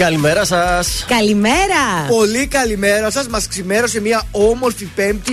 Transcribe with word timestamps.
Καλημέρα 0.00 0.44
σας. 0.44 1.04
Καλημέρα. 1.08 2.06
Πολύ 2.08 2.46
καλημέρα 2.46 3.10
σας. 3.10 3.28
Μας 3.28 3.48
ξημέρωσε 3.48 4.00
μια 4.00 4.22
όμορφη 4.30 4.84
Πέμπτη, 4.84 5.32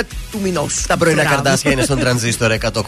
21 0.00 0.02
του 0.30 0.40
μηνός. 0.42 0.84
Τα 0.86 0.96
πρωινά 0.96 1.24
καρτάσια 1.24 1.72
είναι 1.72 1.82
στον 1.82 1.98
τρανζίστορ 1.98 2.52
100,3 2.52 2.82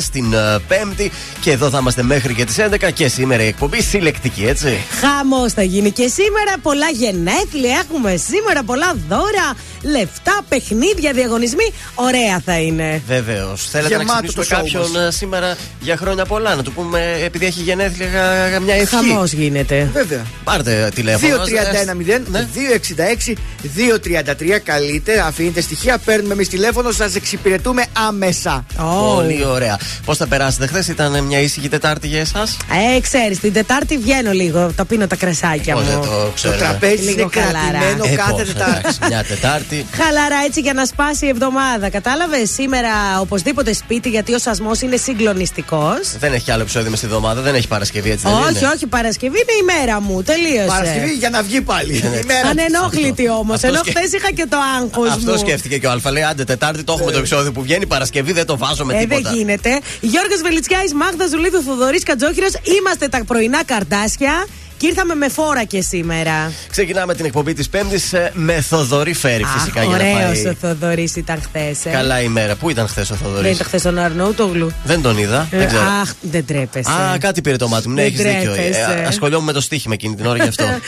στην 0.00 0.34
uh, 0.34 0.60
Πέμπτη 0.68 1.12
και 1.40 1.50
εδώ 1.50 1.70
θα 1.70 1.78
είμαστε 1.78 2.02
μέχρι 2.02 2.34
και 2.34 2.44
τις 2.44 2.56
11 2.58 2.92
και 2.94 3.08
σήμερα 3.08 3.42
η 3.42 3.46
εκπομπή 3.46 3.82
συλλεκτική, 3.82 4.46
έτσι. 4.46 4.78
Χαμός 5.00 5.52
θα 5.52 5.62
γίνει 5.62 5.90
και 5.90 6.08
σήμερα. 6.08 6.54
Πολλά 6.62 6.88
γενέθλια 6.90 7.84
έχουμε 7.84 8.16
σήμερα, 8.16 8.62
πολλά 8.62 8.94
δώρα 9.08 9.56
λεφτά, 9.82 10.40
παιχνίδια, 10.48 11.12
διαγωνισμοί. 11.12 11.72
Ωραία 11.94 12.40
θα 12.44 12.60
είναι. 12.60 13.02
Βεβαίως. 13.06 13.68
Θέλετε 13.70 13.96
να 13.96 14.04
ξυπνήσουμε 14.04 14.44
κάποιον 14.44 14.96
ε, 14.96 15.10
σήμερα 15.10 15.56
για 15.80 15.96
χρόνια 15.96 16.24
πολλά. 16.24 16.54
Να 16.54 16.62
του 16.62 16.72
πούμε 16.72 17.18
επειδή 17.24 17.46
έχει 17.46 17.62
γενέθλια 17.62 18.60
μια 18.62 18.74
ευχή. 18.74 18.94
Χαμός 18.94 19.32
γίνεται. 19.32 19.90
Βέβαια. 19.92 20.26
Πάρτε 20.44 20.90
τηλέφωνο. 20.94 21.36
231 21.36 21.46
266 23.28 23.32
233. 23.62 24.58
Καλείτε, 24.64 25.20
αφήνετε 25.20 25.60
στοιχεία, 25.60 25.98
παίρνουμε 25.98 26.32
εμείς 26.32 26.48
τηλέφωνο, 26.48 26.90
σας 26.90 27.14
εξυπηρετούμε 27.14 27.86
άμεσα. 28.08 28.64
Oh. 28.76 29.14
Πολύ 29.14 29.44
ωραία. 29.44 29.78
Πώς 30.04 30.16
θα 30.16 30.26
περάσετε 30.26 30.66
χθες, 30.66 30.88
ήταν 30.88 31.24
μια 31.24 31.40
ήσυχη 31.40 31.68
Τετάρτη 31.68 32.06
για 32.06 32.20
εσάς; 32.20 32.56
Ε, 32.96 33.00
ξέρεις, 33.00 33.40
την 33.40 33.52
Τετάρτη 33.52 33.98
βγαίνω 33.98 34.30
λίγο. 34.30 34.72
Το 34.76 34.84
πίνω 34.84 35.06
τα 35.06 35.16
κρασάκια 35.16 35.76
μου. 35.76 35.82
Το, 36.02 36.48
το 36.48 36.56
τραπέζι 36.56 37.12
είναι 37.12 37.26
κρατημένο 37.30 38.04
ε, 38.04 38.14
κάθε 38.14 38.44
Τετάρτη. 38.44 38.88
Μια 39.08 39.24
Τετάρτη 39.24 39.86
Χαλαρά 39.92 40.36
έτσι 40.46 40.60
για 40.60 40.72
να 40.72 40.84
σπάσει 40.84 41.26
η 41.26 41.28
εβδομάδα. 41.28 41.90
Κατάλαβες 41.90 42.50
σήμερα 42.50 43.20
οπωσδήποτε 43.20 43.72
σπίτι 43.72 44.08
γιατί 44.08 44.34
ο 44.34 44.38
σασμός 44.38 44.80
είναι 44.80 44.96
συγκλονιστικός. 44.96 46.16
Δεν 46.18 46.32
έχει 46.32 46.50
άλλο 46.50 46.62
επεισόδιο 46.62 46.90
μες 46.90 46.98
στη 46.98 47.06
εβδομάδα, 47.06 47.40
δεν 47.40 47.54
έχει 47.54 47.68
Παρασκευή 47.68 48.10
έτσι. 48.10 48.24
Δεν 48.26 48.34
όχι, 48.34 48.58
είναι; 48.58 48.70
όχι, 48.74 48.86
Παρασκευή 48.86 49.38
είναι 49.38 49.72
η 49.72 49.80
μέρα 49.80 50.00
μου. 50.00 50.19
Τελείωσε. 50.22 50.66
Παρασκευή 50.66 51.12
για 51.12 51.30
να 51.30 51.42
βγει 51.42 51.60
πάλι. 51.60 52.04
Ανενόχλητη 52.50 53.28
όμως. 53.28 53.62
Ενώ 53.62 53.80
χθες 53.80 54.12
είχα 54.12 54.32
και 54.32 54.46
το 54.48 54.56
άγχος 54.80 55.08
μου. 55.08 55.14
Αυτό 55.14 55.38
σκέφτηκε 55.38 55.78
και 55.78 55.86
ο 55.86 55.90
Αλφα. 55.90 56.10
Λέει 56.10 56.22
άντε 56.22 56.44
Τετάρτη 56.44 56.82
το 56.84 56.92
έχουμε 56.92 57.12
το 57.12 57.18
επεισόδιο 57.18 57.52
που 57.52 57.62
βγαίνει 57.62 57.86
Παρασκευή 57.86 58.32
δεν 58.32 58.46
το 58.46 58.56
βάζω 58.56 58.84
με 58.84 58.94
τίποτα. 58.94 59.18
Ε, 59.18 59.22
δεν 59.22 59.34
γίνεται. 59.34 59.80
Γιώργος 60.00 60.40
Βελιτσιάης, 60.42 60.94
Μάγδα 60.94 61.26
Ζουλίδου 61.26 61.62
Θοδωρής 61.62 62.02
Κατζόχυρο. 62.02 62.46
Είμαστε 62.78 63.08
τα 63.08 63.24
πρωινά 63.26 63.64
καρτάσια. 63.64 64.46
Και 64.80 64.86
ήρθαμε 64.86 65.14
με 65.14 65.28
φόρα 65.28 65.64
και 65.64 65.80
σήμερα. 65.80 66.52
Ξεκινάμε 66.70 67.14
την 67.14 67.24
εκπομπή 67.24 67.54
της 67.54 67.68
Πέμπτης 67.68 68.12
ε, 68.12 68.30
με 68.34 68.60
Θοδωρή 68.60 69.12
Φέρι, 69.14 69.44
φυσικά 69.44 69.84
για 69.84 69.96
να 69.96 70.02
πάει. 70.02 70.46
ο 70.46 70.54
Θοδωρής 70.60 71.16
ήταν 71.16 71.42
χθες. 71.42 71.84
Ε. 71.84 71.90
Καλά 71.90 72.20
ημέρα. 72.20 72.54
Πού 72.54 72.70
ήταν 72.70 72.88
χθες 72.88 73.10
ο 73.10 73.14
Θοδωρής; 73.14 73.42
Δεν 73.42 73.52
ήταν 73.52 73.66
χθες 73.66 73.82
τον 73.82 73.98
Αρνόουτογλου. 73.98 74.72
Δεν 74.84 75.02
τον 75.02 75.18
είδα. 75.18 75.48
Ε, 75.50 75.58
δεν 75.58 75.66
ξέρω. 75.66 75.82
Αχ, 75.82 76.12
δεν 76.20 76.46
τρέπεσαι. 76.46 76.90
Α, 76.90 77.18
κάτι 77.18 77.40
πήρε 77.40 77.56
το 77.56 77.68
μάτι 77.68 77.88
μου. 77.88 77.94
Ναι, 77.94 78.02
έχεις 78.02 78.22
δίκιο. 78.22 78.52
Ε, 78.52 79.04
ασχολιόμουν 79.06 79.46
με 79.46 79.52
το 79.52 79.60
στοίχημα 79.60 79.94
εκείνη 79.94 80.14
την 80.14 80.26
ώρα 80.26 80.36
γι' 80.42 80.48
αυτό. 80.48 80.64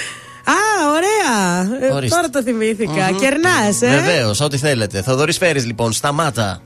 Α, 0.45 0.89
ωραία. 0.89 2.05
Ε, 2.05 2.09
τώρα 2.09 2.29
το 2.31 2.43
θυμήθηκα. 2.43 3.11
Mm-hmm. 3.11 3.21
Κερνάς, 3.21 3.83
ε. 3.83 3.89
Βεβαίως, 3.89 4.41
ό,τι 4.41 4.59
θέλετε. 4.59 5.03
Θοδωρής 5.03 5.37
Φέρι, 5.37 5.61
λοιπόν, 5.61 5.93
σταμάτα. 5.93 6.63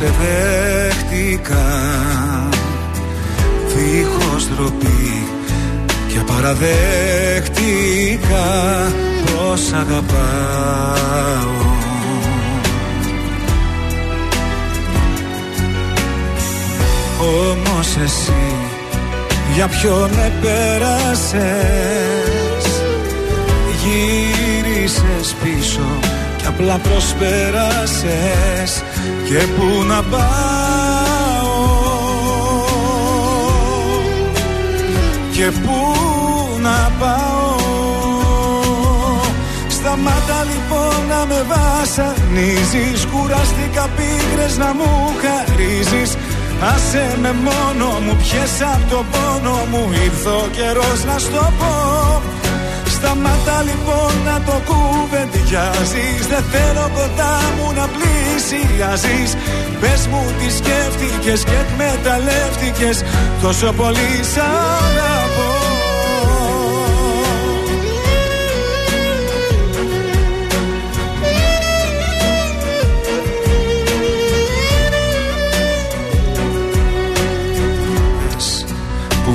Σε 0.00 0.14
δέχτηκα 0.20 1.66
Δίχως 3.66 4.48
ντροπή 4.48 5.26
και 6.08 6.20
παραδέχτηκα 6.26 6.76
πως 9.24 9.72
αγαπάω 9.72 11.69
Όμως 17.20 17.96
εσύ 18.04 18.54
για 19.54 19.68
ποιον 19.68 20.10
επέρασες; 20.26 21.42
Γύρισες 23.82 25.34
πίσω 25.42 25.98
και 26.36 26.46
απλά 26.46 26.78
προσπέρασες. 26.78 28.82
Και 29.28 29.38
πού 29.56 29.84
να 29.84 30.02
πάω; 30.02 30.18
Και 35.32 35.50
πού 35.50 35.94
να 36.60 36.90
πάω; 36.98 37.58
Σταμάτα 39.68 40.44
λοιπόν 40.44 41.06
να 41.08 41.26
με 41.26 41.44
βασανίζεις 41.48 43.06
Κουράστηκα 43.06 43.88
πίκρες 43.96 44.56
να 44.56 44.74
μου 44.74 45.12
χαρίζεις 45.22 46.16
Άσε 46.62 47.16
με 47.20 47.32
μόνο 47.32 47.86
μου, 48.04 48.16
πιες 48.16 48.60
από 48.72 48.90
το 48.90 49.04
πόνο 49.12 49.66
μου. 49.70 49.90
Ήρθε 50.04 50.28
ο 50.28 50.48
καιρός 50.52 51.04
να 51.04 51.18
στο 51.18 51.52
πω. 51.58 52.22
Σταμάτα 53.02 53.62
λοιπόν 53.62 54.12
να 54.24 54.40
το 54.46 54.56
κουβεντιάζεις 54.68 56.26
Δεν 56.28 56.44
θέλω 56.52 56.90
κοντά 56.94 57.34
μου 57.56 57.72
να 57.72 57.86
πλησιάζεις 57.94 59.30
Πες 59.80 60.06
μου 60.06 60.22
τι 60.38 60.52
σκέφτηκες 60.52 61.44
και 61.44 61.56
εκμεταλλεύτηκες. 61.64 63.02
Τόσο 63.42 63.72
πολύ 63.72 64.10
σ' 64.32 64.38
αγαπώ 64.38 65.49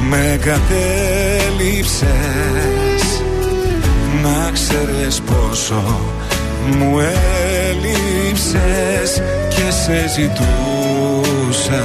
με 0.09 0.39
κατέληψες 0.41 2.05
να 4.23 4.51
ξέρεις 4.51 5.21
πόσο 5.21 5.99
μου 6.77 6.99
έλειψες 7.69 9.21
και 9.49 9.71
σε 9.71 10.07
ζητούσα. 10.07 11.83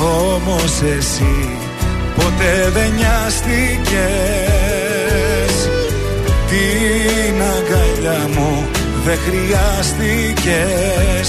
Όμως 0.00 0.82
εσύ 0.98 1.58
ποτέ 2.14 2.70
δεν 2.72 2.92
νοιάστηκες. 2.96 3.98
Την 6.48 7.42
αγκαλιά 7.42 8.28
μου 8.34 8.68
δεν 9.04 9.18
χρειάστηκες 9.18 11.28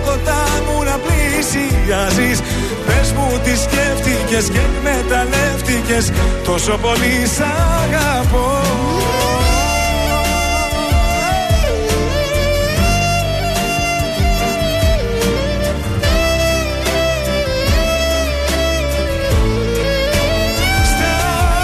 να 1.41 1.47
πλησιάζεις 1.47 2.39
Πες 2.85 3.11
μου 3.11 3.39
τι 3.43 3.49
σκέφτηκες 3.57 4.49
και 4.49 4.59
εκμεταλλεύτηκες. 4.59 6.11
Τόσο 6.43 6.77
πολύ 6.77 7.27
σ' 7.35 7.41
αγαπώ. 7.83 8.61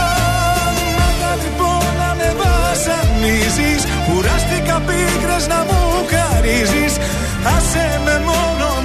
Σταμάτα 0.08 1.32
λοιπόν 1.44 1.86
να 2.00 2.16
με 2.18 2.30
βασανίζεις. 2.42 3.82
Κουράστηκα 4.08 4.82
πίκρες 4.88 5.48
να 5.48 5.66
μου 5.68 5.82
χαρίζεις. 6.12 6.94
Άσε 7.56 8.02
με 8.06 8.22
μόνο 8.26 8.67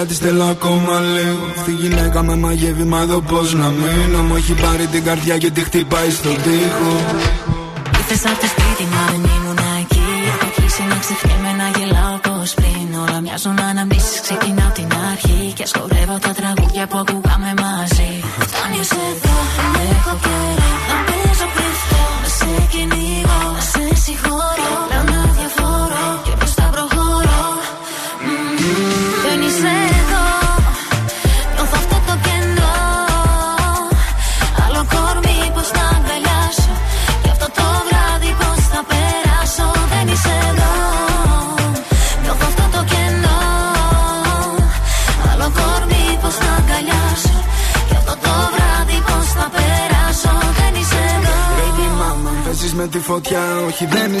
στα 0.00 0.06
φιλιά 0.06 0.06
της 0.06 0.18
θέλω 0.18 0.44
ακόμα 0.44 1.00
λίγο 1.00 1.44
Αυτή 1.56 1.70
η 1.70 1.74
γυναίκα 1.74 2.22
με 2.22 2.36
μαγεύει 2.36 2.84
μα 2.84 3.00
εδώ 3.00 3.20
πως 3.20 3.54
να 3.54 3.68
μείνω. 3.68 4.22
Μου 4.22 4.36
έχει 4.36 4.52
πάρει 4.52 4.86
την 4.86 5.04
καρδιά 5.04 5.38
και 5.38 5.50
τη 5.50 5.60
χτυπάει 5.60 6.10
στον 6.10 6.36
τοίχο. 6.42 6.92
Ήρθες 7.98 8.24
απ' 8.30 8.40
το 8.40 8.46
σπίτι 8.54 8.84
μα 8.92 9.02
δεν 9.10 9.22
ήμουν 9.34 9.60
εκεί. 9.80 10.06
Έχω 10.32 10.48
κλείσει 10.56 10.82
να 10.90 10.96
ξεχνιέμαι 11.04 11.52
να 11.60 11.66
γελάω 11.76 12.16
πως 12.26 12.54
πριν. 12.54 12.86
Όλα 13.02 13.20
μοιάζουν 13.20 13.58
αναμνήσεις 13.70 14.20
ξεκινάω 14.20 14.70
την 14.78 14.88
αρχή. 15.10 15.52
Και 15.56 15.66
σκορεύω 15.66 16.16
τα 16.18 16.32
τραγούδια 16.38 16.86
που 16.86 16.96
ακούγαμε 16.98 17.19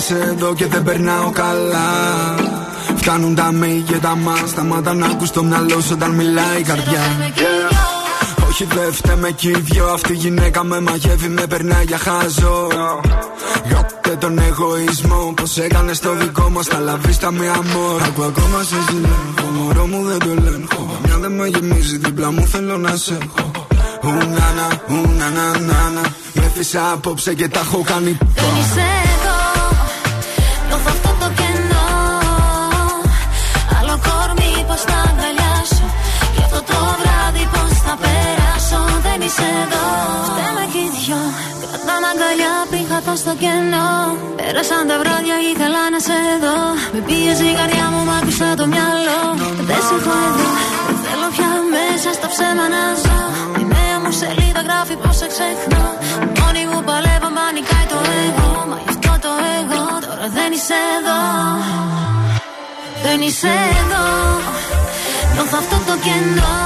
είσαι 0.00 0.18
εδώ 0.30 0.54
και 0.54 0.66
δεν 0.66 0.82
περνάω 0.82 1.30
καλά. 1.30 1.88
Φτάνουν 2.96 3.34
τα 3.34 3.52
μη 3.52 3.84
και 3.86 3.96
τα 3.96 4.16
μα 4.16 4.36
Σταμάτα 4.46 4.94
να 4.94 5.06
ακούς 5.06 5.30
το 5.30 5.42
μυαλό 5.42 5.80
σου 5.80 5.92
όταν 5.92 6.10
μιλάει 6.10 6.58
η 6.58 6.62
καρδιά. 6.62 7.00
Yeah. 7.36 8.48
Όχι 8.48 8.64
δεν 8.64 8.92
φταίμε 8.92 9.30
κι 9.30 9.48
οι 9.48 9.60
δυο 9.60 9.86
Αυτή 9.86 10.12
η 10.12 10.16
γυναίκα 10.16 10.64
με 10.64 10.80
μαγεύει 10.80 11.28
με 11.28 11.46
περνάει 11.46 11.84
για 11.84 11.98
χάζο. 11.98 12.68
Γάπτε 13.70 14.16
τον 14.16 14.38
εγωισμό 14.38 15.32
Πως 15.36 15.58
έκανες 15.58 15.98
το 15.98 16.14
δικό 16.14 16.50
μας 16.50 16.66
Τα 16.66 16.78
λαβίστα 16.78 17.32
με 17.32 17.46
αμόρ 17.48 18.02
Ακού 18.02 18.22
ακόμα 18.22 18.62
σε 18.62 18.76
ζηλεύω 18.88 19.50
Μωρό 19.56 19.86
μου 19.86 20.04
δεν 20.04 20.18
το 20.18 20.30
ελέγχω. 20.30 20.98
Μια 21.04 21.16
δεν 21.16 21.32
με 21.32 21.46
γεμίζει 21.46 21.96
δίπλα 21.98 22.32
μου 22.32 22.46
θέλω 22.46 22.76
να 22.76 22.96
σε 22.96 23.18
έχω. 23.22 23.50
Ουνάνα, 24.02 24.66
ουνάνα, 24.88 25.58
νάνα 25.58 26.14
Με 26.32 26.44
έφυσα 26.44 26.90
απόψε 26.92 27.34
και 27.34 27.48
τα 27.48 27.60
έχω 27.60 27.82
κάνει. 27.86 28.18
Δεν 28.34 29.09
πριν 43.10 43.16
χαθώ 43.16 43.16
στο 43.16 43.34
κενό. 43.42 43.92
Πέρασαν 44.36 44.82
τα 44.90 44.96
βράδια 45.02 45.36
ήθελα 45.50 45.82
να 45.94 46.00
σε 46.06 46.18
δω. 46.44 46.58
Με 46.94 47.00
πίεζε 47.06 47.44
η 47.52 47.54
καρδιά 47.60 47.86
μου 47.92 48.00
μ' 48.08 48.14
άκουσα 48.18 48.48
το 48.60 48.66
μυαλό. 48.72 49.20
Δεν 49.68 49.80
σε 49.86 49.94
έχω 49.98 50.14
εδώ 50.26 50.48
Δεν 50.86 50.96
θέλω 51.04 51.28
πια 51.34 51.50
μέσα 51.74 52.08
στα 52.18 52.28
ψέμα 52.32 52.66
να 52.74 52.82
ζω. 53.02 53.20
Η 53.62 53.64
νέα 53.74 53.96
μου 54.02 54.12
σελίδα 54.20 54.60
γράφει 54.66 54.94
πως 55.02 55.16
σε 55.20 55.26
ξεχνώ. 55.32 55.86
Μόνη 56.38 56.62
μου 56.70 56.80
παλεύω 56.88 57.28
μα 57.36 57.44
νικάει 57.56 57.86
το 57.92 57.98
εγώ. 58.24 58.50
Μα 58.70 58.76
γι' 58.84 58.92
αυτό 58.94 59.12
το 59.24 59.32
εγώ 59.58 59.84
τώρα 60.04 60.26
δεν 60.36 60.50
είσαι 60.56 60.78
εδώ. 60.96 61.20
Δεν 63.04 63.18
είσαι 63.26 63.52
εδώ. 63.80 64.06
Νιώθω 65.32 65.56
αυτό 65.62 65.76
το 65.88 65.94
κενό 66.04 66.58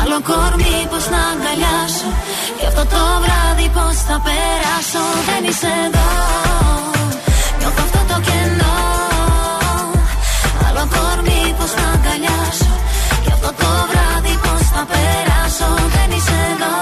Άλλο 0.00 0.18
κορμί 0.28 0.76
πως 0.90 1.04
να 1.12 1.20
αγκαλιάσω. 1.30 2.08
Και 2.58 2.66
αυτό 2.70 2.84
το 2.94 3.02
βράδυ 3.22 3.68
πως 3.76 3.96
θα 4.08 4.16
περάσω. 4.26 5.04
Δεν 5.28 5.42
είσαι 5.48 5.70
εδώ. 5.86 6.08
Νιώθω 7.58 7.82
αυτό 7.86 8.00
το 8.10 8.16
κενό. 8.26 8.76
Άλλο 10.66 10.84
κορμί 10.94 11.42
πως 11.58 11.72
να 11.78 11.86
αγκαλιάσω. 11.94 12.72
Και 13.24 13.30
αυτό 13.36 13.50
το 13.60 13.70
βράδυ 13.90 14.34
πως 14.44 14.62
θα 14.74 14.82
περάσω. 14.92 15.68
Δεν 15.94 16.08
είσαι 16.16 16.38
εδώ 16.52 16.74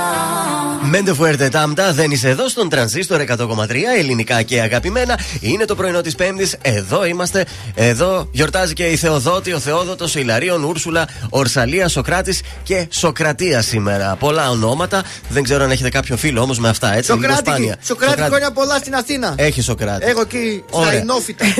Μέντε 0.96 1.14
Φουέρτε 1.14 1.48
Τάμτα, 1.48 1.92
δεν 1.92 2.10
είσαι 2.10 2.28
εδώ 2.28 2.48
στον 2.48 2.68
τρανζίστορ 2.68 3.24
100,3 3.28 3.70
ελληνικά 3.98 4.42
και 4.42 4.60
αγαπημένα. 4.60 5.18
Είναι 5.40 5.64
το 5.64 5.74
πρωινό 5.74 6.00
της 6.00 6.14
Πέμπτης. 6.14 6.56
Εδώ 6.62 7.04
είμαστε. 7.04 7.44
Εδώ 7.74 8.28
γιορτάζει 8.30 8.72
και 8.72 8.84
η 8.84 8.96
Θεοδότη, 8.96 9.52
ο 9.52 9.58
Θεόδοτος, 9.58 10.14
η 10.14 10.22
Λαρίων, 10.22 10.64
Ούρσουλα, 10.64 11.08
Ορσαλία, 11.28 11.88
Σοκράτης 11.88 12.40
και 12.62 12.86
Σοκρατία 12.90 13.62
σήμερα. 13.62 14.16
Πολλά 14.16 14.50
ονόματα. 14.50 15.02
Δεν 15.28 15.42
ξέρω 15.42 15.64
αν 15.64 15.70
έχετε 15.70 15.88
κάποιο 15.88 16.16
φίλο 16.16 16.40
όμως 16.40 16.58
με 16.58 16.68
αυτά, 16.68 16.94
έτσι. 16.94 17.12
λίγο 17.12 17.22
Σοκράτη, 17.22 17.48
σπάνια. 17.50 17.76
Σοκράτη 17.84 18.22
χρόνια 18.22 18.50
πολλά 18.50 18.76
στην 18.76 18.94
Αθήνα. 18.94 19.34
Έχει 19.36 19.60
Σοκράτη. 19.60 20.06
Έχω 20.06 20.20
εκεί 20.20 20.64
στα 20.68 20.78
Ωραία. 20.78 21.00
Ινόφυτα. 21.00 21.44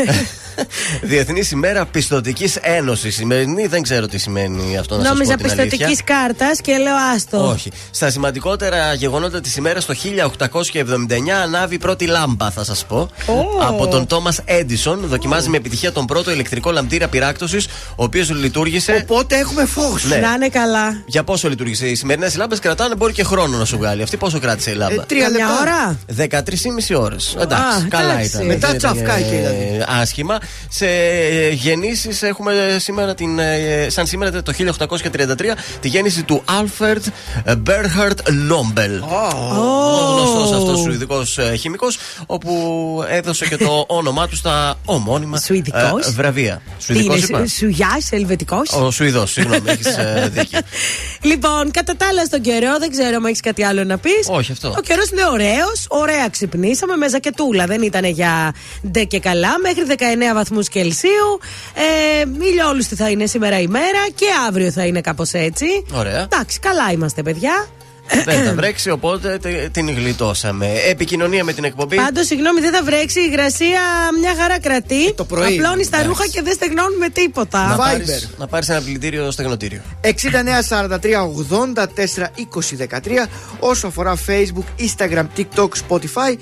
Διεθνής 1.03 1.51
ημέρα 1.51 1.87
πιστοτικής 1.87 2.57
ένωσης. 2.57 3.15
Σημερινή 3.15 3.67
δεν 3.67 3.83
ξέρω 3.83 4.07
τι 4.07 4.19
σημαίνει 4.19 4.79
αυτό 4.79 4.97
να 4.97 5.03
Νόμιζα 5.03 5.25
σας 5.25 5.43
πω 5.43 5.49
την 5.49 5.61
αλήθεια. 5.61 5.87
πιστοτικής 5.87 6.05
κάρτας 6.05 6.61
και 6.61 6.77
λέω 6.77 6.95
άστο. 7.15 7.49
Όχι. 7.49 7.71
Στα 7.91 8.11
σημαντικότερα 8.11 8.95
γεγονότα 8.95 9.24
τη 9.31 9.55
ημέρα 9.59 9.81
το 9.83 9.95
1879 9.95 11.31
ανάβει 11.43 11.75
η 11.75 11.79
πρώτη 11.79 12.07
λάμπα, 12.07 12.51
θα 12.51 12.65
σας 12.65 12.85
πω. 12.85 13.09
Από 13.69 13.87
τον 13.87 14.07
Τόμα 14.07 14.33
Έντισον. 14.45 15.01
Δοκιμάζει 15.07 15.49
με 15.49 15.57
επιτυχία 15.57 15.93
τον 15.93 16.05
πρώτο 16.07 16.31
ηλεκτρικό 16.31 16.71
λαμπτήρα 16.71 17.09
πυράκτωσης, 17.09 17.67
ο 17.97 18.05
οποίος 18.05 18.31
λειτουργήσε. 18.31 19.07
Οπότε 19.09 19.37
έχουμε 19.39 19.65
φως. 19.65 20.05
Ναι. 20.05 20.17
Να 20.17 20.33
είναι 20.33 20.49
καλά. 20.49 21.03
Για 21.07 21.25
πόσο 21.25 21.49
λειτουργήσε; 21.49 21.87
Οι 21.87 21.95
σημερινές 21.95 22.37
λάμπες 22.37 22.59
κρατάνε, 22.59 22.95
μπορεί 22.95 23.13
και 23.13 23.25
χρόνο 23.25 23.57
να 23.59 23.65
σου 23.65 23.77
βγάλει. 23.77 24.03
Αυτή 24.03 24.17
πόσο 24.17 24.39
κράτησε 24.39 24.71
η 24.71 24.75
λάμπα; 24.75 24.93
Ε, 24.93 25.05
τρία 25.07 25.23
Καμιά 25.23 25.47
λεπτά. 25.47 25.61
ώρα; 25.61 25.99
13,5 26.07 26.95
ώρες. 27.01 27.37
Εντάξει, 27.41 27.85
Α, 27.85 27.87
καλά 27.89 28.13
εντάξει. 28.13 28.27
ήταν. 28.29 28.47
Μετά 28.47 28.69
Δεν 28.69 28.77
ήταν, 28.77 28.93
τσαφκάκι, 28.97 29.35
ε, 29.35 29.37
δηλαδή. 29.37 29.85
Άσχημα. 30.01 30.39
Σε 30.69 30.87
γεννήσεις 31.53 32.23
έχουμε 32.23 32.77
σήμερα 32.79 33.15
την. 33.15 33.39
ε, 33.39 33.87
Σαν 33.89 34.07
σήμερα 34.07 34.43
το 34.43 34.53
1833 34.53 35.55
τη 35.81 35.89
γέννηση 35.89 36.23
του 36.23 36.43
Άλφρεντ 36.45 37.05
Μπέρνχαρντ 37.59 38.19
Νόμπελ. 39.55 40.13
Γνωστός 40.15 40.53
αυτός 40.59 40.81
Σουηδικός 40.81 41.39
χημικός, 41.59 41.99
όπου 42.27 42.53
έδωσε 43.09 43.47
και 43.47 43.57
το 43.57 43.85
όνομά 43.99 44.29
του 44.29 44.37
στα 44.37 44.75
ομώνυμα 44.85 45.39
Σουηδικός; 45.39 46.07
ε, 46.07 46.11
βραβεία. 46.11 46.63
Τι 46.79 46.85
Σουηδικός 46.85 47.23
είπα. 47.23 47.39
είναι, 47.39 47.47
Σουγιάς, 47.49 48.13
Ελβετικός; 48.13 48.73
Ο 48.73 48.91
Σουηδός, 48.91 49.31
συγγνώμη, 49.33 49.63
έχεις 49.71 49.87
δίκιο. 50.35 50.59
Λοιπόν, 51.21 51.71
κατά 51.71 51.97
τα 51.97 52.07
άλλα 52.11 52.25
στον 52.25 52.41
καιρό, 52.41 52.79
δεν 52.79 52.91
ξέρω 52.91 53.17
αν 53.17 53.25
έχεις 53.25 53.41
κάτι 53.41 53.65
άλλο 53.65 53.85
να 53.85 53.99
πεις. 53.99 54.27
Όχι, 54.29 54.53
αυτό. 54.53 54.75
Ο 54.79 54.81
καιρός 54.81 55.11
είναι 55.11 55.27
ωραίος, 55.33 55.87
ωραία 55.89 56.29
ξυπνήσαμε 56.29 56.97
με 56.97 57.09
ζακετούλα. 57.09 57.67
Δεν 57.67 57.83
ήταν 57.83 58.05
για 58.05 58.55
ντε 58.91 59.05
και 59.05 59.21
καλά, 59.21 59.59
μέχρι 59.63 59.85
19 60.31 60.35
βαθμούς 60.35 60.69
Κελσίου. 60.69 61.39
Ε, 61.75 62.45
ηλιόλουστη 62.51 62.95
θα 62.95 63.11
είναι 63.11 63.27
σήμερα 63.27 63.61
η 63.61 63.67
μέρα 63.67 64.09
και 64.15 64.27
αύριο 64.49 64.71
θα 64.71 64.85
είναι 64.87 65.01
κάπως 65.01 65.33
έτσι. 65.33 65.67
Ωραία. 65.93 66.21
Εντάξει, 66.23 66.59
καλά 66.59 66.93
είμαστε, 66.93 67.23
παιδιά. 67.23 67.67
Δεν 68.25 68.45
θα 68.45 68.55
βρέξει, 68.55 68.91
οπότε 68.91 69.39
τε- 69.39 69.71
την 69.71 69.91
γλιτώσαμε. 69.95 70.67
Επικοινωνία 70.89 71.45
με 71.45 71.53
την 71.53 71.65
εκπομπή. 71.65 71.97
Πάντως, 71.97 72.27
συγγνώμη, 72.27 72.61
δεν 72.61 72.73
θα 72.73 72.83
βρέξει. 72.83 73.21
Η 73.21 73.29
υγρασία 73.31 73.81
μια 74.21 74.35
χαρά 74.41 74.61
κρατεί. 74.61 75.15
το 75.15 75.25
πρωί. 75.25 75.59
Απλώνει 75.59 75.87
τα 75.89 76.03
ρούχα 76.03 76.27
και 76.27 76.43
δεν 76.43 76.53
στεγνώνουμε 76.53 77.09
τίποτα. 77.09 77.67
Να 77.67 77.75
Viber. 77.75 77.79
πάρεις, 77.79 78.31
να 78.39 78.47
πάρεις 78.47 78.69
ένα 78.69 78.81
πλυντήριο 78.81 79.31
στεγνοτήριο. 79.31 79.81
69 80.01 80.09
43 80.63 81.27
84 81.27 82.31
20 82.37 82.77
13 82.77 83.27
όσο 83.59 83.87
αφορά 83.87 84.15
Facebook, 84.27 84.83
Instagram, 84.83 85.25
TikTok, 85.37 85.69
Spotify 85.89 86.35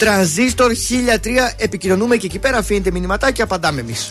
Transistor 0.00 0.70
1003 0.70 1.52
επικοινωνούμε 1.56 2.16
και 2.16 2.26
εκεί 2.26 2.38
πέρα 2.38 2.56
αφήνετε 2.58 2.90
μηνυματάκια 2.90 3.44
απαντάμε 3.44 3.80
εμείς 3.80 4.10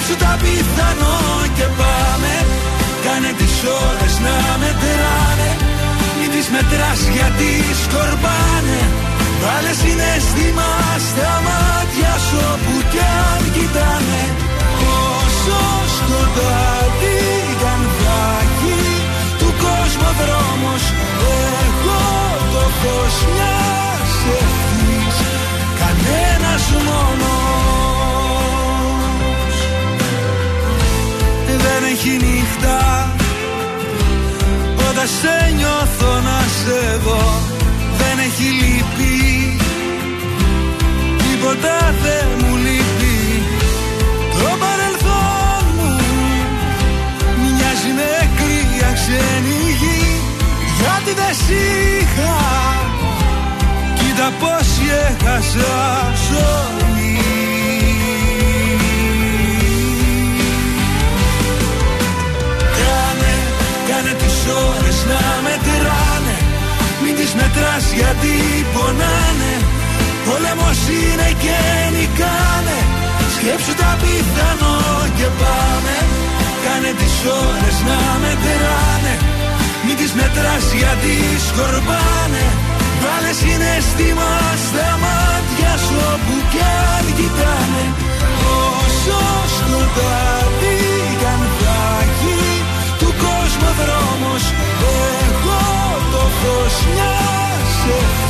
Σκέψου 0.00 0.16
τα 0.24 0.34
πιθανό 0.42 1.18
και 1.56 1.66
πάμε. 1.80 2.34
Κάνε 3.04 3.30
τις 3.38 3.56
ώρες 3.86 4.14
να 4.26 4.36
μετράνε. 4.62 5.50
Μην 6.18 6.30
τις 6.34 6.46
μετράς 6.54 7.00
γιατί 7.16 7.50
σκορπάνε. 7.82 8.80
Βάλε 9.42 9.72
συναίσθημα 9.82 10.70
στα 11.08 11.32
μάτια 11.46 12.12
σου 12.26 12.38
όπου 12.52 12.74
κι 12.92 13.02
αν 13.28 13.42
κοιτάνε. 13.54 14.22
Όσο 15.16 15.60
σκοτάδι 15.96 17.20
κι 19.40 19.48
κόσμο 19.64 20.08
δρόμος 20.20 20.84
Εγώ 21.66 22.02
το 22.52 22.64
φως 22.78 23.16
μιας 23.32 24.12
ευθύς 24.40 25.16
Κανένας 25.80 26.64
μόνος 26.86 27.87
έχει 31.98 32.16
νύχτα. 32.16 33.10
Όταν 34.88 35.08
σε 35.20 35.54
νιώθω 35.56 36.12
να 36.20 36.38
σε 36.58 36.96
δω 37.04 37.40
Δεν 37.98 38.18
έχει 38.26 38.48
λύπη 38.60 39.56
Τίποτα 41.18 41.94
δεν 42.02 42.26
μου 42.38 42.56
λείπει. 42.56 43.42
Το 44.32 44.50
παρελθόν 44.62 45.64
μου 45.76 46.00
Μοιάζει 47.40 47.90
με 47.98 48.28
κρύα 48.36 48.92
ξένη 48.92 49.62
γιατί 50.78 51.12
δεν 51.20 51.34
σ' 51.34 51.50
είχα 51.50 52.36
Κοίτα 53.94 54.32
πως 54.40 54.68
έχασα 55.08 56.12
ζωή 56.28 56.97
ώρες 64.66 64.98
να 65.10 65.22
μετράνε 65.44 66.36
Μην 67.02 67.14
τις 67.18 67.32
μετράς 67.38 67.84
γιατί 67.98 68.34
πονάνε. 68.74 69.54
Πόλεμος 70.26 70.80
είναι 70.98 71.30
και 71.44 71.58
νικάνε 71.94 72.78
Σκέψου 73.36 73.74
τα 73.80 73.90
πιθανό 74.00 74.78
και 75.18 75.28
πάμε. 75.40 75.96
Κάνε 76.64 76.92
τις 77.00 77.16
ώρες 77.44 77.76
να 77.88 77.98
μετράνε 78.22 79.14
μην 79.88 79.96
τις 79.96 80.12
μετράς 80.12 80.66
γιατί 80.80 81.14
σκορπάνε. 81.48 82.44
Βάλε 83.02 83.32
συναίσθημα 83.42 84.32
στα 84.64 84.88
μάτια 85.02 85.72
σου 85.84 85.96
όπου 86.12 86.34
κι 86.50 86.62
αν 86.94 87.04
κοιτάνε. 87.18 87.84
Όσο 88.66 89.20
σκοτάδι 89.56 90.87
κόσμου 93.68 93.84
δρόμος. 93.84 94.44
Εγώ 95.28 95.60
το 96.12 96.22
φως 96.38 96.76
μιας 96.94 97.74
ευθύς 97.98 98.27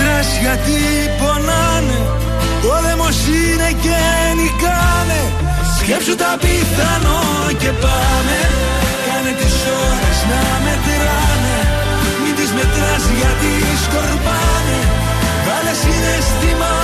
Μην 0.00 0.08
τις 0.08 0.16
μετράς 0.16 0.38
γιατί 0.40 0.78
πονάνε 1.20 2.00
Πόλεμος 2.62 3.18
είναι 3.26 3.70
και 3.84 3.98
νικάνε. 4.38 5.22
Σκέψου 5.78 6.14
τα 6.22 6.32
πιθανό 6.42 7.22
και 7.60 7.70
πάμε 7.82 8.38
Κάνε 9.06 9.32
τις 9.40 9.56
ώρες 9.86 10.18
να 10.30 10.42
μετράνε. 10.64 11.58
Μην 12.22 12.34
τις 12.38 12.50
μετράς 12.56 13.04
γιατί 13.18 13.52
σκορπάνε. 13.84 14.78
Βάλε 15.46 15.74
συναισθήμα 15.82 16.79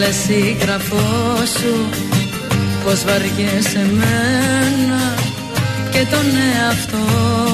Τελεσίγραφό 0.00 1.36
σου 1.58 1.74
Πως 2.84 3.04
βαριέσαι 3.04 3.86
μένα 3.92 5.14
Και 5.90 6.06
τον 6.10 6.26
εαυτό 6.54 7.06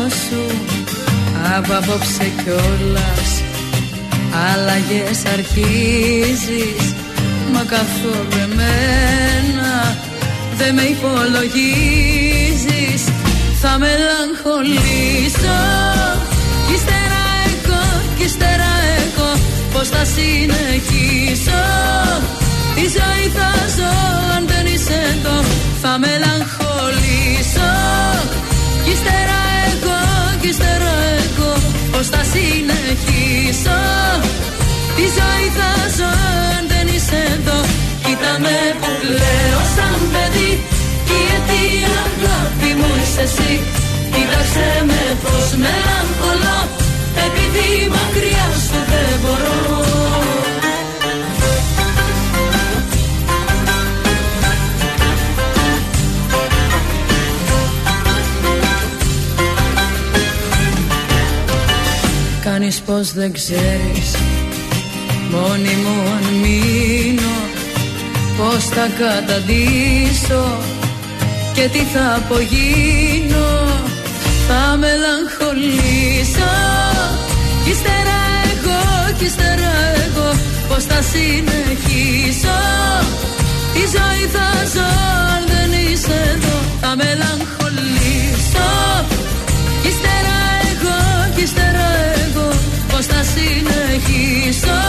σου. 0.09 0.43
Από 1.57 1.73
απόψε 1.73 2.31
κιόλας 2.45 3.31
Αλλαγές 4.51 5.25
αρχίζεις 5.33 6.95
Μα 7.53 7.63
καθόλου 7.65 8.39
εμένα 8.43 9.97
Δεν 10.57 10.75
με 10.75 10.83
υπολογίζεις. 10.83 11.33
Θα 13.61 13.79
μελαγχολήσω 13.79 15.59
Ύστερα 16.67 16.67
εγώ 16.67 16.67
κι 16.67 16.75
ύστερα 16.75 16.96
Πώς 19.79 19.89
θα 19.89 20.05
συνεχίσω. 20.15 21.63
Τη 22.77 22.85
ζωή 22.97 23.27
θα 23.37 23.51
ζω 23.77 23.93
αν 24.37 24.43
δεν 24.51 24.67
είσαι 24.73 24.99
εδώ 25.13 25.37
Θα 25.83 25.93
μελαγχολήσω. 26.05 27.73
Κι 28.85 28.91
ύστερα 28.97 29.41
εγώ, 29.71 30.01
κι 30.41 30.49
ύστερα 30.53 30.93
εγώ 31.21 31.53
Πώς 31.93 32.07
θα 32.13 32.23
συνεχίσω. 32.33 33.81
Τη 34.97 35.05
ζωή 35.19 35.47
θα 35.59 35.71
ζω 35.97 36.11
αν 36.57 36.65
δεν 36.73 36.87
είσαι 36.95 37.19
εδώ 37.35 37.59
Κοίτα 38.05 38.33
με 38.45 38.59
που 38.81 38.91
λέω 39.19 39.61
σαν 39.75 39.99
παιδί. 40.13 40.53
Η 41.17 41.21
αιτία 41.35 41.95
αγάπη 42.09 42.71
μου 42.79 42.91
είσαι 43.01 43.25
εσύ 43.29 43.53
Κοίταξε 44.13 44.69
με 44.89 45.03
πως 45.23 45.49
μελαγχολώ 45.63 46.59
γιατί 47.57 47.89
μακριά 47.89 48.47
σου 48.65 48.81
δεν 48.91 49.21
μπορώ. 49.21 49.85
Κάνεις 62.45 62.81
πως 62.81 63.13
δεν 63.13 63.33
ξέρεις 63.33 64.17
Μόνη 65.31 65.75
μου 65.83 66.01
αν 66.17 66.35
μείνω 66.35 67.37
Πως 68.37 68.65
θα 68.65 68.89
καταντήσω 68.99 70.59
Και 71.55 71.69
τι 71.73 71.79
θα 71.79 72.15
απογίνω. 72.15 73.67
Θα 74.49 74.77
μελαγχολήσω. 74.77 76.66
Κι 77.67 77.73
ύστερα 77.73 78.19
εγώ, 78.53 78.81
κι 79.19 79.25
ύστερα 79.25 79.73
εγώ 80.05 80.29
Πως 80.69 80.85
θα 80.91 80.99
συνεχίσω. 81.11 82.59
Τη 83.75 83.83
ζωή 83.95 84.25
θα 84.35 84.49
ζω 84.75 84.89
αν 85.33 85.43
δεν 85.53 85.71
είσαι 85.81 86.17
εδώ 86.35 86.57
Θα 86.81 86.91
μελαγχολήσω. 87.01 88.71
Κι 89.83 89.89
ύστερα 89.93 90.39
εγώ, 90.71 90.99
κι 91.35 91.43
ύστερα 91.43 91.87
εγώ 92.25 92.49
Πώς 92.91 93.05
θα 93.11 93.21
συνεχίσω. 93.33 94.81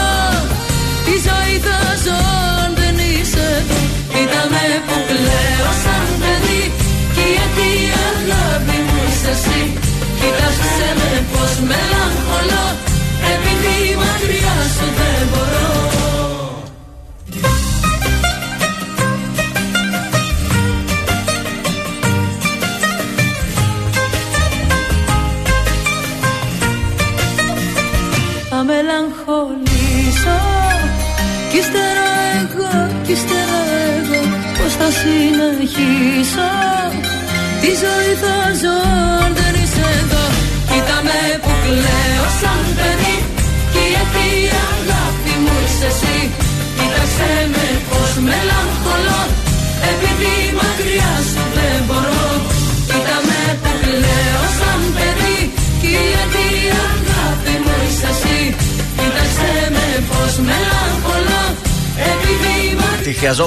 Τη 1.05 1.15
ζωή 1.27 1.55
θα 1.67 1.79
ζω 2.03 2.19
αν 2.63 2.71
δεν 2.79 2.95
είσαι 3.09 3.45
εδώ 3.59 3.79
Κοίτα 4.13 4.41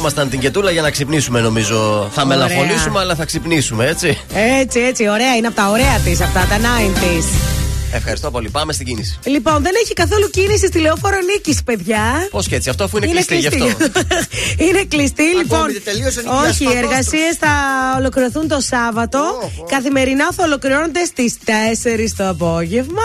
χρειαζόμασταν 0.01 0.31
την 0.31 0.41
κετούλα 0.41 0.71
για 0.71 0.83
να 0.83 0.91
ξυπνήσουμε, 0.91 1.41
νομίζω. 1.41 2.09
Θα 2.13 2.23
Ωραία. 2.23 2.37
μελαγχολήσουμε, 2.37 2.99
αλλά 2.99 3.15
θα 3.15 3.25
ξυπνήσουμε, 3.25 3.87
έτσι. 3.87 4.19
Έτσι, 4.61 4.81
έτσι, 4.81 5.09
ωραία. 5.09 5.37
Είναι 5.37 5.47
από 5.47 5.57
τα 5.57 5.69
ωραία 5.71 5.99
της 6.05 6.21
αυτά, 6.21 6.41
τα 6.41 6.57
90s. 6.57 7.50
Ευχαριστώ 7.93 8.31
πολύ. 8.31 8.49
Πάμε 8.51 8.73
στην 8.73 8.87
κίνηση. 8.87 9.19
Λοιπόν, 9.25 9.63
δεν 9.63 9.73
έχει 9.85 9.93
καθόλου 9.93 10.31
κίνηση 10.31 10.67
στη 10.67 10.79
λεωφόρο 10.79 11.19
νίκης, 11.33 11.63
παιδιά. 11.63 12.29
Πώς 12.31 12.47
και 12.47 12.55
έτσι, 12.55 12.69
αυτό 12.71 12.85
αφού 12.85 12.97
είναι, 12.97 13.07
κλειστή 13.07 13.39
γι' 13.39 13.47
αυτό. 13.47 13.65
είναι 14.67 14.85
κλειστή, 14.89 15.23
λοιπόν. 15.37 15.73
δεν 15.73 15.83
τελείωσαν 15.85 16.25
οι 16.25 16.29
Όχι, 16.29 16.65
οι 16.65 16.67
διασπατώσεις 16.67 16.77
εργασίες 16.83 17.37
θα 17.39 17.51
ολοκληρωθούν 17.99 18.49
το 18.49 18.61
Σάββατο. 18.61 19.19
Ω, 19.19 19.51
ω. 19.61 19.65
Καθημερινά 19.65 20.29
θα 20.37 20.45
ολοκληρώνονται 20.45 21.05
στις 21.05 21.37
4 21.45 21.51
το 22.17 22.29
απόγευμα. 22.29 23.03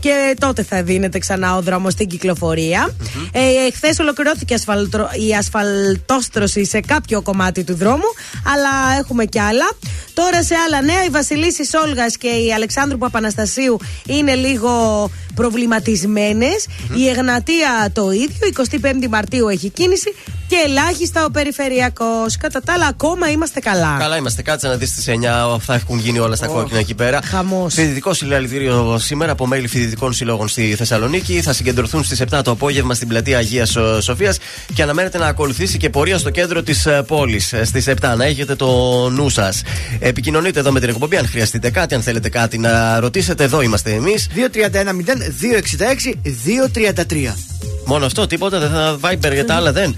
Και 0.00 0.36
τότε 0.38 0.62
θα 0.62 0.82
δίνεται 0.82 1.18
ξανά 1.18 1.56
ο 1.56 1.62
δρόμος 1.62 1.92
στην 1.92 2.08
κυκλοφορία. 2.08 2.94
Ε, 3.32 3.40
Χθε 3.74 3.94
ολοκληρώθηκε 4.00 4.54
ασφαλτρο- 4.54 5.10
η 5.28 5.34
ασφαλτόστρωση 5.34 6.64
σε 6.66 6.80
κάποιο 6.80 7.22
κομμάτι 7.22 7.64
του 7.64 7.74
δρόμου. 7.74 8.08
Αλλά 8.54 8.98
έχουμε 8.98 9.24
κι 9.24 9.40
άλλα. 9.40 9.70
Τώρα 10.14 10.42
σε 10.42 10.54
άλλα 10.66 10.82
νέα, 10.82 11.04
η 11.04 11.08
Βασιλίση 11.08 11.64
Σόλγας 11.66 12.16
και 12.16 12.28
η 12.28 12.52
Αλεξάνδρου 12.52 12.98
Παπαναστασίου 12.98 13.78
είναι 14.06 14.27
λίγο 14.34 15.10
προβληματισμένες. 15.34 16.66
Η 16.96 17.08
Εγνατία 17.08 17.90
το 17.92 18.10
ίδιο. 18.10 18.48
25η 18.82 19.08
Μαρτίου 19.08 19.48
έχει 19.48 19.68
κίνηση 19.70 20.14
και 20.46 20.56
ελάχιστα 20.66 21.24
ο 21.24 21.30
περιφερειακός. 21.30 22.36
Κατά 22.36 22.60
τα 22.60 22.72
άλλα, 22.72 22.86
ακόμα 22.86 23.30
είμαστε 23.30 23.60
καλά. 23.60 23.96
Καλά 23.98 24.16
είμαστε, 24.16 24.42
κάτσε 24.42 24.68
να 24.68 24.76
δεις 24.76 24.88
στι 24.88 25.18
9 25.22 25.58
θα 25.58 25.74
έχουν 25.74 25.98
γίνει 25.98 26.18
όλα 26.18 26.36
στα 26.36 26.46
κόκκινα 26.46 26.78
εκεί 26.78 26.94
πέρα. 26.94 27.18
Χαμός. 27.24 27.74
Φοιτητικό 27.74 28.14
συλλαλητήριο 28.14 28.98
σήμερα 28.98 29.32
από 29.32 29.46
μέλη 29.46 29.68
φοιτητικών 29.68 30.12
συλλόγων 30.12 30.48
στη 30.48 30.74
Θεσσαλονίκη. 30.74 31.40
Θα 31.40 31.52
συγκεντρωθούν 31.52 32.04
στις 32.04 32.20
7 32.30 32.40
το 32.44 32.50
απόγευμα 32.50 32.94
στην 32.94 33.08
πλατεία 33.08 33.38
Αγίας 33.38 33.76
Σοφίας 34.00 34.38
και 34.74 34.82
αναμένεται 34.82 35.18
να 35.18 35.26
ακολουθήσει 35.26 35.78
και 35.78 35.90
πορεία 35.90 36.18
στο 36.18 36.30
κέντρο 36.30 36.62
της 36.62 36.86
πόλης 37.06 37.54
στις 37.62 37.86
7. 37.88 38.14
Να 38.16 38.24
έχετε 38.24 38.54
το 38.54 38.66
νου 39.10 39.28
σας. 39.28 39.62
Επικοινωνείτε 39.98 40.60
εδώ 40.60 40.72
με 40.72 40.80
την 40.80 40.88
εκπομπή 40.88 41.16
αν 41.16 41.28
χρειαστείτε 41.28 41.70
κάτι, 41.70 41.94
αν 41.94 42.02
θέλετε 42.02 42.28
κάτι 42.28 42.58
να 42.58 43.00
ρωτήσετε. 43.00 43.44
Εδώ 43.44 43.60
είμαστε 43.60 43.92
εμείς. 43.92 44.17
231-0266-233. 44.34 47.34
Μόνο 47.84 48.06
αυτό, 48.06 48.26
τίποτα 48.26 48.58
δεν 48.58 48.70
θα 48.70 48.98
Viber 49.02 49.32
για 49.32 49.44
τα 49.44 49.54
άλλα 49.54 49.72
δεν. 49.72 49.96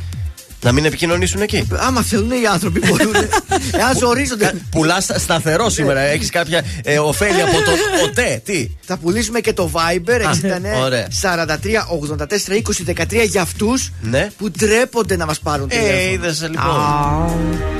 Να 0.62 0.72
μην 0.72 0.84
επικοινωνήσουν 0.84 1.40
εκεί. 1.42 1.66
Άμα 1.76 2.02
θέλουν 2.02 2.30
οι 2.30 2.46
άνθρωποι 2.52 2.80
μπορούν. 2.86 3.14
Εάν 3.80 3.96
ζορίζονται. 3.98 4.52
Πουλά 4.70 5.00
σταθερό 5.00 5.68
σήμερα. 5.70 6.00
Έχεις 6.00 6.30
κάποια 6.30 6.64
ε, 6.84 6.98
ωφέλη 6.98 7.42
από 7.42 7.52
τον 7.52 7.74
ΟΤΕ. 8.04 8.40
Τι; 8.44 8.70
Θα 8.80 8.96
πουλήσουμε 8.96 9.40
και 9.40 9.52
το 9.52 9.70
Viber 9.74 10.20
69 10.20 10.24
ωραία. 10.84 11.06
43 11.22 11.46
84 12.16 12.24
20 12.96 13.02
13 13.22 13.28
για 13.28 13.42
αυτούς 13.42 13.90
Ναι. 14.02 14.30
που 14.38 14.50
ντρέπονται 14.50 15.16
να 15.16 15.26
μας 15.26 15.38
πάρουν 15.40 15.68
Ε, 15.70 15.76
τηλέφωνο. 15.76 16.10
είδες 16.12 16.42
λοιπόν. 16.50 17.79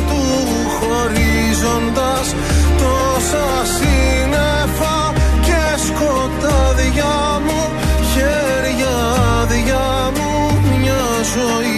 του 1.61 1.67
χωρίζοντας 1.67 2.35
Τόσα 2.77 3.47
σύννεφα 3.75 5.13
και 5.41 5.61
σκοτάδια 5.85 7.15
μου 7.45 7.61
Χέρια 8.13 8.95
άδεια 9.41 10.11
μου 10.15 10.29
μια 10.79 11.03
ζωή 11.33 11.70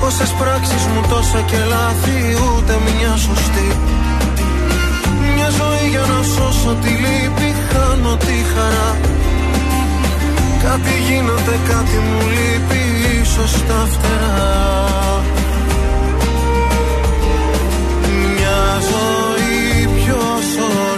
Πόσες 0.00 0.30
πράξεις 0.30 0.84
μου 0.86 1.00
τόσα 1.08 1.40
και 1.40 1.56
λάθη 1.68 2.18
Ούτε 2.46 2.78
μια 2.84 3.16
σωστή. 3.16 3.68
Μια 5.34 5.48
ζωή 5.48 5.88
για 5.88 6.00
να 6.00 6.22
σώσω 6.22 6.74
τη 6.82 6.88
λύπη 6.88 7.54
Χάνω 7.72 8.16
τη 8.16 8.36
χαρά. 8.54 8.96
Κάτι 10.62 10.94
γίνεται, 11.08 11.54
κάτι 11.68 11.96
μου 12.06 12.20
λείπει 12.36 12.82
Ίσως 13.22 13.52
τα 13.68 13.86
φτερά. 13.92 15.22
Μια 18.34 18.80
ζωή 18.90 19.86
ποιος 19.86 20.46
ορίζοντας 20.56 20.91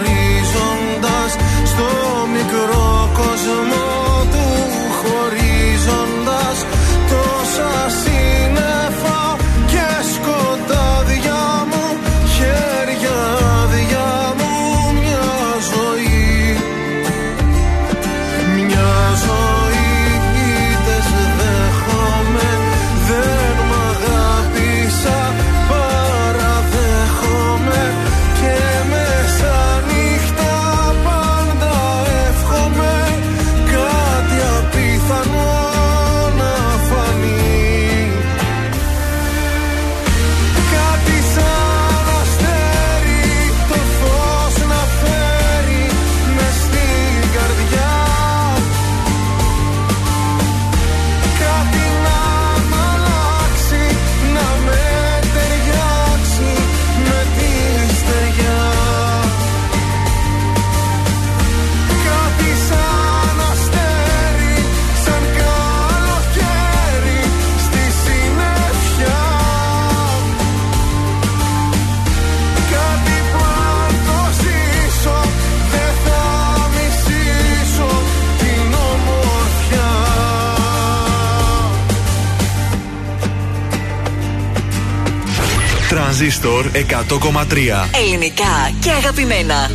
Τρανζίστορ 86.45 86.71
100,3 86.73 87.89
Ελληνικά 88.03 88.73
και 88.81 88.91
αγαπημένα. 88.91 89.71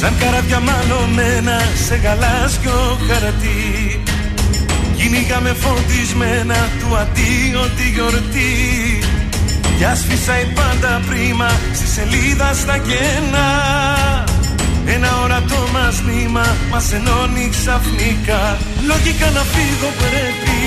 Σαν 0.00 0.12
καράβια 0.18 0.60
μαλωμένα 0.60 1.60
σε 1.86 1.94
γαλάζιο 1.94 2.98
χαρτί 3.08 4.02
Κυνήγαμε 4.96 5.52
φωτισμένα 5.52 6.54
του 6.54 6.96
αντίο 6.96 7.60
τη 7.76 7.88
γιορτή. 7.90 8.98
Κι 9.78 9.84
άσφισα 9.84 10.40
η 10.40 10.44
πάντα 10.54 11.00
πρίμα 11.06 11.48
στη 11.72 11.86
σελίδα 11.86 12.52
στα 12.54 12.78
κένα 12.78 14.31
Ένα 14.86 15.10
ορατό 15.22 15.60
μας 15.72 16.02
νήμα 16.06 16.46
μας 16.70 16.92
ενώνει 16.92 17.48
ξαφνικά. 17.56 18.42
Λογικά 18.90 19.28
να 19.36 19.42
φύγω 19.52 19.90
πρέπει 20.02 20.60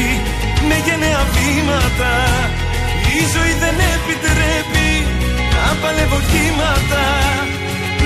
με 0.68 0.78
γενναία 0.86 1.24
βήματα. 1.34 2.14
Η 3.20 3.22
ζωή 3.34 3.54
δεν 3.64 3.76
επιτρέπει 3.96 4.90
να 5.54 5.66
παλεύω 5.82 6.20
κύματα. 6.32 7.06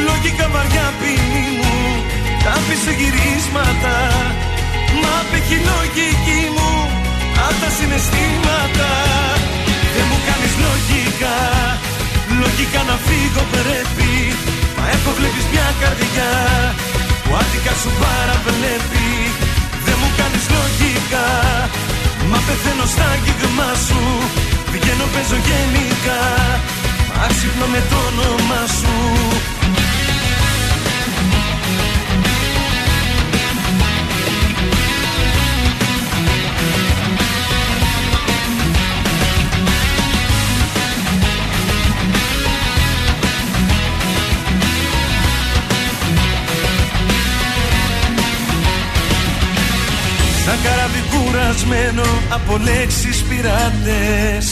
Λογικά 0.08 0.46
βαριά 0.54 0.88
ποινή 1.00 1.46
μου 1.58 1.78
Τα 2.44 2.54
πίσω 2.66 2.92
γυρίσματα 3.00 3.96
Μα 5.02 5.12
απέχει 5.22 5.58
η 5.60 5.66
λογική 5.72 6.42
μου 6.56 6.72
Απ' 7.48 7.58
τα 7.62 7.70
συναισθήματα. 7.78 8.92
Δεν 9.94 10.06
μου 10.10 10.20
κάνεις 10.28 10.54
λογικά 10.66 11.38
Λογικά 12.42 12.82
να 12.90 12.96
φύγω 13.06 13.44
πρέπει 13.54 14.12
Μα 14.66 14.69
έχω 14.94 15.10
βλέπεις 15.18 15.46
μια 15.54 15.68
καρδιά 15.82 16.32
Που 17.24 17.32
άδικα 17.42 17.74
σου 17.82 17.92
παραβλέπει. 18.02 19.10
Δεν 19.86 19.96
μου 20.02 20.10
κάνεις 20.20 20.46
λογικά. 20.56 21.28
Μα 22.32 22.40
πεθαίνω 22.48 22.86
στα 22.94 23.06
αγγίγμα 23.16 23.70
σου. 23.86 24.02
Βγαίνω 24.74 25.06
παίζω 25.14 25.38
γενικά. 25.50 26.22
Μα 27.18 27.26
ξυπνώ 27.36 27.68
με 27.74 27.82
το 27.90 27.98
όνομα 28.10 28.62
σου 28.78 28.96
καράβι 50.64 51.02
κουρασμένο 51.12 52.08
από 52.30 52.58
λέξεις 52.58 53.18
πειράτες 53.28 54.46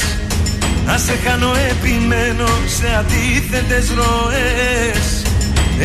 Να 0.86 0.98
σε 0.98 1.16
χάνω 1.24 1.52
επιμένω 1.72 2.50
σε 2.78 2.88
αντίθετες 3.00 3.86
ροές. 3.98 5.06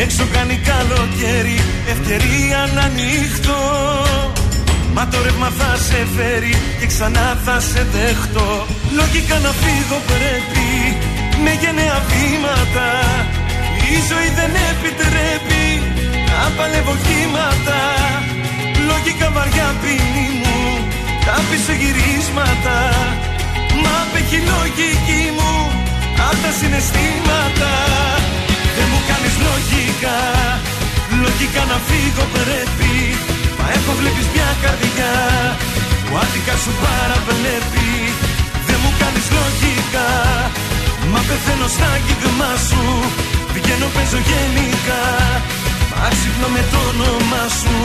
Έξω 0.03 0.23
κάνει 0.33 0.55
καλοκαίρι, 0.71 1.59
ευκαιρία 1.93 2.69
να 2.75 2.81
ανοιχτώ 2.81 3.63
Μα 4.93 5.07
το 5.07 5.17
ρεύμα 5.23 5.49
θα 5.57 5.77
σε 5.87 5.99
φέρει 6.15 6.55
και 6.79 6.87
ξανά 6.87 7.27
θα 7.45 7.59
σε 7.59 7.85
δεχτώ 7.93 8.65
Λογικά 8.99 9.37
να 9.45 9.51
φύγω 9.63 9.99
πρέπει 10.11 10.63
με 11.43 11.51
γενναία 11.61 11.99
βήματα. 12.09 12.89
Η 13.93 13.97
ζωή 14.09 14.29
δεν 14.39 14.51
επιτρέπει 14.71 15.63
να 16.27 16.49
παλεύω 16.57 16.95
κύματα 17.05 17.81
Λογικά 18.93 19.27
βαριά 19.37 19.67
ποινή 19.81 20.27
μου. 20.39 20.59
Τα 21.25 21.35
πίσω 21.47 21.73
γυρίσματα 21.81 22.77
Μα 23.83 23.93
απέχει 24.03 24.37
η 24.41 24.47
λογική 24.53 25.23
μου. 25.37 25.53
Απ' 26.27 26.39
τα 26.43 26.51
συναισθήματα 26.59 27.73
Δεν 28.75 28.87
μου 28.91 29.01
κάνεις 29.09 29.35
λογικά. 29.47 30.19
Λογικά 31.23 31.61
να 31.71 31.77
φύγω 31.87 32.25
πρέπει 32.35 32.93
Μα 33.57 33.65
έχω 33.77 33.91
βλέπεις 33.99 34.27
μια 34.33 34.49
καρδιά. 34.63 35.15
Που 36.05 36.13
άδικα 36.23 36.55
σου 36.63 36.71
παραβλέπει 36.83 37.91
Δεν 38.67 38.77
μου 38.83 38.91
κάνεις 39.01 39.27
λογικά. 39.37 40.09
Μα 41.11 41.19
πεθαίνω 41.27 41.67
στα 41.75 41.87
αγγίγμα 41.95 42.51
σου 42.67 42.83
Βγαίνω 43.55 43.87
παίζω 43.95 44.19
γενικά. 44.29 45.03
Μα 45.91 46.07
ξυπνώ 46.15 46.47
με 46.55 46.63
το 46.71 46.79
όνομα 46.91 47.41
σου 47.59 47.77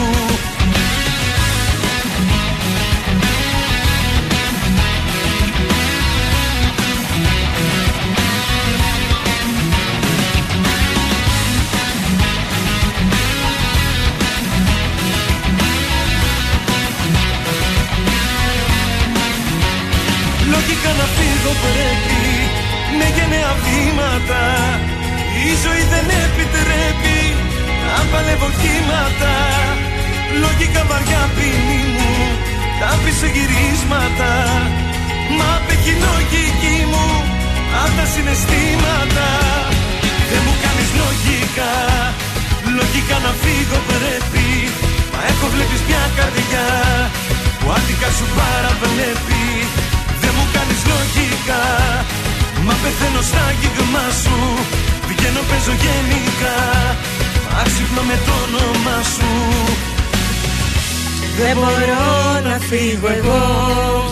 Λογικά 20.89 21.03
να 21.03 21.09
φύγω 21.19 21.53
πρέπει 21.65 22.23
με 22.97 23.07
γενναία 23.15 23.53
βήματα. 23.63 24.43
Η 25.47 25.49
ζωή 25.63 25.83
δεν 25.93 26.05
επιτρέπει 26.25 27.19
να 27.85 27.97
παλεύω 28.11 28.49
κύματα. 28.61 29.35
Λογικά 30.43 30.81
βαριά 30.89 31.23
ποινή 31.35 31.83
μου 31.95 32.13
τα 32.79 32.91
πίσω 33.03 33.27
γυρίσματα 33.35 34.33
Μα 35.37 35.47
απέχει 35.57 35.93
η 35.95 36.01
λογική 36.07 36.77
μου 36.91 37.07
απ' 37.81 37.93
τα 37.97 38.05
συναισθήματα. 38.13 39.27
Δεν 40.29 40.41
μου 40.45 40.55
κάνεις 40.63 40.89
λογικά. 41.01 41.73
Λογικά 42.77 43.15
να 43.25 43.31
φύγω 43.41 43.79
πρέπει 43.89 44.47
Μα 45.11 45.19
έχω 45.31 45.45
βλέπεις 45.53 45.81
μια 45.87 46.05
σου 48.17 48.25
παραβλέπει 48.37 49.45
Δεν 49.63 49.75
μου 49.75 49.78
κάνεις 51.09 51.29
λογικά 51.29 52.05
Μα 52.65 52.73
πεθαίνω 52.83 53.21
στα 53.21 53.45
γίγμα 53.59 54.05
σου. 54.21 54.37
Βγαίνω 55.07 55.41
παίζω 55.49 55.75
γενικά. 55.83 56.57
Άξυπνο 57.61 58.01
με 58.01 58.17
το 58.25 58.33
όνομα 58.45 58.95
σου 59.13 59.29
Δεν 61.45 61.55
μπορώ 61.55 62.49
να 62.49 62.59
φύγω 62.59 63.07
εγώ. 63.17 63.37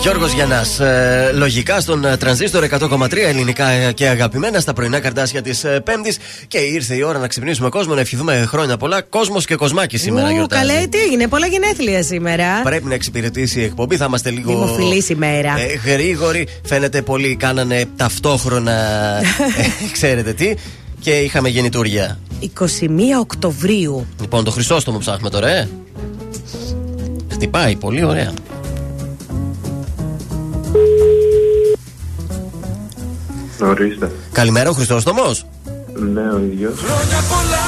Γιώργος 0.01 0.31
Γιαννάς, 0.31 0.79
ε, 0.79 1.31
λογικά 1.35 1.79
στον 1.79 2.05
ε, 2.05 2.17
τρανζίστορ 2.17 2.67
100,3 2.79 3.13
ελληνικά 3.17 3.69
ε, 3.69 3.91
και 3.91 4.07
αγαπημένα 4.07 4.59
στα 4.59 4.73
πρωινά 4.73 4.99
καρτάσια 4.99 5.41
της 5.41 5.63
ε, 5.63 5.79
Πέμπτης. 5.79 6.17
Και 6.47 6.57
ήρθε 6.57 6.95
η 6.95 7.01
ώρα 7.01 7.19
να 7.19 7.27
ξυπνήσουμε 7.27 7.69
κόσμο, 7.69 7.93
να 7.93 7.99
ευχηθούμε 7.99 8.45
χρόνια 8.47 8.77
πολλά. 8.77 9.01
Κόσμος 9.01 9.45
και 9.45 9.55
κοσμάκι 9.55 9.97
σήμερα 9.97 10.27
Ου, 10.27 10.31
γιορτάζει. 10.33 10.67
καλέ, 10.67 10.87
τι 10.87 10.97
έγινε, 10.97 11.27
πολλά 11.27 11.47
γενέθλια 11.47 12.03
σήμερα. 12.03 12.61
Πρέπει 12.63 12.85
να 12.85 12.93
εξυπηρετήσει 12.93 13.59
η 13.59 13.63
εκπομπή, 13.63 13.97
θα 13.97 14.05
είμαστε 14.05 14.29
λίγο. 14.29 14.51
Δημοφιλής 14.51 15.09
ημέρα. 15.09 15.53
Ε, 15.59 15.91
γρήγοροι. 15.91 16.47
Φαίνεται 16.65 17.01
πολλοί 17.01 17.35
κάνανε 17.35 17.85
ταυτόχρονα. 17.95 18.71
ε, 19.17 19.21
ξέρετε 19.91 20.33
τι. 20.33 20.53
Και 20.99 21.11
είχαμε 21.11 21.49
γεννητούρια. 21.49 22.19
21 22.41 22.63
Οκτωβρίου. 23.19 24.07
Λοιπόν, 24.21 24.43
το 24.43 24.51
Χριστόστομο 24.51 24.97
ψάχνουμε 24.97 25.29
τώρα, 25.29 25.49
ε. 25.49 25.67
Χτυπάει, 27.37 27.75
πολύ 27.75 28.03
ωραία. 28.03 28.33
Ορίστε. 33.61 34.11
Καλημέρα, 34.31 34.69
ο 34.69 34.73
Χριστόστομο. 34.73 35.35
Ναι, 35.93 36.21
ο 36.21 36.39
ίδιος. 36.51 36.79
Χρόνια 36.79 37.23
πολλά 37.29 37.65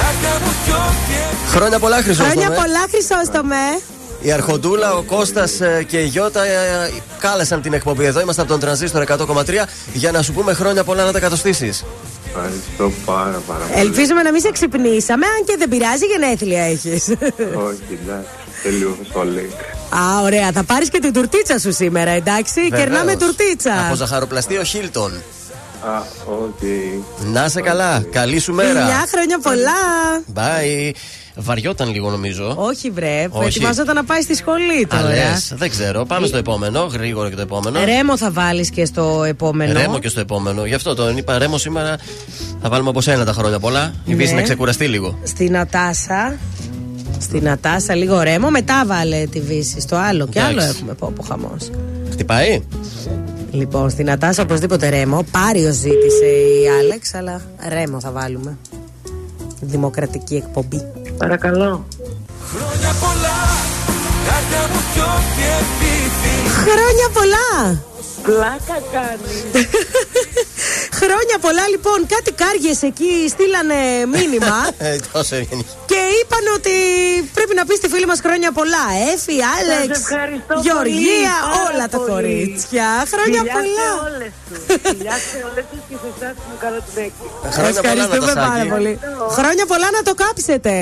Αγάπη 0.00 0.44
μου 0.44 0.52
πιο 0.64 0.76
και 1.08 1.48
Χρόνια 1.56 1.78
πολλά, 1.78 1.96
Χριστόστομο. 1.96 2.40
Χρόνια 2.40 2.62
πολλά, 2.62 2.86
Χρυσόστομε. 2.90 3.56
Η 4.20 4.32
Αρχοντούλα, 4.32 4.94
ο 4.94 5.02
Κώστας 5.02 5.60
ε, 5.60 5.84
και 5.88 5.98
η 5.98 6.06
Γιώτα 6.06 6.44
ε, 6.44 6.90
κάλεσαν 7.18 7.62
την 7.62 7.72
εκπομπή 7.72 8.04
εδώ. 8.04 8.20
Είμαστε 8.20 8.42
από 8.42 8.50
τον 8.50 8.60
Τρανζίστορ 8.60 9.04
100,3 9.06 9.44
για 9.92 10.10
να 10.10 10.22
σου 10.22 10.32
πούμε 10.32 10.52
χρόνια 10.52 10.84
πολλά 10.84 11.04
να 11.04 11.12
τα 11.12 11.20
κατοστήσεις. 11.20 11.84
Ευχαριστώ 12.26 12.92
πάρα 13.04 13.42
πάρα 13.46 13.64
πολύ. 13.64 13.80
Ελπίζουμε 13.80 14.22
να 14.22 14.32
μην 14.32 14.40
σε 14.40 14.50
ξυπνήσαμε, 14.50 15.26
αν 15.26 15.44
και 15.44 15.54
δεν 15.58 15.68
πειράζει, 15.68 16.04
γενέθλια 16.06 16.62
έχεις. 16.62 17.08
Όχι, 17.68 17.98
εντάξει. 18.02 18.28
Τελείω 18.62 18.98
σχολή. 19.08 19.50
Α, 19.90 20.22
ωραία. 20.22 20.52
Θα 20.52 20.64
πάρεις 20.64 20.88
και 20.90 20.98
την 20.98 21.12
τουρτίτσα 21.12 21.58
σου 21.58 21.72
σήμερα, 21.72 22.10
εντάξει. 22.10 22.60
Κερνάμε 22.74 23.16
τουρτίτσα. 23.16 23.86
Από 23.86 23.94
ζαχαροπλαστείο 23.94 24.62
Χίλτον. 24.64 25.12
Α, 25.86 26.02
οκ. 26.26 26.60
Να 27.32 27.48
'σαι 27.48 27.60
καλά. 27.60 28.04
Καλή 28.12 28.38
σου 28.38 28.52
μέρα. 28.52 28.84
Μια 28.84 29.04
χρόνια 29.10 29.38
πολλά. 29.38 29.72
Bye. 30.34 30.90
Βαριόταν 31.34 31.90
λίγο 31.92 32.10
νομίζω. 32.10 32.54
Όχι, 32.58 32.90
βρε. 32.90 33.26
Όχι. 33.30 33.46
Ετοιμάζονταν 33.46 33.94
να 33.94 34.04
πάει 34.04 34.20
στη 34.20 34.34
σχολή 34.34 34.82
Α, 34.82 34.86
τώρα. 34.96 35.08
λες. 35.08 35.52
δεν 35.56 35.70
ξέρω. 35.70 36.04
Πάμε 36.04 36.26
στο 36.26 36.36
επόμενο. 36.36 36.80
Γρήγορα 36.92 37.28
και 37.28 37.34
το 37.34 37.40
επόμενο. 37.42 37.84
Ρέμο 37.84 38.16
θα 38.18 38.30
βάλεις 38.30 38.70
και 38.70 38.84
στο 38.84 39.24
επόμενο. 39.26 39.72
Ρέμο 39.80 39.98
και 39.98 40.08
στο 40.08 40.20
επόμενο. 40.20 40.64
Γι' 40.66 40.74
αυτό 40.74 40.94
τον 40.94 41.16
είπα 41.16 41.38
Ρέμο 41.38 41.58
σήμερα. 41.58 41.96
Θα 42.62 42.68
βάλουμε 42.68 42.88
από 42.90 43.00
σένα 43.00 43.24
τα 43.24 43.32
χρόνια 43.32 43.58
πολλά. 43.58 43.92
Η 44.04 44.10
Ναι. 44.10 44.16
Βίσση 44.16 44.34
να 44.34 44.42
ξεκουραστεί 44.42 44.84
λίγο. 44.86 45.18
Στη 45.24 45.48
Νατάσα. 45.50 46.36
Στη 47.20 47.40
Νατάσα, 47.40 47.94
λίγο 47.94 48.20
Ρέμο. 48.20 48.50
Μετά 48.50 48.82
βάλε 48.86 49.26
τη 49.30 49.40
Βίσση 49.40 49.80
στο 49.80 49.96
άλλο. 49.96 50.26
Και 50.26 50.38
Εντάξει. 50.38 50.58
άλλο 50.58 50.68
έχουμε 50.68 50.94
πω 50.94 51.06
από 51.06 51.22
χαμός. 51.22 51.70
Χτυπάει. 52.10 52.62
Λοιπόν, 53.50 53.90
στη 53.90 54.02
Νατάσα 54.02 54.42
οπωσδήποτε 54.42 54.88
ρέμο. 54.88 55.24
Πάριος 55.30 55.74
ζήτησε 55.74 56.24
η 56.24 56.68
Άλεξ, 56.80 57.14
αλλά 57.14 57.42
ρέμο 57.68 58.00
θα 58.00 58.10
βάλουμε. 58.10 58.58
Δημοκρατική 59.60 60.34
εκπομπή. 60.34 60.82
Παρακαλώ. 61.16 61.86
Χρόνια 62.52 62.94
πολλά 63.00 63.50
Αγάπη 64.30 64.72
μου 64.72 64.80
πιο 64.94 65.08
και 65.36 65.48
επίθυμη 65.62 66.48
Χρόνια 66.48 67.08
πολλά! 67.12 67.82
Πλάκα 68.22 68.78
κάνει. 68.92 69.36
Χρόνια 71.02 71.36
πολλά 71.46 71.64
λοιπόν, 71.74 71.98
κάτι 72.14 72.30
κάργες 72.42 72.78
εκεί 72.90 73.12
στείλανε 73.34 73.80
μήνυμα 74.14 74.56
Ε, 74.88 74.96
Τόσο 75.12 75.34
ευγενική. 75.40 75.74
και 75.90 76.00
είπαν 76.18 76.44
ότι 76.58 76.74
πρέπει 77.36 77.54
να 77.54 77.64
πεις 77.66 77.76
στη 77.76 77.88
φίλη 77.92 78.06
μας 78.12 78.20
χρόνια 78.24 78.50
πολλά. 78.58 78.84
Έφη, 79.12 79.34
Άλεξ, 79.56 79.86
Σας 79.98 80.10
ευχαριστώ 80.10 80.54
Γεωργία, 80.66 81.34
πολύ, 81.40 81.54
πάρα 81.54 81.68
όλα 81.68 81.84
τα 81.94 81.98
πολύ. 81.98 82.10
κορίτσια. 82.12 82.88
Χρόνια 83.12 83.40
Φιλιά 83.44 83.54
πολλά. 83.56 83.88
σε 83.92 83.98
όλες 84.08 84.32
τους. 84.46 84.58
Φιλιά 84.90 85.16
σε 85.30 85.38
όλες 85.48 85.64
τους 85.70 85.80
και 85.88 85.96
σε 86.02 86.08
εσάς 86.14 86.34
που 86.38 86.44
μου 86.50 86.56
κάνατε 86.64 86.84
την 86.90 86.98
έκκληση. 87.06 87.34
Χρόνια 87.56 87.80
πολλά, 87.82 88.02
Ευχαριστούμε 88.02 88.32
πάρα 88.32 88.46
Νατασάκη. 88.46 88.70
πολύ. 88.74 88.92
Χρόνια 89.38 89.64
πολλά 89.72 89.88
να 89.96 90.02
το 90.08 90.12
κάψετε. 90.22 90.74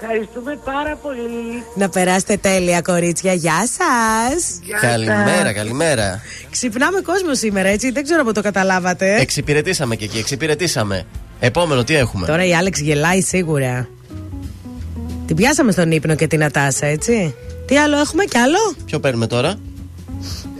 Ευχαριστούμε 0.00 0.58
πάρα 0.64 0.96
πολύ. 1.02 1.62
Να 1.74 1.88
περάσετε 1.88 2.36
τέλεια, 2.36 2.80
κορίτσια. 2.80 3.32
Γεια 3.32 3.68
σας 3.68 4.58
Καλημέρα, 4.80 5.52
καλημέρα. 5.52 6.20
Ξυπνάμε 6.50 7.00
κόσμο 7.00 7.34
σήμερα, 7.34 7.68
έτσι. 7.68 7.90
Δεν 7.90 8.04
ξέρω 8.04 8.20
από 8.20 8.32
το 8.32 8.42
καταλάβατε. 8.42 9.14
Εξυπηρετήσαμε 9.20 9.96
και 9.96 10.04
εκεί, 10.04 10.18
εξυπηρετήσαμε. 10.18 11.06
Επόμενο, 11.40 11.84
τι 11.84 11.94
έχουμε; 11.94 12.26
Τώρα 12.26 12.44
η 12.44 12.54
Άλεξ 12.54 12.80
γελάει 12.80 13.20
σίγουρα. 13.22 13.88
Την 15.26 15.36
πιάσαμε 15.36 15.72
στον 15.72 15.90
ύπνο 15.90 16.14
και 16.14 16.26
την 16.26 16.44
Ατάσα, 16.44 16.86
έτσι. 16.86 17.34
Τι 17.66 17.78
άλλο 17.78 17.96
έχουμε, 17.96 18.24
κι 18.24 18.38
άλλο; 18.38 18.74
Ποιο 18.84 19.00
παίρνουμε 19.00 19.26
τώρα; 19.26 19.48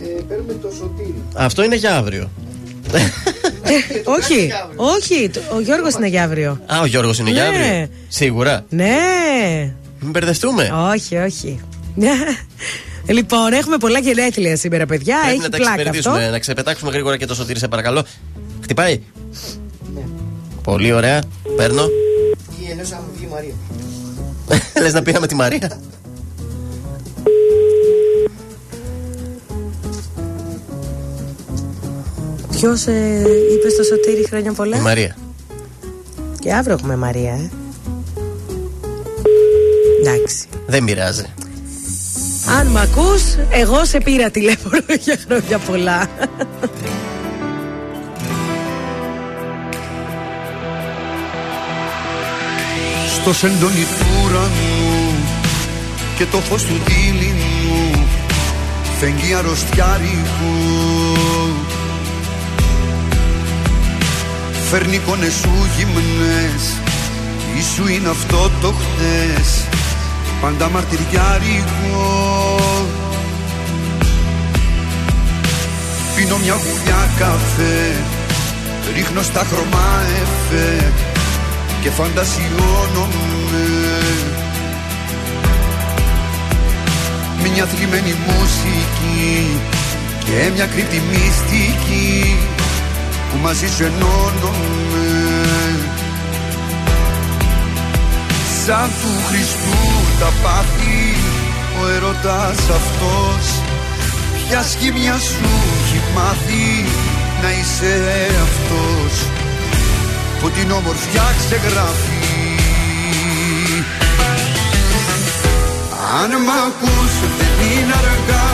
Ε, 0.01 0.21
παίρνουμε 0.27 0.53
το 0.53 0.69
σωτήρι. 0.77 1.23
Αυτό 1.35 1.63
είναι 1.63 1.75
για 1.75 1.95
αύριο. 1.95 2.29
όχι, 4.17 4.51
όχι. 4.75 5.29
το- 5.29 5.41
Ο 5.55 5.59
Γιώργος 5.59 5.93
είναι 5.93 6.07
για 6.07 6.23
αύριο. 6.23 6.59
Α, 6.65 6.79
ο 6.81 6.85
Γιώργος 6.85 7.19
είναι 7.19 7.29
για 7.29 7.41
Ναι. 7.43 7.47
αύριο. 7.47 7.87
Σίγουρα. 8.07 8.65
Ναι. 8.69 8.95
Μην 9.99 10.11
μπερδευτούμε. 10.11 10.69
όχι, 10.93 11.15
όχι. 11.17 11.59
λοιπόν, 13.17 13.53
έχουμε 13.53 13.77
πολλά 13.77 13.99
γενέθλια 13.99 14.57
σήμερα, 14.57 14.85
παιδιά. 14.85 15.15
Πρέπει 15.21 15.33
Έχει 15.33 15.41
να 15.43 15.49
τα 15.49 15.57
πλάκα 15.57 15.71
εξυπηρετήσουμε, 15.73 16.17
αυτό. 16.19 16.31
να 16.31 16.39
ξεπετάξουμε 16.39 16.91
γρήγορα 16.91 17.17
και 17.17 17.25
το 17.25 17.35
σωτήρι, 17.35 17.59
σε 17.59 17.67
παρακαλώ. 17.67 18.05
Χτυπάει. 18.63 19.01
Ναι. 19.95 20.01
Πολύ 20.63 20.91
ωραία. 20.93 21.21
Παίρνω. 21.57 21.85
Ή 22.61 22.71
ενός 22.71 22.89
μου 22.91 22.99
βγει 23.15 23.23
η 23.25 23.29
Μαρία. 23.31 23.53
Λες 24.83 24.93
να 24.93 25.01
πήραμε 25.01 25.27
τη 25.27 25.35
Μαρία. 25.35 25.79
Ποιος 32.59 32.87
ε, 32.87 33.23
είπε 33.53 33.69
στο 33.69 33.83
σωτήρι 33.83 34.25
χρόνια 34.27 34.53
πολλά; 34.53 34.77
Η 34.77 34.79
Μαρία. 34.79 35.15
Και 36.39 36.53
αύριο 36.53 36.73
έχουμε 36.73 36.95
Μαρία, 36.95 37.31
ε. 37.31 37.49
Εντάξει. 39.99 40.47
Δεν 40.67 40.83
πειράζει. 40.83 41.25
Αν 42.59 42.67
μ' 42.67 42.77
ακούς, 42.77 43.23
εγώ 43.49 43.85
σε 43.85 43.97
πήρα 43.97 44.29
τηλέφωνο 44.29 44.77
για 44.99 45.17
χρόνια 45.27 45.57
πολλά. 45.57 46.09
Στο 53.21 53.33
σεντόνι 53.33 53.85
του 53.99 54.05
ουρανού 54.25 55.13
και 56.17 56.25
το 56.31 56.37
φως 56.37 56.63
του 56.63 56.75
δίληνου 56.85 58.05
φεγγεί 58.99 59.33
αρρωστιάρικου 59.33 60.86
Φέρνει 64.69 64.95
εικόνες 64.95 65.33
σου 65.33 65.49
γυμνές. 65.77 66.63
Ίσου 67.57 67.87
είναι 67.87 68.09
αυτό 68.09 68.51
το 68.61 68.73
χτες. 68.73 69.67
Πάντα 70.41 70.69
μαρτυριάρικο 70.69 72.59
Πίνω 76.15 76.37
μια 76.37 76.53
γουλιά 76.53 77.09
καφέ. 77.17 77.95
Ρίχνω 78.95 79.21
στα 79.21 79.45
χρώμα 79.49 80.01
εφέ. 80.21 80.91
Και 81.81 81.89
φαντασιώνομαι. 81.89 83.67
Μια 87.53 87.65
θλιμμένη 87.65 88.15
μουσική. 88.27 89.59
Και 90.25 90.51
μια 90.55 90.65
κρύπτη 90.65 91.01
μυστική 91.09 92.37
Που 93.31 93.37
μαζί 93.41 93.67
σου 93.67 93.83
ενώνομαι 93.83 95.07
Σαν 98.65 98.89
του 99.01 99.11
Χριστού 99.27 99.81
τα 100.19 100.31
πάθη 100.43 101.15
Ο 101.81 101.87
ερωτάς 101.95 102.59
αυτός. 102.79 103.45
Ποια 104.47 104.63
σχήμια 104.63 105.17
σου 105.17 105.49
έχει 105.83 106.01
μάθει 106.15 106.85
Να 107.41 107.49
είσαι 107.51 107.93
αυτός; 108.47 109.13
Που 110.39 110.49
την 110.49 110.71
όμορφιά 110.71 111.27
ξεγράφει. 111.37 112.25
Αν 116.21 116.31
μ' 116.45 116.53
ακούς 116.67 117.13
δεν 117.37 117.55
είναι 117.71 117.93
αργά. 117.93 118.47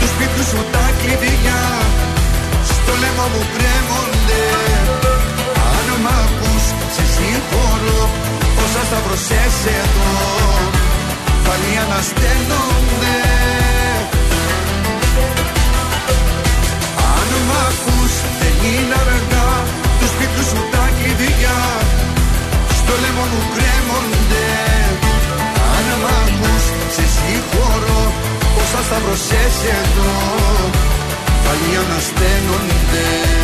Τους 0.00 0.08
σπίτου 0.08 0.42
σου 0.50 0.64
τα 0.72 0.90
κλειδιά 1.00 1.62
το 2.88 2.94
λαιμό 3.02 3.26
μου 3.34 3.42
κρέμονται 3.54 4.44
Αν 5.74 5.88
μ' 6.04 6.10
ακούς 6.22 6.64
σε 6.94 7.04
συγχωρώ. 7.14 8.02
Όσα 8.62 8.82
στα 8.88 8.98
προσές 9.06 9.56
εδώ 9.78 10.12
Πάλι 11.46 11.70
ανασταίνονται 11.84 13.16
Αν 17.16 17.30
μ' 17.48 17.56
ακούς 17.68 18.12
δεν 18.40 18.56
είναι 18.70 18.96
αργά. 19.04 19.50
Τους 19.98 20.10
σπίτους 20.14 20.46
σου 20.50 20.60
τα 20.72 20.84
κλειδιά. 20.96 21.60
Στο 22.78 22.94
λαιμό 23.02 23.24
μου 23.32 23.42
κρέμονται 23.54 24.48
Αν 25.74 25.86
μ' 26.02 26.08
ακούς 26.22 26.64
σε 26.94 27.04
συγχωρώ. 27.16 28.02
Όσα 28.60 28.80
στα 28.88 28.98
προσές 29.04 29.56
εδώ 29.80 30.12
Πάλι 31.48 31.76
ανασταίνονται 31.76 33.38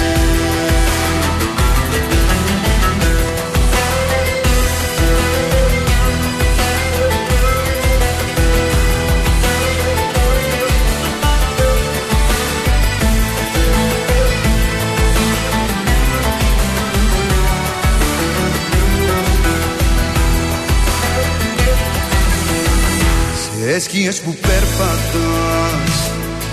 Σε 23.75 23.81
σκιές 23.81 24.21
που 24.21 24.35
περπατάς 24.35 25.64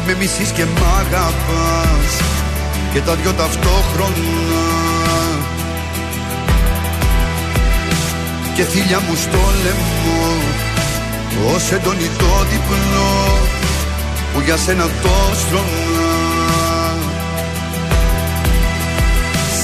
Με 0.06 0.16
μισείς 0.20 0.50
και 0.50 0.66
μ' 0.66 0.84
αγαπάς. 1.00 2.12
Και 2.94 3.00
τα 3.00 3.16
δυο 3.16 3.34
ταυτόχρονα. 3.34 4.82
Και 8.56 8.64
θύλια 8.64 9.00
μου 9.00 9.16
στο 9.16 9.44
λαιμό 9.64 10.28
Ως 11.54 11.72
έντονη 11.72 12.10
το 12.18 12.46
διπλό 12.50 13.38
Που 14.34 14.42
για 14.42 14.58
σένα 14.58 14.84
το 14.84 15.16
στρώνα 15.40 16.12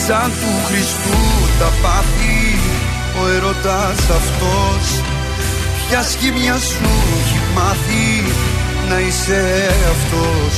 Σαν 0.08 0.32
του 0.40 0.66
Χριστού 0.68 1.20
τα 1.60 1.72
πάθη 1.82 2.60
Ο 3.24 3.28
ερωτάς 3.36 4.00
αυτός 4.20 5.02
Ποια 5.88 6.04
σχήμια 6.04 6.58
σου 6.58 6.90
έχει 7.20 7.40
μάθει 7.56 8.24
να 8.90 9.00
είσαι 9.00 9.42
αυτός 9.94 10.56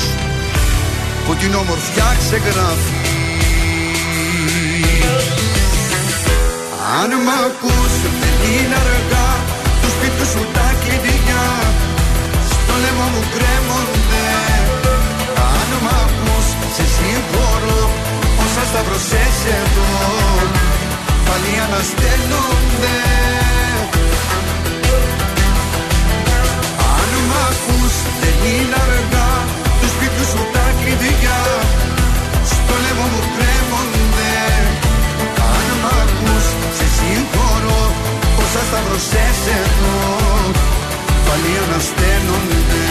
που 1.26 1.36
την 1.36 1.54
όμορφιά 1.56 2.10
ξεγράφει. 2.22 2.98
Αν 7.00 7.10
μ' 7.26 7.34
ακούς 7.46 7.94
δεν 8.22 8.38
είναι 8.52 8.78
αργά 8.86 9.30
τους 9.82 9.92
σπίτι 9.96 10.26
σου 10.32 10.44
τα 10.56 10.68
κλειδιά 10.82 11.48
στο 12.52 12.74
λαιμό 12.82 13.08
μου 13.14 13.24
κρέμονται. 13.34 14.28
Αν 15.56 15.70
μ' 15.84 15.94
ακούς 16.04 16.48
σε 16.76 16.86
συγχωρώ 16.96 17.82
όσα 18.44 18.64
σταυρωσές 18.70 19.38
εδώ 19.60 19.92
πάλι 21.26 21.52
ανασταίνονται 21.66 22.98
ακούς 27.50 27.96
δεν 28.22 28.38
είναι 28.52 28.78
αργά. 28.86 29.32
Του 29.80 29.88
σπίτι 29.94 30.24
σου 30.32 30.42
τα 30.54 30.66
κλειδιά. 30.80 31.42
Στο 32.52 32.74
λαιμό 32.84 33.06
μου 33.12 33.22
κρέμονται 33.36 34.34
Αν 35.54 35.68
μ' 35.82 35.88
ακούς 36.02 36.46
σε 36.78 36.88
συγχωρώ. 36.96 37.82
Όσα 38.42 38.62
σταυρωσές 38.70 39.40
εδώ 39.60 39.98
πάλι 41.26 41.52
ανασταίνονται 41.64 42.86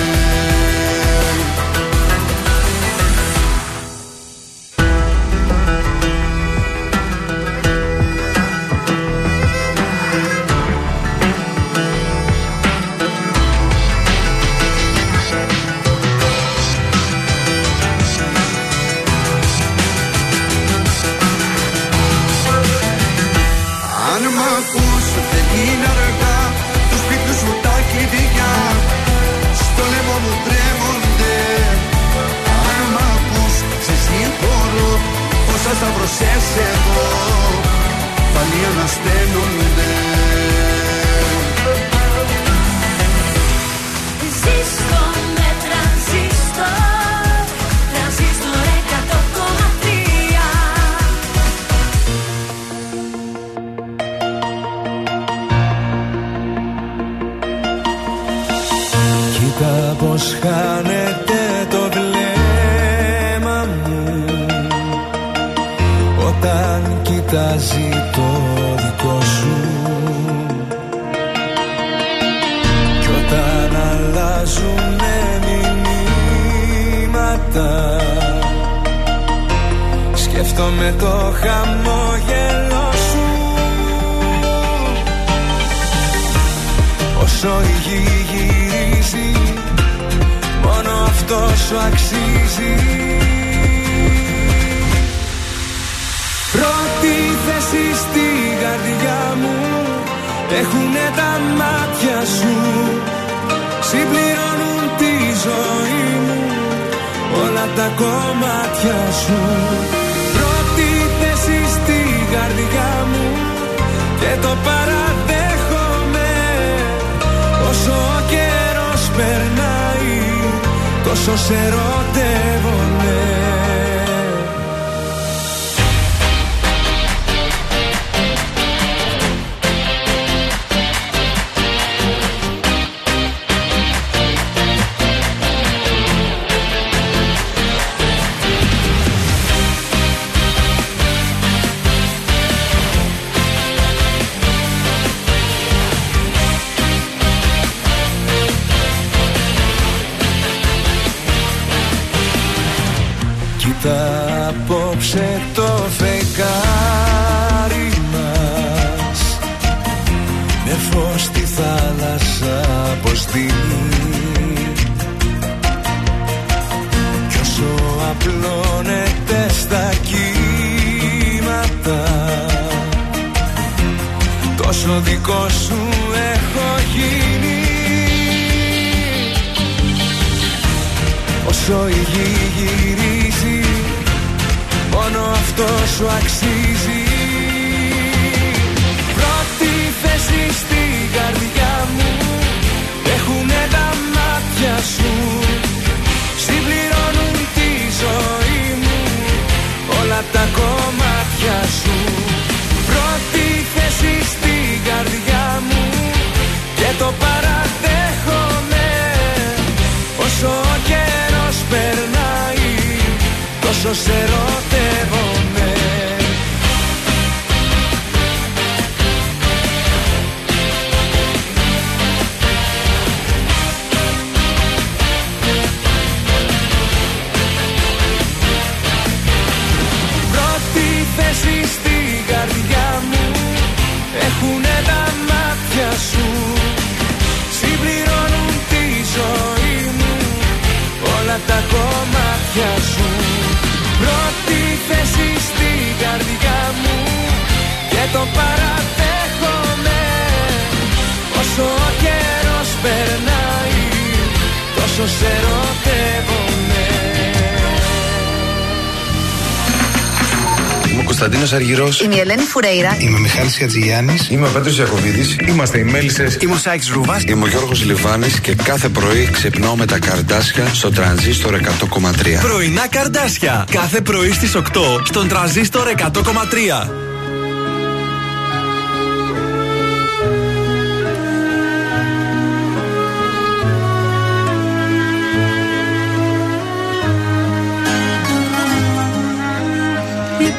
Κωνσταντίνο 261.88 261.88
Αργυρό. 261.88 262.04
Είμαι 262.04 262.14
η 262.14 262.20
Ελένη 262.20 262.42
Φουρέιρα. 262.42 262.96
Είμαι 262.98 263.16
ο 263.16 263.20
Μιχάλης 263.20 263.56
Χατζηγιάννης. 263.58 264.28
Είμαι 264.30 264.46
ο 264.46 264.50
Πέτρος 264.50 264.78
Ιακοβίδη. 264.78 265.36
Είμαστε 265.48 265.78
οι 265.78 265.84
Μέλισσες. 265.84 266.36
Είμαι 266.40 266.54
ο 266.54 266.56
Σάιξ 266.56 266.88
Ρούβα. 266.88 267.22
Είμαι 267.26 267.44
ο 267.44 267.48
Γιώργος 267.48 267.84
Λιβάνης 267.84 268.40
και 268.40 268.54
κάθε 268.54 268.88
πρωί 268.88 269.28
ξυπνάω 269.32 269.76
με 269.76 269.86
τα 269.86 269.98
καρδάσια 269.98 270.66
στο 270.74 270.90
τρανζίστορ 270.90 271.54
100,3. 271.54 272.40
Πρωινά 272.40 272.88
καρδάσια. 272.88 273.66
Κάθε 273.70 274.00
πρωί 274.00 274.32
στις 274.32 274.54
8 274.54 274.60
στον 275.04 275.28
τραζίστορ 275.28 275.88
100,3. 275.88 276.97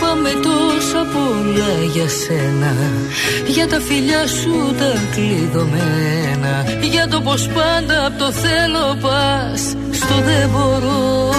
Είπαμε 0.01 0.29
τόσα 0.29 1.05
πολλά 1.13 1.73
για 1.93 2.07
σένα. 2.07 2.73
Για 3.47 3.67
τα 3.67 3.79
φιλιά 3.79 4.27
σου 4.27 4.75
τα 4.79 4.91
κλειδωμένα. 5.13 6.53
Για 6.81 7.07
το 7.07 7.21
πως 7.21 7.47
πάντα 7.47 8.05
απ' 8.05 8.17
το 8.17 8.31
θέλω 8.31 8.97
πας 9.01 9.61
Στο 9.91 10.15
δεν 10.15 10.49
μπορώ. 10.49 11.33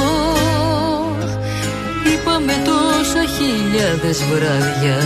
Είπαμε 2.13 2.53
τόσα 2.65 3.23
χιλιάδες 3.37 4.19
βράδια. 4.31 4.99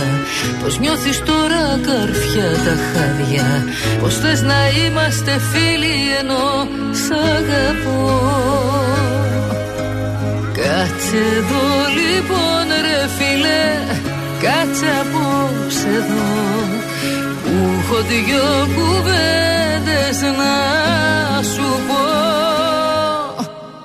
Πως 0.63 0.79
νιώθεις 0.79 1.19
τώρα 1.19 1.79
καρφιά 1.87 2.49
τα 2.65 2.75
χάδια. 2.91 3.65
Πως 4.01 4.15
θες 4.17 4.41
να 4.41 4.69
είμαστε 4.85 5.31
φίλοι 5.51 5.97
ενώ 6.19 6.67
σ' 6.91 7.11
αγαπώ 7.11 8.84
Κάτσε 10.75 11.17
εδώ 11.17 11.65
λοιπόν 11.97 12.67
ρε 12.85 13.07
φίλε 13.17 13.63
Κάτσε 14.41 14.85
απόψε 15.01 15.87
εδώ. 15.87 16.27
Που 17.43 17.53
έχω 17.79 18.01
δυο 18.01 18.67
κουβέντες 18.75 20.21
να 20.21 20.53
σου 21.43 21.67
πω. 21.87 22.03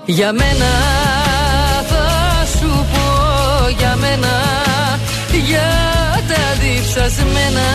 Για 0.05 0.33
μένα 0.33 0.73
θα 1.89 2.47
σου 2.59 2.87
πω 2.93 3.69
Για 3.79 3.97
μένα 3.97 4.35
Για 5.47 5.71
τα 6.29 6.43
διψασμένα 6.61 7.69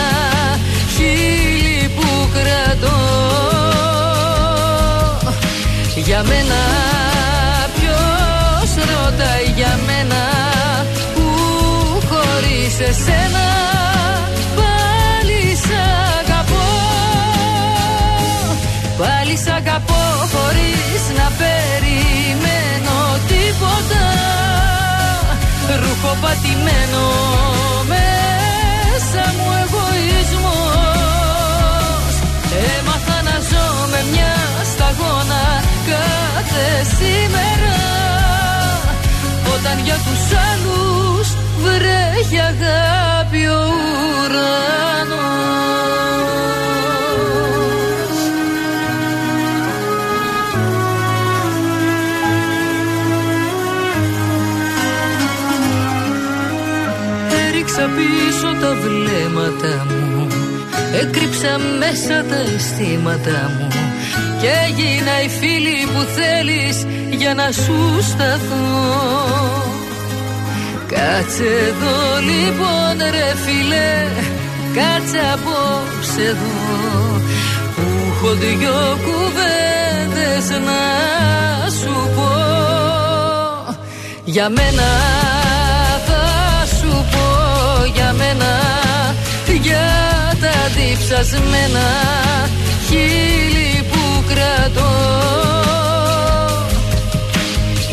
χείλη 0.96 1.88
που 1.96 2.28
κρατώ. 2.34 2.98
Για 6.04 6.22
μένα 6.22 6.56
ποιος 6.86 7.15
ρωτάει 8.90 9.46
για 9.56 9.78
μένα 9.86 10.22
Που 11.14 11.26
χωρίς 12.10 12.74
εσένα 12.88 13.46
πάλι 14.58 15.42
σ' 15.64 15.74
αγαπώ. 16.18 16.68
Πάλι 18.98 19.36
σ' 19.44 19.50
αγαπώ 19.58 20.02
χωρίς 20.32 21.02
να 21.18 21.26
περιμένω 21.40 22.96
τίποτα. 23.30 24.04
Ρούχο 25.80 26.12
πατημένο 26.22 27.04
μέσα 27.92 29.22
μου 29.36 29.48
εγωισμός. 29.62 30.96
Έμαθα 32.74 33.18
να 33.28 33.36
ζω 33.48 33.66
με 33.92 34.00
μια 34.12 34.34
σταγόνα 34.72 35.44
κάθε 35.90 36.66
σήμερα 36.98 37.76
Όταν 39.56 39.78
για 39.84 39.94
τους 39.94 40.24
άλλους 40.50 41.28
βρέχει 41.64 42.38
αγάπη 42.38 43.46
ο 43.46 43.62
ουρανός. 44.22 45.36
Έριξα 57.46 57.90
πίσω 57.96 58.48
τα 58.60 58.74
βλέμματα 58.74 59.86
μου 59.88 60.26
Έκρυψα 61.00 61.58
μέσα 61.78 62.24
τα 62.24 62.36
αισθήματα 62.36 63.50
μου 63.58 63.85
Και 64.46 64.52
έγινα 64.68 65.22
η 65.22 65.28
φίλη 65.28 65.86
που 65.92 66.02
θέλεις 66.16 66.86
για 67.10 67.34
να 67.34 67.52
σου 67.52 68.02
σταθώ. 68.10 68.66
Κάτσε 70.86 71.44
εδώ 71.68 71.98
λοιπόν 72.28 73.10
ρε 73.10 73.30
φίλε 73.44 73.90
Κάτσε 74.74 75.20
απόψε 75.32 76.22
εδώ. 76.22 77.20
Που 77.74 77.82
έχω 78.10 78.34
δυο 78.34 78.98
κουβέντες 79.04 80.48
να 80.50 80.82
σου 81.70 82.10
πω. 82.16 82.30
Για 84.24 84.48
μένα 84.48 84.88
θα 86.06 86.24
σου 86.76 87.04
πω 87.10 87.84
Για 87.94 88.12
μένα 88.12 88.52
Για 89.62 89.86
τα 90.40 90.54
διψασμένα 90.76 91.86
χείλη 92.88 93.55
που 94.56 94.72
κρατώ 94.72 94.90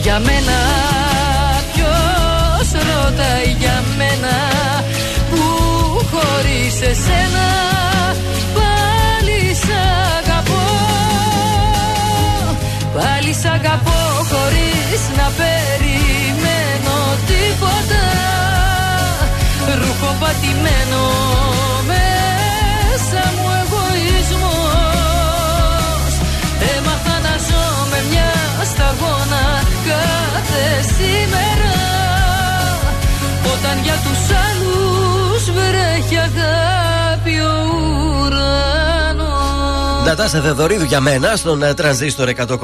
Για 0.02 0.20
μένα 0.20 0.58
ποιος 1.74 2.82
ρωτάει 2.82 3.56
για 3.60 3.84
μένα 3.98 4.36
Που 5.30 5.42
χωρίς 6.12 6.82
εσένα 6.82 7.48
πάλι 8.56 9.54
σ' 9.56 9.74
αγαπώ. 10.18 10.66
Πάλι 12.94 13.34
σ' 13.34 13.46
αγαπώ 13.46 14.02
χωρίς 14.32 15.02
να 15.18 15.32
περιμένω 15.40 16.98
τίποτα. 17.30 18.04
Ρούχο 19.80 20.16
πατημένο 20.20 21.04
μέσα 21.88 23.22
μου 23.36 23.50
εγωισμός 23.60 23.73
μια 28.64 28.72
σταγόνα 28.72 29.46
κάθε 29.88 30.66
σήμερα. 30.96 31.76
Όταν 33.54 33.84
για 33.84 33.94
τους 33.94 34.22
άλλους 34.46 35.44
βρέχει 35.52 36.18
αγάπη 36.18 37.40
ο 37.40 37.56
ουρανός 38.26 38.83
Νατάσα 40.06 40.42
Θεοδωρίδου 40.42 40.84
για 40.84 41.00
μένα 41.00 41.36
στον 41.36 41.64
ε, 41.64 41.74
τρανζίστορ 41.74 42.30
100,3 42.48 42.58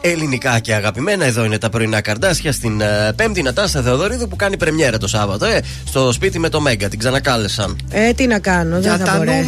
ελληνικά 0.00 0.58
και 0.58 0.74
αγαπημένα. 0.74 1.24
Εδώ 1.24 1.44
είναι 1.44 1.58
τα 1.58 1.68
πρωινά 1.70 2.00
καρδάσια 2.00 2.52
στην 2.52 2.80
ε, 2.80 3.12
Πέμπτη 3.16 3.42
Νατάσα 3.42 3.82
Θεοδωρίδου 3.82 4.28
που 4.28 4.36
κάνει 4.36 4.56
πρεμιέρα 4.56 4.98
το 4.98 5.06
Σάββατο. 5.08 5.44
Ε, 5.44 5.60
στο 5.84 6.12
σπίτι 6.12 6.38
με 6.38 6.48
το 6.48 6.60
Μέγκα. 6.60 6.88
Την 6.88 6.98
ξανακάλεσαν. 6.98 7.78
Ε, 7.90 8.12
τι 8.12 8.26
να 8.26 8.38
κάνω, 8.38 8.80
δεν 8.80 8.98
θα 8.98 9.16
μπορέσω. 9.16 9.42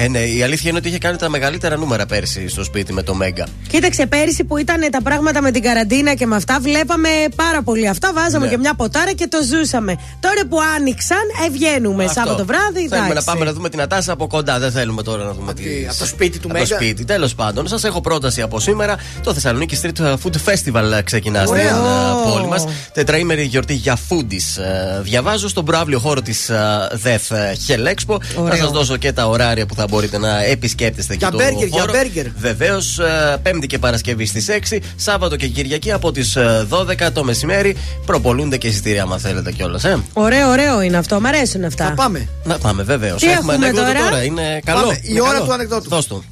Ε, 0.00 0.08
ναι, 0.08 0.18
η 0.18 0.42
αλήθεια 0.42 0.68
είναι 0.70 0.78
ότι 0.78 0.88
είχε 0.88 0.98
κάνει 0.98 1.16
τα 1.16 1.28
μεγαλύτερα 1.28 1.76
νούμερα 1.76 2.06
πέρσι 2.06 2.48
στο 2.48 2.64
σπίτι 2.64 2.92
με 2.92 3.02
το 3.02 3.14
Μέγκα. 3.14 3.46
Κοίταξε, 3.68 4.06
πέρυσι 4.06 4.44
που 4.44 4.56
ήταν 4.56 4.90
τα 4.90 5.02
πράγματα 5.02 5.42
με 5.42 5.50
την 5.50 5.62
καραντίνα 5.62 6.14
και 6.14 6.26
με 6.26 6.36
αυτά, 6.36 6.58
βλέπαμε 6.60 7.08
πάρα 7.36 7.62
πολύ 7.62 7.88
αυτά. 7.88 8.12
Βάζαμε 8.14 8.44
Ναι. 8.44 8.50
και 8.50 8.58
μια 8.58 8.74
ποτάρα 8.74 9.12
και 9.12 9.26
το 9.28 9.38
ζούσαμε. 9.52 9.96
Τώρα 10.20 10.40
που 10.48 10.58
άνοιξαν, 10.76 11.18
ε, 11.46 11.50
βγαίνουμε 11.50 12.04
Αυτό. 12.04 12.20
Σάββατο 12.20 12.44
βράδυ. 12.44 12.88
Θέλουμε 12.88 12.96
εντάξει. 12.96 13.14
να 13.14 13.22
πάμε 13.32 13.44
να 13.44 13.52
δούμε 13.52 13.68
την 13.68 13.78
Νατάσα 13.78 14.12
από 14.12 14.26
κοντά. 14.26 14.58
Δεν 14.58 14.70
θέλουμε 14.72 15.02
τώρα 15.02 15.24
να 15.24 15.32
δούμε 15.32 15.54
τη. 15.54 15.62
από 15.88 15.98
το 15.98 16.06
σπίτι 16.06 16.38
του 16.38 16.48
από 16.48 16.52
Μέγκα. 16.52 16.63
Το 16.68 16.74
σπίτι, 16.74 17.04
τέλος 17.04 17.34
πάντων. 17.34 17.68
Σας 17.68 17.84
έχω 17.84 18.00
πρόταση 18.00 18.40
από 18.42 18.60
σήμερα. 18.60 18.96
Το 19.22 19.34
Θεσσαλονίκη 19.34 19.78
Street 19.82 20.02
Food 20.02 20.32
Festival 20.46 21.00
ξεκινά 21.04 21.38
στην 21.40 21.50
Ωραία. 21.52 21.76
ε, 21.76 22.30
πόλη 22.32 22.46
μας. 22.46 22.64
Τετραήμερη 22.92 23.42
γιορτή 23.44 23.74
για 23.74 23.96
foodies. 24.08 24.62
Ε, 24.62 25.00
Διαβάζω 25.02 25.48
στον 25.48 25.64
προάβλιο 25.64 25.98
χώρο 25.98 26.20
της 26.22 26.50
ΔΕΘ 26.92 27.22
Hell 27.68 27.86
Expo. 27.88 28.16
Θα 28.34 28.40
Ωραίο. 28.40 28.56
σας 28.56 28.70
δώσω 28.70 28.96
και 28.96 29.12
τα 29.12 29.26
ωράρια 29.26 29.66
που 29.66 29.74
θα 29.74 29.86
μπορείτε 29.88 30.18
να 30.18 30.42
επισκέπτεστε 30.44 31.14
Για 31.14 31.28
και 31.28 31.36
μπέργκερ, 31.36 31.60
το 31.60 31.66
για 31.66 31.80
χώρο. 31.80 31.92
μπέργκερ. 31.92 32.26
Βεβαίως, 32.38 33.00
Πέμπτη 33.42 33.66
και 33.66 33.78
Παρασκευή 33.78 34.26
στις 34.26 34.48
6, 34.48 34.78
Σάββατο 34.96 35.36
και 35.36 35.46
Κυριακή 35.46 35.92
από 35.92 36.12
τις 36.12 36.36
12 36.68 37.10
το 37.12 37.24
μεσημέρι. 37.24 37.76
Προπολούνται 38.06 38.56
και 38.56 38.66
εισιτήρια, 38.68 39.02
άμα 39.02 39.18
θέλετε 39.18 39.52
κιόλας. 39.52 39.84
Ε. 39.84 39.98
Ωραίο, 40.12 40.48
ωραίο 40.50 40.80
είναι 40.80 40.96
αυτό. 40.96 41.20
Μ' 41.20 41.26
αρέσουν 41.26 41.64
αυτά. 41.64 41.92
πάμε. 41.96 42.28
Να 42.44 42.58
πάμε, 42.58 42.82
βεβαίως. 42.82 43.20
Τι 43.20 43.30
έχουμε 43.30 43.54
ανέκδοτο 43.54 43.92
τώρα; 43.92 44.22
Είναι 44.24 44.60
καλό. 44.64 44.80
Πάμε. 44.80 44.94
Η 44.94 45.00
Είναι 45.08 45.20
ώρα 45.20 45.32
καλό. 45.32 45.44
του 45.44 45.52
ανεκδότου. 45.52 45.88
Δώσ' 45.88 46.06
του. 46.06 46.24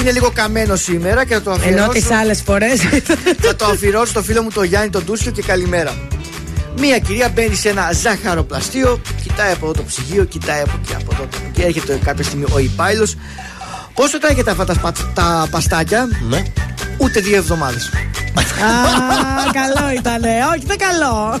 Είναι 0.00 0.12
λίγο 0.12 0.30
καμένο 0.34 0.76
σήμερα 0.76 1.24
και 1.24 1.34
θα 1.34 1.42
το 1.42 1.50
Ενώ 1.50 1.60
αφιερώσω. 1.60 1.90
τις 1.90 2.10
άλλες 2.10 2.42
φορές. 2.42 2.80
θα 3.40 3.56
το 3.56 3.64
αφιερώσω 3.66 4.06
στο 4.06 4.22
φίλο 4.22 4.42
μου 4.42 4.50
το 4.50 4.62
Γιάννη 4.62 4.90
τον 4.90 5.04
Τούσιο 5.04 5.30
και 5.30 5.42
καλημέρα. 5.42 5.92
Μία 6.78 6.98
κυρία 6.98 7.28
μπαίνει 7.28 7.54
σε 7.54 7.68
ένα 7.68 7.92
ζαχαροπλαστείο, 7.92 9.00
κοιτάει 9.06 9.22
Κοιτάει 9.22 9.52
από 9.52 9.64
εδώ 9.64 9.74
το 9.74 9.82
ψυγείο, 9.82 10.24
κοιτάει 10.24 10.60
από 10.60 10.70
εκεί, 10.82 10.94
από 10.94 11.10
εδώ. 11.14 11.28
Και 11.52 11.62
έρχεται 11.62 11.98
κάποια 12.04 12.24
στιγμή 12.24 12.44
ο 12.52 12.58
υπάλληλος. 12.58 13.16
Πόσο 13.94 14.18
τα 14.18 14.28
έχετε 14.28 14.50
αυτά 14.50 14.64
τα, 14.64 14.74
σπα- 14.74 14.92
τα 15.14 15.46
παστάκια, 15.50 16.08
Ναι. 16.28 16.42
Ούτε 16.98 17.20
δύο 17.20 17.36
εβδομάδες. 17.36 17.90
Α, 18.34 19.50
καλό 19.52 19.90
ήτανε. 19.96 20.30
Όχι, 20.54 20.64
ήταν 20.64 20.76
καλό. 20.76 21.40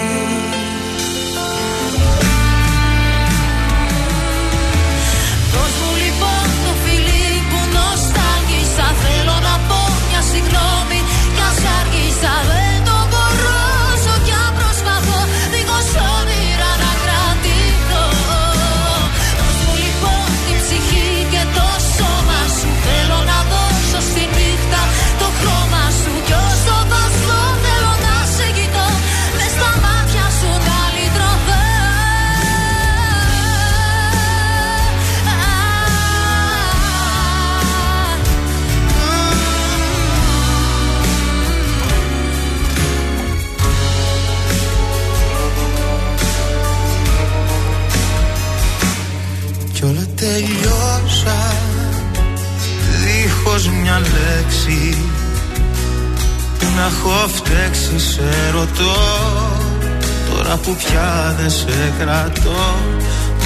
που 60.71 60.77
πια 60.77 61.35
δεν 61.37 61.49
σε 61.49 61.93
κρατώ 61.99 62.75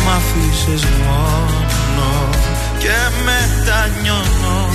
Μ' 0.04 0.10
αφήσες 0.18 0.84
μόνο 0.84 2.30
Και 2.78 2.98
μετανιώνω. 3.26 4.70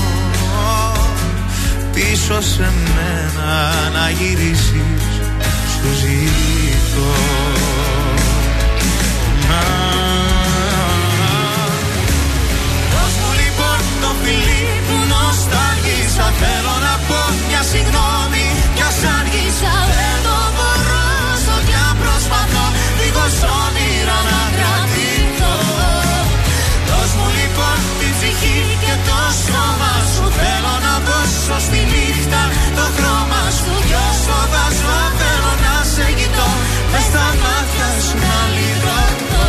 Πίσω 1.92 2.40
σε 2.40 2.72
μένα 2.94 3.72
να 3.94 4.10
γυρίσεις 4.10 5.02
Σου 5.72 5.88
ζητώ. 6.00 7.12
Να. 9.48 9.64
Δώσ' 12.92 13.16
μου 13.20 13.32
λοιπόν 13.40 13.78
το 14.02 14.10
φιλί 14.22 14.66
που 14.86 14.96
νοσταλγήσα 15.10 16.32
Θέλω 16.40 16.74
να 16.86 16.94
πω 17.08 17.20
μια 17.48 17.62
συγγνώμη 17.62 18.46
Κι 18.74 18.82
ας 18.82 18.98
άργησα 19.18 20.09
δίχως 23.20 23.38
όνειρα 23.64 24.18
να 24.30 24.40
κρατηθώ 24.56 25.54
Δώσ' 26.88 27.14
μου 27.18 27.28
λοιπόν 27.38 27.78
την 27.98 28.10
ψυχή 28.16 28.58
και 28.84 28.94
το 29.08 29.20
σώμα 29.44 29.94
σου. 30.12 30.24
Θέλω 30.38 30.74
να 30.86 30.94
δώσω 31.06 31.56
στη 31.66 31.80
νύχτα 31.92 32.42
το 32.76 32.84
χρώμα 32.96 33.42
σου. 33.58 33.72
Κι 33.88 33.96
όσο 34.08 34.38
βάζω 34.52 34.96
θέλω 35.20 35.52
να 35.64 35.76
σε 35.92 36.06
κοιτώ. 36.18 36.50
Μες 36.90 37.04
στα 37.10 37.26
μάτια 37.42 37.88
σου 38.04 38.16
να 38.24 38.36
λυτρωθώ 38.54 39.48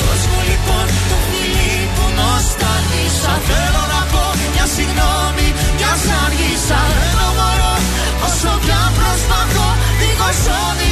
Δώσ' 0.00 0.26
μου 0.30 0.40
λοιπόν 0.48 0.86
το 1.10 1.16
φιλί 1.26 1.76
που 1.94 2.04
νοσταλγήσα. 2.18 3.34
Θέλω 3.48 3.82
να 3.92 4.00
πω 4.12 4.24
μια 4.52 4.66
συγγνώμη 4.74 5.48
Κι 5.78 5.86
ας 5.92 6.04
άργησα 6.22 6.80
δεν 6.98 7.14
το 7.20 7.28
μπορώ 7.36 7.74
Όσο 8.26 8.52
κι 8.64 8.72
αν 8.82 8.90
προσπαθώ 8.98 9.68
Δίχως 10.00 10.40
όνειρα 10.62 10.83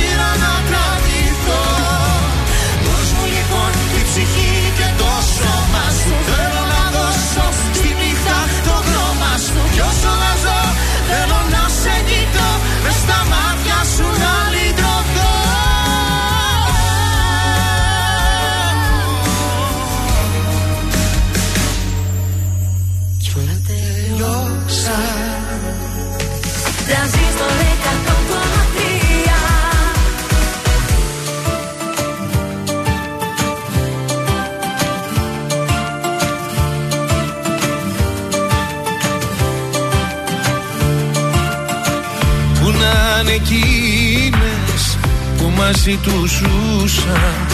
μαζί 45.73 45.99
τους 46.03 46.31
ζούσαν 46.31 47.47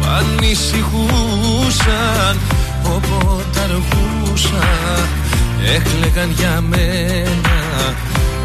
που 0.00 0.06
ανησυχούσαν 0.18 2.34
όποτε 2.82 3.60
αργούσαν 3.62 5.08
έκλεγαν 5.74 6.30
για 6.36 6.60
μένα. 6.60 7.56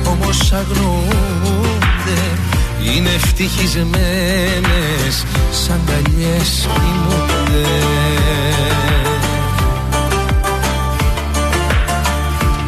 Όμως 0.05 0.51
αγνοούνται 0.51 2.21
είναι 2.83 3.09
ευτυχισμένες 3.09 5.25
σαν 5.51 5.79
καλιές 5.85 6.67
κοιμούνται 6.73 7.67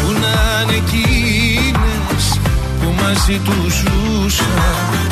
Πού 0.00 0.08
να 0.20 0.62
είναι 0.62 0.74
εκείνες 0.74 2.24
που 2.80 2.88
μαζί 3.02 3.38
τους 3.38 3.74
ζούσαν 3.74 5.08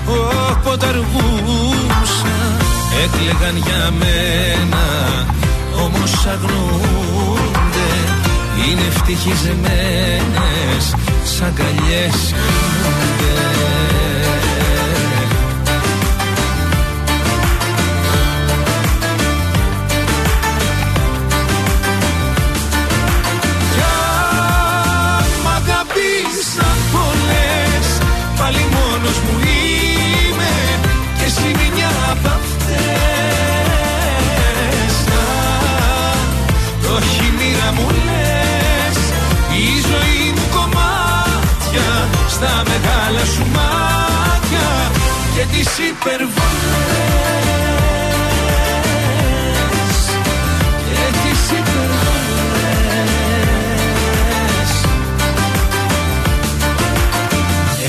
όποτε 0.07 0.87
αργούσαν 0.87 2.57
Έκλεγαν 3.05 3.57
για 3.57 3.91
μένα 3.99 4.85
όμως 5.85 6.26
αγνοούνται 6.26 7.93
Είναι 8.66 8.87
ευτυχισμένες 8.89 10.85
σαν 11.24 11.53
καλιές 11.55 12.35
κοιμούνται 12.35 13.35
Κι 23.74 23.80
αν 23.80 25.24
μ' 25.45 25.49
αγαπήσαν 25.49 26.76
πολλές 26.93 27.87
Πάλι 28.39 28.62
μόνος 28.74 29.18
μου 29.24 29.44
μου 37.75 37.87
λες. 38.07 38.99
Η 39.64 39.68
ζωή 39.91 40.33
μου 40.37 40.47
κομμάτια 40.57 41.89
Στα 42.29 42.62
μεγάλα 42.70 43.25
σου 43.35 43.45
μάτια 43.57 44.66
Και 45.35 45.45
τις 45.53 45.70
υπερβολές. 45.91 46.35
Και 50.89 51.05
τις 51.22 51.43
υπερβολές. 51.61 51.95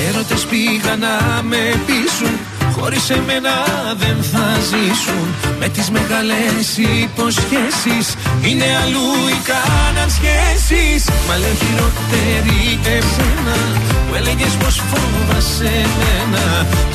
Έρωτες 0.08 0.46
πήγαν 0.46 0.98
να 0.98 1.42
με 1.42 1.80
πείσουν 1.86 2.55
Χωρίς 2.88 3.10
εμένα 3.10 3.54
δεν 4.02 4.16
θα 4.32 4.46
ζήσουν. 4.70 5.26
Με 5.60 5.68
τις 5.68 5.90
μεγάλες 5.90 6.66
υποσχέσεις. 7.02 8.06
Είναι 8.46 8.68
αλλού 8.82 9.08
οι 9.32 9.38
κάναν 9.50 10.10
σχέσεις. 10.18 11.02
Μα 11.28 11.34
λέω 11.42 11.54
χειρότερη 11.62 12.62
εσένα. 12.96 13.58
Που 14.06 14.14
έλεγες 14.14 14.54
πως 14.60 14.74
φόβασαι 14.90 15.70
εμένα. 15.86 16.44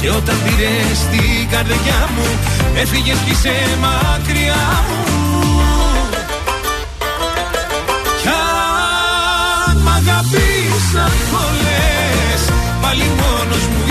Και 0.01 0.09
όταν 0.09 0.37
πήρες 0.43 0.97
την 1.11 1.49
καρδιά 1.53 1.99
μου 2.15 2.27
Έφυγες 2.81 3.17
κι 3.25 3.31
είσαι 3.31 3.55
μακριά 3.83 4.63
μου. 4.87 5.01
Κι 8.21 8.29
αν 9.67 9.75
μ' 9.85 9.93
αγαπήσαν 9.99 11.13
πολλές 11.31 12.41
Πάλι 12.81 13.07
μόνος 13.19 13.63
μου 13.71 13.81
είμαι 13.85 13.90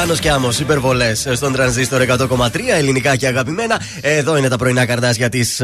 υπερβολές 0.00 0.20
Πάνω 0.20 0.20
κι 0.20 0.28
άμμος, 0.28 0.60
υπερβολές 0.60 1.28
στον 1.32 1.52
τρανζίστορ 1.52 2.02
100,3 2.02 2.76
ελληνικά 2.78 3.16
και 3.16 3.26
αγαπημένα. 3.26 3.80
Εδώ 4.00 4.36
είναι 4.36 4.48
τα 4.48 4.56
πρωινά 4.56 4.86
καρδάσια 4.86 5.28
της 5.28 5.62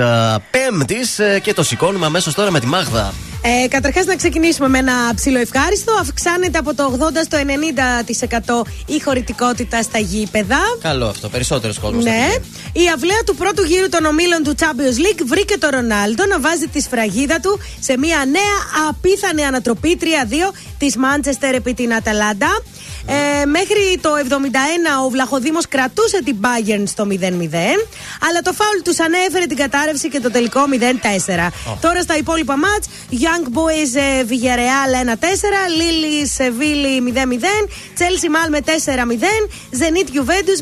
Πέμπτης 0.50 1.20
και 1.42 1.54
το 1.54 1.62
σηκώνουμε 1.62 2.06
αμέσως 2.06 2.34
τώρα 2.34 2.50
με 2.50 2.60
τη 2.60 2.66
Μάγδα. 2.66 3.14
Ε, 3.42 3.68
Καταρχάς, 3.68 4.04
να 4.04 4.16
ξεκινήσουμε 4.16 4.68
με 4.68 4.78
ένα 4.78 4.92
ψηλό 5.14 5.38
ευχάριστο. 5.38 5.92
Αυξάνεται 6.00 6.58
από 6.58 6.74
το 6.74 6.98
80% 6.98 7.24
στο 7.24 7.38
90% 8.56 8.66
η 8.86 9.00
χωρητικότητα 9.00 9.82
στα 9.82 9.98
γήπεδα. 9.98 10.58
Καλό 10.82 11.06
αυτό, 11.06 11.28
περισσότερος 11.28 11.78
κόσμος. 11.78 12.04
Ναι. 12.04 12.28
Η 12.72 12.84
αυλαία 12.94 13.22
του 13.26 13.34
πρώτου 13.34 13.62
γύρου 13.62 13.88
των 13.88 14.04
ομίλων 14.04 14.42
του 14.42 14.54
Champions 14.58 14.98
League 15.04 15.22
βρήκε 15.26 15.58
τον 15.58 15.70
Ρονάλντο 15.70 16.26
να 16.26 16.40
βάζει 16.40 16.66
τη 16.66 16.80
σφραγίδα 16.80 17.40
του 17.40 17.60
σε 17.80 17.98
μια 17.98 18.24
νέα 18.30 18.86
απίθανη 18.88 19.44
ανατροπή 19.44 19.98
3-2 20.00 20.04
της 20.78 20.94
Manchester 20.96 21.54
επί 21.54 21.74
την 21.74 21.94
Αταλάντα. 21.94 22.62
Ε, 23.08 23.44
μέχρι 23.44 23.98
το 24.00 24.10
71 24.28 25.04
ο 25.04 25.08
Βλαχοδήμος 25.08 25.68
κρατούσε 25.68 26.22
την 26.24 26.36
Bayern 26.40 26.82
στο 26.86 27.06
0-0 27.10 27.12
αλλά 28.28 28.40
το 28.42 28.52
φάουλ 28.52 28.78
τους 28.84 29.00
ανέφερε 29.00 29.46
την 29.46 29.56
κατάρρευση 29.56 30.08
και 30.08 30.20
το 30.20 30.30
τελικό 30.30 30.60
0-4 31.26 31.48
Τώρα 31.80 32.00
στα 32.00 32.16
υπόλοιπα 32.16 32.56
μάτς 32.56 32.88
Young 33.10 33.46
Boys 33.56 33.92
ε, 33.94 34.24
Villarreal 34.28 35.14
1-4 35.14 35.24
Lille 35.78 36.26
Seville 36.38 37.16
0-0 37.16 37.20
Chelsea 37.98 38.30
Malme 38.34 38.60
4-0 38.60 38.62
Zenit 39.78 40.08
Juventus 40.16 40.60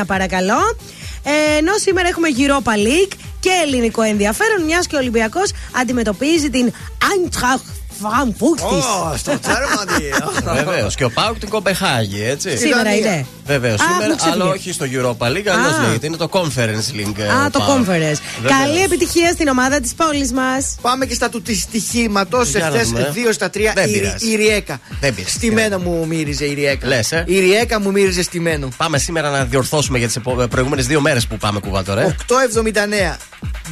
0-1 0.00 0.06
παρακαλώ. 0.06 0.76
Ε, 1.24 1.58
ενώ 1.58 1.72
σήμερα 1.76 2.08
έχουμε 2.08 2.28
Europa 2.36 2.72
League 2.72 3.12
και 3.40 3.50
ελληνικό 3.62 4.02
ενδιαφέρον, 4.02 4.64
μιας 4.64 4.86
και 4.86 4.96
ο 4.96 4.98
Ολυμπιακός 4.98 5.50
αντιμετωπίζει 5.80 6.50
την 6.50 6.72
Eintracht 6.98 7.75
Frankfurt. 8.02 8.62
Ω, 9.12 9.16
στο 9.16 9.38
Τσέρμανι. 9.40 10.08
Βεβαίως. 10.64 10.94
Και 10.94 11.04
ο 11.04 11.10
Πάουκ 11.10 11.38
την 11.38 11.48
Κοπεχάγη, 11.48 12.22
έτσι. 12.24 12.56
Σήμερα 12.56 12.94
είναι. 12.96 13.26
Βεβαίως. 13.46 13.80
Α, 13.80 13.84
Σήμερα, 13.90 14.08
μου 14.08 14.16
ξέφυγε. 14.16 14.42
αλλά 14.42 14.50
όχι 14.52 14.72
στο 14.72 14.84
Europa 14.92 15.26
League, 15.26 15.46
αλλιώς 15.48 15.76
Α. 15.78 15.82
λέγεται. 15.86 16.06
Είναι 16.06 16.16
το 16.16 16.28
Conference 16.32 16.96
League. 16.96 17.18
ε, 17.18 17.28
Α, 17.28 17.44
ο 17.46 17.50
το 17.50 17.58
ΠΑΟΚ. 17.58 17.68
conference. 17.78 17.84
Βεβαίως. 17.86 18.60
Καλή 18.60 18.82
επιτυχία 18.84 19.32
στην 19.32 19.48
ομάδα 19.48 19.80
της 19.80 19.94
πόλης 19.94 20.32
μας. 20.32 20.76
Πάμε 20.80 21.06
και 21.06 21.14
στα 21.14 21.28
του 21.28 21.42
στοιχήματος. 21.60 22.48
Για 22.48 22.60
να 22.60 22.66
Εχθές 22.66 22.88
δούμε. 22.88 23.12
2 23.14 23.32
στα 23.32 23.50
3 23.50 23.72
Δεν 23.74 23.88
η, 23.88 23.92
πειράζει. 23.92 24.30
η 24.30 24.36
Ριέκα. 24.36 24.80
Δεν 25.00 25.14
πειράζει. 25.14 25.32
Στημένο 25.34 25.78
μου 25.78 26.06
μύριζε 26.06 26.44
η 26.44 26.54
Ριέκα. 26.54 26.86
Λες, 26.86 27.12
ε. 27.12 27.24
Η 27.26 27.38
Ριέκα 27.40 27.80
μου 27.80 27.90
μύριζε 27.90 28.22
στημένο. 28.22 28.68
Πάμε 28.76 28.98
σήμερα 28.98 29.30
να 29.30 29.44
διορθώσουμε 29.44 29.98
για 29.98 30.06
τις 30.06 30.18
προηγούμενες 30.50 30.86
δύο 30.86 31.00
μέρες 31.00 31.26
που 31.26 31.36
πάμε 31.36 31.60
κουβά 31.60 31.82
τώρα. 31.82 32.00
ε. 32.00 32.16
8,79. 33.12 33.16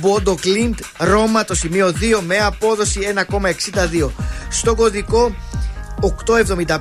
Μπόντο 0.01 0.35
Γκλιμτ, 0.41 0.79
Ρώμα 0.97 1.45
το 1.45 1.55
σημείο 1.55 1.93
2 2.01 2.21
με 2.27 2.37
απόδοση 2.39 3.01
1,62. 3.03 4.11
Στο 4.49 4.75
κωδικό 4.75 5.35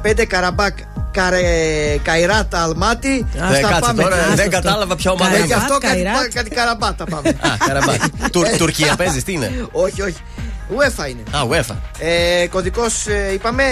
8,75 0.05 0.25
Καραμπάκ 0.27 0.77
Καρε... 1.11 1.41
Καϊράτ 2.03 2.63
Αλμάτι. 2.63 3.25
Δεν 3.51 3.61
κάτσε 3.61 3.93
τώρα, 3.93 4.15
δεν 4.35 4.49
κατάλαβα 4.49 4.95
ποια 4.95 5.11
ομάδα 5.11 5.33
Ε, 5.33 5.37
είναι. 5.37 5.45
Γι' 5.45 5.53
αυτό 5.53 5.73
κάτι, 5.77 5.85
Καϊράτ. 6.03 6.33
κάτι 6.33 6.49
καραμπάτα 6.49 7.03
πάμε. 7.05 7.29
Α, 7.29 7.33
Καραμπάκ. 7.67 8.01
Τουρ- 8.31 8.57
Τουρκία 8.57 8.95
παίζεις, 8.95 9.23
τι 9.23 9.31
είναι; 9.33 9.67
όχι, 9.71 10.01
όχι. 10.01 10.15
UEFA 10.77 11.09
είναι. 11.09 11.23
Α, 11.31 11.47
UEFA. 11.49 11.75
Ε, 11.99 12.47
Κωδικός 12.47 13.05
είπαμε 13.33 13.63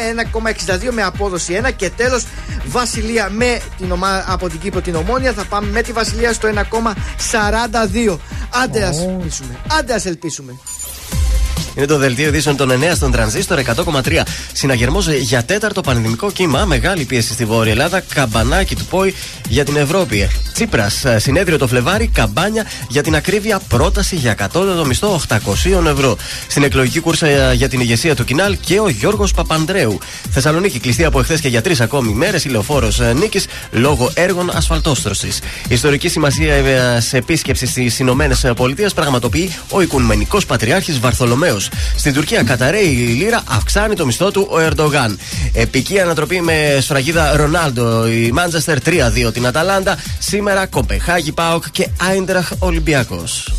1,62 0.68 0.92
με 0.92 1.04
απόδοση 1.04 1.62
1 1.66 1.72
και 1.76 1.90
τέλος 1.90 2.26
Βασιλεία 2.66 3.30
με 3.30 3.60
την 3.78 3.92
ομα... 3.92 4.24
από 4.28 4.50
την 4.50 4.60
Κύπρο 4.60 4.82
την 4.82 4.96
Ομόνια. 4.96 5.34
Θα 5.34 5.44
πάμε 5.50 5.68
με 5.72 5.82
τη 5.82 5.92
Βασιλεία 5.92 6.34
στο 6.34 6.50
1,42. 6.56 8.18
Άντε 8.64 8.84
ας 8.84 9.00
ελπίσουμε. 9.00 9.56
Άντε 9.80 9.94
ας 9.94 10.06
ελπίσουμε. 10.06 10.56
Είναι 11.76 11.86
το 11.86 11.98
δελτίο 11.98 12.28
ειδήσεων 12.28 12.56
των 12.56 12.70
9 12.72 12.96
στον 12.96 13.12
τρανζίστορ 13.12 13.60
100,3. 13.60 14.22
Συναγερμός 14.54 15.08
για 15.08 15.44
τέταρτο 15.44 15.82
πανδημικό 15.82 16.32
κύμα. 16.32 16.66
Μεγάλη 16.66 17.04
πίεση 17.04 17.34
στη 17.34 17.46
Βόρεια 17.46 17.72
Ελλάδα. 17.72 18.00
Καμπανάκι 18.00 18.76
του 18.76 18.86
ΠΟΗ 18.86 19.14
για 19.50 19.66
την 19.66 19.76
Ευρώπη. 19.76 20.30
Τσίπρας. 20.54 21.04
Συνέδριο 21.18 21.58
το 21.58 21.68
Φλεβάρι. 21.68 22.08
Καμπάνια 22.08 22.66
για 22.88 23.04
την 23.04 23.16
ακρίβεια. 23.16 23.62
Πρόταση 23.68 24.16
για 24.16 24.34
κατώτατο 24.34 24.86
μισθό 24.86 25.22
800 25.30 25.86
ευρώ. 25.88 26.18
Στην 26.48 26.64
εκλογική 26.64 27.00
κούρσα 27.00 27.28
ε, 27.28 27.54
για 27.54 27.70
την 27.70 27.80
ηγεσία 27.80 28.16
του 28.16 28.24
Κινάλ 28.24 28.58
και 28.66 28.80
ο 28.80 28.90
Γιώργος 28.90 29.34
Παπανδρέου. 29.34 29.98
Θεσσαλονίκη 30.32 30.80
κλειστή 30.80 31.06
από 31.06 31.20
εχθές 31.20 31.40
και 31.40 31.48
για 31.48 31.62
τρεις 31.62 31.82
ακόμη 31.82 32.14
μέρες. 32.14 32.46
Η 32.46 32.50
λεωφόρο 32.50 32.92
Νίκης 33.16 33.46
λόγω 33.72 34.12
έργων 34.14 34.50
ασφαλτόστρωσης. 34.54 35.40
Ιστορική 35.68 36.10
σημασία 36.10 36.54
ε, 36.54 37.00
σε 37.00 37.18
επίσκεψη 37.18 37.66
στις 37.66 38.00
Ηνωμένες 38.00 38.52
Πολιτείες 38.56 38.94
πραγματοποιεί 38.94 39.56
ο 39.70 39.82
Οικουμενικός 39.82 40.46
Πατριάρχης 40.46 41.00
Βαρθολομαίο. 41.52 41.60
Στην 41.96 42.14
Τουρκία 42.14 42.44
καταραίει 42.44 42.88
η 42.88 43.14
λίρα, 43.14 43.44
αυξάνει 43.48 43.96
το 43.96 44.06
μισθό 44.06 44.32
του 44.32 44.48
ο 44.52 44.60
Ερντογάν. 44.60 45.18
Επική 45.54 46.00
ανατροπή 46.00 46.42
με 46.42 46.78
σφραγίδα 46.82 47.36
Ρονάλντο. 47.36 48.08
Η 48.08 48.32
Μάντζεστερ 48.32 48.78
3-2 48.86 49.34
την 49.34 49.48
Αταλάντα. 49.48 49.98
Σήμερα 50.20 50.66
Κοπεχάγη 50.66 51.32
Πάοκ 51.32 51.64
και 51.72 51.88
Άιντραχ 52.10 52.52
Ολυμπιακός. 52.60 53.52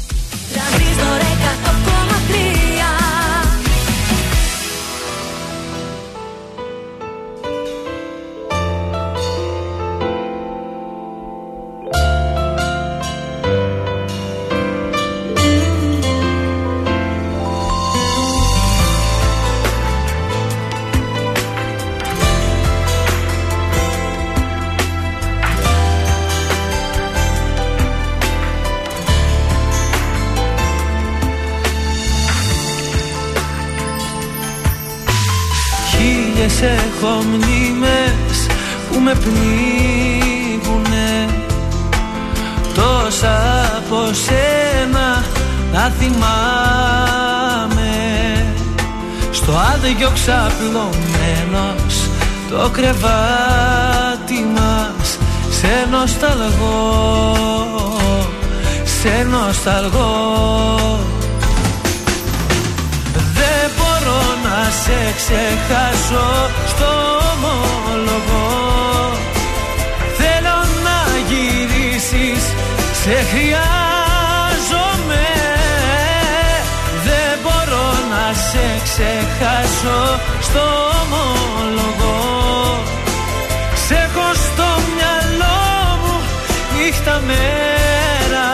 Μέρα. 87.32 88.48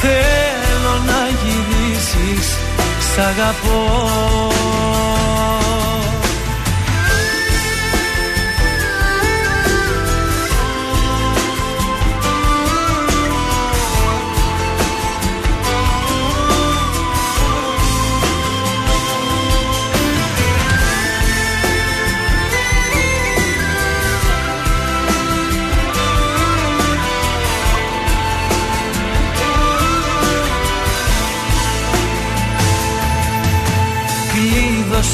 Θέλω 0.00 0.94
να 1.06 1.20
γυρίσεις, 1.42 2.58
σ' 2.98 3.18
αγαπώ 3.18 4.46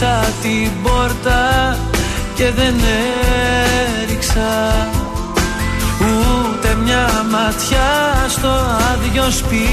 Κλείδωσα 0.02 0.32
την 0.42 0.70
πόρτα 0.82 1.78
και 2.34 2.50
δεν 2.50 2.74
έριξα 4.02 4.86
Ούτε 6.00 6.76
μια 6.84 7.26
ματιά 7.30 8.26
στο 8.28 8.48
άδειο 8.92 9.30
σπίτι. 9.30 9.70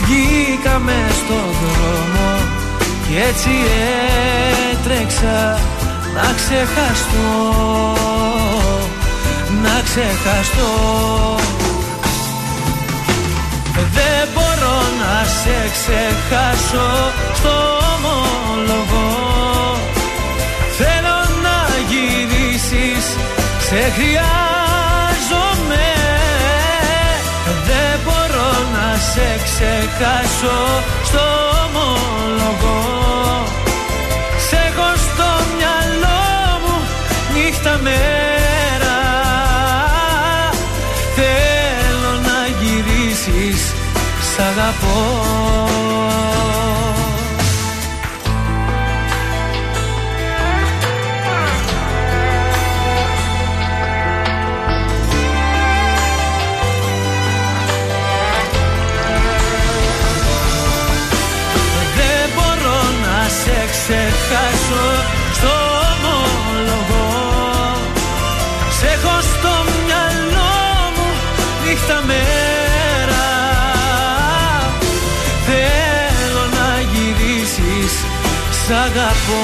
Βγήκαμε 0.00 0.94
στον 1.10 1.48
δρόμο 1.60 2.38
και 3.08 3.22
έτσι 3.28 3.50
έτρεξα 4.72 5.58
να 6.14 6.32
ξεχαστώ 6.36 7.28
Να 9.62 9.82
ξεχαστώ 9.84 11.38
δεν 13.98 14.24
μπορώ 14.34 14.78
να 15.00 15.16
σε 15.40 15.56
ξεχάσω 15.76 16.88
στο 17.38 17.54
ομολογώ 17.94 19.06
Θέλω 20.78 21.18
να 21.44 21.58
γυρίσεις, 21.90 23.04
σε 23.68 23.80
χρειάζομαι. 23.96 25.86
Δεν 27.68 28.00
μπορώ 28.04 28.50
να 28.76 28.88
σε 29.12 29.28
ξεχάσω 29.44 30.58
στο 31.04 31.24
ομολογώ 31.64 33.44
Σε 34.48 34.56
έχω 34.56 34.90
στο 34.96 35.28
μυαλό 35.56 36.20
μου 36.62 36.76
νύχτα 37.34 37.78
μέρα 37.82 38.37
σ' 44.38 44.40
αγαπώ 44.40 44.96
σ' 78.68 78.70
αγαπώ 78.70 79.42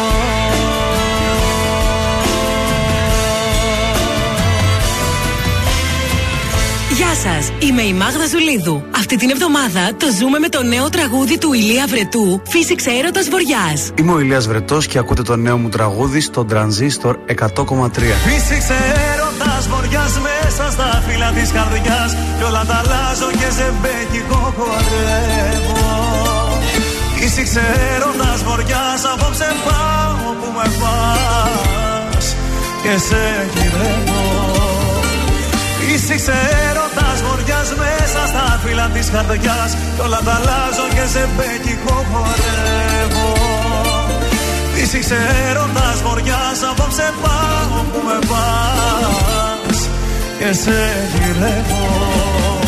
Γεια 6.97 7.15
σας, 7.15 7.53
είμαι 7.59 7.83
η 7.83 7.93
Μάγδα 7.93 8.27
Ζουλίδου. 8.27 8.85
Αυτή 8.97 9.17
την 9.17 9.31
εβδομάδα 9.31 9.95
το 9.97 10.07
ζούμε 10.21 10.39
με 10.39 10.49
το 10.49 10.63
νέο 10.63 10.89
τραγούδι 10.89 11.39
του 11.39 11.53
Ηλία 11.53 11.87
Βρετού, 11.87 12.43
Φύσηξε 12.49 12.91
έρωτας 12.91 13.29
βορειά. 13.29 13.77
Είμαι 13.99 14.13
ο 14.13 14.21
Ηλίας 14.21 14.47
Βρετός 14.47 14.87
και 14.87 14.99
ακούτε 14.99 15.23
το 15.23 15.37
νέο 15.37 15.57
μου 15.59 15.69
τραγούδι 15.69 16.21
στο 16.21 16.47
Transistor 16.51 17.13
100,3. 17.13 17.91
Φύσηξε 18.27 18.77
έρωτας 19.13 19.69
βοριάς 19.69 20.19
μέσα 20.21 20.71
στα 20.71 21.03
φύλλα 21.09 21.31
της 21.31 21.53
καρδιάς 21.53 22.17
Κι 22.39 22.45
όλα 22.45 22.65
τα 22.65 22.75
αλλάζω 22.75 23.31
και 23.31 23.49
ζεμπέκικο 23.57 24.55
χορεύω 24.57 26.24
Φύσηξε 27.37 27.63
έρωτας 27.95 28.43
βοριάς 28.43 29.03
απόψε 29.13 29.49
πάω 29.65 30.33
που 30.41 30.49
με 30.57 30.67
πας 30.81 32.37
Και 32.83 32.95
σε 33.07 33.23
γυρεύω. 33.55 34.25
Φύσηξε 35.79 36.37
έρωτας 36.69 37.19
βοριάς 37.27 37.69
μέσα 37.83 38.21
στα 38.27 38.61
φύλλα 38.65 38.87
της 38.95 39.11
καρδιάς 39.11 39.71
Κι 39.95 40.01
όλα 40.01 40.21
τα 40.25 40.35
αλλάζω 40.39 40.87
και 40.95 41.05
ζεμπέκικο 41.13 41.97
χορεύω. 42.11 43.33
Φύσηξε 44.75 45.19
έρωτας 45.49 45.99
βοριάς 46.05 46.59
απόψε 46.71 47.13
πάω 47.23 47.79
που 47.91 48.01
με 48.07 48.19
πας 48.31 49.79
και 50.39 50.53
σε 50.63 50.79
γυρεύω 51.13 52.64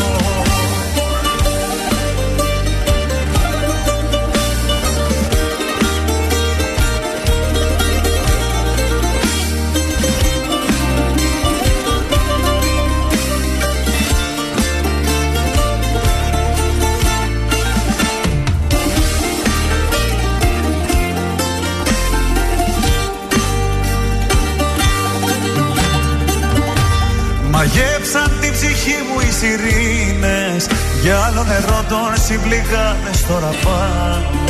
ψυχή 29.37 29.55
μου 29.55 29.65
οι 29.65 29.69
σιρήνες. 29.69 30.67
Για 31.01 31.17
άλλο 31.25 31.43
νερό 31.43 31.83
των 31.89 32.23
συμπληγάδες 32.25 33.25
τώρα 33.27 33.51
πάω 33.63 34.45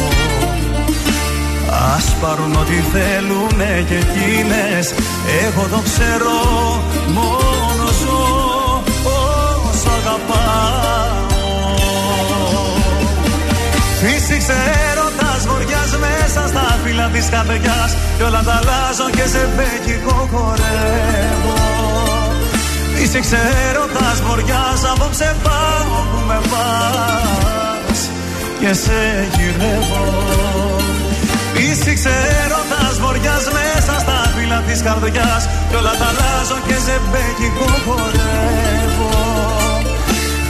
Ας 1.95 2.05
πάρουν 2.21 2.55
ό,τι 2.55 2.79
θέλουνε 2.93 3.85
και 3.89 3.95
εκείνες. 3.95 4.93
Εγώ 5.45 5.67
το 5.67 5.81
ξέρω 5.89 6.37
μόνο 7.07 7.85
ζω 8.01 8.83
όσο 9.03 9.89
αγαπάω. 9.99 11.25
Φύσηξε 14.01 14.55
έρωτας 14.89 15.47
βοριάς 15.47 15.91
μέσα 15.99 16.47
στα 16.47 16.77
φύλλα 16.83 17.07
της 17.13 17.29
καρδιάς. 17.29 17.95
Κι 18.17 18.23
όλα 18.23 18.41
τα 18.43 18.53
αλλάζω 18.59 19.09
και 19.15 19.25
σε 19.33 19.49
μπέκικο 19.55 20.27
χορεύω 20.31 21.76
Είσαι 23.07 23.19
ξέροντας 23.19 24.21
βοριάς 24.27 24.83
απόψε 24.91 25.35
πάω 25.43 25.99
που 26.11 26.19
με 26.27 26.39
πας. 26.51 27.99
Και 28.59 28.73
σε 28.73 29.27
γυρεύω. 29.35 30.05
Φύσηξε 31.53 32.13
έρωτας 32.43 32.99
βοριάς 32.99 33.45
μέσα 33.57 33.99
στα 33.99 34.33
φύλλα 34.35 34.59
της 34.67 34.81
καρδιάς. 34.81 35.43
Κι 35.69 35.75
όλα 35.75 35.93
τα 35.99 36.07
αλλάζω 36.11 36.57
και 36.67 36.73
σε 36.85 36.95
μπέκικο 37.09 37.69
χορεύω. 37.85 39.11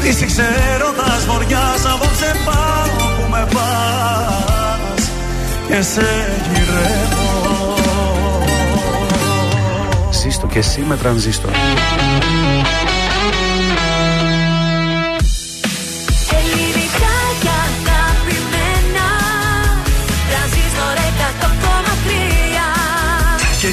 Φύσηξε 0.01 0.45
έρωτας 0.73 1.25
βοριάς 1.25 1.81
απόψε 1.93 2.31
πάω 2.45 3.07
που 3.15 3.29
με 3.29 3.47
πας. 3.53 5.03
Και 5.67 5.81
σε 5.81 6.07
γυρεύω. 6.53 7.75
Ζήστο 10.11 10.47
και 10.47 10.59
εσύ 10.59 10.79
με 10.87 10.97
τρανζίστορ. 10.97 11.51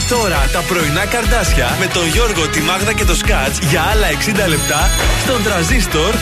Τώρα 0.08 0.48
τα 0.52 0.60
πρωινά 0.60 1.06
καρδάσια 1.06 1.76
με 1.80 1.86
τον 1.86 2.06
Γιώργο, 2.06 2.48
τη 2.48 2.60
Μάγδα 2.60 2.92
και 2.92 3.04
το 3.04 3.14
Σκάτς 3.14 3.58
για 3.70 3.82
άλλα 3.82 4.06
60 4.44 4.48
λεπτά 4.48 4.90
στον 5.22 5.42
τραζίστορ 5.42 6.14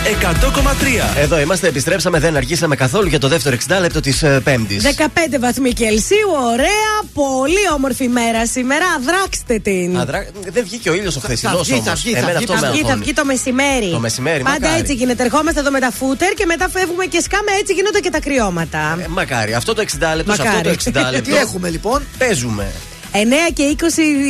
100,3. 1.13 1.19
Εδώ 1.19 1.41
είμαστε, 1.41 1.69
επιστρέψαμε, 1.69 2.19
δεν 2.19 2.37
αργήσαμε 2.37 2.77
καθόλου 2.77 3.09
για 3.09 3.19
το 3.19 3.29
δεύτερο 3.29 3.57
60 3.69 3.81
λεπτό 3.81 4.01
της 4.01 4.25
Πέμπτης. 4.45 4.83
15 4.83 5.39
βαθμοί 5.41 5.73
Κελσίου, 5.73 6.29
ωραία, 6.53 6.93
πολύ 7.15 7.65
όμορφη 7.75 8.09
μέρα 8.09 8.47
σήμερα. 8.47 8.85
Αδράξτε 8.97 9.59
την. 9.59 9.93
Δεν 10.53 10.65
βγήκε 10.65 10.91
ο 10.91 10.95
ήλιος 10.95 11.17
ο 11.17 11.21
χθεσινός 11.21 11.69
βγει, 11.69 11.81
θα 11.85 11.95
βγει, 11.95 12.15
θα 12.15 12.33
βγει, 12.37 12.47
θα 12.47 12.71
βγει, 12.71 12.83
θα 12.83 12.97
βγει 12.97 13.13
το 13.13 13.25
μεσημέρι. 13.25 13.91
Το 13.91 13.99
μεσημέρι, 13.99 14.43
Πάντα 14.43 14.59
μακάρι. 14.61 14.81
έτσι 14.81 14.95
γίνεται. 14.95 15.23
Ερχόμαστε 15.23 15.61
εδώ 15.61 15.71
με 15.71 15.81
τα 15.81 15.91
φούτερ 15.91 16.33
και 16.33 16.47
μετά 16.47 16.69
φεύγουμε 16.69 17.05
και 17.05 17.21
σκάμε. 17.21 17.51
Έτσι 17.61 17.73
γίνονται 17.73 17.99
και 17.99 18.11
τα 18.11 18.21
κρυώματα. 18.21 18.99
Ε, 19.01 19.07
μακάρι. 19.09 19.55
Αυτό 19.55 19.75
το 19.75 19.83
60 19.83 20.17
λεπτό, 20.17 20.35
σε 20.35 20.43
αυτό 20.43 20.61
το 20.63 20.69
Μακάρι. 20.69 20.77
60 21.09 21.13
λεπτό. 21.13 21.31
Τι 21.31 21.37
έχουμε 21.37 21.69
λοιπόν; 21.69 22.03
Παίζουμε. 22.19 22.73
9 23.13 23.17
και 23.55 23.77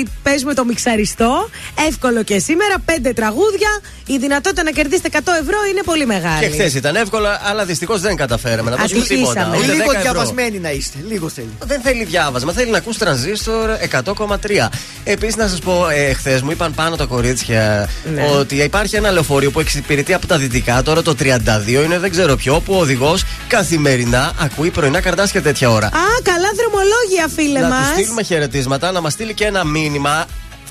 20 0.05 0.07
παίζουμε 0.23 0.55
το 0.55 0.65
μιξαριστό. 0.65 1.49
Εύκολο 1.89 2.23
και 2.23 2.39
σήμερα. 2.39 2.75
5 2.87 3.13
τραγούδια. 3.15 3.69
Η 4.07 4.19
δυνατότητα 4.19 4.63
να 4.63 4.71
κερδίσετε 4.71 5.09
100 5.13 5.19
ευρώ 5.41 5.59
είναι 5.71 5.81
πολύ 5.85 6.07
μεγάλη. 6.07 6.39
Και 6.41 6.49
χθες 6.53 6.75
ήταν 6.75 6.97
εύκολα, 6.97 7.41
αλλά 7.45 7.65
δυστυχώς 7.65 8.01
δεν 8.01 8.17
καταφέραμε 8.17 8.71
να 8.71 8.77
δώσουμε 8.77 9.01
Ατυχήσαμε. 9.01 9.33
τίποτα. 9.35 9.59
Ούτε 9.59 9.73
Λίγο 9.73 9.85
10 9.85 9.89
ευρώ. 9.89 10.01
διαβασμένοι 10.03 10.59
να 10.59 10.71
είστε. 10.71 10.99
Λίγο 11.09 11.29
θέλει. 11.29 11.49
Δεν 11.67 11.81
θέλει 11.81 12.05
διάβασμα, 12.05 12.53
θέλει 12.53 12.71
να 12.71 12.79
ακούς 12.79 12.99
τρανζίστορ 12.99 13.71
100,3. 13.81 14.69
Επίσης, 15.05 15.37
να 15.37 15.49
σας 15.49 15.59
πω, 15.59 15.89
ε, 15.89 16.13
χθες 16.13 16.43
μου 16.43 16.51
είπαν 16.51 16.75
πάνω 16.75 16.97
τα 16.97 17.05
κορίτσια 17.05 17.89
Ναι. 18.15 18.23
ότι 18.39 18.55
υπάρχει 18.57 18.97
ένα 18.97 19.11
λεωφορείο 19.11 19.51
που 19.51 19.61
εξυπηρετεί 19.61 20.15
από 20.15 20.27
τα 20.27 20.37
δυτικά, 20.39 20.83
τώρα 20.83 21.03
το 21.03 21.15
32 21.15 21.83
είναι 21.85 21.99
δεν 21.99 22.11
ξέρω 22.11 22.37
ποιο, 22.37 22.61
που 22.61 22.75
ο 22.75 22.79
οδηγός 22.79 23.25
καθημερινά 23.49 24.33
ακούει 24.39 24.71
πρωινά 24.71 25.01
καρτάσια 25.01 25.43
τέτοια 25.43 25.71
ώρα. 25.71 25.87
Α, 25.87 25.91
καλά 26.23 26.49
δρομολόγια, 26.57 27.29
φίλε 27.37 27.61
να 27.61 27.69
μας. 27.69 27.79
του 27.87 27.93
στείλουμε 27.93 28.23
χαιρετίσματα, 28.23 28.71
να 28.93 29.01
μας 29.01 29.13
στείλει 29.13 29.35
και 29.35 29.47
ένα 29.47 29.65
μήνυμα. 29.65 30.27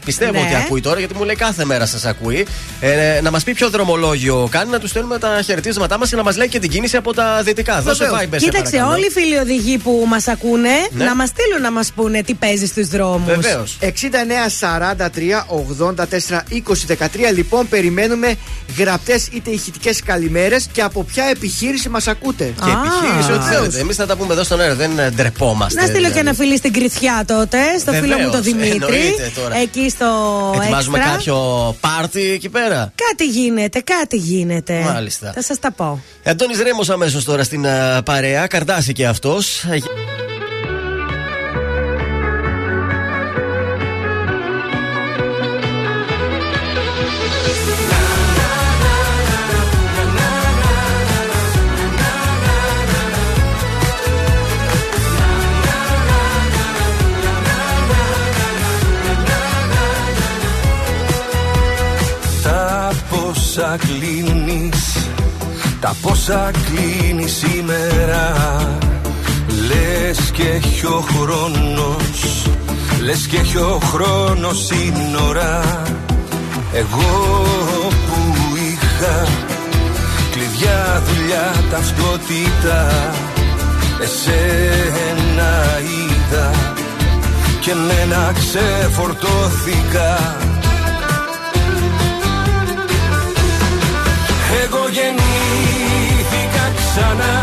Πιστεύω 0.06 0.32
Ναι. 0.32 0.40
ότι 0.40 0.56
ακούει 0.56 0.82
τώρα, 0.82 1.00
γιατί 1.00 1.14
μου 1.16 1.24
λέει 1.24 1.36
κάθε 1.36 1.66
μέρα 1.66 1.86
σας 1.86 2.06
ακούει. 2.06 2.46
Ε, 2.80 3.20
να 3.24 3.32
μας 3.32 3.44
πει 3.44 3.54
ποιο 3.54 3.70
δρομολόγιο 3.70 4.48
κάνει, 4.52 4.70
να 4.72 4.80
τους 4.80 4.90
στέλνουμε 4.90 5.18
τα 5.20 5.42
χαιρετίσματά 5.46 5.98
μας 5.98 6.10
και 6.10 6.16
να 6.16 6.24
μας 6.24 6.38
λέει 6.38 6.48
και 6.48 6.60
την 6.60 6.70
κίνηση 6.70 6.98
από 6.98 7.14
τα 7.14 7.42
δυτικά. 7.44 7.82
Δώσε 7.82 8.04
Βεβαίως. 8.04 8.20
Viber, 8.22 8.28
σε 8.32 8.38
Κοίταξε, 8.38 8.72
παρακαλώ. 8.72 8.92
όλοι 8.96 9.06
οι 9.06 9.10
φίλοι 9.10 9.38
οδηγοί 9.38 9.78
που 9.78 10.06
μας 10.08 10.28
ακούνε 10.28 10.70
Ναι. 10.92 11.06
να 11.06 11.16
μας 11.16 11.30
στείλουν 11.30 11.62
να 11.62 11.72
μας 11.72 11.92
πούνε 11.96 12.24
τι 12.24 12.34
παίζει 12.34 12.66
στους 12.66 12.88
δρόμους. 12.88 13.46
69, 13.80 14.50
43, 14.50 15.46
84, 15.50 16.44
20, 16.50 16.86
13. 16.88 17.32
Λοιπόν, 17.36 17.68
περιμένουμε 17.70 18.36
γραπτές 18.78 19.28
είτε 19.32 19.50
ηχητικές 19.50 20.02
καλημέρες 20.04 20.68
και 20.72 20.82
από 20.82 21.04
ποια 21.04 21.24
επιχείρηση 21.26 21.90
μας 21.90 22.08
ακούτε. 22.08 22.44
Και 22.44 22.72
επιχείρηση, 22.72 23.32
ό,τι 23.32 23.54
θέλετε. 23.54 23.80
Εμείς 23.80 23.96
θα 23.96 24.06
τα 24.06 24.16
πούμε 24.16 24.34
εδώ 24.34 24.44
στον 24.44 24.60
αέρα, 24.62 24.76
δεν 24.76 25.00
ε, 25.00 25.10
ντρεπόμαστε. 25.10 25.82
Να 25.82 25.88
στείλω 25.88 25.98
και 26.02 26.08
δηλαδή. 26.12 26.20
ένα 26.28 26.34
φιλί 26.34 26.58
στην 26.58 26.74
Κρυθιά 26.74 27.24
τότε, 27.28 27.58
στο 27.80 27.92
φίλο 27.92 28.02
μου 28.02 28.08
Βεβαίως, 28.16 28.32
τον 28.32 28.44
Δημήτρη. 28.44 28.74
εννοείται 28.74 29.32
τώρα. 29.36 29.56
Εκεί 29.58 29.90
στο 29.92 30.06
Ετοιμάζουμε 30.62 30.98
έξτρα. 30.98 31.16
κάποιο 31.16 31.36
πάρτι 31.80 32.32
εκεί 32.32 32.50
πέρα. 32.50 32.94
Κάτι 33.10 33.26
γίνεται, 33.26 33.80
κάτι 33.80 34.18
γίνεται. 34.18 34.80
Μάλιστα. 34.94 35.32
Θα 35.36 35.42
σας 35.42 35.60
τα 35.60 35.72
πω. 35.72 36.04
Αντώνης 36.26 36.62
Ρέμος 36.62 36.90
αμέσως 36.90 37.24
τώρα 37.24 37.44
στην 37.44 37.68
α, 37.68 38.02
παρέα. 38.04 38.48
Καρτάσει 38.48 38.94
και 38.94 39.08
αυτός. 39.08 39.66
Πόσα 63.72 63.78
κλείνεις. 63.78 65.08
Τα 65.80 65.96
πόσα 66.02 66.52
κλείνεις 66.66 67.32
σήμερα 67.32 68.34
Λες 69.68 70.32
και 70.32 70.44
έχει 70.44 70.86
ο 70.86 71.04
χρόνος 71.14 72.48
Λες 73.04 73.28
και 73.28 73.38
έχει 73.38 73.58
ο 73.58 73.80
χρόνος 73.94 74.66
σύνορα 74.66 75.62
Εγώ 76.74 77.44
που 78.08 78.36
είχα 78.56 79.28
Κλειδιά, 80.32 81.04
δουλειά, 81.08 81.54
ταυτότητα 81.72 83.12
Εσένα 84.02 85.80
είδα. 85.80 86.52
Και 87.60 87.74
μένα 87.74 88.34
ξεφορτώθηκα 88.34 90.38
γεννήθηκα 94.96 96.66
ξανά. 96.80 97.36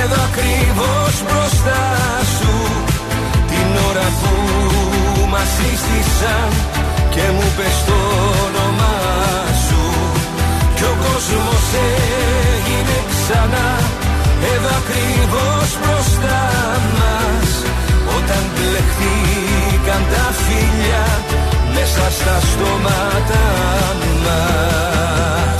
Εδώ 0.00 0.18
ακριβώς 0.28 1.14
μπροστά 1.26 1.82
σου. 2.36 2.54
Την 3.50 3.68
ώρα 3.88 4.08
που 4.20 4.32
μας 5.32 5.48
σύστησαν 5.56 6.48
Και 7.14 7.24
μου 7.36 7.48
πες 7.56 7.76
το 7.88 7.98
όνομά 8.46 8.98
σου. 9.66 9.82
Κι 10.76 10.86
ο 10.92 10.94
κόσμος 11.04 11.66
έγινε 11.86 12.98
ξανά. 13.12 13.68
Εδώ 14.52 14.70
ακριβώς 14.80 15.68
μπροστά 15.80 16.42
μας. 16.96 17.48
Όταν 18.16 18.42
μπλεχτήκαν 18.52 20.02
τα 20.12 20.26
φίλια 20.42 21.04
Μέσα 21.74 22.04
στα 22.18 22.36
στόματα 22.50 23.42
μας 24.24 25.59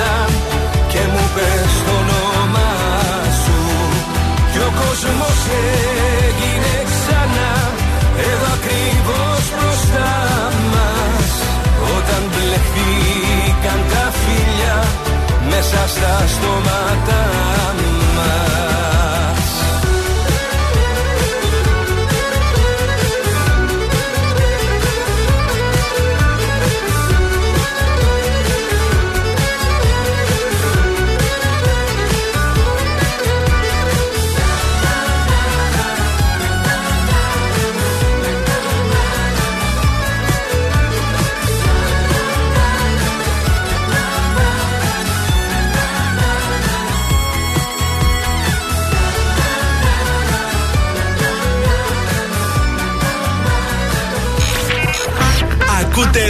σύστησαν 0.00 0.30
Και 0.88 0.98
μου 1.12 1.24
πες 1.34 1.72
το 1.86 1.92
όνομά 2.00 2.72
σου. 3.42 3.58
Κι 4.52 4.58
ο 4.58 4.70
κόσμος 4.80 5.40
έγινε 6.26 6.74
ξανά 6.90 7.52
Εδώ 8.28 8.48
ακριβώς 8.58 9.42
μπροστά 9.54 10.12
μας. 10.72 11.30
Όταν 11.96 12.22
μπλεχτήκαν 12.30 13.80
τα 13.92 14.04
φίλια 14.20 14.78
Μέσα 15.50 15.80
στα 15.94 16.14
στόματα 16.34 17.20
μας 18.16 18.69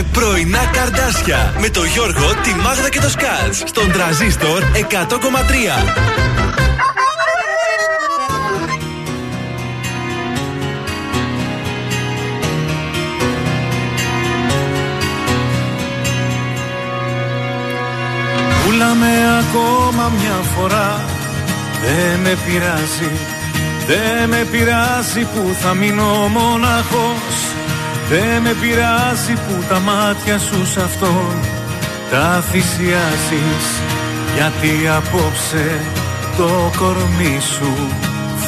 Πρωινά 0.02 0.70
καρδάσια 0.72 1.54
με 1.60 1.68
το 1.68 1.84
Γιώργο, 1.84 2.34
τη 2.42 2.54
Μάγδα 2.54 2.88
και 2.88 3.00
το 3.00 3.08
Σκάτ. 3.08 3.54
Στον 3.64 3.92
τραζίστορ 3.92 4.62
100,3. 4.62 6.10
Πούλαμε 18.64 19.08
ακόμα 19.40 20.12
μια 20.18 20.40
φορά 20.54 21.04
Δεν 21.82 22.20
με 22.20 22.38
πειράζει 22.46 23.10
Δεν 23.86 24.28
με 24.28 24.46
πειράζει 24.50 25.20
που 25.20 25.56
θα 25.60 25.74
μείνω 25.74 26.28
μοναχός 26.28 27.59
Δεν 28.12 28.42
με 28.42 28.52
πειράζει 28.60 29.32
που 29.32 29.64
τα 29.68 29.78
μάτια 29.78 30.38
σου 30.38 30.66
σ' 30.66 30.76
αυτόν 30.76 31.34
Τα 32.10 32.44
θυσιάζεις. 32.50 33.66
Γιατί 34.34 34.72
απόψε 34.96 35.80
το 36.36 36.70
κορμί 36.78 37.38
σου 37.54 37.72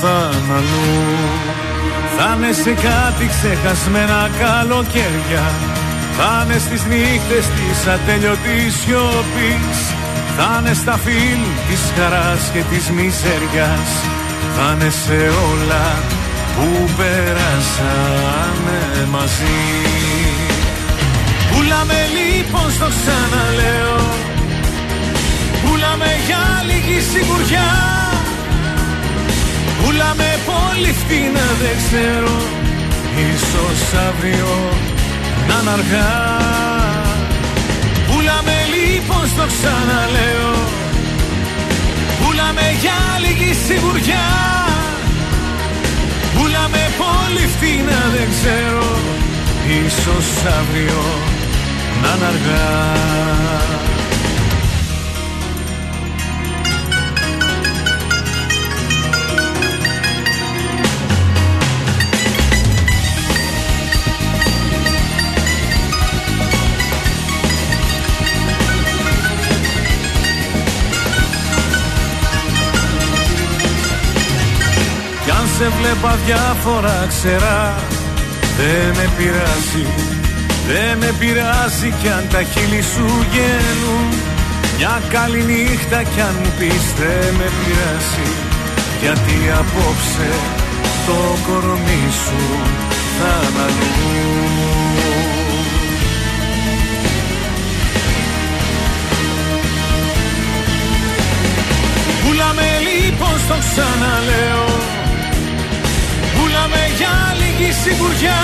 θα 0.00 0.30
αλλού. 0.56 1.02
Θα 2.16 2.36
είναι 2.36 2.52
σε 2.52 2.72
κάτι 2.88 3.24
ξεχασμένα 3.34 4.30
καλοκαίρια. 4.42 5.46
Θα 6.16 6.30
είναι 6.44 6.58
στις 6.58 6.82
νύχτες 6.84 7.44
της 7.56 7.78
ατέλειωτης 7.94 8.72
σιωπής. 8.80 9.78
Θα 10.36 10.48
είναι 10.58 10.74
στα 10.74 10.96
φιλ 11.04 11.40
της 11.68 11.82
χαράς 11.96 12.42
και 12.52 12.62
της 12.70 12.84
μιζέριας. 12.96 13.90
Θα 14.54 14.66
είναι 14.72 14.90
σε 15.02 15.18
όλα 15.50 15.86
που 16.56 16.90
περάσαμε 16.96 18.78
μαζί. 19.10 19.60
Πουλάμε 21.50 22.00
λοιπόν 22.16 22.70
στο 22.70 22.88
ξαναλέω. 22.98 24.00
Πουλάμε 25.64 26.10
για 26.26 26.44
λίγη 26.68 27.00
σιγουριά. 27.10 27.70
Πουλάμε 29.78 30.28
πολύ 30.50 30.92
φτηνά 31.00 31.46
δεν 31.62 31.76
ξέρω. 31.82 32.36
Ίσως 33.32 34.00
αύριο 34.08 34.54
να 35.48 35.56
είναι 35.60 35.70
αργά. 35.70 36.12
Πουλάμε 38.08 38.56
λοιπόν 38.74 39.24
στο 39.34 39.44
ξαναλέω. 39.52 40.54
Πουλάμε 42.20 42.66
για 42.80 42.98
λίγη 43.24 43.54
σιγουριά 43.66 44.61
Πουλάμε 46.42 46.84
πολύ 47.02 47.46
φτηνά 47.46 48.00
δεν 48.14 48.28
ξέρω. 48.30 48.86
Ίσως 49.86 50.44
αύριο 50.58 51.02
να 52.02 52.14
είναι 52.14 52.26
αργά 52.26 53.01
σε 75.92 75.98
βλέπα 75.98 76.18
διάφορα 76.26 77.06
ξερά 77.08 77.74
Δεν 78.58 78.96
με 78.96 79.10
πειράζει, 79.16 79.86
δεν 80.68 80.98
με 80.98 81.14
πειράζει 81.18 81.94
κι 82.00 82.08
αν 82.08 82.24
τα 82.30 82.42
χείλη 82.42 82.82
σου 82.82 83.06
γένουν. 83.32 84.06
Μια 84.76 85.02
καλή 85.10 85.42
νύχτα 85.44 86.02
κι 86.02 86.20
αν 86.20 86.34
μου 86.42 86.50
πεις 86.58 86.84
δεν 86.98 87.34
με 87.38 87.48
πειράζει 87.58 88.28
Γιατί 89.00 89.36
απόψε 89.60 90.30
το 91.06 91.18
κορμί 91.46 92.04
σου 92.24 92.42
θα 93.18 93.32
αναλούν 93.46 94.50
Πουλάμε 102.22 102.68
λοιπόν 102.86 103.38
στο 103.44 103.56
ξαναλέω 103.64 104.72
Πουλάμε 106.62 106.86
για 106.96 107.14
λίγη 107.40 107.72
σιγουριά. 107.82 108.40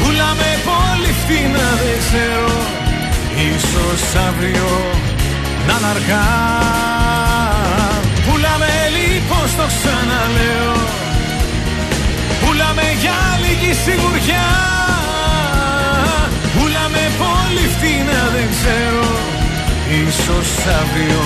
Πουλάμε 0.00 0.50
πολύ 0.68 1.12
φτηνά 1.20 1.68
δεν 1.80 1.96
ξέρω. 2.04 2.56
Ίσως 3.50 4.02
αύριο 4.28 4.70
να 5.66 5.74
είναι 5.76 5.88
αργά. 5.94 6.26
Πουλάμε 8.26 8.72
λοιπόν 8.96 9.44
στο 9.54 9.66
ξαναλέω. 9.74 10.76
Πουλάμε 12.40 12.86
για 13.02 13.18
λίγη 13.42 13.72
σιγουριά. 13.84 14.48
Πουλάμε 16.54 17.04
πολύ 17.22 17.66
φτηνά 17.74 18.22
δεν 18.34 18.46
ξέρω. 18.54 19.08
Ίσως 20.06 20.48
αύριο 20.80 21.24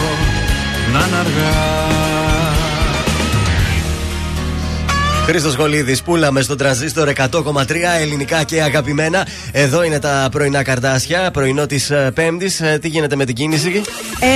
να 0.93 1.01
είναι 1.07 1.17
αργά 1.25 2.38
Χρήστος 5.31 5.55
Γολίδης, 5.55 6.03
πούλαμε 6.03 6.41
στο 6.41 6.57
τρανζίστορ 6.57 7.09
100,3 7.09 7.99
ελληνικά 8.01 8.43
και 8.43 8.63
αγαπημένα. 8.63 9.27
Εδώ 9.53 9.83
είναι 9.83 9.99
τα 9.99 10.29
πρωινά 10.31 10.63
καρτάσια, 10.63 11.31
πρωινό 11.31 11.67
της 11.67 11.93
Πέμπτης. 12.15 12.61
Ε, 12.61 12.79
τι 12.81 12.89
γίνεται 12.89 13.17
με 13.17 13.25
την 13.25 13.35
κίνηση, 13.35 13.83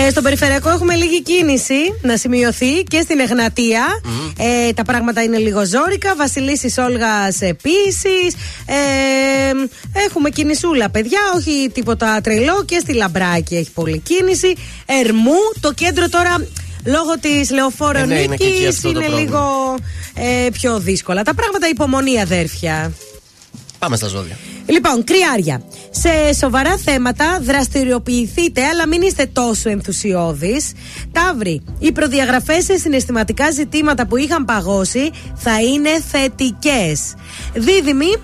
ε, 0.06 0.10
Στο 0.10 0.22
περιφερειακό 0.22 0.70
έχουμε 0.70 0.94
λίγη 0.94 1.22
κίνηση 1.22 1.74
να 2.02 2.16
σημειωθεί 2.16 2.82
και 2.82 3.00
στην 3.00 3.20
Εγνατία. 3.20 4.00
Ε, 4.38 4.72
τα 4.72 4.82
πράγματα 4.82 5.22
είναι 5.22 5.38
λίγο 5.38 5.66
ζώρικα. 5.66 6.14
Βασιλίση 6.16 6.80
Όλγα 6.80 7.26
επίσης. 7.38 8.34
Ε, 8.66 9.52
έχουμε 10.06 10.30
κινησούλα, 10.30 10.90
παιδιά, 10.90 11.20
όχι 11.36 11.70
τίποτα 11.74 12.20
τρελό. 12.20 12.64
Και 12.64 12.78
στη 12.78 12.92
Λαμπράκη 12.92 13.56
έχει 13.56 13.70
πολλή 13.70 13.98
κίνηση. 13.98 14.54
Ερμού, 14.86 15.38
το 15.60 15.72
κέντρο 15.72 16.08
τώρα 16.08 16.46
λόγω 16.84 17.18
της 17.20 17.50
λεωφόρο 17.50 17.98
Ε, 17.98 18.04
ναι, 18.04 18.20
είναι 18.20 18.36
και 18.36 18.44
εκεί 18.44 18.52
νίκη 18.54 18.66
αυτό 18.66 18.92
το 18.92 18.98
είναι 19.00 19.08
πρόβλημα. 19.08 19.20
λίγο 19.20 19.74
ε, 20.14 20.48
πιο 20.52 20.78
δύσκολα. 20.78 21.22
Τα 21.22 21.34
πράγματα 21.34 21.68
υπομονή, 21.68 22.20
αδέρφια. 22.20 22.92
Πάμε 23.78 23.96
στα 23.96 24.06
ζώδια. 24.08 24.36
Λοιπόν, 24.66 25.04
κρυάρια. 25.04 25.62
Σε 25.90 26.34
σοβαρά 26.34 26.76
θέματα 26.76 27.38
δραστηριοποιηθείτε, 27.42 28.64
αλλά 28.64 28.88
μην 28.88 29.02
είστε 29.02 29.26
τόσο 29.32 29.68
ενθουσιώδεις. 29.68 30.72
Ταύροι, 31.12 31.62
οι 31.78 31.92
προδιαγραφές 31.92 32.64
σε 32.64 32.76
συναισθηματικά 32.78 33.50
ζητήματα 33.50 34.06
που 34.06 34.16
είχαν 34.16 34.44
παγώσει 34.44 35.10
θα 35.34 35.62
είναι 35.62 35.90
θετικές. 36.10 37.14
Δίδυμοι, 37.54 38.16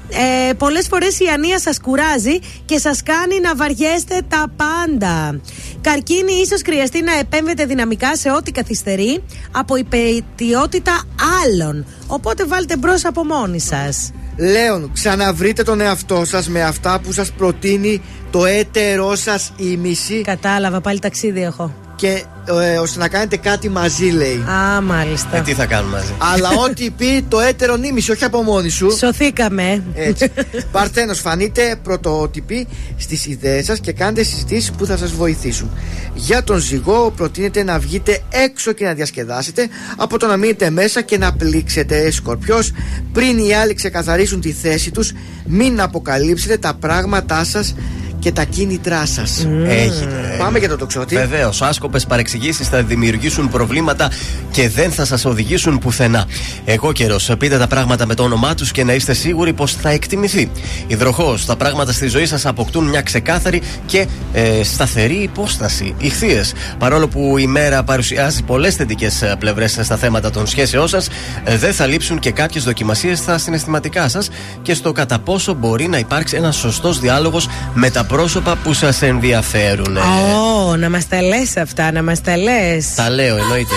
ε, 0.49 0.53
πολλές 0.53 0.87
φορές 0.87 1.21
η 1.21 1.27
ανία 1.27 1.59
σας 1.59 1.81
κουράζει 1.81 2.39
και 2.65 2.79
σας 2.79 3.03
κάνει 3.03 3.41
να 3.41 3.55
βαριέστε 3.55 4.23
τα 4.29 4.53
πάντα. 4.57 5.41
Καρκίνη, 5.81 6.33
ίσως 6.33 6.61
χρειαστεί 6.65 7.03
να 7.03 7.19
επέμβετε 7.19 7.65
δυναμικά 7.65 8.17
σε 8.17 8.31
ό,τι 8.31 8.51
καθυστερεί 8.51 9.23
από 9.53 9.77
υπετιότητα 9.77 11.03
άλλων. 11.45 11.87
Οπότε 12.07 12.45
βάλτε 12.45 12.77
μπρος 12.77 13.05
από 13.05 13.25
μόνοι 13.25 13.61
σας. 13.61 14.13
Λέων, 14.39 14.91
ξαναβρείτε 14.93 15.63
τον 15.63 15.81
εαυτό 15.81 16.25
σας 16.25 16.49
με 16.49 16.63
αυτά 16.63 17.01
που 17.01 17.13
σας 17.13 17.33
προτείνει 17.33 18.03
το 18.31 18.45
έτερό 18.45 19.15
σας 19.15 19.53
η 19.57 19.77
μισή. 19.77 20.21
Κατάλαβα, 20.21 20.81
πάλι 20.81 20.99
ταξίδι 20.99 21.43
έχω. 21.43 21.88
Και 21.99 22.25
ε, 22.45 22.79
ώστε 22.79 22.99
να 22.99 23.09
κάνετε 23.09 23.37
κάτι 23.37 23.69
μαζί, 23.69 24.05
λέει. 24.05 24.45
Α, 24.49 24.81
μάλιστα. 24.81 25.37
Ε, 25.37 25.41
τι 25.41 25.53
θα 25.53 25.67
κάνουμε 25.67 25.97
μαζί; 25.97 26.13
Αλλά 26.19 26.49
ό,τι 26.69 26.91
πει 26.91 27.25
το 27.29 27.41
έτερο 27.41 27.77
νήμιση, 27.77 28.11
όχι 28.11 28.25
από 28.25 28.43
μόνη 28.43 28.69
σου. 28.69 28.97
Σωθήκαμε. 28.97 29.83
Έτσι. 29.95 30.33
Παρθένο, 30.73 31.15
φανείτε 31.15 31.77
πρωτότυποι 31.83 32.67
στις 32.97 33.27
ιδέες 33.27 33.65
σας 33.65 33.81
και 33.81 33.93
κάντε 33.93 34.23
συζητήσεις 34.23 34.71
που 34.71 34.87
θα 34.87 34.97
σας 34.97 35.13
βοηθήσουν. 35.13 35.71
Για 36.15 36.43
τον 36.43 36.59
ζυγό, 36.59 37.13
προτείνετε 37.17 37.63
να 37.63 37.79
βγείτε 37.79 38.23
έξω 38.31 38.73
και 38.73 38.85
να 38.85 38.93
διασκεδάσετε 38.93 39.69
από 39.97 40.19
το 40.19 40.27
να 40.27 40.37
μείνετε 40.37 40.71
μέσα 40.71 41.03
και 41.03 41.19
να 41.19 41.33
πλήξετε. 41.33 42.11
Σκορπιός, 42.11 42.73
πριν 43.13 43.39
οι 43.39 43.55
άλλοι 43.55 43.75
ξεκαθαρίσουν 43.75 44.41
τη 44.41 44.53
θέση 44.53 44.91
τους, 44.91 45.13
μην 45.47 45.81
αποκαλύψετε 45.81 46.57
τα 46.57 46.75
πράγματά 46.75 47.45
σας 47.45 47.75
και 48.19 48.33
τα 48.33 48.45
κίνητρά 48.45 49.07
σας. 49.07 49.47
Έχετε. 49.67 50.35
Πάμε 50.39 50.59
για 50.59 50.69
το 50.69 50.77
τοξότη. 50.77 51.15
Βεβαίως, 51.15 51.63
άσκοπες 51.63 52.07
παρεξηγήσεις 52.07 52.69
θα 52.69 52.83
δημιουργήσουν 52.83 53.49
προβλήματα 53.49 54.11
και 54.51 54.69
δεν 54.69 54.91
θα 54.91 55.05
σας 55.05 55.25
οδηγήσουν 55.25 55.79
πουθενά. 55.79 56.27
Εγώ 56.65 56.93
καιρός, 56.93 57.31
πείτε 57.39 57.59
τα 57.59 57.67
πράγματα 57.67 58.07
με 58.07 58.15
το 58.15 58.23
όνομά 58.23 58.55
τους 58.55 58.71
και 58.71 58.85
να 58.85 58.93
είστε 58.93 59.13
σίγουροι 59.13 59.53
πως 59.53 59.75
θα 59.75 59.91
εκτιμηθεί. 59.91 60.51
Υδροχός, 60.87 61.45
τα 61.47 61.57
πράγματα 61.57 61.93
στη 61.93 62.07
ζωή 62.07 62.27
σας 62.27 62.47
αποκτούν 62.47 62.85
μια 62.85 63.03
ξεκάθαρη 63.03 63.63
και 63.87 64.07
ε, 64.33 64.63
σταθερή 64.63 65.23
υπόσταση. 65.23 65.95
Ηχθείες, 65.99 66.53
παρόλο 66.79 67.09
που 67.09 67.39
η 67.39 67.47
μέρα 67.47 67.83
παρουσιάζει 67.83 68.43
πολλές 68.43 68.75
θετικές 68.75 69.23
πλευρές 69.39 69.79
στα 69.83 69.97
θέματα 69.97 70.31
των 70.31 70.47
σχέσεών 70.47 70.89
σας, 70.89 71.09
ε, 71.45 71.57
δεν 71.57 71.73
θα 71.73 71.87
λείψουν 71.87 72.19
και 72.19 72.31
κάποιες 72.31 72.65
δοκιμασίες 72.65 73.19
στα 73.19 73.39
συναισθηματικά 73.39 74.09
σας 74.09 74.29
και 74.63 74.75
στο 74.75 74.93
κατά 74.93 75.19
πόσο 75.19 75.55
μπορεί 75.55 75.89
να 75.89 75.99
υπάρξει 75.99 76.37
ένας 76.37 76.57
σωστός 76.57 77.01
διάλογος 77.01 77.49
με 77.75 77.91
τα 77.91 78.05
πρόσωπα 78.09 78.57
που 78.63 78.73
σας 78.73 79.03
ενδιαφέρουν. 79.03 79.97
Ω, 79.97 80.77
να 80.77 80.91
μας 80.91 81.09
τα 81.09 81.23
λες 81.23 81.57
αυτά, 81.57 81.93
να 81.93 82.03
μας 82.03 82.21
τα 82.21 82.37
λες. 82.37 82.95
Τα 82.95 83.11
λέω, 83.11 83.37
εννοείται. 83.37 83.75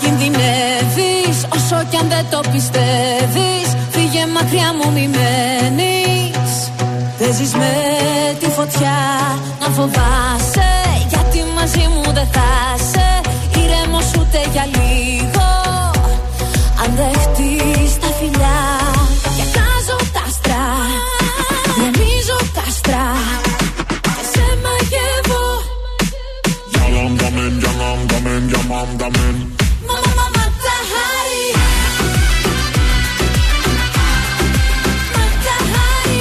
Κινδυνεύεις 0.00 1.38
όσο 1.48 1.86
κι 1.90 1.96
αν 1.96 2.08
δεν 2.08 2.24
το 2.30 2.40
πιστεύεις 2.52 3.68
Φύγε 3.90 4.26
μακριά 4.34 4.70
μου 4.76 4.92
μη 4.92 5.10
μένεις 5.16 6.52
Παίζεις 7.18 7.52
με 7.54 7.72
τη 8.40 8.46
φωτιά 8.46 8.98
να 9.60 9.66
φοβάσαι 9.66 10.70
Γιατί 11.08 11.38
μαζί 11.54 11.84
μου 11.94 12.12
δεν 12.12 12.28
θα 12.32 12.50
είσαι 12.76 13.08
Ήρεμος 13.62 14.10
ούτε 14.18 14.40
για 14.52 14.66
λίγο 14.76 15.48
Αν 16.82 16.90
δεχτείς 16.96 17.39
τα 28.96 29.08
χάρη. 29.16 29.46
Μα 29.86 29.94
τα 29.94 30.74
χάρη. 30.90 31.44
Μα 35.14 35.24
τα 35.44 35.56
χάρη. 35.72 36.20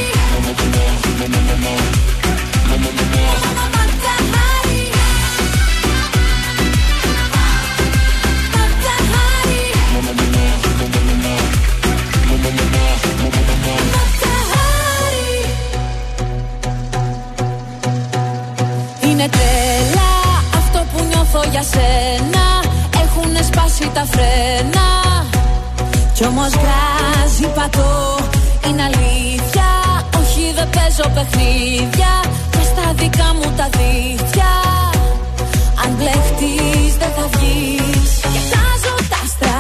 Είναι 19.04 19.28
τρέλα 19.30 20.10
αυτό 20.58 20.86
που 20.94 21.04
νιώθω 21.04 21.50
για 21.52 21.64
σένα. 21.64 21.78
Έχουνε 22.30 22.49
σπάσει 23.50 23.86
τα 23.94 24.04
φρένα. 24.14 24.88
Κι 26.16 26.24
όμως 26.32 26.52
γκάζι 26.62 27.48
πατώ. 27.56 27.94
Είναι 28.68 28.84
αλήθεια. 28.90 29.70
Όχι 30.20 30.44
δεν 30.58 30.70
παίζω 30.76 31.08
παιχνίδια. 31.16 32.14
Και 32.54 32.64
στα 32.72 32.86
δικά 33.00 33.30
μου 33.38 33.48
τα 33.60 33.68
δίχτυα. 33.78 34.54
Αν 35.84 35.90
μπλεχτείς 35.98 36.92
δεν 37.02 37.12
θα 37.18 37.26
βγεις. 37.34 38.12
Κοιτάζω 38.34 38.96
τα 39.12 39.20
άστρα. 39.24 39.60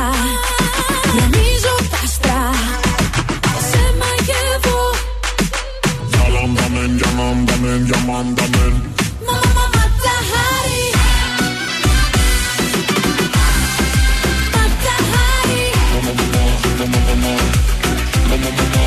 Γεμίζω 1.13 1.75
τα 1.91 1.99
άστρα. 2.05 2.41
Και 3.53 3.61
σε 3.69 3.83
μαγεύω. 3.99 4.81
Yalan 6.13 6.51
damen, 6.59 6.91
yalan 7.01 7.37
damen, 7.49 7.81
yaman 7.91 8.27
damen. 8.37 8.73
boom, 18.41 18.55
boom, 18.55 18.71
boom. 18.71 18.78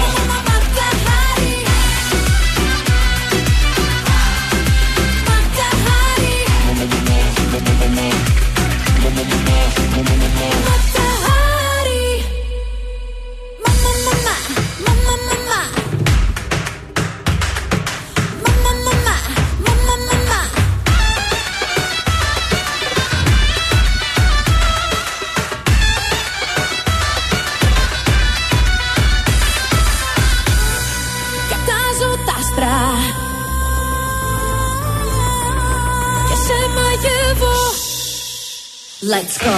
Let's 39.23 39.39
go. 39.39 39.57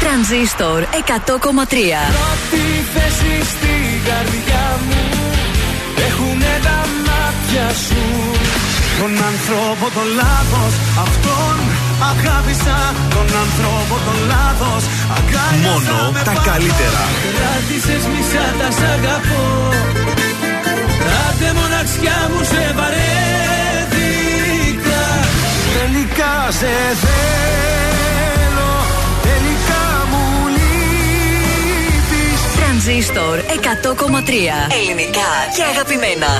Τρανζίστορ 0.00 0.82
100,3 0.82 0.86
Πρώτη 1.26 1.70
θέση 2.94 3.44
στην 3.44 4.04
καρδιά 4.04 4.78
μου 4.88 5.30
Έχουνε 6.06 6.60
τα 6.62 6.86
μάτια 7.06 7.68
σου 7.68 8.19
Τον 9.00 9.12
άνθρωπο 9.30 9.86
τον 9.96 10.08
λάθος. 10.20 10.72
Αυτόν 11.04 11.54
αγάπησα 12.10 12.78
Τον 13.16 13.28
άνθρωπο 13.44 13.94
τον 14.06 14.18
λάθος. 14.32 14.82
Αγκάλιασα 15.16 15.92
Μόνο 15.92 15.96
με 16.16 16.20
τα 16.28 16.32
πάθος. 16.36 16.46
καλύτερα. 16.50 17.02
Κράτησες 17.38 18.02
μισά 18.12 18.46
τα 18.60 18.68
σ' 18.78 18.84
αγαπώ. 18.94 19.44
Άντε 21.26 21.48
μοναξιά 21.58 22.18
μου 22.30 22.40
σε 22.52 22.62
βαρέθηκα. 22.78 24.22
Τελικά 25.76 26.34
σε 26.60 26.72
θέλω. 27.02 28.72
Τελικά 29.28 29.82
μου 30.10 30.22
λείπεις. 30.56 32.40
Τρανζίστορ 32.58 33.36
100,3 33.64 34.56
Ελληνικά 34.80 35.30
και 35.56 35.62
αγαπημένα. 35.72 36.30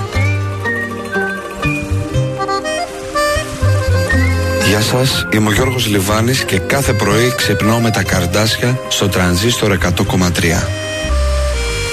Γεια 4.70 4.80
σας, 4.80 5.26
είμαι 5.32 5.48
ο 5.48 5.52
Γιώργος 5.52 5.86
Λιβάνης 5.86 6.44
και 6.44 6.58
κάθε 6.58 6.92
πρωί 6.92 7.32
ξυπνάω 7.36 7.78
με 7.80 7.90
τα 7.90 8.02
καρδάσια 8.02 8.78
στο 8.88 9.08
τρανζίστορ 9.08 9.72
100,3. 9.72 10.66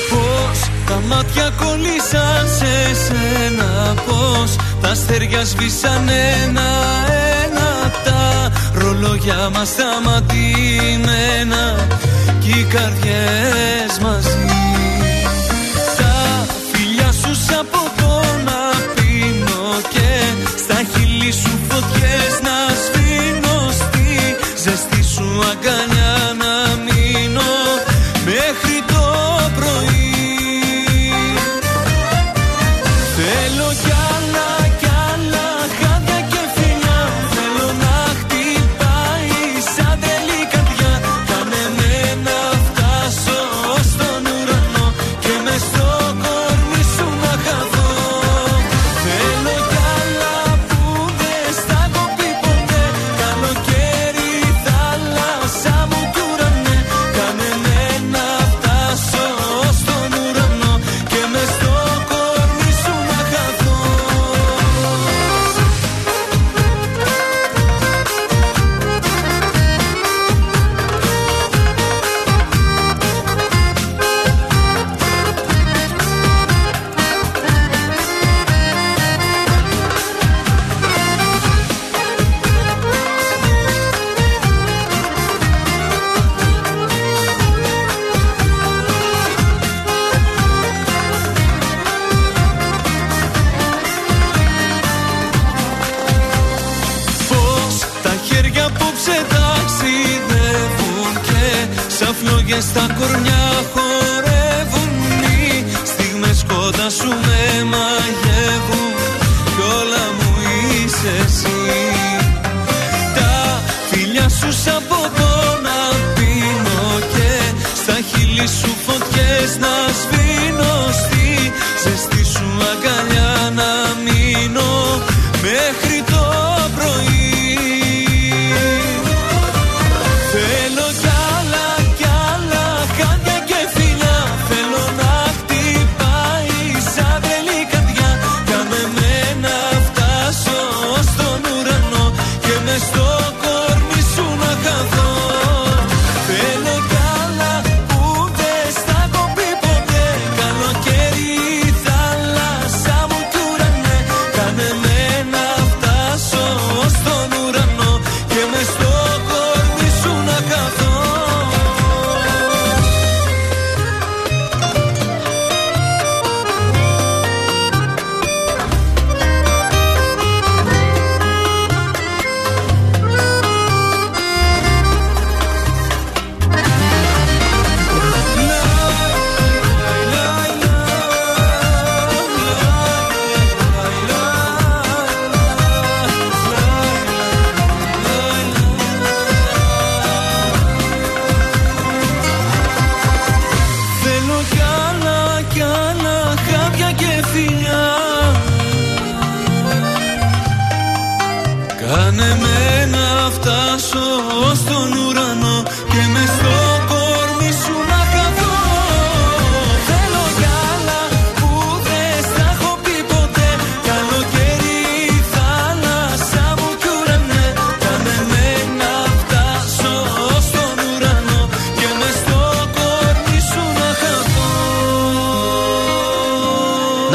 Πώς 0.10 0.60
τα 0.86 1.02
μάτια 1.08 1.52
κολλήσαν 1.58 2.48
σε 2.58 2.96
σένα 3.06 3.94
Πώς 4.06 4.56
τα 4.82 4.90
αστέρια 4.90 5.46
σβήσαν 5.46 6.10
ένα-ένα 6.44 7.92
Τα 8.04 8.52
ρολόγια 8.74 9.50
μας 9.54 9.68
σταματημένα 9.68 11.08
Κι 12.40 12.50
οι 12.50 12.64
καρδιές 12.64 14.00
μαζί 14.02 14.46
Τα 15.98 16.46
φιλιά 16.72 17.12
σου 17.12 17.36
σ' 17.36 17.52
από 17.60 17.92
το 17.98 18.22
να 18.46 18.60
πίνω 18.96 19.80
Και 19.90 20.10
στα 20.58 20.76
χείλη 20.92 21.32
σου 21.32 21.50
φωτιές 21.70 22.40
να 22.42 22.57
σβήνω 22.57 22.57
Στη 22.57 22.57
lagana 25.40 25.97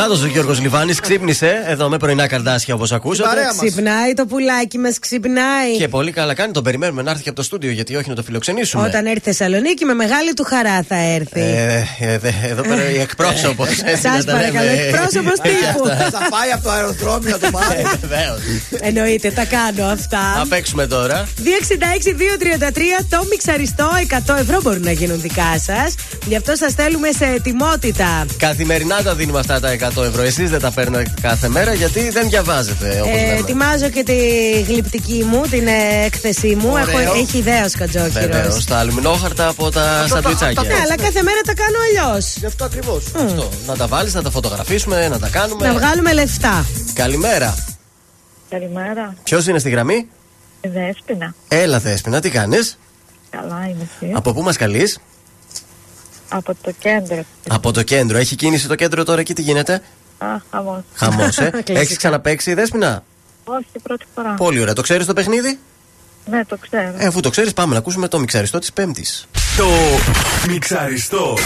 Να 0.03 0.09
ο 0.09 0.27
Γιώργος 0.27 0.61
Λιβάνης 0.61 1.01
ξύπνησε 1.01 1.63
εδώ 1.67 1.89
με 1.89 1.97
πρωινά 1.97 2.27
καρδάσια 2.27 2.75
όπως 2.75 2.93
ακούσατε. 2.93 3.41
Ξυπνάει 3.61 4.13
το 4.15 4.27
πουλάκι 4.27 4.79
μας, 4.79 4.99
ξυπνάει. 4.99 5.77
Και 5.79 5.89
πολύ 5.89 6.11
καλά 6.13 6.35
κάνει, 6.35 6.53
τον 6.53 6.63
περιμένουμε 6.63 7.03
να 7.03 7.11
έρθει 7.11 7.23
και 7.23 7.29
από 7.29 7.39
το 7.39 7.45
στούντιο 7.45 7.71
γιατί 7.71 7.97
όχι 7.97 8.09
να 8.09 8.15
το 8.15 8.23
φιλοξενήσουμε. 8.23 8.87
Όταν 8.87 9.07
έρθει 9.07 9.21
Θεσσαλονίκη 9.21 9.85
με 9.85 9.95
μεγάλη 9.95 10.33
του 10.35 10.45
χαρά 10.45 10.83
θα 10.89 10.97
έρθει. 10.97 11.41
Ε, 11.41 11.85
ε, 12.01 12.19
δε- 12.19 12.31
εδώ 12.43 12.63
πέρα 12.63 12.91
η 12.97 12.99
εκπρόσωπος. 13.01 13.69
Σας 14.03 14.25
παρακαλώ, 14.25 14.71
εκπρόσωπος 14.71 15.39
τύπου. 15.43 15.87
Θα 15.87 16.27
πάει 16.31 16.51
από 16.55 16.63
το 16.63 16.71
αεροδρόμιο 16.71 17.31
να 17.31 17.39
το 17.39 17.59
πάρει. 17.59 17.83
Βεβαίως. 18.01 18.41
Εννοείται, 18.81 19.31
τα 19.31 19.45
κάνω 19.45 19.87
αυτά. 19.91 20.35
Θα 20.39 20.47
παίξουμε 20.49 20.87
τώρα. 20.87 21.29
266-233 23.01 23.05
το 23.09 23.27
μιξαριστό 23.31 23.91
100 24.27 24.35
ευρώ 24.41 24.61
μπορούν 24.63 24.83
να 24.83 24.93
γίνουν 24.93 25.21
δικά 25.21 25.59
σας. 25.67 25.95
Γι' 26.27 26.37
αυτό 26.37 26.55
σας 26.57 26.73
θέλουμε 26.73 27.11
σε 27.19 27.25
ετοιμότητα. 27.25 28.27
Καθημερινά 28.39 29.03
τα 29.03 29.15
δίνουμε 29.15 29.39
αυτά 29.39 29.61
τα 29.61 29.71
100 29.71 29.92
ευρώ. 30.01 30.23
Εσείς 30.23 30.51
δεν 30.51 30.61
τα 30.61 30.71
παίρνετε 30.71 31.15
κάθε 31.21 31.49
μέρα 31.49 31.73
γιατί 31.75 32.11
δεν 32.11 32.29
διαβάζετε 32.29 33.01
όπως 33.01 33.13
Ε, 33.21 33.25
λέμε. 33.27 33.39
ετοιμάζω 33.39 33.89
και 33.89 34.03
τη 34.03 34.17
γλυπτική 34.69 35.25
μου, 35.31 35.41
την 35.51 35.67
ε, 35.67 36.05
έκθεσή 36.05 36.55
μου. 36.61 36.69
Ωραίο. 36.73 36.99
Έχω, 37.01 37.15
έχει 37.19 37.39
ιδέα 37.39 37.65
ο 37.65 37.69
Σκατζόχυρο. 37.69 38.11
Βεβαίως. 38.13 38.65
Τα 38.65 38.77
αλουμινόχαρτα 38.79 39.49
από 39.49 39.71
τα 39.71 40.07
σαντουιτσάκια. 40.09 40.63
Ναι, 40.63 40.75
αλλά 40.75 40.97
κάθε 40.97 41.23
μέρα 41.23 41.41
τα 41.47 41.55
κάνω 41.55 41.77
αλλιώς. 41.89 42.37
Γι' 42.37 42.47
αυτό 42.47 42.65
ακριβώς. 42.65 43.05
Αυτό. 43.17 43.49
Να 43.67 43.77
τα 43.77 43.87
βάλεις, 43.87 44.15
να 44.15 44.23
τα 44.23 44.31
φωτογραφίσουμε, 44.31 45.09
να 45.09 45.19
τα 45.19 45.29
κάνουμε. 45.29 45.67
Να 45.67 45.73
βγάλουμε 45.73 46.13
λεφτά. 46.13 46.67
Καλημέρα. 46.95 47.55
Καλημέρα. 48.49 49.15
Ποιος 49.23 49.47
είναι 49.47 49.59
στη 49.59 49.71
γραμμή, 49.71 50.09
Δέσποινα. 50.61 51.35
Έλα, 51.49 51.79
Δέσποινα, 51.79 52.21
τι 52.21 52.31
κάνεις; 52.31 52.79
Καλά 53.31 53.69
είμαι 53.71 53.89
εσύ. 54.01 54.13
Από 54.15 54.33
πού 54.33 54.43
μας 54.43 54.57
καλείς, 54.57 54.99
Από 56.33 56.55
το 56.63 56.73
κέντρο. 56.79 57.25
Από 57.49 57.73
το 57.73 57.83
κέντρο. 57.83 58.19
Έχει 58.19 58.37
κίνηση 58.37 58.69
το 58.69 58.75
κέντρο 58.75 59.05
τώρα 59.05 59.21
εκεί, 59.21 59.35
τι 59.35 59.43
γίνεται; 59.43 59.83
Α, 60.19 60.27
χαμός. 60.51 60.81
Χαμός, 60.95 61.39
ε. 61.39 61.51
Κλασικά. 61.51 61.81
Έχεις 61.81 61.97
ξαναπέξει, 61.97 62.55
Δέσποινα; 62.55 63.05
Όχι, 63.45 63.67
πρώτη 63.83 64.05
φορά. 64.15 64.35
Πολύ 64.35 64.61
ωραία. 64.61 64.75
Το 64.75 64.83
ξέρεις 64.83 65.07
το 65.07 65.13
παιχνίδι; 65.13 65.59
Ναι, 66.25 66.45
το 66.45 66.57
ξέρω. 66.61 66.95
Ε, 66.99 67.07
αφού 67.07 67.21
το 67.21 67.31
ξέρεις, 67.31 67.53
πάμε 67.53 67.73
να 67.73 67.79
ακούσουμε 67.79 68.09
το 68.09 68.19
μιξαριστό 68.19 68.59
της 68.59 68.73
Πέμπτης. 68.73 69.27
Το 69.57 69.69
μιξαριστό. 70.49 71.37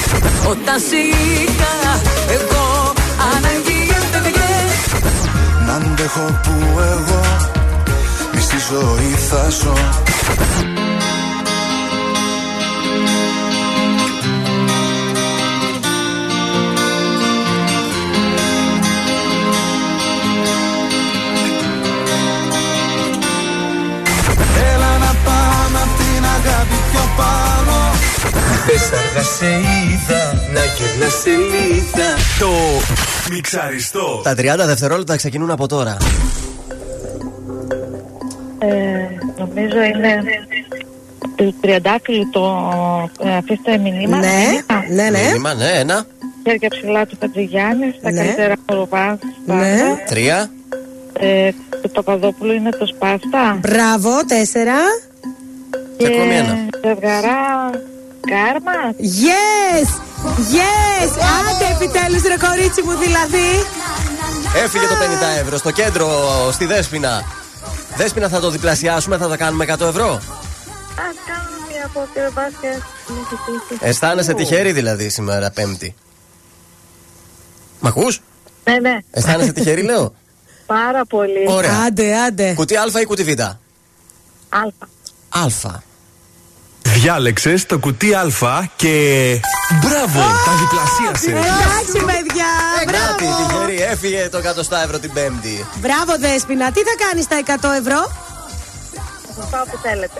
Όταν 0.49 0.81
σήκα 0.81 2.01
εγώ 2.31 2.93
ανάγκη 3.35 3.89
έφευγες 3.91 5.03
Να 5.67 5.75
αντέχω 5.75 6.41
που 6.43 6.79
εγώ 6.79 7.21
μισή 8.35 8.57
ζωή 8.71 9.11
θα 9.29 9.49
ζω 9.49 9.75
πάνω 27.17 27.77
Πες 28.67 28.91
αργά 28.93 29.23
σε 29.23 29.47
είδα 29.47 30.33
να 30.55 30.61
γυρνά 30.77 31.09
σελίδα 31.23 32.09
Το 32.39 32.51
μιξαριστό. 33.31 34.21
Τα 34.25 34.33
30 34.33 34.37
δευτερόλεπτα 34.67 35.17
ξεκινούν 35.17 35.51
από 35.51 35.67
τώρα. 35.69 35.97
Ε, 38.59 38.67
νομίζω 39.39 39.83
είναι 39.83 40.23
του 41.37 41.55
Τριαντάφυλλου 41.61 42.31
το 42.33 42.45
ε, 43.25 43.37
αφήστε 43.37 43.77
μηνύμα. 43.79 44.17
Ναι, 44.19 44.61
ναι, 44.91 45.11
ναι. 45.11 45.21
Μήνυμα, 45.27 45.55
ναι, 45.55 45.71
ένα, 45.75 46.07
Χέρια 46.45 46.69
ψηλά 46.69 47.07
του 47.07 47.17
Χατζηγιάννη, 47.21 47.95
τα 48.03 48.11
Ναι. 48.11 48.17
καλύτερα 48.21 48.55
χοροβά. 48.69 49.19
Ναι. 49.47 49.77
τρία, 50.09 50.51
Ε, 51.19 51.51
του 51.83 51.91
Παπαδόπουλου 51.91 52.53
είναι 52.53 52.71
το 52.71 52.87
Σπάστα. 52.87 53.59
Μπράβο, 53.61 54.11
τέσσερα. 54.27 54.75
Και 55.97 56.07
ακόμη 56.07 56.35
ένα. 56.35 56.69
Ζευγαρά 56.85 57.71
Κάρμα. 58.31 58.73
Yes! 58.99 59.89
Yes! 60.57 61.11
Άντε 61.37 61.75
επιτέλους 61.75 62.23
ρε 62.23 62.37
κορίτσι 62.47 62.83
μου 62.83 62.95
δηλαδή. 62.97 63.49
Έφυγε 64.65 64.87
το 64.87 64.95
50 64.95 65.41
ευρώ 65.41 65.57
στο 65.57 65.71
κέντρο, 65.71 66.09
στη 66.53 66.67
Δέσποινα. 66.67 67.25
Δέσποινα 67.97 68.29
θα 68.29 68.41
το 68.41 68.51
διπλασιάσουμε, 68.51 69.17
θα 69.17 69.29
τα 69.29 69.37
κάνουμε 69.37 69.65
100 69.69 69.81
ευρώ. 69.81 70.09
Α, 70.13 70.21
κάνω 71.27 71.57
μία 71.71 71.85
από 71.85 72.09
τη 72.15 72.21
μπάσκετ. 72.35 72.83
Αισθάνεσαι 73.81 74.35
τυχερή 74.35 74.73
δηλαδή 74.73 75.09
σήμερα, 75.09 75.51
Πέμπτη. 75.51 75.95
Μ' 77.81 77.87
ακούς; 77.87 78.21
Ναι, 78.65 78.79
ναι. 78.79 78.99
Αισθάνεσαι 79.11 79.53
τυχερή, 79.53 79.83
λέω; 79.83 80.15
Πάρα 80.67 81.05
πολύ. 81.05 81.45
Ωραία. 81.49 81.83
Άντε, 81.87 82.17
άντε. 82.17 82.53
Κουτί 82.55 82.77
Α 82.77 82.85
ή 83.01 83.05
κουτί 83.05 83.23
Β; 83.23 83.29
Αλφα. 84.49 84.89
Α. 85.29 85.85
Διάλεξες 86.95 87.67
το 87.67 87.79
κουτί 87.79 88.15
Α 88.15 88.27
και. 88.77 88.95
Μπράβο! 89.83 90.21
Τα 90.21 90.53
διπλασίασες. 90.61 91.29
Εντάξει, 91.29 92.05
παιδιά. 92.07 92.51
Κάτι 92.87 93.25
Μπράβο. 93.25 93.65
τυχερή, 93.67 93.83
έφυγε 93.93 94.29
το 94.29 94.39
100 94.39 94.77
ευρώ 94.85 94.99
την 94.99 95.13
Πέμπτη. 95.13 95.67
Μπράβο, 95.75 96.13
Δέσποινα. 96.19 96.71
Τι 96.73 96.81
θα 96.81 96.95
κάνεις 97.09 97.27
τα 97.27 97.37
100 97.37 97.71
ευρώ; 97.81 98.01
Θα 99.27 99.33
σας 99.41 99.51
πάω 99.51 99.65
που 99.65 99.79
θέλετε. 99.83 100.19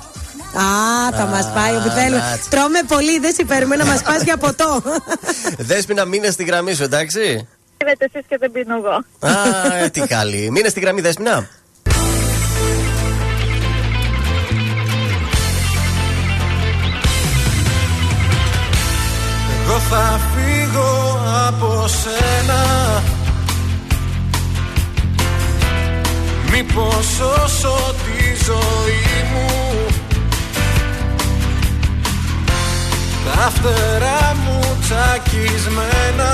Α, 0.59 1.17
θα 1.19 1.25
μας 1.27 1.53
πάει 1.55 1.75
όπου 1.77 1.89
Α, 1.89 1.93
θέλουμε. 1.93 2.23
that's- 2.35 2.47
Τρώμε 2.51 2.81
πολύ, 2.89 3.19
δεν 3.19 3.33
συμφέρουμε 3.35 3.77
να 3.77 3.85
μας 3.85 4.03
πας 4.03 4.23
για 4.23 4.37
ποτό. 4.37 4.83
Δέσποινα, 5.71 6.05
μείνε 6.05 6.31
στη 6.31 6.45
γραμμή 6.45 6.75
σου, 6.75 6.83
εντάξει. 6.83 7.49
Είδατε 7.83 8.05
εσείς 8.13 8.27
και 8.29 8.37
δεν 8.41 8.51
πίνω 8.53 8.75
εγώ. 8.77 8.95
Α, 9.33 9.91
τι 9.91 10.01
καλή. 10.01 10.51
Μείνε 10.51 10.69
στη 10.69 10.81
γραμμή, 10.81 11.01
Δέσποινα. 11.01 11.49
Εγώ 19.77 19.85
θα 19.85 20.21
φύγω 20.35 21.21
από 21.47 21.85
σένα. 21.89 22.63
Μήπως 26.51 27.07
σώσω 27.17 27.95
τη 28.05 28.45
ζωή 28.45 29.25
μου 29.33 29.75
Τα 33.25 33.51
φτερά 33.51 34.37
μου 34.45 34.77
τσακισμένα. 34.81 36.33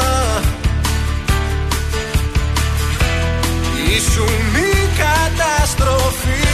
Ήσουν 3.96 4.54
η 4.54 4.88
καταστροφή 4.98 6.51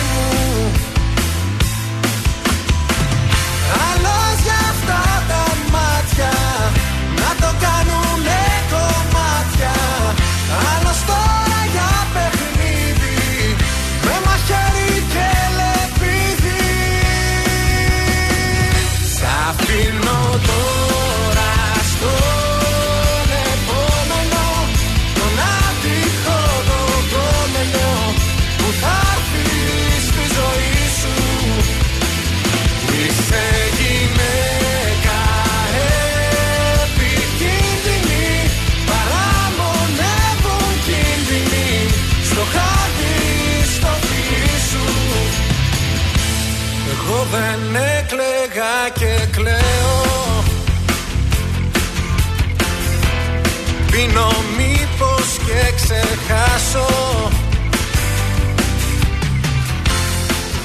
και 55.49 55.73
ξεχάσω. 55.77 56.89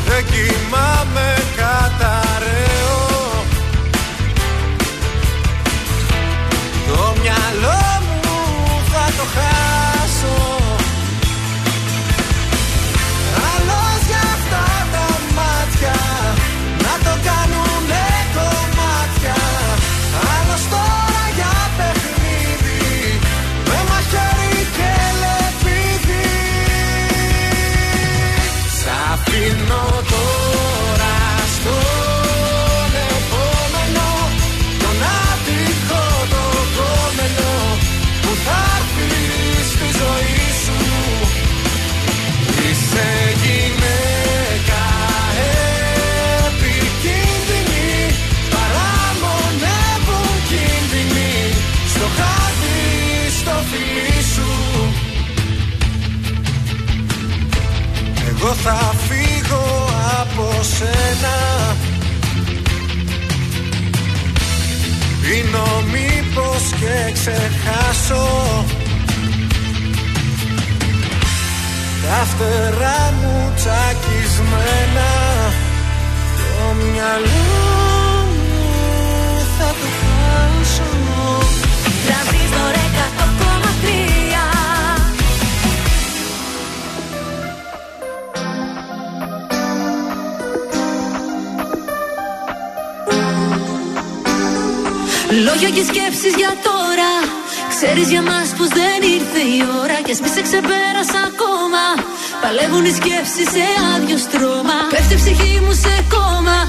Δεν 0.05 0.25
κοιμάμαι 0.25 1.35
καταραίω 1.55 2.22
Παλεύουν 103.23 103.41
οι 103.41 103.45
σκέψεις 103.45 103.49
σε 103.53 103.65
άδειο 103.95 104.17
στρώμα. 104.25 104.77
Πέφτει 104.93 105.13
η 105.13 105.17
ψυχή 105.21 105.59
μου 105.65 105.73
σε 105.83 105.93
κόμμα. 106.13 106.59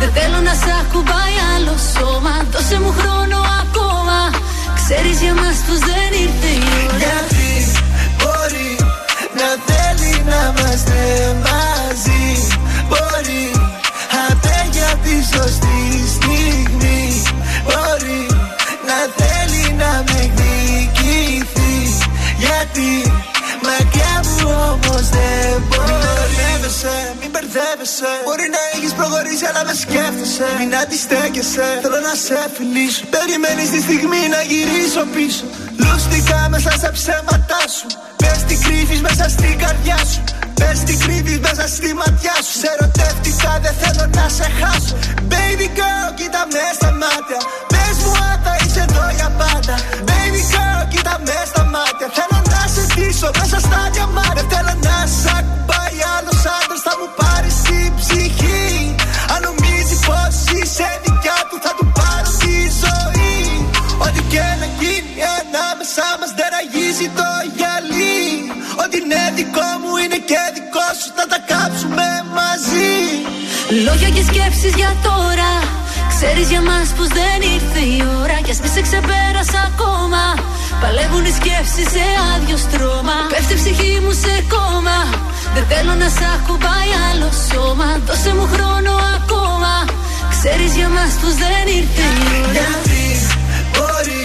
Δεν 0.00 0.10
θέλω 0.16 0.38
να 0.48 0.54
σ' 0.62 0.70
ακουμπάει 0.80 1.36
άλλο 1.54 1.74
σώμα. 1.94 2.34
Δώσε 2.52 2.78
μου 2.82 2.92
χρόνο 2.98 3.38
ακόμα. 3.62 4.18
Ξέρεις 4.78 5.16
για 5.22 5.34
μας 5.40 5.56
πως 5.66 5.78
δεν 5.88 6.10
ήρθε 6.24 6.50
η 6.60 6.87
προχωρήσει 29.48 29.54
αλλά 29.54 29.62
με 29.68 29.74
σκέφτεσαι. 29.82 30.46
Μην 30.58 30.70
αντιστέκεσαι, 30.82 31.66
θέλω 31.82 32.00
να 32.08 32.14
σε 32.26 32.38
φιλήσω. 32.56 33.02
Περιμένεις 33.14 33.68
τη 33.74 33.80
στιγμή 33.86 34.22
να 34.34 34.40
γυρίσω 34.50 35.02
πίσω. 35.14 35.44
Λούστηκα 35.82 36.38
μέσα 36.52 36.70
στα 36.80 36.90
ψέματά 36.96 37.62
σου. 37.76 37.86
Πες 38.20 38.38
τι 38.48 38.54
κρύβεις 38.64 39.00
μέσα 39.06 39.24
στην 39.34 39.54
καρδιά 39.62 39.98
σου. 40.10 40.20
Πες 40.58 40.78
τι 40.86 40.94
κρύβεις 41.04 41.38
μέσα 41.46 41.64
στη 41.74 41.88
ματιά 42.00 42.36
σου. 42.44 42.54
Σε 42.62 42.68
ερωτεύτηκα 42.74 43.52
δεν 43.64 43.74
θέλω 43.80 44.04
να 44.18 44.26
σε 44.36 44.46
χάσω. 44.58 44.94
Baby 45.32 45.68
girl 45.78 46.08
κοίτα 46.18 46.42
με 46.54 46.64
στα 46.78 46.90
μάτια. 47.02 47.40
Πες 47.72 47.96
μου 48.02 48.12
αν 48.28 48.38
θα 48.44 48.54
είσαι 48.60 48.82
εδώ 48.88 49.04
για 49.18 49.30
πάντα. 49.40 49.74
Baby 50.08 50.42
girl 50.52 50.82
κοίτα 50.92 51.14
με 51.26 51.38
στα 51.50 51.64
μάτια. 51.74 52.06
Θέλω 52.16 52.38
να 52.52 52.60
σε 52.74 52.82
ντύσω 52.90 53.28
μέσα 53.38 53.58
στα 53.66 53.80
διαμάτια. 53.94 54.44
Θέλω 54.52 54.74
να 54.86 54.96
σ' 55.20 55.28
ακουμπάει 55.38 55.67
Δεν 66.98 67.06
ραγίζει 67.06 67.16
το 67.20 67.30
γυαλί. 67.56 68.22
Ό,τι 68.82 68.96
είναι 69.02 69.22
δικό 69.38 69.68
μου 69.80 69.92
είναι 70.02 70.18
και 70.28 70.40
δικό 70.56 70.88
σου. 70.98 71.08
Θα 71.18 71.24
τα 71.32 71.38
κάψουμε 71.50 72.08
μαζί. 72.38 72.94
Λόγια 73.86 74.10
και 74.14 74.22
σκέψεις 74.30 74.74
για 74.80 74.92
τώρα. 75.08 75.52
Ξέρεις 76.12 76.46
για 76.52 76.62
μας 76.68 76.88
πως 76.96 77.08
δεν 77.18 77.38
ήρθε 77.54 77.80
η 77.96 77.98
ώρα. 78.20 78.36
Κι 78.44 78.52
ας 78.54 78.60
μη 78.62 78.68
σε 78.74 78.80
ξεπέρασα 78.86 79.60
ακόμα. 79.70 80.22
Παλεύουν 80.82 81.24
οι 81.28 81.34
σκέψεις 81.40 81.86
σε 81.94 82.04
άδειο 82.32 82.58
στρώμα. 82.64 83.18
Πέφτει 83.32 83.54
η 83.56 83.58
ψυχή 83.60 83.92
μου 84.04 84.12
σε 84.22 84.34
κόμμα. 84.54 84.98
Δεν 85.54 85.64
θέλω 85.70 85.94
να 86.02 86.08
σ' 86.16 86.24
ακουμπάει 86.34 86.90
άλλο 87.08 87.30
σώμα. 87.48 87.88
Δώσε 88.06 88.32
μου 88.38 88.46
χρόνο 88.52 88.92
ακόμα. 89.16 89.74
Ξέρεις 90.34 90.70
για 90.78 90.88
μας 90.96 91.12
πως 91.20 91.34
δεν 91.42 91.64
ήρθε 91.78 92.06
η 92.18 92.20
ώρα. 92.46 92.52
Γιατί 92.56 93.04
μπορεί 93.72 94.24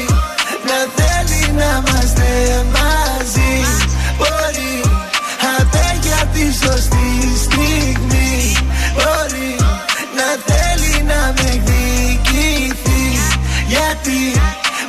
να 0.70 0.78
θέλει 0.95 1.12
να 1.58 1.84
είμαστε 1.86 2.30
μαζί. 2.76 3.54
Μπορεί 4.18 4.74
αντέ 5.58 5.90
για 6.02 6.22
τη 6.34 6.44
σωστή 6.64 7.10
στιγμή. 7.46 8.58
Μπορεί 8.96 9.56
να 10.18 10.28
θέλει 10.48 11.04
να 11.04 11.34
με 11.36 11.50
εκδικηθεί. 11.56 13.06
Γιατί 13.68 14.20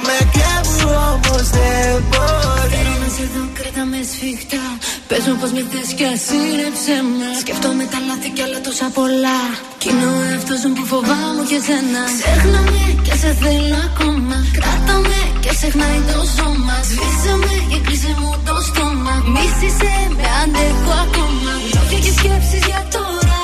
μακριά 0.07 0.57
μου 0.65 0.91
όμως 1.13 1.49
δεν 1.49 2.05
μπορεί. 2.09 2.94
Θέλω 3.17 3.29
να 3.29 3.33
σε 3.33 3.39
δω, 3.39 3.45
κράτα 3.59 3.85
με 3.93 4.01
σφιχτά. 4.11 4.65
Πες 5.09 5.25
μου 5.29 5.37
πως 5.41 5.51
με 5.57 5.63
θες 5.71 5.91
κι 5.99 6.07
ας 6.13 6.25
είναι 6.37 6.67
ψέμα. 6.77 7.29
Σκέφτομαι 7.43 7.85
τα 7.93 7.99
λάθη 8.09 8.29
κι 8.35 8.43
άλλα 8.47 8.59
τόσα 8.67 8.89
πολλά. 8.99 9.41
Κι 9.81 9.89
είναι 9.91 10.07
ο 10.17 10.19
εαυτός 10.29 10.61
μου 10.65 10.73
που 10.77 10.85
φοβάμαι 10.93 11.43
και 11.51 11.59
σένα. 11.67 12.03
Ξέχνα 12.19 12.61
με 12.73 12.85
και 13.07 13.15
σε 13.23 13.31
θέλω 13.43 13.79
ακόμα. 13.89 14.37
Κράτα 14.57 14.97
με 15.09 15.21
και 15.43 15.51
ξεχνάει 15.57 16.01
το 16.11 16.19
σώμα. 16.37 16.77
Σβήσε 16.91 17.33
με 17.45 17.55
και 17.71 17.79
κλείσε 17.87 18.13
μου 18.21 18.31
το 18.49 18.57
στόμα. 18.69 19.15
Μίσησε 19.35 19.93
με 20.17 20.27
αντέχω 20.43 20.93
ακόμα. 21.05 21.53
Λόγια 21.75 21.99
και 22.05 22.13
σκέψεις 22.19 22.63
για 22.69 22.83
τώρα. 22.97 23.41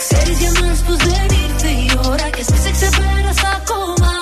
Ξέρεις 0.00 0.36
για 0.42 0.52
μας 0.60 0.78
πως 0.86 0.98
δεν 1.08 1.28
ήρθε 1.44 1.70
η 1.84 1.88
ώρα. 2.10 2.26
Και 2.34 2.42
εσύ 2.44 2.56
σε 2.64 2.70
ξεπέρασα 2.76 3.48
ακόμα. 3.60 4.12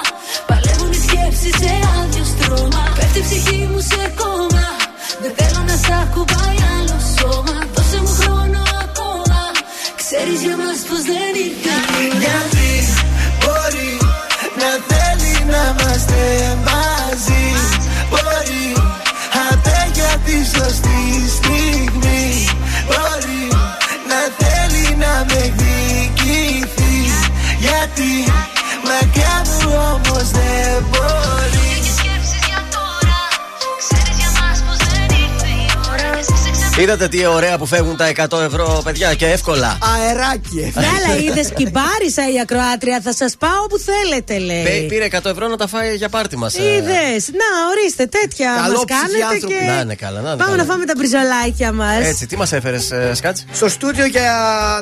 Παλεύουν 0.48 0.90
οι 0.96 1.00
σκέψεις 1.06 1.56
Ξέρεις 10.34 10.46
για 10.54 10.64
μας 10.64 10.71
Είδατε 36.78 37.08
τι 37.08 37.26
ωραία 37.26 37.58
που 37.58 37.66
φεύγουν 37.66 37.96
τα 37.96 38.12
100 38.30 38.40
ευρώ, 38.40 38.80
παιδιά, 38.84 39.14
και 39.14 39.26
εύκολα. 39.26 39.78
Αεράκι. 39.96 40.72
Βγάλα, 40.74 41.18
είδες 41.24 41.48
κυμπάρισα 41.54 42.22
η 42.34 42.40
ακροάτρια. 42.42 43.00
Θα 43.04 43.14
σας 43.14 43.34
πάω 43.38 43.62
όπου 43.64 43.78
θέλετε, 43.78 44.34
Πέ- 44.34 44.42
λέει. 44.42 44.86
Πήρε 44.86 45.06
100 45.22 45.30
ευρώ 45.30 45.48
να 45.48 45.56
τα 45.56 45.66
φάει 45.66 45.94
για 45.96 46.08
πάρτι 46.08 46.36
μας. 46.36 46.54
Είδες. 46.54 47.28
Να, 47.40 47.48
ορίστε, 47.70 48.06
τέτοια 48.06 48.50
μας 48.52 48.60
Καλόψυχοι 48.62 49.00
κάνετε 49.00 49.24
άνθρωποι. 49.34 49.54
και. 49.54 49.64
Να 49.70 49.80
είναι 49.80 49.94
καλά, 49.94 50.20
να 50.20 50.28
είναι 50.28 50.36
Πάμε 50.36 50.50
καλά. 50.50 50.56
να 50.56 50.64
φάμε 50.72 50.84
τα 50.84 50.92
μπριζολάκια 50.96 51.72
μας. 51.72 52.06
Έτσι, 52.06 52.26
τι 52.26 52.36
μας 52.36 52.52
έφερες, 52.52 52.92
Σκάτς; 53.12 53.44
Στο 53.52 53.68
στούντιο 53.68 54.06
για 54.06 54.32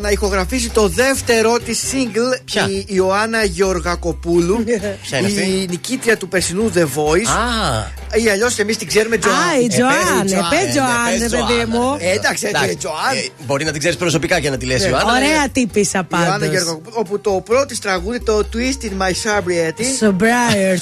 να 0.02 0.10
ηχογραφήσει 0.10 0.70
το 0.70 0.88
δεύτερο 0.88 1.58
της 1.58 1.82
single 1.92 2.50
η 2.70 2.84
Ιωάννα 2.86 3.44
Γεωργακοπούλου. 3.44 4.64
Ποια 5.02 5.18
είναι 5.18 5.26
αυτή; 5.26 5.40
Η 5.40 5.66
νικήτρια 5.70 6.16
του 6.16 6.28
περσινού 6.28 6.72
The 6.74 6.82
Voice. 6.82 7.28
Α. 7.28 7.98
Ή 8.24 8.28
αλλιώς 8.30 8.58
εμείς 8.58 8.76
την 8.76 8.86
ξέρουμε 8.88 9.16
Τζοάν. 9.16 9.34
Α, 9.36 9.60
η 9.64 9.66
Τζοάν, 9.68 10.20
επέ 10.26 10.70
Τζοάν, 10.70 11.18
πες 11.18 11.30
παιδί 11.30 11.64
μου. 11.68 11.79
Ε, 11.98 12.10
Εντάξει, 12.10 12.46
έτσι, 12.46 12.46
Εντάξει. 12.46 12.76
Τζοάν. 12.76 13.16
Ε, 13.16 13.28
Μπορεί 13.46 13.64
να 13.64 13.70
την 13.70 13.78
ξέρεις 13.80 13.96
προσωπικά 13.98 14.40
και 14.40 14.50
να 14.50 14.56
τη 14.56 14.66
λες, 14.66 14.82
Ναι. 14.82 14.88
Ιωάννα. 14.88 15.12
Ωραία 15.12 15.48
τύπησα 15.48 16.06
Ιωάννα 16.12 16.30
πάντως. 16.30 16.48
Γεωργακοπούλου, 16.48 16.94
όπου 16.98 17.20
το 17.20 17.42
πρώτο 17.44 17.66
της 17.66 17.78
τραγούδι, 17.78 18.20
το 18.20 18.48
Twist 18.52 18.84
in 18.84 19.02
My 19.02 19.10
Sobriety. 19.10 20.06
Sobriety. 20.06 20.78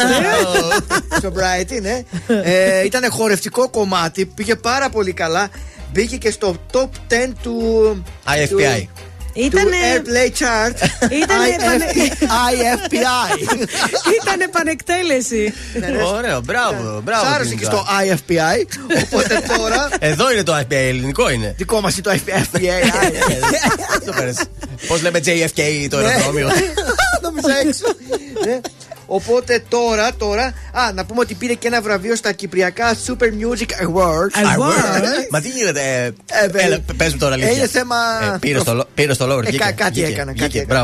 Sobriety, 1.25 1.81
ναι. 1.83 2.03
ε, 2.43 2.85
ήταν 2.85 3.11
χορευτικό 3.11 3.69
κομμάτι, 3.71 4.27
πήγε 4.27 4.55
πάρα 4.57 4.89
πολύ 4.89 5.13
καλά. 5.13 5.49
Μπήκε 5.93 6.17
και 6.17 6.31
στο 6.31 6.57
top 6.73 6.79
10 6.83 6.89
του. 7.43 7.63
IFPI. 8.27 8.87
Του, 9.39 9.45
Ήτανε- 9.45 10.01
του 10.05 10.11
Airplay 10.11 10.31
Chart. 10.43 10.77
Ήτανε 11.23 11.57
πανε- 11.65 11.93
IFPI. 12.51 13.31
Ήταν 14.23 14.41
επανεκτέλεση. 14.41 15.53
Ωραίο, 16.15 16.41
μπράβο, 16.41 17.01
μπράβο. 17.05 17.25
Σ' 17.25 17.29
άρεσε 17.35 17.49
την 17.49 17.59
και 17.59 17.65
Ιωάννα. 17.65 18.17
στο 18.17 18.25
IFPI. 18.25 18.67
Οπότε 19.03 19.43
τώρα. 19.59 19.89
Εδώ 19.99 20.33
είναι 20.33 20.43
το 20.43 20.57
IFPI, 20.59 20.67
ελληνικό 20.71 21.31
είναι. 21.31 21.55
Δικό 21.57 21.81
μας 21.81 21.93
είναι 21.97 22.03
το 22.03 22.11
IFPI. 22.11 22.59
Πώς 24.89 25.03
λέμε 25.03 25.19
JFK 25.25 25.87
το 25.91 25.99
Ναι. 25.99 26.07
αεροδρόμιο; 26.07 26.49
Νόμιζα 27.23 27.59
έξω. 27.67 27.85
Ναι. 29.09 29.15
Οπότε 29.17 29.63
τώρα, 29.69 30.15
τώρα. 30.19 30.45
Α, 30.73 30.93
να 30.95 31.05
πούμε 31.05 31.21
ότι 31.21 31.35
πήρε 31.35 31.53
και 31.55 31.67
ένα 31.67 31.81
βραβείο 31.83 32.17
στα 32.17 32.33
Κυπριακά 32.33 32.95
Super 33.07 33.25
Music 33.25 33.87
Awards. 33.87 34.35
Μα 35.31 35.41
τι 35.41 35.49
γίνεται. 35.49 35.81
ε, 36.27 36.45
Ε, 36.45 36.65
Έλα, 36.65 36.79
πες 36.97 37.13
μου 37.13 37.19
τώρα 37.19 37.33
αλήθεια. 37.35 37.53
είναι 37.53 37.67
θέμα- 37.67 37.97
Ε, 38.35 38.37
Πήρες 38.41 38.63
το, 38.65 38.73
λο- 38.75 38.89
πήρες 38.95 39.17
το 39.17 39.27
λόγο. 39.27 39.41
Ε, 39.45 39.51
κα- 39.57 39.73
κάτι 39.73 40.03
έκανα, 40.05 40.33
κάτι 40.35 40.59
έκανα. 40.59 40.81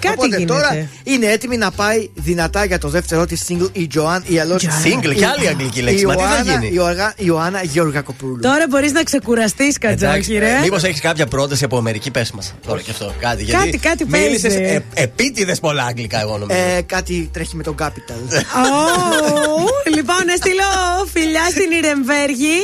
Μπράβο. 0.00 0.16
Κάτι 0.16 0.18
Οπότε 0.18 0.36
γίνεται. 0.36 0.52
τώρα 0.52 0.88
είναι 1.02 1.26
έτοιμη 1.26 1.56
να 1.56 1.70
πάει 1.70 2.08
δυνατά 2.14 2.64
για 2.64 2.78
το 2.78 2.88
δεύτερο 2.88 3.26
της 3.26 3.42
single 3.48 3.68
η 3.72 3.88
Joanne 3.94 4.22
ή 4.26 4.38
αλλιώ. 4.38 4.56
Single, 4.56 5.14
και 5.16 5.26
άλλη 5.26 5.48
αγγλική 5.48 5.80
λέξη. 5.82 6.06
Μα 6.06 6.14
τι 6.16 6.22
θα 6.22 6.42
γίνει; 6.42 6.66
Η 6.66 6.70
Ιωάννα- 6.74 7.12
η 7.16 7.22
Ιωάννα 7.26 7.62
Γεωργακοπούλου. 7.62 8.38
Τώρα 8.40 8.66
μπορείς 8.70 8.92
να 8.92 9.02
ξεκουραστείς, 9.02 9.78
Κατζόχη, 9.78 10.38
ρε. 10.38 10.58
Μήπως 10.62 10.82
έχεις 10.82 11.00
κάποια 11.00 11.26
πρόταση 11.26 11.64
από 11.64 11.76
Αμερική, 11.76 12.10
πες 12.10 12.30
μας. 12.32 12.54
Τώρα 12.66 12.80
και 12.80 12.90
αυτό. 12.90 13.12
Κάτι, 13.20 13.44
Κάτι- 13.44 13.78
κάτι 13.78 14.04
Μίλησες 14.08 14.54
παίζει. 14.54 14.84
επίτηδες 14.94 15.60
πολλά 15.60 15.84
αγγλικά, 15.84 16.20
εγώ 16.20 16.38
νομίζω. 16.38 16.58
Ε, 16.60 16.80
κάτι 16.82 17.30
τρέχει 17.32 17.56
με 17.56 17.62
τον 17.62 17.74
Capital. 17.80 18.22
Ω, 18.32 19.90
λοιπόν, 19.94 20.16
να 20.26 20.36
στείλω 20.36 20.64
φιλιά 21.12 21.44
στην 21.50 21.70
Ιρεμβέργη. 21.70 22.56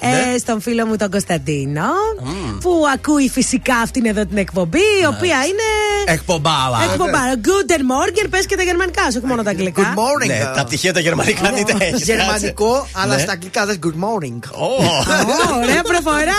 Ε, 0.00 0.06
Ναι. 0.30 0.38
στον 0.38 0.60
φίλο 0.60 0.86
μου 0.86 0.96
τον 0.96 1.10
Κωνσταντίνο 1.10 1.82
που 2.60 2.84
ακούει 2.94 3.28
φυσικά 3.28 3.76
αυτήν 3.76 4.06
εδώ 4.06 4.26
την 4.26 4.36
εκπομπή 4.36 4.78
η 5.02 5.06
οποία 5.06 5.36
είναι 5.46 5.68
Εκπομπάρα. 6.12 6.78
εκπομπάρα 6.92 7.34
Guten 7.44 7.80
Morgen 7.92 8.26
πες 8.30 8.46
και 8.46 8.56
τα 8.56 8.62
γερμανικά 8.62 9.02
σου 9.02 9.16
όχι 9.16 9.26
μόνο 9.26 9.42
τα 9.42 9.50
αγγλικά 9.50 9.82
Good 9.94 9.98
morning. 9.98 10.26
Ναι, 10.26 10.50
τα 10.54 10.64
πτυχία 10.64 10.92
τα 10.92 11.00
γερμανικά 11.00 11.52
μην 11.52 11.66
τα 11.66 11.76
έχεις, 11.80 12.04
Γερμανικό, 12.04 12.72
κάτσε. 12.72 12.90
αλλά 12.92 13.14
Ναι. 13.14 13.20
στα 13.22 13.32
αγγλικά 13.32 13.66
δεν 13.66 13.78
good 13.84 13.88
morning. 14.04 14.38
Ω, 14.52 14.64
Ω, 14.64 15.04
Ωραία 15.62 15.82
προφορά 15.82 16.38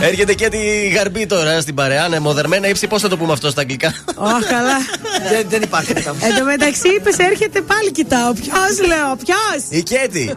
Έρχεται 0.00 0.34
και 0.34 0.48
τη 0.48 0.88
γαρμπή 0.88 1.26
τώρα 1.26 1.60
στην 1.60 1.74
παρέα. 1.74 2.08
Ναι, 2.08 2.18
μοδερμένα 2.18 2.68
ύψη, 2.68 2.86
πώς 2.86 3.02
θα 3.02 3.08
το 3.08 3.16
πούμε 3.16 3.32
αυτό 3.32 3.50
στα 3.50 3.60
αγγλικά; 3.60 3.94
Ω, 4.14 4.24
καλά 4.48 4.76
Δεν- 5.30 5.46
Δεν 5.48 5.62
υπάρχει 5.62 5.92
αυτά. 5.96 6.14
Εν 6.20 6.36
τω 6.38 6.44
μεταξύ 6.44 6.88
είπες 6.88 7.16
έρχεται 7.18 7.60
πάλι 7.60 7.90
κοιτάω 7.92 8.32
Ποιος 8.32 8.86
λέω 8.86 9.16
ποιος; 9.24 9.64
Η 9.68 9.82
Κέτη. 9.82 10.34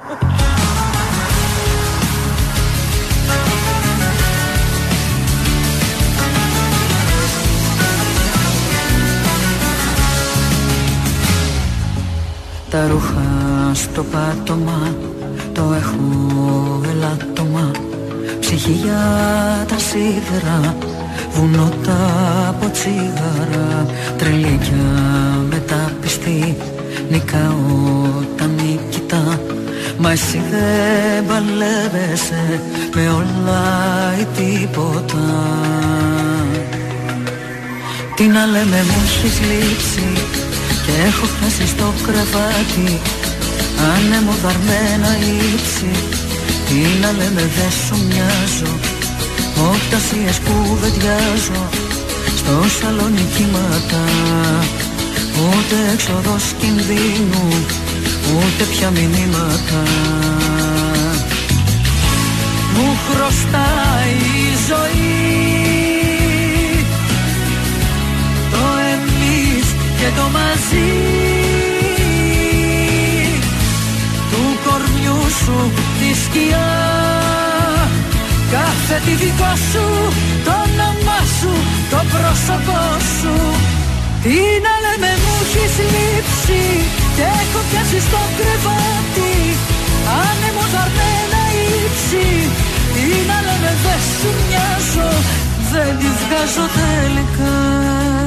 Τα 12.76 12.88
ρούχα 12.88 13.24
στο 13.74 14.04
πάτωμα 14.04 14.96
Το 15.54 15.62
έχω 15.78 15.98
ελάττωμα 16.92 17.72
Ψυχή 18.40 18.72
για 18.72 19.02
τα 19.68 19.78
σίδερα 19.78 20.76
Βουνό 21.32 21.70
τα 21.86 21.98
από 22.50 22.72
τσίγαρα 22.72 23.86
Τρελίκια 24.18 24.86
μεταπιστή 25.50 26.58
Νικάω 27.10 27.56
τα 28.38 28.46
νικητά 28.46 29.40
Μα 29.98 30.12
εσύ 30.12 30.42
δεν 30.52 31.26
παλεύεσαι 31.26 32.62
Με 32.96 33.10
όλα 33.10 33.64
ή 34.20 34.26
τίποτα. 34.36 35.18
Τι 38.16 38.24
να 38.24 38.46
λέμε 38.46 38.84
μου 38.88 39.02
έχεις 39.06 39.40
λείψει 39.40 40.44
Και 40.86 40.94
έχω 41.08 41.26
φτάσει 41.26 41.68
στο 41.68 41.94
κρεβάτι. 42.06 43.00
Άνεμο 43.94 44.34
βαρμένα 44.44 45.12
ύψη. 45.54 45.92
Τι 46.68 46.80
να 47.02 47.12
λέμε 47.12 47.44
δεν 47.58 47.72
σου 47.84 47.96
μοιάζω. 48.08 48.74
Οτασίες 49.72 50.38
που 50.40 50.78
βεντιάζω 50.82 51.70
Στο 52.38 52.56
σαλόνι 52.80 53.26
κύματα. 53.36 54.04
Ούτε 55.38 55.76
έξοδος 55.94 56.44
κινδύνου 56.60 57.66
Ούτε 58.34 58.64
πια 58.64 58.90
μηνύματα. 58.90 59.84
Μου 62.74 62.98
χρωστάει 63.08 64.14
η 64.14 64.54
ζωή 64.68 65.75
και 70.06 70.12
το 70.22 70.28
μαζί 70.38 70.92
του 74.32 74.42
κορμιού 74.66 75.22
σου 75.42 75.58
τη 76.00 76.10
σκιά. 76.24 76.70
Κάθε 78.54 78.96
Κάθε 78.96 78.96
τι 79.06 79.14
δικό 79.24 79.54
σου, 79.72 79.86
το 80.46 80.54
όνομά 80.66 81.22
σου, 81.38 81.54
το 81.92 82.00
πρόσωπό 82.12 82.84
σου. 83.18 83.36
Τι 84.24 84.38
να 84.66 84.74
λέμε 84.84 85.12
μου 85.22 85.36
έχεις 85.44 85.76
λείψει 85.94 86.62
και 87.16 87.26
έχω 87.42 87.60
πιάσει 87.70 88.00
στο 88.08 88.22
κρεβάτι. 88.38 89.34
Άνεμος 90.24 90.74
αρμένα 90.84 91.42
ύψη 91.84 92.28
Τι 92.94 93.06
να 93.30 93.38
λέμε 93.46 93.72
δεν 93.84 94.02
σου 94.18 94.30
μοιάζω, 94.48 95.10
δεν 95.72 95.92
τη 96.00 96.10
βγάζω 96.22 96.66
τελικά 96.78 98.25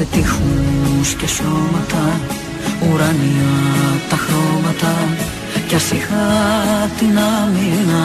σε 0.00 0.06
τείχους 0.12 1.14
και 1.18 1.26
σώματα 1.26 2.20
ουρανία 2.80 3.52
τα 4.10 4.16
χρώματα. 4.16 4.94
Κι 5.68 5.74
ας 5.74 5.90
είχα 5.90 6.26
την 6.98 7.18
άμυνα 7.18 8.02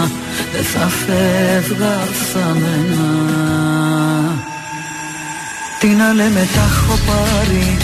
δεν 0.53 0.63
θα 0.73 0.85
φεύγα 1.01 1.95
θαμμένα. 2.31 3.09
Τι 5.79 5.87
να 5.87 6.13
λέμε 6.13 6.47
τα 6.55 6.63
έχω 6.71 6.95
πάρει 7.09 7.77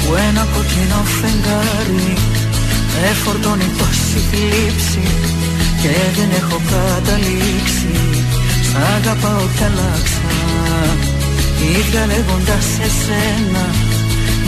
που 0.00 0.14
ένα 0.28 0.46
κοκκινό 0.54 1.02
φεγγάρι. 1.18 2.12
Εφορτώνει 3.10 3.68
τόση 3.78 4.18
θλίψη 4.30 5.04
και 5.82 5.94
δεν 6.16 6.30
έχω 6.40 6.58
καταλήξει. 6.72 7.92
Σ' 8.68 8.76
αγαπάω 8.96 9.44
κι 9.56 9.64
αλλάξα 9.64 10.32
Ίδια 11.78 12.06
λέγοντας 12.06 12.66
εσένα 12.86 13.64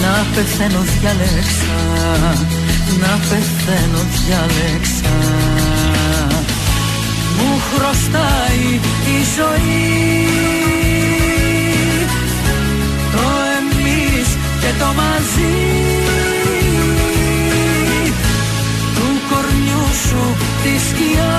Να 0.03 0.27
πεθαίνω 0.35 0.81
διάλεξα 0.81 1.81
Να 3.01 3.19
πεθαίνω 3.28 4.03
διάλεξα 4.15 5.15
Μου 7.36 7.61
χρωστάει 7.69 8.81
η 9.15 9.19
ζωή 9.36 9.95
Το 13.12 13.24
εμείς 13.59 14.28
και 14.61 14.73
το 14.78 14.86
μαζί. 15.01 15.57
Του 18.95 19.09
κορμιού 19.28 19.86
σου 20.09 20.36
τη 20.62 20.74
σκιά 20.89 21.35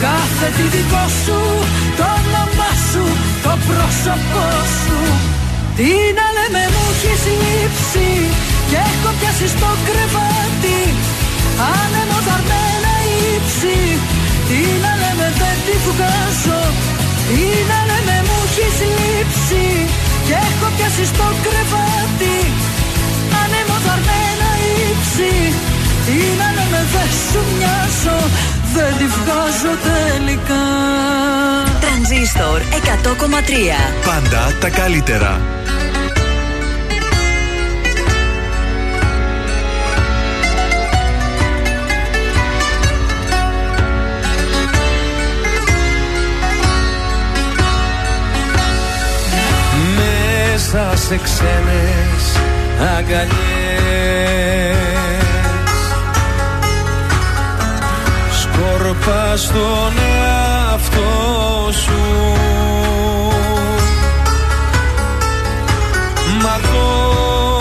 Κάθε 0.00 0.46
τι 0.56 0.76
δικό 0.76 1.04
σου, 1.24 1.38
το 1.96 2.04
όνομά 2.20 2.72
σου, 2.90 3.04
το 3.52 3.58
πρόσωπό 3.68 4.48
σου. 4.80 5.00
Τι 5.76 5.92
να 6.18 6.26
λέμε 6.36 6.62
μου 6.74 6.84
έχεις 6.92 7.22
λείψει 7.40 8.08
και 8.70 8.78
έχω 8.92 9.10
πιάσει 9.18 9.46
στο 9.54 9.70
κρεβάτι. 9.86 10.80
Άνεμο 11.80 12.18
δαρμένα 12.26 12.94
ύψη 13.32 13.78
Τι 14.48 14.60
να 14.84 14.92
λέμε 15.02 15.26
δεν 15.40 15.56
τη 15.66 15.74
βγάζω. 15.86 16.62
Τι 17.28 17.44
να 17.70 17.78
λέμε 17.88 18.16
μου 18.26 18.38
έχεις 18.46 18.76
λείψει 18.96 19.64
και 20.26 20.36
έχω 20.50 20.68
πιάσει 20.76 21.04
στο 21.12 21.26
κρεβάτι. 21.44 22.36
Άνεμο 23.42 23.76
δαρμένα 23.86 24.50
ύψη 24.88 25.32
Τι 26.06 26.18
να 26.40 26.48
λέμε 26.56 26.80
δεν 26.92 27.10
σου 27.26 27.40
μοιάζω. 27.56 28.18
Δεν 28.74 28.92
τη 28.98 29.06
βγάζω 29.16 29.72
τελικά 29.88 30.64
Τρανζίστορ 31.92 32.60
100,3 32.60 32.64
Πάντα 34.04 34.56
τα 34.60 34.68
καλύτερα. 34.68 35.40
Μέσα 49.96 50.96
σε 50.96 51.18
ξένες 51.18 52.40
αγκαλιές. 52.96 53.32
Σκορπάς 58.40 59.46
τον 59.46 59.92
εαυτό 60.24 61.41
σου. 61.72 61.92
Μα 66.42 66.58
το 66.58 67.51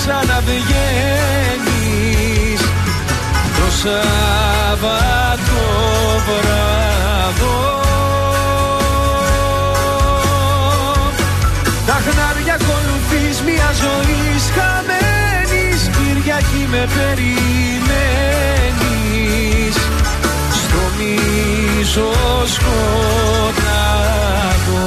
ξαναβγαίνεις. 0.00 2.60
Το 3.56 3.66
Σάββατο 3.82 5.62
βράδο. 6.26 7.58
Τα 11.86 11.96
χνάρια 12.04 12.54
ακολουθείς 12.60 13.36
μια 13.46 13.70
ζωή 13.82 14.24
χαμένης 14.54 15.80
Κυριακή 15.96 16.64
με 16.70 16.82
περιμένεις. 16.94 17.34
Στο 20.62 20.82
μίσο 20.98 22.10
σκοτάδο 22.54 24.86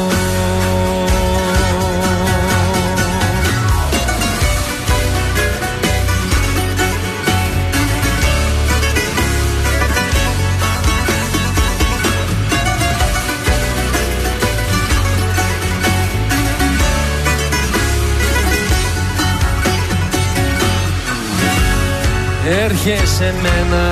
Έρχεσαι 22.86 23.34
μένα 23.42 23.86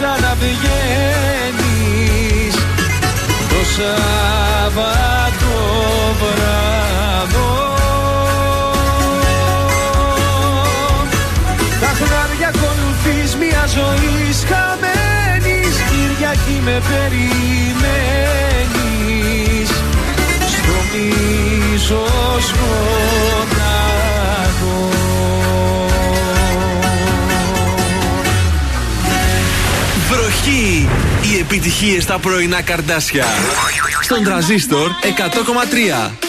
ξαναβγαίνεις. 0.00 2.54
Το 3.48 3.60
Σάββατο 3.74 5.54
βράδο. 6.20 7.50
Τα 11.80 11.90
χνάρια 11.98 12.48
ακολουθείς 12.54 13.30
μια 13.36 13.64
ζωή 13.66 14.16
χαμένης 14.48 15.74
Κυριακή 15.90 16.58
με 16.64 16.76
περιμένεις. 16.88 19.70
Στο 20.54 20.76
μίσος 20.92 22.46
φωτάδο 22.58 24.78
Βροχή! 30.10 30.88
Οι 31.22 31.38
επιτυχίες 31.38 32.02
στα 32.02 32.18
πρωινά 32.18 32.62
καρδάσια. 32.62 33.26
Στον 34.02 34.24
τραζίστορ 34.24 34.90
100,3. 34.90 36.27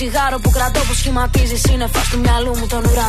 Τσιγάρο 0.00 0.38
που 0.38 0.50
κρατώ 0.50 0.80
που 0.80 0.94
σχηματίζεις. 0.94 1.60
Σύννεφα 1.60 2.00
του 2.10 2.18
μυαλού 2.18 2.52
μου 2.58 2.66
τον 2.66 2.82
ουρανό 2.90 2.99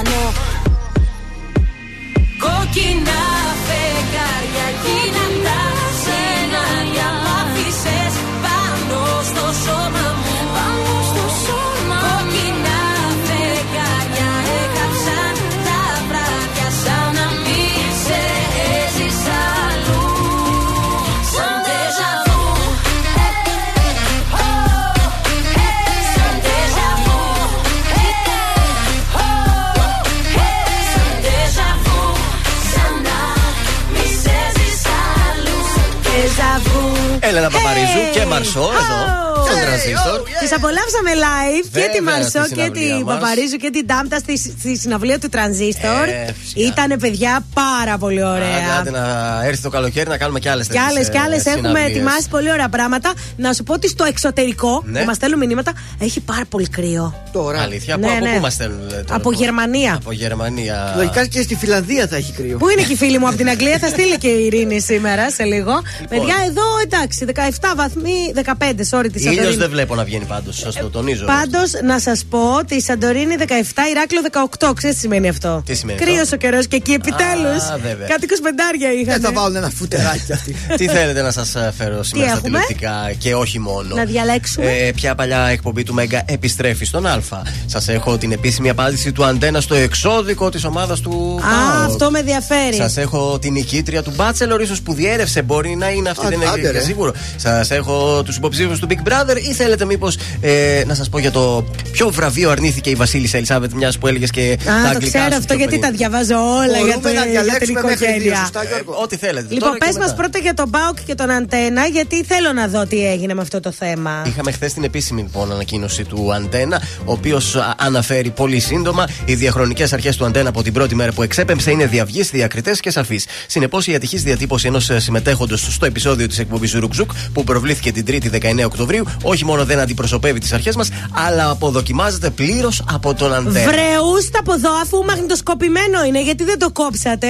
Έλενα 37.24 37.50
Παπαρίζου 37.50 38.12
και 38.14 38.26
Μαρσό 38.26 38.60
εδώ. 38.62 39.31
Στον 39.52 39.62
τρανζίστορ. 39.66 40.18
Τις 40.42 40.52
απολαύσαμε 40.58 41.12
live 41.26 41.64
και 41.74 41.80
Βέβαια, 41.80 41.90
τη 41.96 42.02
Μαρσό 42.10 42.42
στη 42.48 42.54
και 42.58 42.62
συναυλία 42.64 42.96
τη 42.98 43.04
μας. 43.04 43.14
Παπαρίζου 43.20 43.58
και 43.64 43.70
την 43.76 43.86
Τάμπτα 43.92 44.18
στη, 44.24 44.34
στη 44.38 44.78
συναυλία 44.78 45.20
του 45.20 45.30
Τρανζίστορ. 45.30 46.06
Ε, 46.08 46.36
φυσικά. 46.42 46.62
Ήτανε 46.68 46.96
παιδιά 47.04 47.34
πάρα 47.54 47.96
πολύ 48.04 48.22
Άντε, 48.24 48.32
ωραία. 48.36 48.76
άντε 48.80 48.92
να 49.00 49.06
έρθει 49.50 49.62
το 49.62 49.70
καλοκαίρι 49.70 50.10
να 50.10 50.18
κάνουμε 50.18 50.40
κι 50.40 50.50
άλλες 50.50 50.68
Κι 50.68 50.78
άλλες 50.90 51.10
κι 51.10 51.18
άλλες 51.18 51.46
έχουμε 51.46 51.80
ετοιμάσει 51.90 52.28
πολύ 52.30 52.50
ωραία 52.52 52.70
πράγματα. 52.70 53.10
Να 53.38 53.54
σου 53.54 53.64
πω 53.64 53.74
ότι 53.74 53.88
στο 53.90 54.04
εξωτερικό 54.04 54.84
Ναι. 54.86 55.00
που 55.00 55.06
μας 55.06 55.16
στέλνουν 55.16 55.40
μηνύματα 55.40 55.72
έχει 56.00 56.20
πάρα 56.20 56.46
πολύ 56.50 56.68
κρύο. 56.70 57.06
Τώρα. 57.32 57.62
Αλήθεια, 57.62 57.98
Ναι, 57.98 58.06
από, 58.08 58.16
από 58.16 58.26
ναι. 58.26 58.34
πού 58.34 58.40
μας 58.42 58.54
στέλνουν. 58.54 58.88
ε, 58.90 58.94
τώρα, 58.94 59.16
Από 59.16 59.32
Γερμανία. 59.32 59.94
Από 59.96 60.12
Γερμανία. 60.12 60.94
Λογικά 60.98 61.26
και 61.26 61.42
στη 61.42 61.56
Φιλανδία 61.56 62.08
θα 62.08 62.16
έχει 62.16 62.32
κρύο. 62.32 62.58
Πού 62.58 62.70
είναι 62.70 62.82
και 62.82 62.94
οι 62.94 62.96
φίλοι 62.96 63.18
μου 63.20 63.28
από 63.28 63.38
την 63.38 63.50
Αγγλία, 63.50 63.78
θα 63.78 63.88
στείλει 63.88 64.18
και 64.18 64.28
η 64.28 64.46
Ειρήνη 64.46 64.80
σήμερα 64.82 65.32
σε 65.32 65.44
λίγο. 65.44 65.82
Παιδιά, 66.10 66.36
εδώ 66.48 66.64
εντάξει, 66.84 67.26
17 67.36 67.74
βαθμοί, 67.76 68.34
15, 68.36 68.98
sorry, 68.98 69.08
τη 69.14 69.20
Ήλιος 69.42 69.54
Σαντορίνη. 69.54 69.56
δεν 69.56 69.70
βλέπω 69.70 69.96
να 69.96 70.04
βγαίνει 70.04 70.26
πάντως. 70.26 70.58
Σας 70.58 70.76
το 70.76 70.90
τονίζω. 70.90 71.26
Πάντως, 71.26 71.72
να 71.84 72.00
σας 72.00 72.26
πω 72.30 72.56
ότι 72.60 72.76
η 72.76 72.82
Σαντορίνη 72.82 73.36
17, 73.40 73.46
Ηράκλειο 73.92 74.22
18. 74.22 74.74
Ξέρετε 74.74 74.90
τι 74.94 75.00
σημαίνει 75.00 75.28
αυτό; 75.30 75.62
Τι 75.66 75.76
σημαίνει 75.76 76.00
Κρύος 76.00 76.22
αυτό; 76.22 76.36
ο 76.36 76.38
καιρός 76.38 76.68
και 76.68 76.76
εκεί 76.76 76.92
επιτέλους. 76.92 77.64
Α, 77.64 77.78
βέβαια. 77.84 78.08
Κάτι 78.08 78.26
25 78.26 79.02
είχαν. 79.02 79.22
Δεν 79.22 79.34
θα 79.34 79.42
βάλουν 79.42 79.56
ένα 79.56 79.70
φουτεράκι 79.70 80.34
αυτή. 80.34 80.56
Τι 80.80 80.88
θέλετε 80.88 81.22
να 81.22 81.32
σας 81.32 81.56
φέρω 81.78 82.04
σήμερα 82.04 82.28
στα 82.28 82.38
έχουμε; 82.38 82.42
τηλεοπτικά 82.50 83.12
και 83.18 83.36
όχι 83.36 83.60
μόνο. 83.60 83.96
Να 83.96 84.04
διαλέξουμε; 84.06 84.66
Ε, 84.66 84.92
ποια 84.92 85.16
παλιά 85.16 85.46
εκπομπή 85.48 85.84
του 85.84 85.94
Μέγκα 85.94 86.22
επιστρέφει 86.26 86.86
στον 86.86 87.06
Α. 87.06 87.20
Σας 87.66 87.88
έχω 87.88 88.18
την 88.18 88.32
επίσημη 88.32 88.70
απάντηση 88.70 89.12
του 89.12 89.26
Αντένα 89.26 89.62
στο 89.62 89.76
εξώδικο 89.76 90.50
της 90.50 90.64
ομάδας 90.64 91.00
του. 91.00 91.40
Α, 91.42 91.50
ΠΑΟΚ. 91.80 91.90
αυτό 91.92 92.12
με 92.12 92.20
ενδιαφέρει. 92.20 92.76
Σας 92.76 92.98
έχω 92.98 93.40
την 93.40 93.52
νικήτρια 93.54 94.04
του 94.04 94.14
Bachelor, 94.18 94.60
ίσως 94.62 94.82
που 94.82 94.94
διέρευσε. 94.94 95.42
Μπορεί 95.42 95.76
να 95.76 95.90
είναι 95.90 96.10
αυτή, 96.10 96.26
Α, 96.26 96.30
δεν 96.30 96.48
άντε, 96.48 96.60
είναι 96.60 96.72
ρε. 96.72 96.80
σίγουρο. 96.80 97.14
Σας 97.36 97.72
έχω 97.72 98.24
τους 98.26 98.36
υποψήφιους 98.36 98.80
του 98.80 98.88
Big 98.90 99.08
Brother 99.10 99.31
Weather 99.32 99.38
ή 99.50 99.54
θέλετε 99.54 99.86
μήπως 99.86 100.18
ε, 100.42 100.84
να 100.88 100.94
σας 100.96 101.10
πω 101.10 101.20
για 101.20 101.32
το 101.32 101.66
ποιο 101.92 102.10
βραβείο 102.10 102.50
αρνήθηκε 102.50 102.90
η 102.90 102.96
Βασίλισσα 102.96 103.38
Ελισάβετ, 103.38 103.72
μιας 103.74 103.98
που 103.98 104.08
έλεγες 104.08 104.30
και 104.30 104.58
τα 104.66 104.74
Α, 104.74 104.82
το 104.82 104.88
αγγλικά 104.88 105.10
ξέρω 105.20 105.32
σου 105.32 105.38
αυτό 105.38 105.48
πιο 105.48 105.56
γιατί 105.58 105.78
πριν. 105.80 105.82
τα 105.82 105.98
διαβάζω 105.98 106.36
όλα 106.36 106.66
για, 106.66 106.80
Μπορούμε 106.80 106.94
το, 107.02 107.08
να 107.08 107.12
για 107.12 107.22
την 107.24 107.32
διαλέξουμε 107.32 107.82
μέχρι 107.82 107.96
δύο, 108.06 108.08
οικογένεια. 108.16 108.38
σωστά, 108.40 108.64
Γιώργο. 108.64 109.00
Ό,τι 109.04 109.16
θέλετε. 109.18 109.46
Λοιπόν, 109.54 109.60
Τώρα 109.60 109.74
και 109.78 109.86
πες 109.86 109.96
μας 109.98 110.06
μετά. 110.06 110.14
πρώτα 110.22 110.38
για 110.40 110.54
τον 110.54 110.70
Μπάουκ 110.70 110.98
και 111.06 111.16
τον 111.16 111.30
Αντένα, 111.32 111.86
γιατί 111.86 112.24
θέλω 112.24 112.54
να 112.54 112.68
δω 112.68 112.86
τι 112.86 113.08
έγινε 113.08 113.34
με 113.34 113.42
αυτό 113.42 113.60
το 113.60 113.72
θέμα. 113.72 114.24
Είχαμε 114.28 114.52
χθες 114.52 114.74
την 114.74 114.84
επίσημη 114.84 115.22
λοιπόν 115.22 115.52
ανακοίνωση 115.52 116.04
του 116.04 116.34
Αντένα, 116.34 116.82
ο 117.06 117.12
οποίος 117.12 117.56
αναφέρει 117.78 118.30
πολύ 118.30 118.60
σύντομα 118.60 119.08
οι 119.26 119.36
διαχρονικές 119.36 119.94
αρχές 119.94 120.16
του 120.18 120.26
Αντένα 120.26 120.50
από 120.50 120.64
την 120.64 120.74
πρώτη 120.74 120.96
μέρα 120.96 121.12
που 121.12 121.24
εξέπεμψε 121.24 121.72
είναι 121.72 121.86
διαυγεί, 121.86 122.22
διακριτές 122.22 122.80
και 122.80 122.90
σαφείς. 122.92 123.26
Συνεπώς, 123.48 123.88
η 123.88 123.96
ατυχής 123.96 124.24
διατύπωση 124.24 124.68
ενός 124.68 124.90
συμμετέχοντος 124.98 125.68
στο 125.74 125.86
επεισόδιο 125.86 126.28
της 126.28 126.40
εκπομπής 126.40 126.74
Ρουκζουκ 126.74 127.12
που 127.34 127.44
προβλήθηκε 127.44 127.92
την 127.92 128.06
3η 128.08 128.30
19 128.30 128.66
Οκτωβρίου, 128.66 129.06
όχι 129.22 129.46
μόνο 129.46 129.66
δεν 129.66 129.80
αντιπροσωπεύει 129.80 130.40
τις 130.40 130.54
αρχές 130.54 130.76
μας, 130.76 130.90
αλλά 131.28 131.50
αποδοκιμάζεται 131.50 132.30
πλήρως 132.30 132.84
από 132.92 133.14
τον 133.14 133.34
Αντένα. 133.34 133.72
Βρεούστε 133.72 134.38
από 134.40 134.54
εδώ, 134.54 134.70
αφού 134.84 135.04
μαγνητοσκοπημένο 135.06 136.04
είναι, 136.08 136.22
γιατί 136.24 136.44
δεν 136.44 136.60
το 136.60 136.72
κόψατε. 136.72 137.28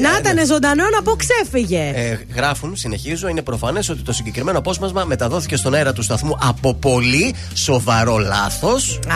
να 0.00 0.18
ήταν 0.30 0.46
ζωντανό 0.46 0.84
να 0.96 1.02
πω 1.02 1.16
ξέφυγε. 1.16 1.92
Ε, 1.94 2.18
γράφουν, 2.34 2.76
συνεχίζω, 2.76 3.28
είναι 3.28 3.42
προφανές 3.42 3.88
ότι 3.88 4.02
το 4.02 4.12
συγκεκριμένο 4.12 4.58
απόσπασμα 4.58 5.04
μεταδόθηκε 5.04 5.56
στον 5.56 5.74
αέρα 5.74 5.92
του 5.92 6.02
σταθμού 6.02 6.38
από 6.42 6.74
πολύ 6.74 7.34
σοβαρό 7.54 8.18
λάθος. 8.18 8.98
Α, 9.08 9.14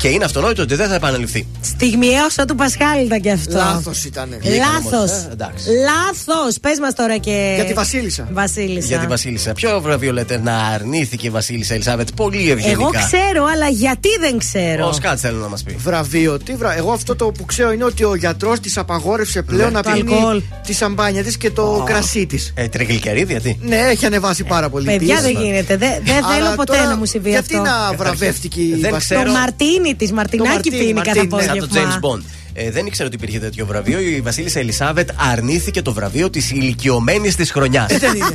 Και 0.00 0.08
είναι 0.08 0.24
αυτονόητο 0.24 0.62
ότι 0.62 0.74
δεν 0.74 0.88
θα 0.88 0.94
επαναληφθεί. 0.94 1.46
στιγμιαίο 1.60 2.30
σαν 2.30 2.46
του 2.46 2.54
Πασχάλη 2.54 3.04
ήταν 3.04 3.20
και 3.20 3.30
αυτό. 3.30 3.56
Λάθος 3.56 4.04
ήταν. 4.04 4.28
Λάθος. 4.42 5.10
Ε, 5.10 5.28
εντάξει. 5.32 5.64
Λάθος. 5.70 6.58
Πες 6.60 6.78
μας 6.80 6.94
τώρα 6.94 7.16
και. 7.18 7.52
Για 7.54 7.64
τη 7.64 7.72
Βασίλισσα. 7.72 8.28
Βασίλισσα. 8.32 8.86
Για 8.86 8.98
τη 8.98 9.06
Βασίλισσα. 9.06 9.52
Ποιο 9.52 9.80
βραβείο 9.80 10.12
λέτε 10.12 10.40
να 10.44 10.56
αρνήθηκε 10.56 11.25
η 11.26 11.30
Βασίλισσα 11.30 11.74
Ελισάβετ 11.74 12.08
πολύ 12.16 12.50
ευγενικά. 12.50 12.70
Εγώ 12.70 12.90
ξέρω, 12.90 13.44
αλλά 13.54 13.68
γιατί 13.68 14.08
δεν 14.20 14.38
ξέρω; 14.38 14.88
Ο 14.88 14.92
Σκάτς 14.92 15.20
θέλω 15.20 15.38
να 15.38 15.48
μας 15.48 15.62
πει. 15.62 15.76
Βραβείο, 15.78 16.38
τι 16.38 16.54
βρα... 16.54 16.76
Εγώ 16.76 16.92
αυτό 16.92 17.16
το 17.16 17.26
που 17.26 17.44
ξέρω 17.44 17.72
είναι 17.72 17.84
ότι 17.84 18.04
ο 18.04 18.14
γιατρός 18.14 18.60
της 18.60 18.76
απαγόρευσε 18.78 19.42
πλέον 19.42 19.68
Ναι. 19.68 19.74
να 19.74 19.82
Το 19.82 19.90
πίνει 19.90 20.14
αλκοόλ. 20.14 20.42
τη 20.66 20.72
σαμπάνια 20.74 21.22
της 21.22 21.36
και 21.36 21.50
το 21.50 21.82
κρασί 21.86 22.26
της. 22.26 22.52
Ε, 22.56 22.68
τριγλικερίδι, 22.68 23.32
γιατί. 23.32 23.58
Ναι, 23.62 23.76
έχει 23.76 24.06
ανεβάσει 24.06 24.44
πάρα 24.44 24.68
πολύ. 24.70 24.84
Παιδιά 24.86 25.16
Τι 25.16 25.22
δεν 25.22 25.30
είσαι. 25.30 25.40
γίνεται. 25.42 25.76
Δεν 25.76 25.90
δεν 26.04 26.24
Αλλά 26.24 26.34
θέλω 26.34 26.54
ποτέ 26.56 26.72
τώρα, 26.76 26.88
να 26.88 26.96
μου 26.96 27.04
συμβεί 27.06 27.30
γιατί 27.30 27.56
αυτό. 27.56 27.66
να 27.68 27.92
βραβεύτηκε 27.96 28.60
η 28.60 28.68
Δεν 28.80 28.90
Βασίλισσα; 28.90 28.98
ξέρω. 29.14 29.32
Το 29.32 29.38
μαρτίνι 29.38 29.94
τη, 29.94 30.12
μαρτινάκι 30.12 30.48
μαρτίνι, 30.50 30.78
πίνει 30.78 31.00
κάθε 31.00 31.26
μαρτίνι, 31.30 31.42
ναι, 31.42 31.42
Σαν 31.42 31.58
το 31.58 31.64
απόγευμα. 31.64 32.00
James 32.00 32.04
Bond. 32.06 32.22
Ε, 32.58 32.70
δεν 32.70 32.86
ήξερα 32.86 33.06
ότι 33.08 33.16
υπήρχε 33.16 33.38
τέτοιο 33.38 33.66
βραβείο. 33.66 34.00
Η 34.00 34.20
Βασίλισσα 34.20 34.58
Ελισάβετ 34.58 35.08
αρνήθηκε 35.32 35.82
το 35.82 35.92
βραβείο 35.92 36.30
της 36.30 36.50
ηλικιωμένης 36.50 37.34
της 37.36 37.50
χρονιάς. 37.50 37.86
Δεν 37.98 38.14
είναι. 38.14 38.34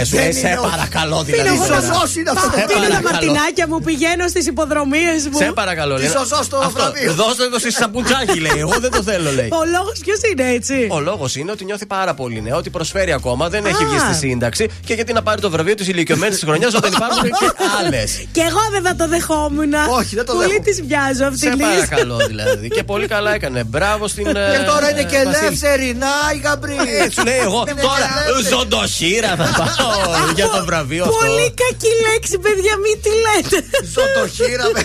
Ε, 0.00 0.04
σου 0.04 0.14
λέει, 0.14 0.24
Δεν 0.24 0.32
σε 0.32 0.48
είναι, 0.48 0.58
όχι. 0.58 0.70
παρακαλώ 0.70 1.22
δηλαδή. 1.22 1.42
Πίνω 1.48 1.54
εγώ 1.54 1.66
τώρα. 1.66 1.80
τα- 1.80 1.94
Σωσός 1.94 2.16
είναι 2.16 2.30
αυτό. 2.30 2.50
Σε 2.58 2.64
Πίνω 2.66 2.80
τα 2.80 2.88
παρακαλώ. 2.88 3.08
μαρτινάκια 3.12 3.68
μου, 3.68 3.80
πηγαίνω 3.80 4.28
στις 4.28 4.46
υποδρομίες 4.46 5.28
μου. 5.30 5.36
Σε 5.38 5.52
παρακαλώ. 5.54 5.94
Τι 5.94 6.00
λέει. 6.00 6.10
σωσός 6.10 6.48
το 6.48 6.56
Αυτό, 6.58 6.70
βραβείο. 6.72 7.12
Δώστε 7.12 7.48
το 7.48 7.58
στη 7.58 7.72
σαπουτζάκι, 7.72 8.38
λέει. 8.40 8.52
Εγώ 8.56 8.74
δεν 8.80 8.90
το 8.90 9.02
θέλω, 9.02 9.30
λέει. 9.32 9.48
Ο 9.60 9.64
λόγος 9.74 9.98
ποιος 10.04 10.18
είναι 10.32 10.46
έτσι; 10.52 10.86
Ο 10.90 11.00
λόγος 11.00 11.36
είναι 11.36 11.50
ότι 11.50 11.64
νιώθει 11.64 11.86
πάρα 11.86 12.14
πολύ 12.14 12.42
νέο, 12.42 12.56
ότι 12.56 12.70
προσφέρει 12.70 13.12
ακόμα, 13.12 13.48
δεν 13.48 13.64
έχει 13.64 13.82
Α. 13.84 13.86
βγει 13.88 13.98
στη 13.98 14.14
σύνταξη 14.14 14.68
και 14.86 14.94
γιατί 14.94 15.12
να 15.12 15.22
πάρει 15.22 15.40
το 15.40 15.50
βραβείο 15.50 15.74
της 15.74 15.88
ηλικιωμένης 15.88 16.34
της 16.38 16.44
χρονιάς 16.48 16.74
όταν 16.74 16.92
υπάρχουν 16.92 17.22
και 17.22 17.46
άλλες. 17.78 18.24
Και 18.32 18.40
εγώ 18.40 18.60
δεν 18.72 18.82
θα 18.82 18.94
το 18.96 19.08
δεχόμουν. 19.08 19.72
Όχι, 19.98 20.14
δεν 20.16 20.24
το 20.24 20.32
Πολύ 20.32 20.46
δέχομαι. 20.46 20.64
τη 20.64 20.82
βιάζω 20.82 21.24
αυτή 21.24 21.38
Σε 21.38 21.50
τη 21.50 21.56
λύση. 21.56 21.68
παρακαλώ 21.70 22.16
δηλαδή. 22.26 22.68
Και 22.68 22.82
πολύ 22.82 23.06
καλά 23.06 23.34
έκανε. 23.34 23.61
Μπράβο 23.66 24.08
στην. 24.08 24.26
ε, 24.26 24.30
Και 24.30 24.64
τώρα 24.70 24.90
είναι 24.90 25.02
και 25.02 25.22
Βασίλισσα. 25.24 25.46
ελεύθερη. 25.46 25.94
Να 25.94 26.12
η 26.34 26.38
Γαμπρί. 26.44 26.76
Έτσι 27.04 27.20
λέει 27.24 27.38
εγώ. 27.38 27.64
Είναι 27.70 27.80
Τώρα 27.80 28.06
ελεύθερη. 28.24 28.54
ζωντοχύρα 28.56 29.28
θα 29.40 29.48
πάω 29.58 30.32
για 30.34 30.48
το 30.48 30.64
βραβείο 30.64 31.04
αυτό. 31.04 31.16
Πολύ 31.16 31.46
κακή 31.62 31.92
λέξη, 32.06 32.38
παιδιά, 32.44 32.74
μην 32.84 32.96
τη 33.04 33.10
λέτε. 33.24 33.58
Ζωτοχύρα 33.94 34.64
με. 34.74 34.80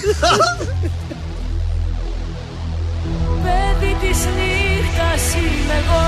Παιδί 3.43 3.95
της 4.01 4.19
νύχτας 4.37 5.23
είμαι 5.35 5.75
εγώ 5.83 6.01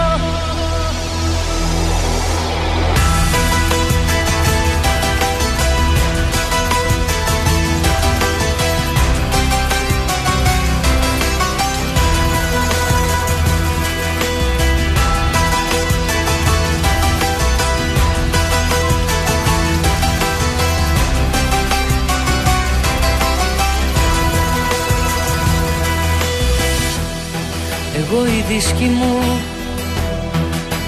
Εγώ 28.11 28.25
η 28.25 28.43
δίσκη 28.47 28.83
μου 28.83 29.17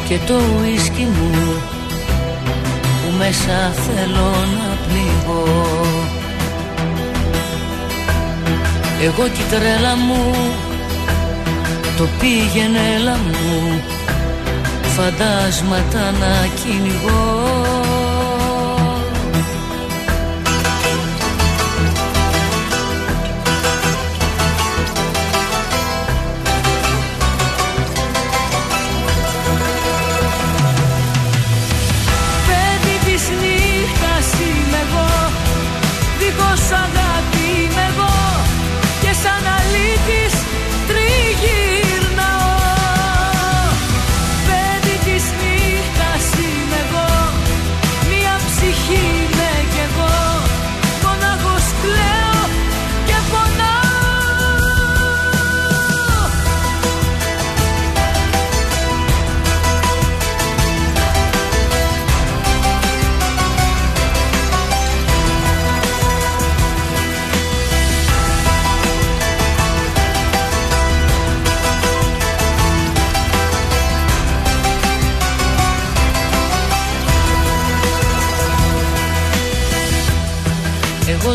και 0.08 0.18
το 0.28 0.34
ουίσκι 0.34 1.04
μου 1.04 1.62
που 3.02 3.18
μέσα 3.18 3.72
θέλω 3.74 4.30
να 4.30 4.78
πνιγώ. 4.88 5.44
Εγώ 9.02 9.28
κι 9.28 9.42
η 9.42 9.46
τρέλα 9.50 9.96
μου 9.96 10.34
το 11.98 12.08
πήγαινε 12.20 12.80
έλα 12.96 13.18
μου 13.18 13.82
φαντάσματα 14.84 16.12
να 16.12 16.48
κυνηγώ 16.64 17.61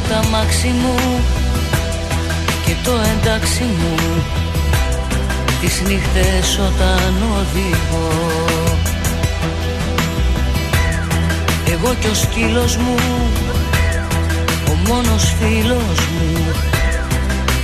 τα 0.09 0.29
μάξι 0.31 0.69
μου 0.69 1.21
και 2.67 2.75
το 2.85 2.93
εντάξει 2.93 3.63
μου. 3.63 4.23
Τις 5.61 5.81
νύχτες 5.81 6.59
όταν 6.59 7.15
οδηγώ. 7.39 8.47
Εγώ 11.73 11.95
κι 12.01 12.07
ο 12.07 12.15
σκύλος 12.15 12.77
μου 12.77 12.95
Ο 14.69 14.89
μόνος 14.89 15.35
φίλος 15.41 16.07
μου 16.07 16.45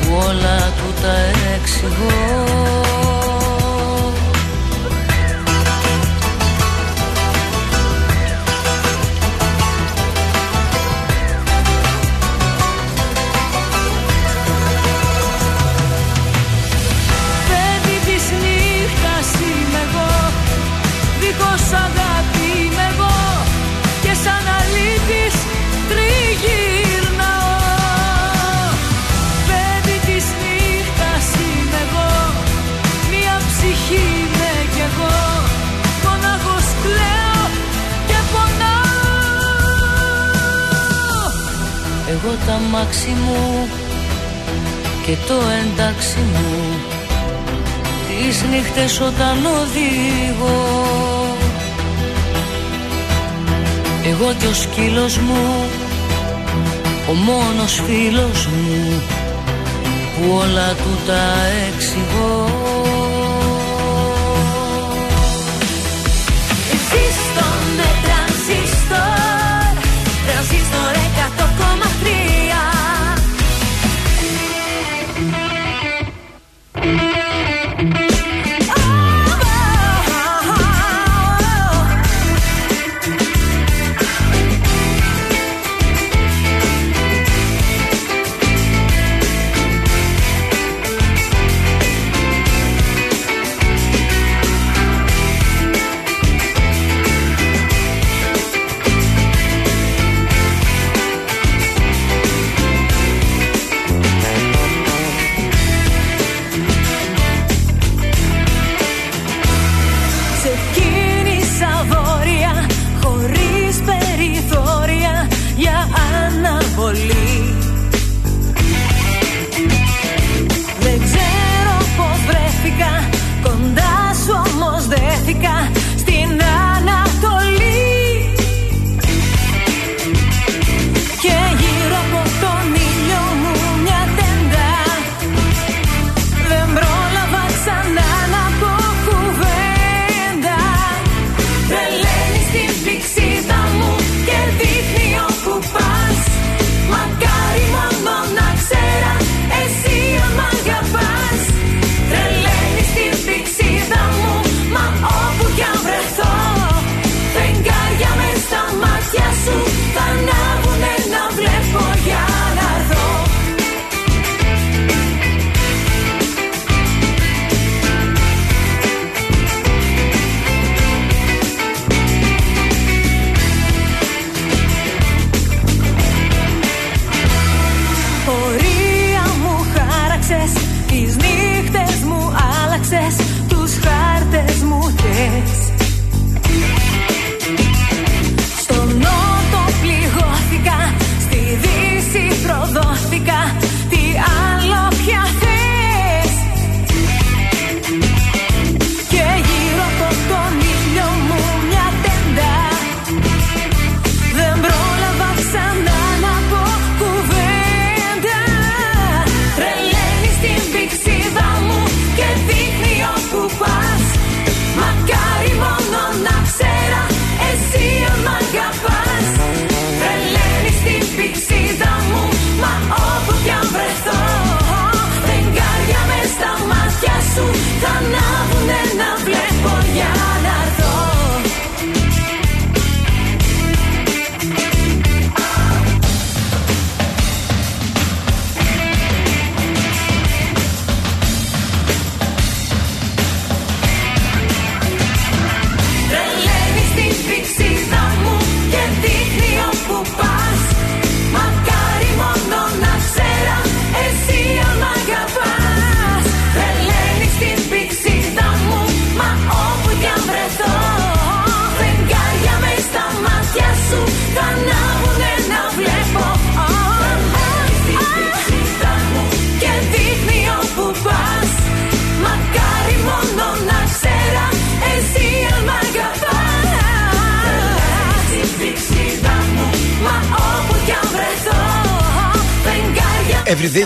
Που 0.00 0.14
όλα 0.28 0.58
του 0.58 0.94
τα 1.02 1.14
εξηγώ 1.54 3.01
τα 42.46 42.60
μάξι 42.70 43.16
μου 43.24 43.68
και 45.06 45.16
το 45.26 45.34
εντάξει 45.34 46.18
μου. 46.18 46.62
Τις 48.08 48.42
νύχτες 48.50 49.00
όταν 49.00 49.36
οδηγώ 49.46 50.92
εγώ 54.04 54.32
και 54.38 54.46
ο 54.46 54.54
σκύλος 54.54 55.18
μου 55.18 55.68
ο 57.10 57.12
μόνος 57.12 57.82
φίλος 57.86 58.46
μου 58.46 59.02
που 60.16 60.34
όλα 60.34 60.68
του 60.72 60.98
τα 61.06 61.46
εξηγώ. 61.68 62.71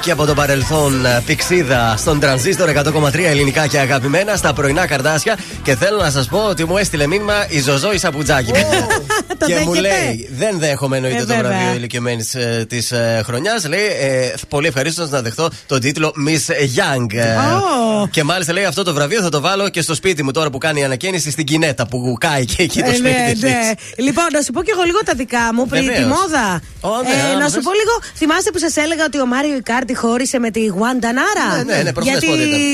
Και 0.07 0.13
από 0.13 0.27
το 0.27 0.35
παρελθόν 0.35 1.07
ε, 1.07 1.23
Πηξίδα 1.27 1.95
στον 1.97 2.21
τρανζίστορ 2.21 2.71
100,3 2.75 3.15
ελληνικά 3.15 3.67
και 3.67 3.79
αγαπημένα 3.79 4.37
στα 4.37 4.53
πρωινά 4.53 4.87
καρδάσια. 4.87 5.39
Και 5.63 5.77
θέλω 5.77 5.99
να 5.99 6.11
σας 6.11 6.27
πω 6.27 6.39
ότι 6.39 6.65
μου 6.65 6.77
έστειλε 6.77 7.07
μήνυμα 7.07 7.47
η 7.49 7.61
Ζωζό 7.61 7.93
η 7.93 7.99
Σαπουτζάκη. 7.99 8.51
και 9.47 9.59
μου 9.65 9.75
λέει: 9.75 10.29
Δεν 10.33 10.59
δέχομαι 10.59 10.97
εννοείται 10.97 11.23
ε, 11.23 11.25
το 11.25 11.35
βραβείο 11.35 11.75
ηλικιωμένης 11.75 12.35
ε, 12.35 12.67
της 12.69 12.93
χρονιάς. 13.23 13.69
Λέει: 13.69 13.81
Πολύ 14.49 14.67
ευχαρίστω 14.67 15.07
να 15.07 15.23
δεχτώ 15.23 15.49
τον 15.67 15.81
τίτλο 15.81 16.13
Miss 16.29 16.53
Young. 16.77 17.07
Και 18.11 18.25
μάλιστα 18.25 18.53
λέει: 18.53 18.65
Αυτό 18.65 18.83
το 18.83 18.95
βραβείο 18.95 19.23
θα 19.23 19.29
το 19.29 19.41
βάλω 19.41 19.69
και 19.69 19.81
στο 19.81 19.95
σπίτι 19.95 20.23
μου 20.23 20.31
τώρα 20.31 20.51
που 20.51 20.59
κάνει 20.59 20.81
η 20.81 20.85
ανακαίνιση 20.85 21.31
στην 21.31 21.45
Κινέτα 21.45 21.87
που 21.87 22.17
κάει 22.21 22.45
και 22.45 22.63
εκεί 22.63 22.83
το 22.83 22.91
ναι, 22.91 22.95
σπίτι. 22.95 23.47
Ναι. 23.47 23.73
Λοιπόν, 23.97 24.25
να 24.33 24.41
σου 24.41 24.53
πω 24.53 24.63
και 24.63 24.71
εγώ 24.75 24.83
λίγο 24.83 24.99
τα 25.05 25.15
δικά 25.15 25.55
μου 25.55 25.67
πριν 25.67 25.93
τη 25.95 26.05
μόδα. 26.05 26.61
Ε, 26.83 26.89
ναι, 26.89 27.41
να 27.43 27.49
σου 27.49 27.61
πω 27.67 27.73
λίγο, 27.81 27.95
θυμάστε 28.15 28.51
που 28.51 28.59
σας 28.59 28.77
έλεγα 28.77 29.05
ότι 29.05 29.21
ο 29.21 29.27
Μάριο 29.27 29.57
Ικάρτη 29.57 29.95
χώρισε 29.95 30.39
με 30.39 30.51
τη 30.51 30.67
Γουάντα 30.67 31.13
Νάρα; 31.13 31.65
Ναι, 31.65 31.75
ναι, 31.75 31.83
ναι, 31.83 31.91
γιατί 32.03 32.29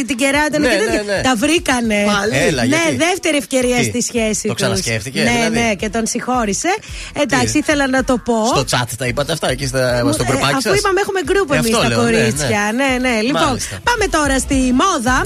την 0.07 0.17
κεράτα 0.17 0.59
ναι, 0.59 0.69
ναι, 0.69 1.03
ναι, 1.07 1.21
Τα 1.23 1.35
βρήκανε. 1.37 2.01
Έλα, 2.31 2.63
ναι, 2.63 2.69
γιατί; 2.69 2.97
δεύτερη 2.97 3.37
ευκαιρία 3.37 3.77
Τι; 3.77 3.85
στη 3.85 4.03
σχέση 4.03 4.41
τους. 4.41 4.43
Το 4.43 4.55
ξανασκέφτηκε. 4.55 5.23
Ναι, 5.23 5.31
δηλαδή; 5.31 5.59
ναι, 5.59 5.75
και 5.75 5.89
τον 5.89 6.07
συγχώρησε. 6.07 6.69
Εντάξει, 7.13 7.53
Τι; 7.53 7.59
ήθελα 7.59 7.87
να 7.89 8.05
το 8.05 8.19
πω. 8.19 8.47
Στο 8.47 8.65
chat 8.71 8.89
τα 8.99 9.07
είπατε 9.07 9.33
αυτά, 9.33 9.51
εκεί 9.51 9.67
στα, 9.67 10.13
στο 10.13 10.23
ε, 10.23 10.27
προπάκι 10.27 10.63
σα. 10.63 10.69
Αφού 10.69 10.79
είπαμε, 10.79 11.01
έχουμε 11.01 11.21
γκρουπ 11.25 11.53
ε, 11.53 11.57
εμείς 11.57 11.71
τα 11.71 11.89
ναι, 11.89 11.95
κορίτσια. 11.95 12.63
Ναι, 12.75 12.91
ναι. 13.01 13.21
Λοιπόν, 13.21 13.57
πάμε 13.89 14.05
τώρα 14.11 14.39
στη 14.39 14.55
μόδα; 14.55 15.23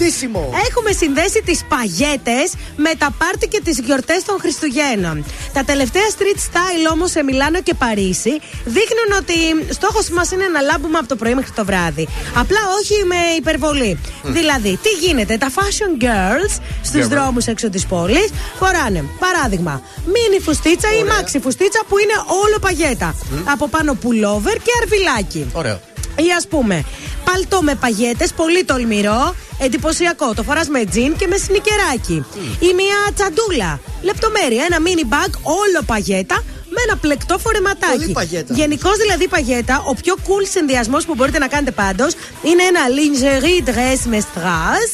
Έχουμε 0.69 0.91
συνδέσει 0.93 1.43
τις 1.45 1.61
παγέτες 1.69 2.47
με 2.77 2.91
τα 2.99 3.15
πάρτι 3.19 3.49
και 3.49 3.61
τις 3.65 3.79
γιορτές 3.79 4.23
των 4.25 4.37
Χριστουγέννων. 4.41 5.25
Τα 5.53 5.63
τελευταία 5.65 6.09
street 6.17 6.41
style 6.49 6.93
όμως 6.93 7.11
σε 7.11 7.23
Μιλάνο 7.23 7.63
και 7.63 7.75
Παρίσι 7.75 8.35
δείχνουν 8.77 9.11
ότι 9.21 9.37
στόχος 9.73 10.09
μας 10.09 10.31
είναι 10.31 10.47
να 10.47 10.61
λάμπουμε 10.61 10.99
από 10.99 11.09
το 11.09 11.17
πρωί 11.17 11.35
μέχρι 11.35 11.51
το 11.51 11.65
βράδυ. 11.65 12.09
Απλά 12.35 12.61
όχι 12.79 13.05
με 13.05 13.17
υπερβολή. 13.37 13.99
Δηλαδή, 14.23 14.79
τι 14.83 14.91
γίνεται, 15.07 15.37
τα 15.37 15.51
fashion 15.57 15.93
girls 16.05 16.53
στους 16.83 17.05
Girl. 17.05 17.09
δρόμους 17.09 17.47
έξω 17.47 17.71
της 17.71 17.87
πόλης 17.87 18.29
φοράνε, 18.59 19.05
παράδειγμα, 19.19 19.83
μίνι 20.05 20.41
φουστίτσα 20.43 20.89
ή 20.99 21.03
μάξι 21.05 21.41
φουστίτσα 21.41 21.81
που 21.89 21.99
είναι 21.99 22.17
όλο 22.45 22.59
παγέτα. 22.61 23.15
Από 23.53 23.69
πάνω 23.69 23.95
πουλόβερ 23.95 24.57
και 24.57 24.73
αρβιλάκι. 24.83 25.47
Ωραίο. 25.53 25.81
Ή 26.17 26.33
ας 26.37 26.47
πούμε, 26.47 26.85
παλτό 27.25 27.63
με 27.63 27.75
παγέτες, 27.75 28.33
πολύ 28.33 28.65
τολμηρό, 28.65 29.35
εντυπωσιακό. 29.59 30.35
Το 30.35 30.43
φοράς 30.43 30.69
με 30.69 30.85
τζιν 30.85 31.17
και 31.17 31.27
με 31.27 31.37
σνικεράκι. 31.37 32.25
Ή 32.59 32.73
μια 32.75 32.99
τσαντούλα. 33.15 33.81
Λεπτομέρεια, 34.03 34.65
ένα 34.71 34.79
mini 34.87 35.13
bag, 35.15 35.31
όλο 35.43 35.83
παγέτα. 35.87 36.43
Με 36.77 36.83
ένα 36.87 36.97
πλεκτό 36.97 37.39
φορεματάκι. 37.39 37.97
Πολύ 37.99 38.13
παγέτα. 38.13 38.55
Γενικώς 38.55 38.97
δηλαδή 39.03 39.29
παγέτα, 39.29 39.83
ο 39.87 39.95
πιο 40.03 40.15
cool 40.27 40.45
συνδυασμός 40.51 41.05
που 41.07 41.15
μπορείτε 41.15 41.39
να 41.39 41.47
κάνετε 41.49 41.71
πάντως 41.71 42.13
είναι 42.43 42.63
ένα 42.71 42.81
lingerie 42.99 43.69
dress 43.69 44.01
με 44.13 44.19
strass 44.29 44.89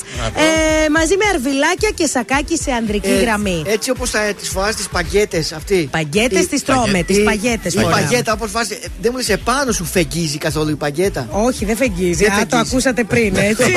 ε, 0.84 0.88
μαζί 0.88 1.16
με 1.16 1.24
αρβιλάκια 1.34 1.90
και 1.94 2.06
σακάκι 2.06 2.56
σε 2.56 2.70
ανδρική 2.72 3.08
Ε, 3.10 3.20
γραμμή. 3.20 3.62
Έτσι 3.66 3.90
όπως 3.90 4.10
τις 4.38 4.48
φορά 4.48 4.72
τις 4.74 4.88
παγκέτε 4.88 5.38
αυτή. 5.56 5.88
Παγκέτες 5.92 6.40
Τι- 6.40 6.46
τις 6.46 6.62
τρώμε, 6.62 6.82
παγέ- 6.86 7.06
τις 7.06 7.16
η- 7.16 7.22
παγέτες 7.22 7.74
Η 7.74 7.78
φοράω. 7.78 7.90
παγέτα 7.90 8.32
όπως 8.32 8.50
βάζει. 8.50 8.78
Δεν 9.00 9.10
μου 9.12 9.16
λες 9.16 9.28
επάνω 9.28 9.72
σου 9.72 9.84
φεγγίζει 9.84 10.38
καθόλου 10.38 10.70
η 10.70 10.74
παγκέτα. 10.74 11.28
Όχι, 11.30 11.64
δεν 11.64 11.76
φεγγίζει. 11.76 12.24
Δεν 12.24 12.32
Α, 12.32 12.34
το 12.34 12.38
φεγγίζει. 12.56 12.70
ακούσατε 12.70 13.04
πριν, 13.04 13.36
έτσι. 13.36 13.62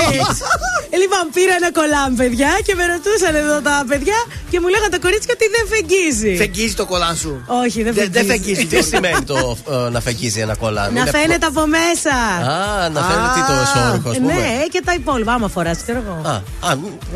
Ε, 0.89 0.97
λοιπόν, 0.97 1.23
πήρα 1.33 1.53
ένα 1.61 1.71
κολάμ, 1.71 2.15
παιδιά, 2.15 2.51
και 2.65 2.75
με 2.75 2.85
ρωτούσαν 2.85 3.35
εδώ 3.35 3.61
τα 3.61 3.85
παιδιά 3.87 4.19
και 4.51 4.59
μου 4.59 4.67
λέγανε 4.67 4.89
τα 4.89 4.99
κορίτσια 4.99 5.33
ότι 5.37 5.45
δεν 5.55 5.63
φεγγίζει. 5.73 6.35
Φεγγίζει 6.37 6.73
το 6.73 6.85
κολάν 6.85 7.15
σου. 7.15 7.43
Όχι, 7.65 7.83
δεν 7.83 7.93
Δεν- 7.95 8.11
φεγγίζει. 8.11 8.11
δεν 8.11 8.25
φεγγίζει, 8.25 8.65
Τι 8.65 8.83
σημαίνει 8.83 9.21
το 9.25 9.57
ε, 9.87 9.89
να 9.89 9.99
φεγγίζει 10.01 10.39
ένα 10.39 10.55
κολλάν. 10.55 10.93
Να 10.93 10.99
Είναι- 10.99 11.09
φαίνεται 11.09 11.45
από 11.45 11.63
μέσα. 11.67 12.15
Α, 12.51 12.89
να 12.89 13.01
φαίνεται 13.01 13.29
τι 13.35 13.41
το 13.47 13.53
εσόρουχο, 13.63 14.09
ας 14.09 14.17
πούμε. 14.17 14.33
Ναι, 14.33 14.41
και 14.71 14.81
τα 14.85 14.93
υπόλοιπα, 14.93 15.33
άμα 15.33 15.47
φοράς, 15.47 15.77
ξέρω 15.81 16.03
εγώ. 16.05 16.21
Α, 16.29 16.33
α, 16.69 16.75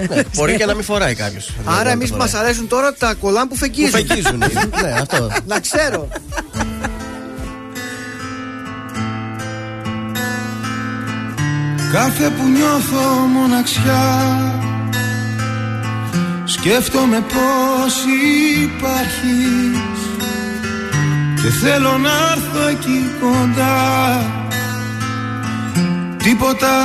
ναι, 0.09 0.21
μπορεί 0.35 0.55
και 0.57 0.65
να 0.65 0.73
μην 0.73 0.83
φοράει 0.83 1.15
κάποιος. 1.15 1.49
Άρα 1.79 1.89
εμείς 1.89 2.11
μας 2.11 2.33
αρέσουν 2.33 2.67
τώρα 2.67 2.93
τα 2.93 3.13
κολάν 3.13 3.47
που 3.47 3.55
φεγγίζουν. 3.55 3.91
Που 3.91 3.97
φεγγίζουν, 4.07 4.37
ναι, 4.37 4.91
αυτό. 5.01 5.29
Να 5.45 5.59
ξέρω. 5.59 6.07
Κάθε 11.91 12.29
που 12.29 12.47
νιώθω 12.47 13.09
μοναξιά 13.33 14.03
Σκέφτομαι 16.45 17.19
πως 17.21 17.93
υπάρχεις 18.63 20.08
Και 21.41 21.49
θέλω 21.49 21.97
να 21.97 22.11
έρθω 22.31 22.67
εκεί 22.67 23.11
κοντά. 23.21 23.77
Τίποτα 26.17 26.75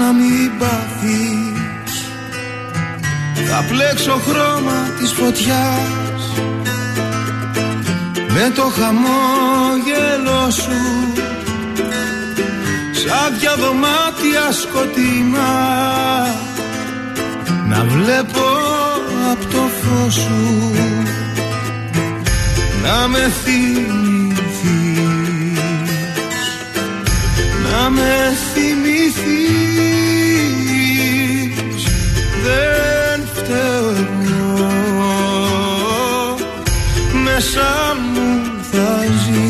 να 0.00 0.12
μην 0.12 0.58
πάθεις. 0.58 1.94
Θα 3.48 3.64
πλέξω 3.68 4.20
χρώμα 4.26 4.88
της 4.98 5.12
φωτιάς. 5.12 6.22
Με 8.14 8.52
το 8.54 8.62
χαμόγελο 8.62 10.50
σου. 10.50 10.80
Σαν 12.92 13.38
δυο 13.38 13.54
δωμάτια 13.56 14.52
σκοτεινά. 14.52 15.52
Να 17.68 17.84
βλέπω 17.84 18.46
από 19.30 19.44
το 19.44 19.62
φως 19.80 20.14
σου 20.14 20.70
Να 22.82 23.08
με 23.08 23.32
θυμηθείς. 23.44 24.60
Να 27.72 27.90
με 27.90 28.36
θυμηθείς. 28.54 29.90
Δεν 32.44 33.28
φταίω. 33.34 33.90
Εγώ 33.90 34.68
Μέσα 37.24 37.96
μου 38.12 38.28
θα 38.70 39.04
ζεις 39.24 39.49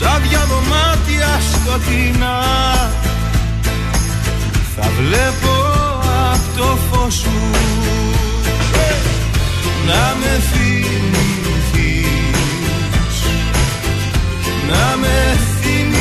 Σαν 0.00 0.22
δυο 0.28 0.40
δωμάτια 0.48 1.40
σκοτεινά 1.52 2.38
Θα 4.76 4.90
βλέπω 4.98 5.54
απ' 6.32 6.56
το 6.56 6.78
φως 6.90 7.14
σου. 7.14 7.30
Να 9.86 10.16
με 10.20 10.42
θυμηθείς. 10.52 11.88
Να 14.68 14.96
με 14.96 15.38
θυμηθείς 15.60 15.97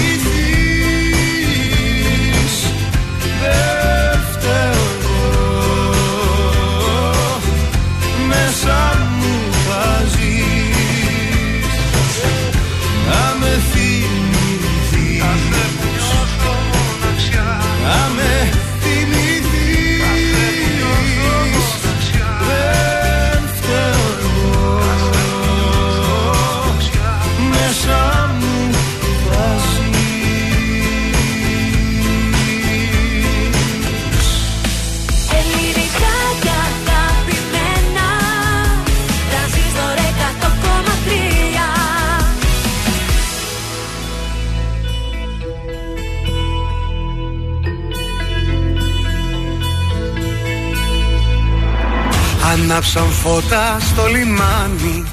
Ανάψαν 52.77 53.11
φώτα 53.11 53.77
στο 53.79 54.05
λιμάνι. 54.05 55.05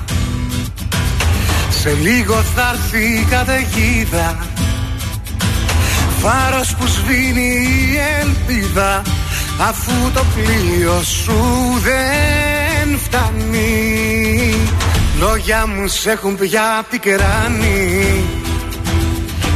Σε 1.81 1.97
λίγο 2.03 2.35
θα 2.35 2.75
έρθει 2.75 3.05
η 3.05 3.27
καταιγίδα. 3.31 4.37
Φάρος 6.21 6.75
που 6.75 6.87
σβήνει 6.87 7.41
η 7.41 7.99
ελπίδα 8.21 9.03
Αφού 9.61 9.93
το 10.15 10.25
πλοίο 10.35 11.03
σου 11.03 11.43
δεν 11.83 12.99
φτάνει. 12.99 14.55
Λόγια 15.19 15.67
μου 15.67 15.89
σε 15.89 16.11
έχουν 16.11 16.37
πια 16.37 16.85
πικράνει. 16.91 18.25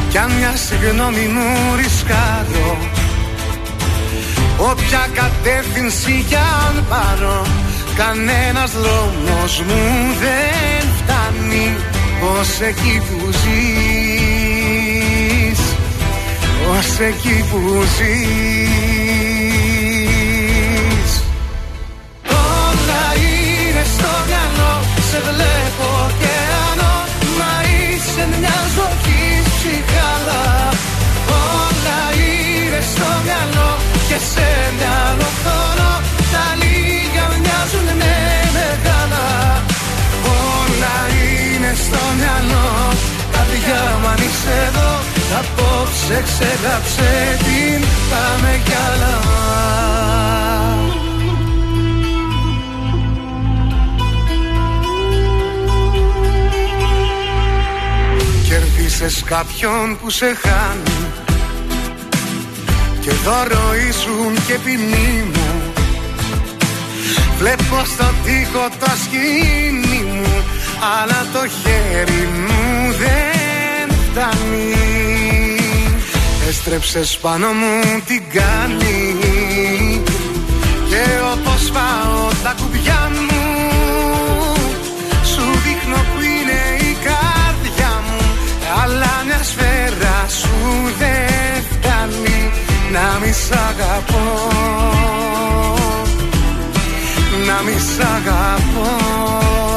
Κι 0.09 0.17
αν 0.17 0.31
μια 0.31 0.53
συγγνώμη 0.55 1.27
μου 1.27 1.75
ρισκάρω 1.75 2.77
Όποια 4.57 5.07
κατεύθυνση 5.13 6.25
κι 6.27 6.35
αν 6.35 6.85
πάρω 6.89 7.45
Κανένας 7.99 8.71
δρόμος 8.71 9.53
μου 9.67 9.83
δεν 10.19 10.83
φτάνει 10.97 11.75
Ως 12.39 12.59
εκεί 12.61 13.01
που 13.07 13.31
ζεις. 13.31 14.61
Ως 16.77 16.99
εκεί 16.99 17.45
που 17.51 17.61
ζεις 17.97 18.88
Καρδιά 43.69 43.97
μου 44.01 44.07
αν 44.07 44.17
είσαι 44.17 44.65
εδώ 44.67 44.91
Απόψε 45.39 46.23
ξεγάψε 46.23 47.37
την 47.37 47.87
Πάμε 48.09 48.61
κι 48.65 48.73
άλλα. 48.91 49.19
Κερδίσες 58.47 59.23
κάποιον 59.25 59.97
που 60.01 60.09
σε 60.09 60.25
χάνει 60.25 61.11
Και 63.01 63.11
δώρο 63.11 63.75
ήσουν 63.89 64.45
και 64.47 64.53
ποινή 64.53 65.23
μου. 65.33 65.73
Βλέπω 67.37 67.83
στο 67.85 68.05
τοίχο 68.23 68.67
το 68.79 68.91
σκηνή 69.03 70.03
μου 70.03 70.43
Αλλά 71.01 71.25
το 71.33 71.47
χέρι 71.47 72.27
μου 72.47 72.93
δεν 72.93 73.28
φτάνει 74.19 74.73
Έστρεψες 76.47 77.17
πάνω 77.21 77.47
μου 77.47 78.01
την 78.05 78.23
κάνει 78.33 79.15
Και 80.89 81.03
όπως 81.33 81.71
πάω 81.71 82.27
τα 82.43 82.55
κουμπιά 82.61 83.11
μου 83.13 83.43
Σου 85.23 85.41
δείχνω 85.41 85.95
που 85.95 86.21
είναι 86.21 86.89
η 86.89 86.97
καρδιά 87.03 88.01
μου. 88.07 88.21
Αλλά 88.83 89.23
μια 89.25 89.43
σφαίρα 89.43 90.25
σου 90.39 90.55
δεν 90.99 91.63
φτάνει 91.71 92.51
Να 92.91 93.19
μη 93.21 93.31
σ' 93.31 93.51
αγαπώ. 93.51 94.47
Να 97.47 97.61
μη 97.61 97.79
σ' 97.79 97.99
αγαπώ 97.99 99.68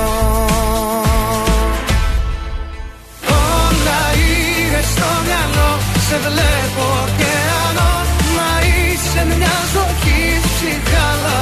Σε 6.13 6.19
βλέπω 6.19 6.85
ωκεανό. 7.05 7.93
Μα 8.37 8.51
είσαι 8.69 9.23
μια 9.31 9.57
ζωή 9.75 10.21
ψυχάλα 10.53 11.41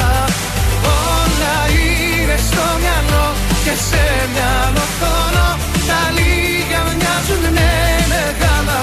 Όλα 1.14 1.56
είναι 1.80 2.36
στο 2.48 2.64
μυαλό 2.82 3.26
Και 3.64 3.74
σε 3.88 4.05
μυαλό 4.32 4.84
χρόνο 4.97 5.47
Τα 5.88 6.01
λίγα 6.16 6.80
μοιάζουν 6.98 7.44
με 7.56 7.72
μεγάλα. 8.12 8.82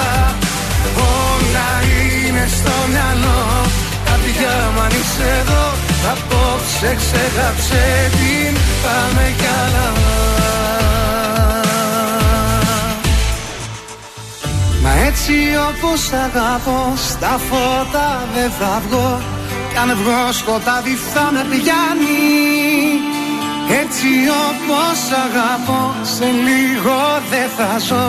Όλα 1.21 1.69
είναι 1.91 2.45
στο 2.57 2.75
μυαλό. 2.91 3.39
Καρδιά 4.07 4.55
μου 4.73 4.81
αν 4.85 4.93
είσαι 4.99 5.27
εδώ 5.41 5.65
Απόψε 6.13 6.89
ξεγάψε 7.01 7.85
την 8.17 8.53
Πάμε 8.83 9.25
κι 9.39 9.49
άλλα 9.61 9.87
Μα 14.87 14.93
έτσι 15.09 15.35
όπως 15.69 16.01
αγαπώ 16.25 16.93
Στα 17.09 17.39
φώτα 17.47 18.07
δεν 18.35 18.51
θα 18.59 18.81
βγω. 18.85 19.21
Κι 19.69 19.77
αν 19.83 19.89
βγω 19.99 20.21
σκοτάδι 20.39 20.95
θα 21.13 21.25
με 21.33 21.43
πιάνει. 21.51 22.25
Έτσι 23.81 24.09
όπως 24.47 24.99
αγαπώ 25.25 25.81
Σε 26.15 26.27
λίγο 26.47 26.99
δεν 27.31 27.47
θα 27.57 27.71
ζω. 27.87 28.07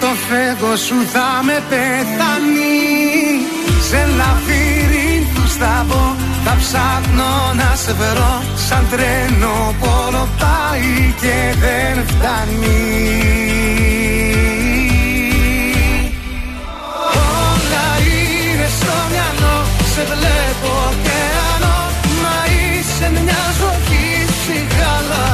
Το 0.00 0.10
φεύγω 0.26 0.76
σου 0.86 0.98
θα 1.14 1.28
με 1.46 1.56
πεθάνει. 1.70 2.76
Σε 3.88 4.00
λαφύρι 4.18 5.10
θα 5.58 5.84
πω 5.88 6.16
Θα 6.44 6.54
ψάχνω 6.60 7.32
να 7.60 7.70
σε 7.82 7.92
βρω. 8.00 8.34
Σαν 8.68 8.84
τρένο 8.90 9.74
πόλο 9.80 10.28
πάει 10.40 11.14
και 11.20 11.36
δεν 11.62 11.96
φτάνει 12.10 13.55
Σε 19.96 20.04
βλέπω 20.04 20.72
ωκεανό 20.90 21.78
Μα 22.22 22.36
είσαι 22.54 23.08
μια 23.16 23.44
ζωή 23.60 24.04
ψυχάλα. 24.36 25.26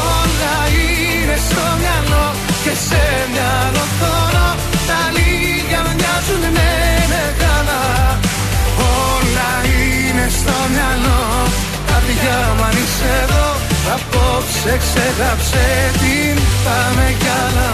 Όλα 0.00 0.56
είναι 0.80 1.36
στο 1.48 1.64
μυαλό 1.80 2.26
Και 2.64 2.74
σε 2.88 3.04
μυαλό 3.32 3.84
χρόνο 3.96 4.46
Τα 4.88 5.00
λίγα 5.16 5.80
μοιάζουν 5.98 6.44
με 6.56 6.70
μεγάλα. 7.12 7.82
Όλα 9.04 9.50
είναι 9.76 10.26
στο 10.38 10.56
μυαλό. 10.72 11.20
Καρδιά 11.88 12.38
μου 12.56 12.64
αν 12.68 12.76
είσαι 12.82 13.10
εδώ 13.22 13.48
Απόψε 13.94 14.72
ξεγάψε 14.82 15.66
την 16.00 16.36
Πάμε 16.64 17.06
κι 17.20 17.30
άλλα 17.44 17.68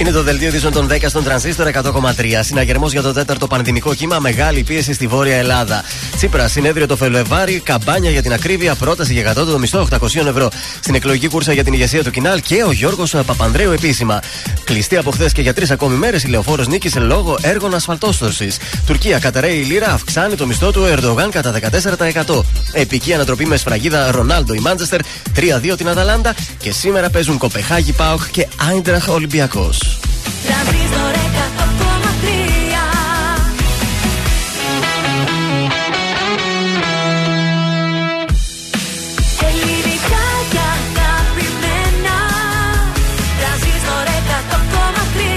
Είναι 0.00 0.10
το 0.10 0.22
δελτίο 0.22 0.48
ειδήσεων 0.48 0.72
των 0.72 0.88
10 0.90 0.96
στον 1.06 1.24
τρανζίστορ 1.24 1.66
100,3. 1.66 2.40
Συναγερμός 2.40 2.92
για 2.92 3.02
το 3.02 3.12
τέταρτο 3.12 3.46
πανδημικό 3.46 3.94
κύμα. 3.94 4.18
Μεγάλη 4.18 4.62
πίεση 4.62 4.92
στη 4.92 5.06
Βόρεια 5.06 5.36
Ελλάδα. 5.36 5.84
Τσίπρα, 6.16 6.48
συνέδριο 6.48 6.86
το 6.86 6.96
Φεβρουάρι. 6.96 7.60
Καμπάνια 7.60 8.10
για 8.10 8.22
την 8.22 8.32
ακρίβεια. 8.32 8.74
Πρόταση 8.74 9.12
για 9.12 9.22
κατώτατο 9.22 9.58
μισθό 9.58 9.88
800 9.90 10.26
ευρώ. 10.26 10.50
Στην 10.80 10.94
εκλογική 10.94 11.28
κούρσα 11.28 11.52
για 11.52 11.64
την 11.64 11.72
ηγεσία 11.72 12.02
του 12.04 12.10
Κινάλ 12.10 12.40
και 12.40 12.64
ο 12.64 12.72
Γιώργος 12.72 13.14
Παπανδρέου 13.26 13.72
επίσημα. 13.72 14.22
Κλειστή 14.64 14.96
από 14.96 15.10
χθες 15.10 15.32
και 15.32 15.42
για 15.42 15.54
τρεις 15.54 15.70
ακόμη 15.70 15.96
μέρες 15.96 16.22
η 16.22 16.28
λεωφόρος 16.28 16.68
νίκησε 16.68 17.00
λόγω 17.00 17.38
έργων 17.42 17.74
ασφαλτόστοση. 17.74 18.50
Τουρκία, 18.86 19.18
καταραίει 19.18 19.58
η 19.58 19.62
λίρα, 19.62 19.92
αυξάνει 19.92 20.34
το 20.34 20.46
μισθό 20.46 20.70
του 20.70 20.84
Ερντογάν 20.84 21.30
κατά 21.30 21.52
14%. 22.26 22.44
Επική 22.72 23.14
ανατροπή 23.14 23.46
με 23.46 23.56
σφραγίδα 23.56 24.10
Ρονάλντο 24.10 24.54
η 24.54 24.58
Μάντζεστερ. 24.58 25.00
3-2 25.34 25.76
την 25.76 25.88
Αταλάντα. 25.88 26.34
Και 26.58 26.72
σήμερα 26.72 27.10
παίζουν 27.10 27.38
Κοπεχάγη 27.38 27.92
Πάοχ 27.92 28.28
και 28.28 28.46
Άιντραχ 28.68 29.08
Ολυμπιακός. 29.08 29.89
Τρανζίστορ 30.46 31.12
100,3 31.12 32.30
Ελληνικά 39.48 40.26
και 40.52 40.60
αγαπημένα 40.74 42.18
Τρανζίστορ 43.40 44.06
100,3 44.28 45.30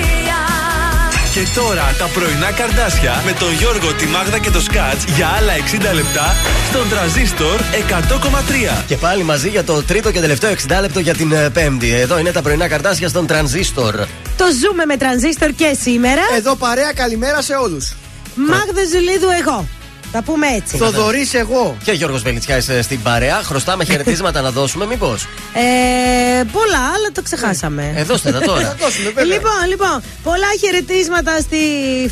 Και 1.34 1.48
τώρα 1.56 1.96
τα 1.98 2.06
πρωινά 2.06 2.52
καρδάσια 2.52 3.22
με 3.26 3.32
τον 3.32 3.54
Γιώργο, 3.54 3.94
τη 3.94 4.06
Μάγδα 4.06 4.40
και 4.40 4.52
το 4.52 4.62
Σκάτς 4.62 5.04
για 5.04 5.28
άλλα 5.28 5.54
60 5.92 5.94
λεπτά 5.94 6.36
στον 6.70 6.90
τραζίστορ 6.90 7.60
100,3. 7.60 8.84
Και 8.88 8.98
πάλι 8.98 9.24
μαζί 9.24 9.50
για 9.50 9.64
το 9.64 9.84
τρίτο 9.84 10.12
και 10.12 10.20
τελευταίο 10.20 10.52
60 10.52 10.56
λεπτό 10.82 11.00
για 11.00 11.14
την 11.14 11.32
ε, 11.32 11.50
Πέμπτη. 11.50 11.94
Εδώ 11.94 12.20
είναι 12.20 12.32
τα 12.32 12.42
πρωινά 12.42 12.68
καρτάσια 12.68 13.08
στον 13.08 13.28
τρανζίστορ. 13.28 13.96
Το 14.38 14.46
ζούμε 14.62 14.86
με 14.86 14.98
τρανζίστορ 14.98 15.50
και 15.50 15.78
σήμερα. 15.82 16.22
Εδώ 16.36 16.56
παρέα 16.56 16.94
καλημέρα 16.94 17.42
σε 17.42 17.54
όλους 17.54 17.96
Μάγδα 18.36 18.82
Ζουλίδου 18.92 19.28
εγώ. 19.42 19.68
Θα 20.16 20.24
πούμε 20.24 20.48
έτσι. 20.48 20.78
Θοδωρής 20.78 21.34
εγώ. 21.34 21.78
Και 21.84 21.92
Γιώργος 21.92 22.22
Βελιτσιάς 22.22 22.58
είσαι 22.58 22.82
στην 22.82 23.02
παρέα. 23.02 23.42
Χρωστάμε 23.44 23.84
χαιρετίσματα 23.84 24.42
να 24.42 24.52
δώσουμε, 24.52 24.86
μήπως; 24.86 25.28
Ε, 25.54 26.44
πολλά, 26.52 26.84
αλλά 26.96 27.10
το 27.14 27.22
ξεχάσαμε. 27.22 27.94
Ε, 27.96 28.04
δώστε 28.04 28.32
τα 28.32 28.40
τώρα. 28.40 28.76
λοιπόν, 29.34 29.68
λοιπόν, 29.68 30.04
πολλά 30.24 30.48
χαιρετίσματα 30.60 31.40
στη 31.40 31.58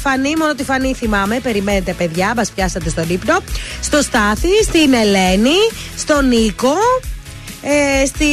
Φανή. 0.01 0.35
Μόνο 0.35 0.55
τη 0.55 0.63
Φανή 0.63 0.93
θυμάμαι. 0.93 1.39
Περιμένετε, 1.39 1.93
παιδιά, 1.93 2.33
μα 2.35 2.43
πιάσατε 2.55 2.89
στον 2.89 3.05
ύπνο. 3.09 3.37
Στο 3.81 4.01
Στάθη, 4.01 4.63
στην 4.63 4.93
Ελένη, 4.93 5.57
στον 5.97 6.27
Νίκο. 6.27 6.73
Ε, 7.61 8.05
στη 8.05 8.25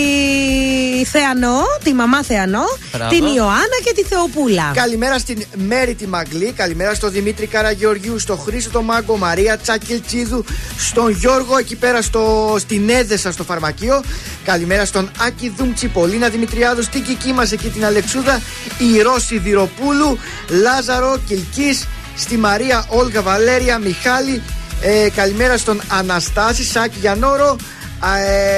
Θεανό, 1.04 1.62
τη 1.82 1.94
μαμά 1.94 2.22
Θεανό, 2.22 2.64
Μπράβο. 2.92 3.10
την 3.10 3.24
Ιωάννα 3.26 3.78
και 3.84 3.92
τη 3.94 4.02
Θεοπούλα. 4.02 4.70
Καλημέρα 4.74 5.18
στην 5.18 5.44
Μέρη 5.54 5.94
τη 5.94 6.06
Μαγκλή, 6.06 6.52
καλημέρα 6.56 6.94
στον 6.94 7.10
Δημήτρη 7.10 7.46
Καραγεωργιού, 7.46 8.18
στον 8.18 8.38
Χρήστο 8.38 8.70
τον 8.70 8.84
Μάγκο, 8.84 9.16
Μαρία 9.16 9.58
Τσακελτσίδου, 9.58 10.44
στον 10.78 11.10
Γιώργο 11.10 11.56
εκεί 11.58 11.76
πέρα 11.76 12.02
στο, 12.02 12.56
στην 12.58 12.88
Έδεσα 12.88 13.32
στο 13.32 13.44
φαρμακείο. 13.44 14.02
Καλημέρα 14.44 14.84
στον 14.84 15.10
Άκη 15.26 15.52
Δούμτσι, 15.56 15.88
Πολίνα 15.88 16.28
Δημητριάδου, 16.28 16.82
στην 16.82 17.02
Κική 17.04 17.32
μας 17.32 17.52
εκεί 17.52 17.68
την 17.68 17.84
Αλεξούδα, 17.84 18.40
η 18.78 19.02
Ρώση 19.02 19.38
Δυροπούλου, 19.38 20.18
Λάζαρο 20.48 21.18
Κιλκή, 21.26 21.78
στη 22.16 22.36
Μαρία 22.36 22.84
Όλγα 22.88 23.22
Βαλέρια 23.22 23.78
Μιχάλη. 23.78 24.42
Ε, 24.82 25.08
καλημέρα 25.16 25.56
στον 25.56 25.80
Αναστάση 25.88 26.64
Σάκη 26.64 26.98
Γιανόρο, 27.00 27.48
α, 27.50 27.56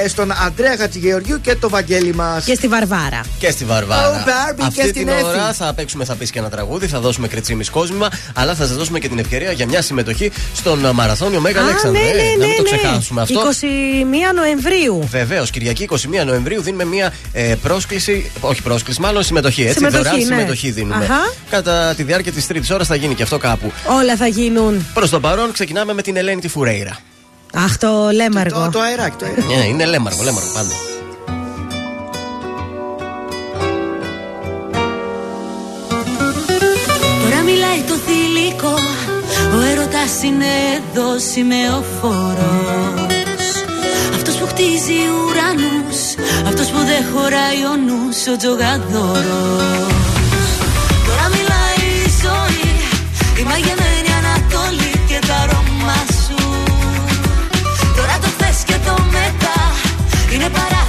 ε, 0.03 0.07
στον 0.07 0.31
Αντρέα 0.45 0.77
Χατζηγεωργιού 0.77 1.41
και 1.41 1.55
το 1.55 1.69
Βαγγέλη 1.69 2.13
μας. 2.15 2.43
Και 2.45 2.55
στη 2.55 2.67
Βαρβάρα. 2.67 3.21
Και 3.39 3.51
στη 3.51 3.65
Βαρβάρα. 3.65 4.23
Oh, 4.23 4.27
Barbie, 4.27 4.63
Αυτή 4.67 4.73
και 4.75 4.81
στην 4.81 4.93
την 4.93 5.07
Εφη. 5.07 5.23
ώρα 5.23 5.53
θα 5.53 5.73
παίξουμε, 5.73 6.05
θα 6.05 6.15
πεις 6.15 6.31
και 6.31 6.39
ένα 6.39 6.49
τραγούδι, 6.49 6.87
θα 6.87 6.99
δώσουμε 6.99 7.27
κριτσίμι 7.27 7.65
κόσμημα, 7.65 8.07
αλλά 8.33 8.55
θα 8.55 8.65
σας 8.65 8.75
δώσουμε 8.75 8.99
και 8.99 9.07
την 9.09 9.19
ευκαιρία 9.19 9.51
για 9.51 9.65
μια 9.67 9.81
συμμετοχή 9.81 10.31
στον 10.55 10.85
ε, 10.85 10.91
Μαραθώνιο 10.91 11.39
Μέγα 11.39 11.59
Α, 11.59 11.63
Αλέξανδρε. 11.63 12.01
ναι, 12.01 12.07
ναι, 12.07 12.13
Να 12.39 12.45
μην 12.45 12.55
το 12.55 12.61
ναι, 12.63 12.69
ναι. 12.71 12.77
ξεχάσουμε 12.77 13.21
αυτό. 13.21 13.41
21 14.31 14.35
Νοεμβρίου. 14.35 15.07
Βεβαίως, 15.11 15.49
Κυριακή 15.49 15.87
21 15.91 16.25
Νοεμβρίου 16.25 16.61
δίνουμε 16.61 16.85
μια 16.85 17.13
ε, 17.33 17.55
πρόσκληση, 17.61 18.31
όχι 18.41 18.61
πρόσκληση, 18.61 19.01
μάλλον 19.01 19.23
συμμετοχή. 19.23 19.61
Έτσι, 19.61 19.73
Συμμετοχή, 19.73 20.03
δωρεάν 20.03 20.19
ναι. 20.19 20.25
συμμετοχή 20.35 20.71
δίνουμε. 20.71 21.03
Αχα. 21.03 21.33
Κατά 21.49 21.93
τη 21.95 22.03
διάρκεια 22.03 22.31
της 22.31 22.47
τρίτης 22.47 22.69
ώρας 22.69 22.87
θα 22.87 22.95
γίνει 22.95 23.15
και 23.15 23.23
αυτό 23.23 23.37
κάπου. 23.37 23.71
Όλα 23.99 24.15
θα 24.15 24.27
γίνουν. 24.27 24.85
Προς 24.93 25.09
το 25.09 25.19
παρόν 25.19 25.51
ξεκινάμε 25.51 25.93
με 25.93 26.01
την 26.01 26.17
Ελένη 26.17 26.41
τη 26.41 26.47
Φουρέιρα. 26.47 26.97
Αχ, 27.53 27.77
το 27.77 28.09
λέμαργο. 28.13 28.63
Το, 28.63 28.69
το 28.71 28.79
αεράκι, 28.79 29.15
το 29.15 29.25
αεράκι. 29.25 29.47
Ναι, 29.47 29.65
είναι 29.65 29.85
λέμαργο, 29.85 30.23
λέμαργο 30.23 30.49
πάντα. 30.53 30.73
Τώρα 37.23 37.41
μιλάει 37.41 37.81
το 37.87 37.95
θηλυκό 38.05 38.75
Ο 39.55 39.61
έρωτας 39.71 40.23
είναι 40.23 40.45
εδώ 40.77 41.19
σημεοφόρος 41.31 42.35
Αυτός 44.15 44.35
που 44.35 44.45
χτίζει 44.47 44.99
ουρανούς 45.17 45.99
Αυτός 46.47 46.67
που 46.67 46.77
δεν 46.77 47.03
χωράει 47.13 47.61
ο 47.71 47.75
νους 47.85 48.19
Ο 48.33 48.37
τζογαδόρος 48.37 49.93
Τώρα 51.07 51.25
μιλάει 51.35 51.81
η 52.05 52.11
ζωή 52.21 52.71
Η 53.39 53.43
μαγεμένη 53.43 53.90
Είναι 60.33 60.49
παράθυρα 60.49 60.80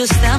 κάει 0.00 0.08
και 0.08 0.29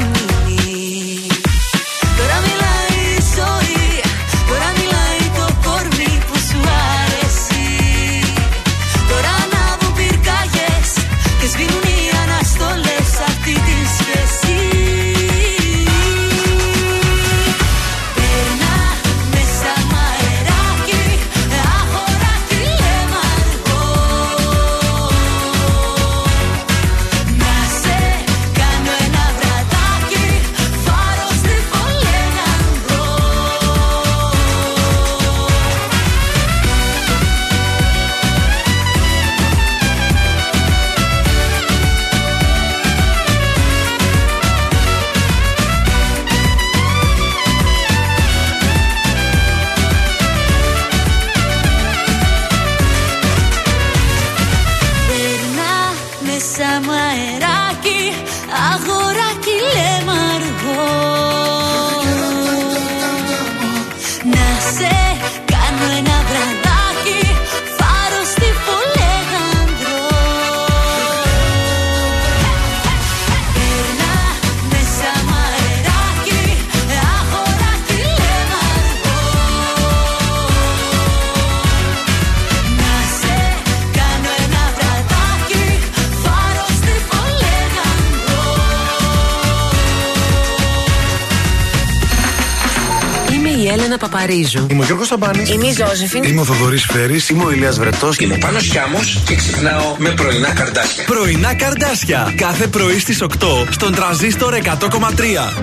Έλενα 94.22 94.48
Παπαρίζου. 94.52 94.68
Είμαι 94.69 94.81
ο 94.81 94.85
Γιώργος 94.85 95.07
Σαμπάνης. 95.07 95.49
Είμαι 95.49 95.68
η 95.68 95.73
Ζώζεφιν. 95.73 96.23
Είμαι 96.23 96.41
ο 96.41 96.43
Θοδωρής 96.43 96.85
Φέρης. 96.85 97.30
Είμαι 97.30 97.43
ο 97.43 97.52
Ηλίας 97.52 97.80
Βρετός. 97.80 98.18
Είμαι 98.18 98.34
ο 98.34 98.38
Πάνος 98.38 98.64
Χιάμος 98.64 99.22
και 99.26 99.35
ξυπνάω 99.35 99.95
με 99.98 100.10
πρωινά 100.10 100.53
καρδάσια. 100.53 101.03
Πρωινά 101.03 101.53
καρδάσια. 101.53 102.34
Κάθε 102.35 102.68
πρωί 102.68 102.99
στις 102.99 103.22
8 103.22 103.68
στον 103.69 103.95
τραζίστορ 103.95 104.53
100,3. 104.53 105.53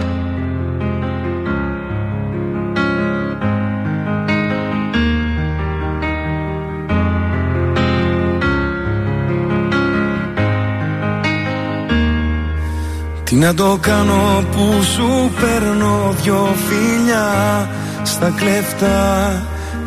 Τι 13.24 13.34
να 13.34 13.54
το 13.54 13.78
κάνω 13.80 14.44
που 14.52 14.82
σου 14.94 15.30
παίρνω 15.40 16.14
δυο 16.22 16.56
φιλιά; 16.68 17.68
Στα 18.08 18.32
κλέφτα 18.36 19.30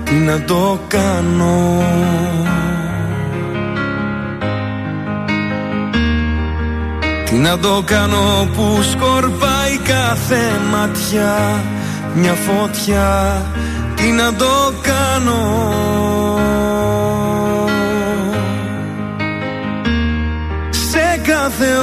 Τι 0.03 0.13
να 0.13 0.41
το 0.41 0.79
κάνω. 0.87 1.83
Τι 7.25 7.35
να 7.35 7.57
το 7.59 7.81
κάνω 7.85 8.49
που 8.55 8.79
σκορπάει 8.81 9.77
κάθε 9.83 10.59
ματιά 10.71 11.63
Μια 12.15 12.33
φωτιά 12.33 13.41
Τι 13.95 14.11
να 14.11 14.33
το 14.33 14.73
κάνω. 14.81 15.69
Σε 20.69 21.21
κάθε 21.23 21.77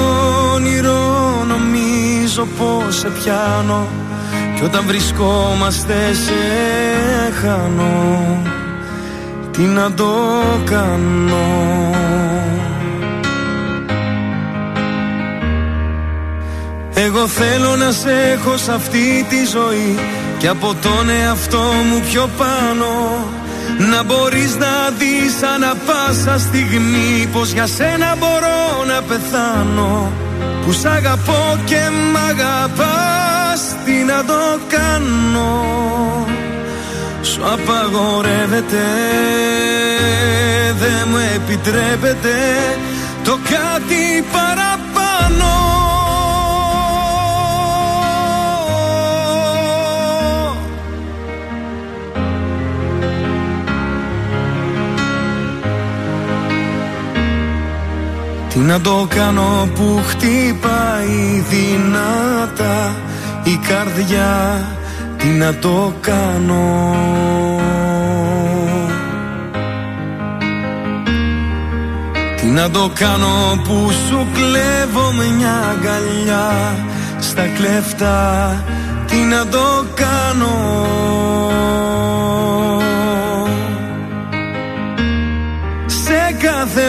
όνειρο 0.54 1.44
νομίζω 1.48 2.46
πως 2.58 2.96
σε 2.96 3.08
πιάνω 3.08 3.97
Κι 4.58 4.64
όταν 4.64 4.84
βρισκόμαστε 4.86 6.12
σε 6.12 6.34
χανό 7.42 8.42
Τι 9.50 9.62
να 9.62 9.92
το 9.92 10.14
κάνω. 10.64 11.90
Εγώ 16.94 17.26
θέλω 17.26 17.76
να 17.76 17.90
σε 17.90 18.10
έχω 18.32 18.56
σε 18.56 18.72
αυτή 18.72 19.26
τη 19.28 19.44
ζωή 19.44 19.98
Και 20.38 20.48
από 20.48 20.74
τον 20.82 21.10
εαυτό 21.22 21.58
μου 21.90 22.02
πιο 22.10 22.28
πάνω. 22.38 23.24
Να 23.90 24.02
μπορείς 24.02 24.56
να 24.56 24.90
δεις 24.98 25.42
ανά 25.54 25.74
πάσα 25.86 26.38
στιγμή 26.38 27.28
Πως 27.32 27.52
για 27.52 27.66
σένα 27.66 28.16
μπορώ 28.18 28.84
να 28.86 29.02
πεθάνω. 29.02 30.12
Που 30.64 30.72
σ' 30.72 30.84
αγαπώ 30.84 31.58
και 31.64 31.80
μ' 32.12 32.16
αγαπάς 32.16 33.07
Τι 33.84 33.92
να 33.92 34.24
το 34.24 34.60
κάνω. 34.68 36.26
Σου 37.22 37.40
απαγορεύεται 37.44 38.86
Δεν 40.78 41.08
μου 41.10 41.16
επιτρέπεται 41.34 42.36
Το 43.24 43.30
κάτι 43.30 44.24
παραπάνω. 44.32 45.56
Τι 58.48 58.58
να 58.58 58.80
το 58.80 59.06
κάνω 59.14 59.68
που 59.74 60.02
χτυπάει 60.06 61.44
δυνατά 61.48 62.97
η 63.48 63.60
καρδιά 63.68 64.64
Τι 65.16 65.28
να 65.28 65.54
το 65.54 65.94
κάνω. 66.00 66.94
Τι 72.36 72.46
να 72.46 72.70
το 72.70 72.90
κάνω 72.94 73.60
που 73.64 73.90
σου 74.08 74.26
κλέβω 74.34 75.12
μια 75.12 75.54
αγκαλιά 75.70 76.76
Στα 77.18 77.46
κλέφτα. 77.46 78.64
Τι 79.06 79.16
να 79.16 79.46
το 79.46 79.84
κάνω. 79.94 80.86
Σε 85.86 86.36
κάθε 86.42 86.82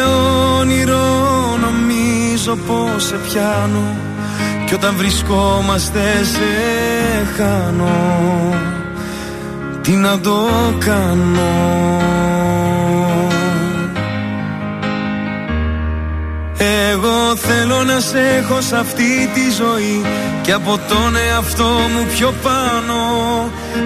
όνειρο 0.59 1.57
νομίζω 1.61 2.55
πως 2.55 3.03
σε 3.03 3.15
πιάνω 3.15 4.08
Κι 4.69 4.75
όταν 4.75 4.95
βρισκόμαστε 4.95 6.23
σε 6.23 6.47
χάνω. 7.37 8.53
Τι 9.81 9.91
να 9.91 10.19
το 10.19 10.47
κάνω. 10.85 12.01
Εγώ 16.91 17.35
θέλω 17.35 17.83
να 17.83 17.99
σε 17.99 18.19
έχω 18.19 18.61
σε 18.61 18.77
αυτή 18.77 19.29
τη 19.33 19.51
ζωή. 19.57 20.05
Και 20.41 20.51
από 20.51 20.79
τον 20.87 21.15
εαυτό 21.15 21.63
μου 21.63 22.05
πιο 22.15 22.33
πάνω. 22.43 22.99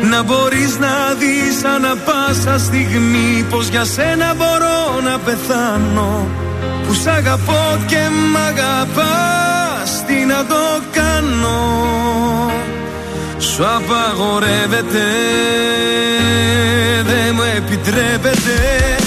Να 0.09 0.23
μπορείς 0.23 0.77
να 0.79 1.13
δεις 1.19 1.63
ανά 1.63 1.95
πάσα 1.95 2.57
στιγμή 2.57 3.45
Πως 3.49 3.67
για 3.67 3.85
σένα 3.85 4.33
μπορώ 4.37 5.01
να 5.03 5.17
πεθάνω. 5.19 6.27
Που 6.87 6.93
σ' 6.93 7.07
αγαπώ 7.07 7.77
και 7.87 8.01
μ' 8.31 8.37
αγαπάς 8.37 9.52
Τι 10.07 10.25
να 10.25 10.45
το 10.45 10.81
κάνω. 10.91 12.51
Σου 13.37 13.65
απαγορεύεται 13.65 15.03
Δεν 17.03 17.35
μου 17.35 17.41
επιτρέπεται 17.57 19.02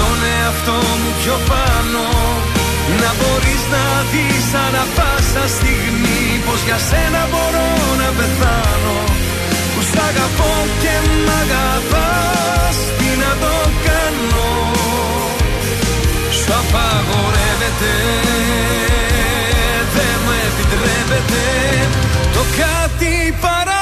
τον 0.00 0.18
εαυτό 0.36 0.78
μου 1.00 1.10
πιο 1.20 1.36
πάνω. 1.50 2.04
Να 3.00 3.10
μπορείς 3.18 3.62
να 3.74 3.84
δεις 4.12 4.48
ανά 4.64 4.84
πάσα 4.96 5.44
στιγμή 5.56 6.22
Πως 6.46 6.60
για 6.66 6.78
σένα 6.88 7.22
μπορώ 7.30 7.68
να 8.00 8.08
πεθάνω. 8.18 8.98
Που 9.72 9.80
σ' 9.90 9.98
αγαπώ 10.08 10.52
και 10.82 10.94
μ' 11.24 11.32
αγαπάς 11.42 12.76
Τι 12.98 13.10
να 13.22 13.32
το 13.42 13.54
κάνω. 13.86 14.50
Σου 16.38 16.50
απαγορεύεται 16.60 17.92
Δεν 19.96 20.14
μου 20.24 20.32
επιτρέπεται 20.46 21.44
Το 22.34 22.42
κάτι 22.60 23.12
παραπάνω 23.40 23.77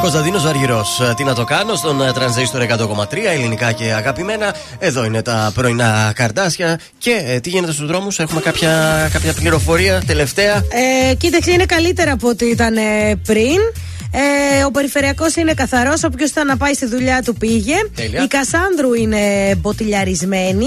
Κωνσταντίνος 0.00 0.44
Αργυρό. 0.44 0.86
Τι 1.16 1.24
να 1.24 1.34
το 1.34 1.44
κάνω 1.44 1.74
στον 1.74 2.02
ε, 2.02 2.12
τρανζίστορ 2.12 2.62
100,3 2.68 3.16
ελληνικά 3.32 3.72
και 3.72 3.92
αγαπημένα. 3.92 4.54
Εδώ 4.78 5.04
είναι 5.04 5.22
τα 5.22 5.50
πρωινά 5.54 6.12
καρτάσια. 6.14 6.80
Και 6.98 7.22
ε, 7.26 7.40
τι 7.40 7.48
γίνεται 7.48 7.72
στους 7.72 7.86
δρόμους, 7.86 8.18
έχουμε 8.18 8.40
κάποια, 8.40 9.08
κάποια 9.12 9.32
πληροφορία 9.32 10.02
τελευταία; 10.06 10.54
Ε, 11.10 11.14
κοίταξε, 11.14 11.50
είναι 11.50 11.64
καλύτερα 11.64 12.12
από 12.12 12.28
ό,τι 12.28 12.46
ήταν 12.46 12.76
ε, 12.76 13.14
πριν. 13.26 13.58
Ε, 14.10 14.64
ο 14.64 14.70
περιφερειακός 14.70 15.36
είναι 15.36 15.54
καθαρός. 15.54 16.04
Όποιος 16.04 16.30
ήταν 16.30 16.46
να 16.46 16.56
πάει 16.56 16.74
στη 16.74 16.86
δουλειά 16.86 17.22
του 17.22 17.34
πήγε. 17.34 17.74
Τέλεια. 17.94 18.22
Η 18.22 18.26
Κασάνδρου 18.26 18.94
είναι 18.94 19.54
μποτιλιαρισμένη. 19.58 20.66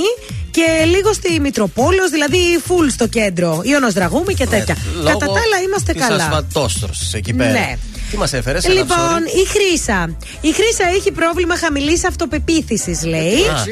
Και 0.52 0.86
λίγο 0.86 1.14
στη 1.14 1.40
Μητροπόλεως, 1.40 2.10
δηλαδή 2.10 2.38
full 2.68 2.92
στο 2.92 3.08
κέντρο. 3.08 3.62
Ιωνος 3.64 3.94
Δραγούμη 3.94 4.34
και 4.34 4.48
τέτοια. 4.48 4.76
Κατά 5.06 5.26
τα 5.26 5.26
άλλα 5.26 5.62
είμαστε 5.66 5.94
της 5.94 6.02
καλά. 6.02 6.24
ασφαλτόστρος 6.24 7.14
εκεί 7.14 7.34
πέρα. 7.34 7.52
Ναι. 7.52 7.78
Τι 8.12 8.18
μας 8.18 8.34
έφερες, 8.34 8.68
Λοιπόν, 8.68 9.20
η 9.44 9.48
Χρύσα. 9.48 10.16
Η 10.42 10.52
Χρύσα 10.52 10.84
έχει 10.96 11.12
πρόβλημα 11.12 11.58
χαμηλής 11.58 12.06
αυτοπεποίθησης, 12.06 13.04
λέει. 13.06 13.34
Α. 13.48 13.64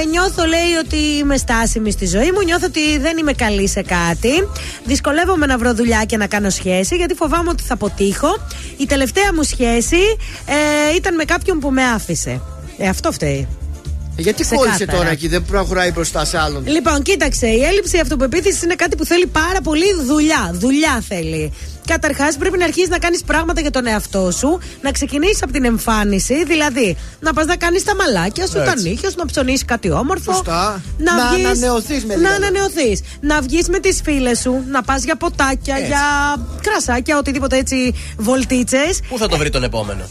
Ε, 0.00 0.04
νιώθω, 0.10 0.44
λέει, 0.44 0.72
ότι 0.84 0.96
είμαι 0.96 1.36
στάσιμη 1.36 1.90
στη 1.90 2.06
ζωή 2.06 2.30
μου. 2.32 2.42
Νιώθω 2.44 2.66
ότι 2.66 2.98
δεν 2.98 3.16
είμαι 3.16 3.32
καλή 3.32 3.68
σε 3.68 3.82
κάτι. 3.82 4.48
Δυσκολεύομαι 4.84 5.46
να 5.46 5.58
βρω 5.58 5.74
δουλειά 5.74 6.04
και 6.04 6.16
να 6.16 6.26
κάνω 6.26 6.50
σχέση, 6.50 6.96
γιατί 6.96 7.14
φοβάμαι 7.14 7.50
ότι 7.50 7.62
θα 7.62 7.74
αποτύχω. 7.74 8.28
Η 8.76 8.86
τελευταία 8.86 9.34
μου 9.34 9.42
σχέση 9.42 10.02
ε, 10.46 10.94
ήταν 10.96 11.14
με 11.14 11.24
κάποιον 11.24 11.58
που 11.58 11.70
με 11.70 11.82
άφησε. 11.82 12.40
Ε, 12.78 12.88
αυτό 12.88 13.12
φταίει. 13.12 13.48
Γιατί 14.16 14.42
Ξεκάθαρα. 14.42 14.70
κόλλησε 14.70 14.96
τώρα 14.96 15.10
εκεί, 15.10 15.28
δεν 15.28 15.44
προχωράει 15.44 15.90
μπροστά 15.90 16.24
σε 16.24 16.38
άλλον. 16.38 16.66
Λοιπόν, 16.66 17.02
κοίταξε, 17.02 17.46
η 17.46 17.62
έλλειψη 17.62 17.98
αυτοπεποίθησης 17.98 18.62
είναι 18.62 18.74
κάτι 18.74 18.96
που 18.96 19.04
θέλει 19.04 19.26
πάρα 19.26 19.60
πολύ 19.62 19.84
δουλειά. 20.06 20.50
Δουλειά 20.52 21.02
θέλει. 21.08 21.52
Καταρχάς, 21.86 22.36
πρέπει 22.36 22.58
να 22.58 22.64
αρχίσεις 22.64 22.88
να 22.88 22.98
κάνεις 22.98 23.22
πράγματα 23.24 23.60
για 23.60 23.70
τον 23.70 23.86
εαυτό 23.86 24.30
σου, 24.30 24.58
να 24.82 24.90
ξεκινήσεις 24.90 25.42
από 25.42 25.52
την 25.52 25.64
εμφάνιση, 25.64 26.44
δηλαδή 26.44 26.96
να 27.20 27.32
πας 27.32 27.46
να 27.46 27.56
κάνεις 27.56 27.84
τα 27.84 27.94
μαλάκια 27.96 28.46
σου, 28.46 28.52
τα 28.52 28.70
Έτσι. 28.70 28.88
νύχια 28.88 29.10
σου, 29.10 29.16
να 29.18 29.26
ψωνίσεις 29.26 29.64
κάτι 29.64 29.90
όμορφο. 29.90 30.32
Σωστά. 30.32 30.82
Να 30.98 31.12
βγεις- 31.32 31.46
ανανεωθείς 31.46 32.04
με 32.04 32.14
Να 32.14 32.20
λίγα 32.20 32.30
λόγια. 32.30 32.46
ανανεωθείς. 32.48 33.00
Να 33.20 33.40
βγεις 33.40 33.68
με 33.68 33.78
τις 33.78 34.00
φίλες 34.04 34.38
σου, 34.38 34.64
να 34.70 34.82
πας 34.82 35.04
για 35.04 35.16
ποτάκια, 35.16 35.74
Έτσι. 35.76 35.86
για 35.86 36.02
κρασάκια, 36.62 37.18
οτιδήποτε 37.18 37.56
έτσι 37.56 37.94
βολτίτσες. 38.18 39.00
Πού 39.08 39.18
θα 39.18 39.28
το 39.28 39.36
βρει 39.36 39.50
τον 39.50 39.62
επόμενο; 39.62 40.02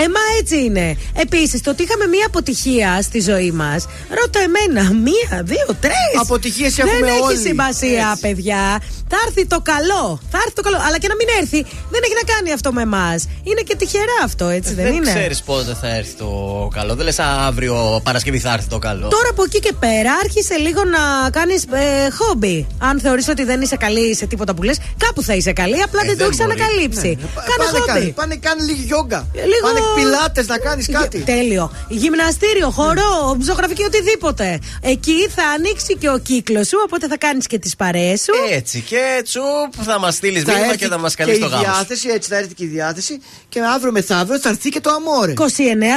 Ε, 0.00 0.02
μα 0.02 0.20
έτσι 0.40 0.56
είναι. 0.64 0.96
Επίσης, 1.14 1.60
το 1.62 1.70
ότι 1.70 1.82
είχαμε 1.82 2.06
μία 2.06 2.26
αποτυχία 2.26 3.02
στη 3.02 3.20
ζωή 3.20 3.50
μας. 3.50 3.86
Ρώτα 4.18 4.40
εμένα, 4.48 4.82
μία, 4.94 5.42
δύο, 5.42 5.66
τρεις; 5.80 5.94
Αποτυχίες 6.20 6.78
έχουμε 6.78 6.92
Δεν 6.98 7.22
όλοι. 7.22 7.32
έχει 7.34 7.42
σημασία, 7.48 8.08
Έτσι. 8.10 8.20
παιδιά. 8.20 8.80
Θα 9.10 9.16
έρθει 9.26 9.46
το 9.46 9.60
καλό. 9.72 10.20
Θα 10.30 10.38
έρθει 10.42 10.54
το 10.54 10.62
καλό. 10.62 10.76
Αλλά 10.86 10.98
και 10.98 11.08
να 11.08 11.14
μην 11.18 11.28
έρθει, 11.40 11.60
δεν 11.92 12.00
έχει 12.04 12.14
να 12.22 12.32
κάνει 12.34 12.52
αυτό 12.52 12.72
με 12.72 12.82
εμάς. 12.82 13.18
Είναι 13.42 13.60
και 13.60 13.76
τυχερά 13.76 14.18
αυτό, 14.24 14.46
έτσι 14.48 14.74
δεν, 14.74 14.84
δεν 14.84 14.94
είναι; 14.94 15.12
ξέρεις 15.14 15.42
πότε 15.42 15.74
θα 15.80 15.88
έρθει 15.94 16.14
το 16.14 16.30
καλό. 16.74 16.94
Δεν 16.94 17.04
λες 17.04 17.18
αύριο 17.18 18.00
Παρασκευή 18.04 18.38
θα 18.38 18.52
έρθει 18.52 18.68
το 18.68 18.78
καλό. 18.78 19.08
Τώρα 19.08 19.28
από 19.30 19.42
εκεί 19.42 19.58
και 19.60 19.72
πέρα 19.78 20.12
άρχισε 20.24 20.54
λίγο 20.56 20.82
να 20.84 21.30
κάνεις 21.30 21.62
ε, 21.64 22.10
χόμπι. 22.18 22.66
Αν 22.78 23.00
θεωρείς 23.00 23.28
ότι 23.28 23.44
δεν 23.44 23.60
είσαι 23.60 23.76
καλή 23.76 24.14
σε 24.16 24.26
τίποτα 24.26 24.54
που 24.54 24.62
λες, 24.62 24.78
κάπου 24.96 25.22
θα 25.22 25.34
είσαι 25.34 25.52
καλή. 25.52 25.82
Απλά 25.82 26.00
Ε, 26.04 26.06
δεν 26.06 26.16
το 26.18 26.24
δεν 26.24 26.32
έχει 26.32 26.42
μπορεί. 26.42 26.52
ανακαλύψει. 26.60 27.18
Πα- 27.34 27.42
Κάνε 27.48 27.56
πάνε, 27.70 27.78
χόμπι. 27.78 27.86
κάνε, 27.86 28.04
πάνε 28.20 28.36
κάνε 28.36 28.62
λίγη 28.62 28.82
γιόγκα. 28.82 29.26
Λίγο 29.34 29.66
Πάνε 29.66 29.80
πιλάτες 29.94 30.46
να 30.46 30.58
κάνεις 30.58 30.88
κάτι. 30.88 31.18
Τέλειο. 31.18 31.72
Γυμναστήριο, 31.88 32.70
χορό, 32.70 33.36
ζωγραφική, 33.42 33.82
οτιδήποτε. 33.82 34.58
Εκεί 34.82 35.28
θα 35.36 35.42
ανοίξει 35.56 35.96
και 35.96 36.08
ο 36.08 36.18
κύκλος 36.18 36.66
σου, 36.68 36.78
οπότε 36.84 37.06
θα 37.08 37.16
κάνεις 37.18 37.46
και 37.46 37.58
τις 37.58 37.76
παρέες 37.76 38.20
σου. 38.22 38.32
Έτσι 38.50 38.80
και 38.80 39.20
τσουπ 39.24 39.72
θα 39.84 39.98
μας 39.98 40.14
στείλεις 40.14 40.42
Θα 40.42 40.50
μήνυμα 40.52 40.66
έρθει 40.66 40.78
και 40.78 40.86
θα 40.88 40.98
μα 40.98 41.07
και 41.14 41.24
καλεί 41.24 41.36
η 41.36 41.40
το 41.40 41.46
γάμος. 41.46 41.64
σου. 41.66 41.72
διάθεση, 41.72 42.08
έτσι 42.08 42.28
θα 42.30 42.36
έρθει 42.36 42.54
και 42.54 42.64
η 42.64 42.66
διάθεση. 42.66 43.20
Και 43.48 43.60
αύριο 43.74 43.92
μεθαύριο 43.92 44.38
θα 44.38 44.48
έρθει 44.48 44.68
και 44.68 44.80
το 44.80 44.90
αμόρε. 44.90 45.32
29 45.36 45.42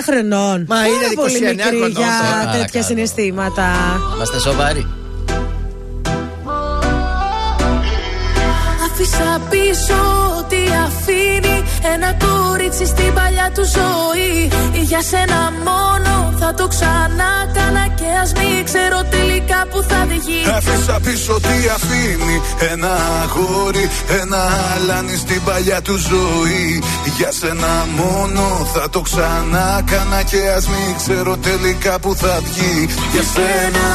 χρονών. 0.06 0.66
Μα 0.68 0.76
Πάρα 0.76 0.88
είναι 0.88 1.14
πολύ 1.16 1.38
29 1.38 1.42
μικρή 1.42 1.68
χρονών, 1.68 1.90
για 1.92 2.08
σε 2.12 2.22
τέτοια 2.46 2.52
παρακαλώ. 2.52 2.84
συναισθήματα. 2.86 3.72
Είμαστε 4.16 4.40
σοβαροί. 4.40 5.01
Άφησα 9.12 9.42
πίσω 9.50 10.00
ό,τι 10.40 10.58
αφήνει 10.86 11.64
Ένα 11.94 12.18
κορίτσι 12.24 12.86
στην 12.86 13.14
παλιά 13.14 13.52
του 13.56 13.64
ζωή. 13.78 14.50
Για 14.82 15.02
σένα 15.02 15.54
μόνο 15.68 16.34
θα 16.40 16.54
το 16.54 16.68
ξανά 16.68 17.32
κάνα 17.54 17.88
Και 17.96 18.06
ας 18.22 18.32
μην 18.34 18.66
ξέρω 18.66 19.00
τελικά 19.10 19.68
που 19.70 19.82
θα 19.90 20.06
βγει. 20.10 20.42
Άφησα 20.58 21.00
πίσω 21.04 21.34
τι 21.34 21.58
αφήνει 21.76 22.42
Ένα 22.72 22.94
αγόρι, 23.24 23.90
ένα 24.22 24.42
αλάνι 24.76 25.16
στην 25.16 25.44
παλιά 25.44 25.82
του 25.82 25.98
ζωή. 25.98 26.84
Για 27.18 27.32
σένα 27.32 27.88
μόνο 27.96 28.68
θα 28.74 28.90
το 28.90 29.02
ξανά 29.02 29.82
κάνα 29.86 30.22
Και 30.24 30.42
ας 30.58 30.68
μην 30.68 30.96
ξέρω 30.98 31.38
τελικά 31.38 32.00
που 32.00 32.16
θα 32.16 32.40
βγει. 32.44 32.88
Για 33.14 33.24
σένα, 33.34 33.88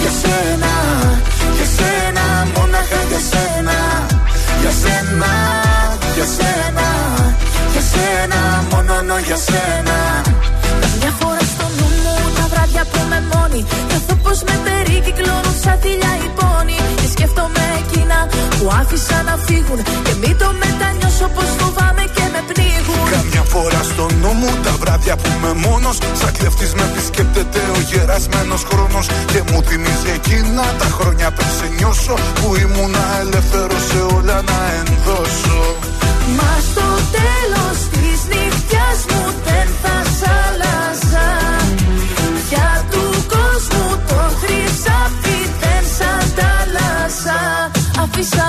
για 0.00 0.10
σένα, 0.20 0.72
σένα, 4.82 5.32
για 6.14 6.26
σένα, 6.36 6.88
για 7.72 7.82
σένα 7.92 8.40
Μόνο 8.72 9.18
για 9.26 9.38
σένα. 9.48 9.96
Μια 11.00 11.12
φορά 11.18 11.42
στο 11.54 11.66
νου 11.76 11.88
μου 12.02 12.14
τα 12.36 12.44
βράδια 12.52 12.84
που 12.90 13.00
με 13.10 13.18
μόνη 13.32 13.60
Νιώθω 13.88 14.14
πως 14.24 14.38
με 14.48 14.54
περικυκλώνουν 14.66 15.56
σαν 15.62 15.76
θηλιά 15.82 16.12
οι 16.22 16.28
πόνοι 16.38 16.78
Και 17.00 17.08
σκέφτομαι 17.14 17.64
εκείνα 17.80 18.18
που 18.58 18.64
άφησα 18.80 19.18
να 19.28 19.34
φύγουν 19.46 19.80
Και 20.06 20.14
μην 20.22 20.34
το 20.40 20.48
μετανιώσω 20.62 21.26
πως 21.36 21.50
φοβάμαι 21.58 22.04
και 22.16 22.24
με 22.24 22.25
πνίγουν. 22.48 23.04
Καμιά 23.16 23.42
φορά 23.52 23.82
στο 23.90 24.06
νου 24.20 24.32
μου 24.40 24.50
τα 24.64 24.72
βράδια 24.80 25.16
που 25.16 25.28
είμαι 25.34 25.52
μόνος 25.66 25.96
Σαν 26.20 26.32
κλεφτής 26.38 26.72
με 26.74 26.82
επισκέπτεται 26.90 27.60
ο 27.76 27.78
γερασμένος 27.90 28.62
χρόνος 28.70 29.06
Και 29.32 29.40
μου 29.48 29.62
θυμίζει 29.68 30.10
εκείνα 30.18 30.64
τα 30.80 30.88
χρόνια 30.96 31.28
πριν 31.36 31.50
σε 31.58 31.66
νιώσω 31.76 32.14
Που 32.38 32.48
ήμουνα 32.64 33.04
ελεύθερος 33.20 33.82
σε 33.90 34.00
όλα 34.16 34.36
να 34.50 34.58
ενδώσω. 34.80 35.58
Μα 36.38 36.52
στο 36.68 36.88
τέλος 37.18 37.76
της 37.92 38.18
νύχτιας 38.30 38.98
μου 39.10 39.22
δεν 39.46 39.68
θα 39.82 39.96
σ' 40.18 40.26
άλλαζα. 40.44 41.28
Για 42.50 42.84
του 42.90 43.04
κόσμου 43.34 43.86
το 44.08 44.20
χρυσάφι 44.40 45.38
δεν 45.60 45.82
σ' 45.96 46.04
αντάλλαζα. 46.18 47.40
Αφήσα 48.02 48.48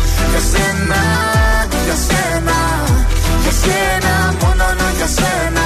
σένα, 0.51 1.01
για 1.85 1.97
σένα, 2.07 2.57
για 3.43 3.53
σένα 3.61 4.13
Μόνο 4.41 4.65
για 4.97 5.07
σένα 5.17 5.65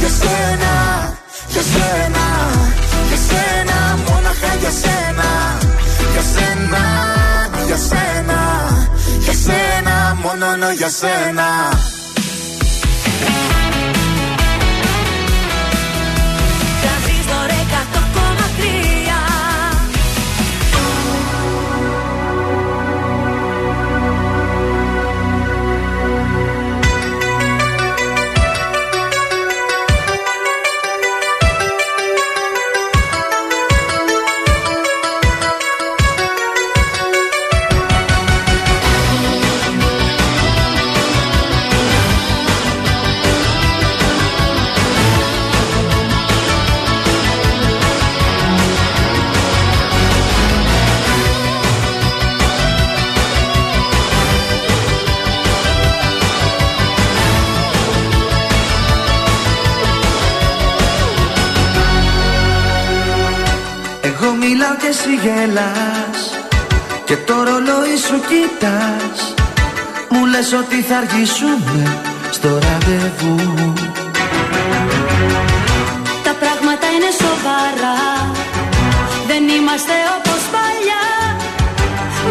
Για 0.00 0.10
σένα, 0.20 0.72
για 1.54 1.62
σένα, 1.72 2.24
για 3.08 3.18
σένα 3.28 3.76
Μόναχα 4.06 4.52
για 4.62 4.72
σένα 4.82 5.28
Για 6.12 6.24
σένα, 6.32 6.82
για 7.66 7.76
σένα, 7.88 8.38
για 9.24 9.34
σένα 9.44 10.16
Μόνο 10.22 10.70
για 10.78 10.88
σένα 10.88 11.48
μιλάω 64.52 64.76
και 64.82 64.90
εσύ 64.94 65.14
γελάς. 65.24 66.20
Και 67.04 67.16
το 67.16 67.34
ρολόι 67.46 67.96
σου 68.06 68.18
κοιτάς. 68.30 69.18
Μου 70.10 70.26
λες 70.32 70.52
ότι 70.52 70.78
θα 70.88 70.96
αργήσουμε 71.02 71.82
στο 72.30 72.48
ραντεβού. 72.64 73.38
Τα 76.26 76.34
πράγματα 76.42 76.86
είναι 76.94 77.10
σοβαρά. 77.22 78.00
Δεν 79.30 79.42
είμαστε 79.56 79.94
όπως 80.16 80.42
παλιά. 80.54 81.06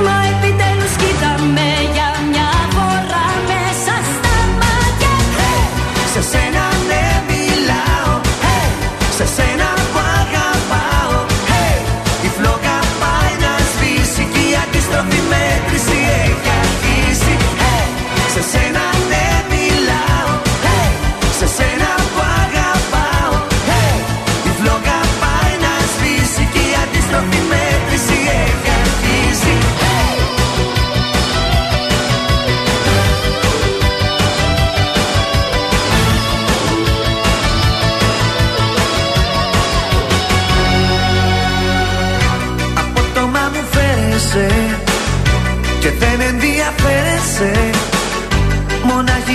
Μα 0.06 0.16
επιτέλους 0.32 0.94
κοίτα 1.02 1.32
με 1.56 1.70
για 1.94 2.11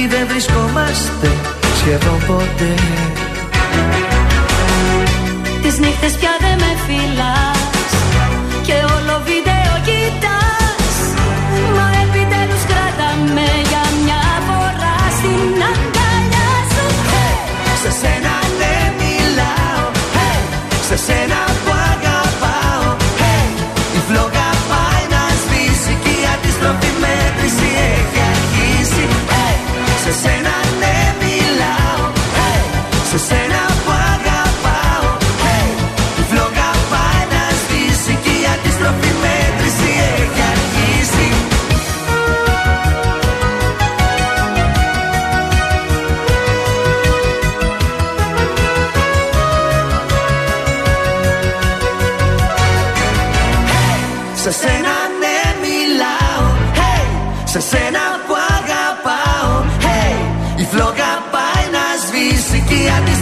Μονάχοι 0.07 0.25
δεν 0.25 0.27
βρισκόμαστε 0.29 1.29
σχεδόν 1.77 2.19
ποτέ. 2.27 2.75
Τις 5.63 5.79
νύχτες 5.79 6.13
πια 6.13 6.46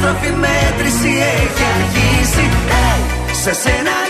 Και 0.04 0.10
η 0.10 0.12
αντίστροφη 0.12 0.32
μέτρηση 0.44 1.08
έχει 1.08 1.64
αρχίσει 1.76 2.44
hey! 2.70 3.00
Σε 3.42 3.52
σένα 3.52 4.03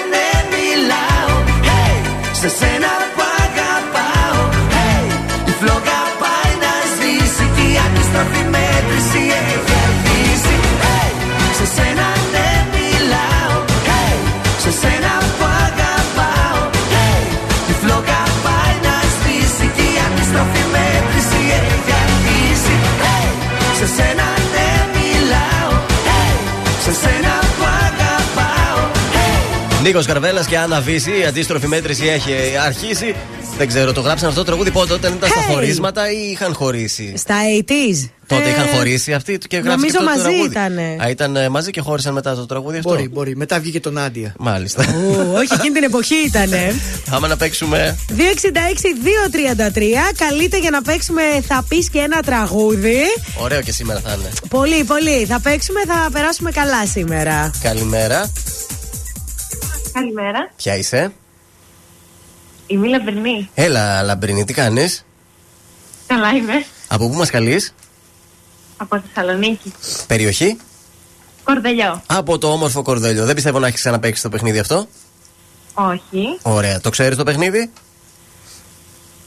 Νίκος 29.85 30.07
Καρβέλας 30.07 30.47
και 30.47 30.59
Άννα 30.59 30.81
Βύση. 30.81 31.11
Η 31.21 31.25
αντίστροφη 31.25 31.67
μέτρηση 31.67 32.07
έχει 32.07 32.33
αρχίσει. 32.67 33.15
Δεν 33.59 33.67
ξέρω, 33.69 33.93
το 33.93 34.01
γράψαν 34.01 34.29
αυτό 34.29 34.41
το 34.41 34.47
τραγούδι 34.47 34.71
πότε, 34.71 34.93
όταν 34.93 35.15
ήταν 35.15 35.29
στα 35.31 35.41
Hey! 35.41 35.53
χωρίσματα 35.53 36.11
ή 36.11 36.31
είχαν 36.31 36.55
χωρίσει; 36.55 37.15
Στα 37.17 37.35
80s. 37.59 38.09
Τότε 38.27 38.45
Ε, 38.45 38.49
είχαν 38.51 38.67
χωρίσει 38.69 39.13
αυτοί 39.13 39.39
και 39.49 39.57
γράψαν 39.57 39.81
νομίζω 39.81 39.99
και 39.99 40.05
αυτό 40.05 40.11
το 40.11 40.17
μαζί 40.17 40.23
τραγούδι. 40.23 40.51
ήτανε. 40.51 40.97
Α, 41.05 41.09
ήταν 41.11 41.37
ε, 41.37 41.49
μαζί 41.49 41.71
και 41.71 41.81
χώρισαν 41.81 42.13
μετά 42.13 42.35
το 42.35 42.47
τραγούδι 42.47 42.77
αυτό; 42.77 42.89
Μπορεί, 42.91 43.09
μπορεί. 43.09 43.37
Μετά 43.37 43.61
βγήκε 43.61 43.81
το 43.81 43.91
Νάντια. 43.91 44.35
Μάλιστα. 44.39 44.85
Ου, 44.89 45.33
όχι, 45.35 45.49
εκείνη 45.55 45.75
την 45.75 45.83
εποχή 45.83 46.15
ήτανε. 46.27 46.75
Πάμε 47.11 47.29
να 47.29 47.37
παίξουμε. 47.37 47.97
266-233. 48.11 48.13
Καλείτε 50.17 50.59
για 50.59 50.71
να 50.71 50.83
παίξουμε 50.83 51.23
Θα 51.47 51.65
πεις 51.69 51.91
και 51.91 51.99
ένα 51.99 52.21
τραγούδι. 52.23 52.99
Ωραίο 53.37 53.61
και 53.61 53.73
σήμερα 53.73 54.01
θα 54.05 54.13
είναι. 54.19 54.31
Πολύ, 54.49 54.85
πολύ. 54.85 55.25
Θα 55.29 55.41
παίξουμε, 55.41 55.81
θα 55.87 56.09
περάσουμε 56.13 56.51
καλά 56.51 56.87
σήμερα. 56.87 57.51
Καλημέρα. 57.63 58.31
Καλημέρα. 59.95 60.51
Ποια 60.57 60.77
είσαι; 60.77 61.13
Η 62.67 62.77
Μίλα 62.77 63.01
Μπερνή. 63.05 63.51
Έλα, 63.55 64.03
Λαμπρινή, 64.03 64.45
τι 64.45 64.53
κάνεις; 64.53 65.05
Καλά 66.07 66.31
είμαι. 66.31 66.65
Από 66.89 67.09
πού 67.09 67.15
μας 67.15 67.31
καλείς, 67.31 67.75
Από 68.77 69.01
Θεσσαλονίκη. 69.01 69.73
Περιοχή; 70.07 70.57
Κορδελιό. 71.45 72.03
Από 72.07 72.39
το 72.39 72.53
όμορφο 72.53 72.83
κορδέλιο. 72.83 73.25
Δεν 73.25 73.35
πιστεύω 73.35 73.59
να 73.59 73.67
έχεις 73.67 73.81
ξαναπέξει 73.81 74.23
το 74.23 74.29
παιχνίδι 74.29 74.59
αυτό; 74.59 74.87
Όχι. 75.75 76.39
Ωραία. 76.43 76.81
Το 76.81 76.91
ξέρεις 76.91 77.17
το 77.17 77.25
παιχνίδι; 77.25 77.71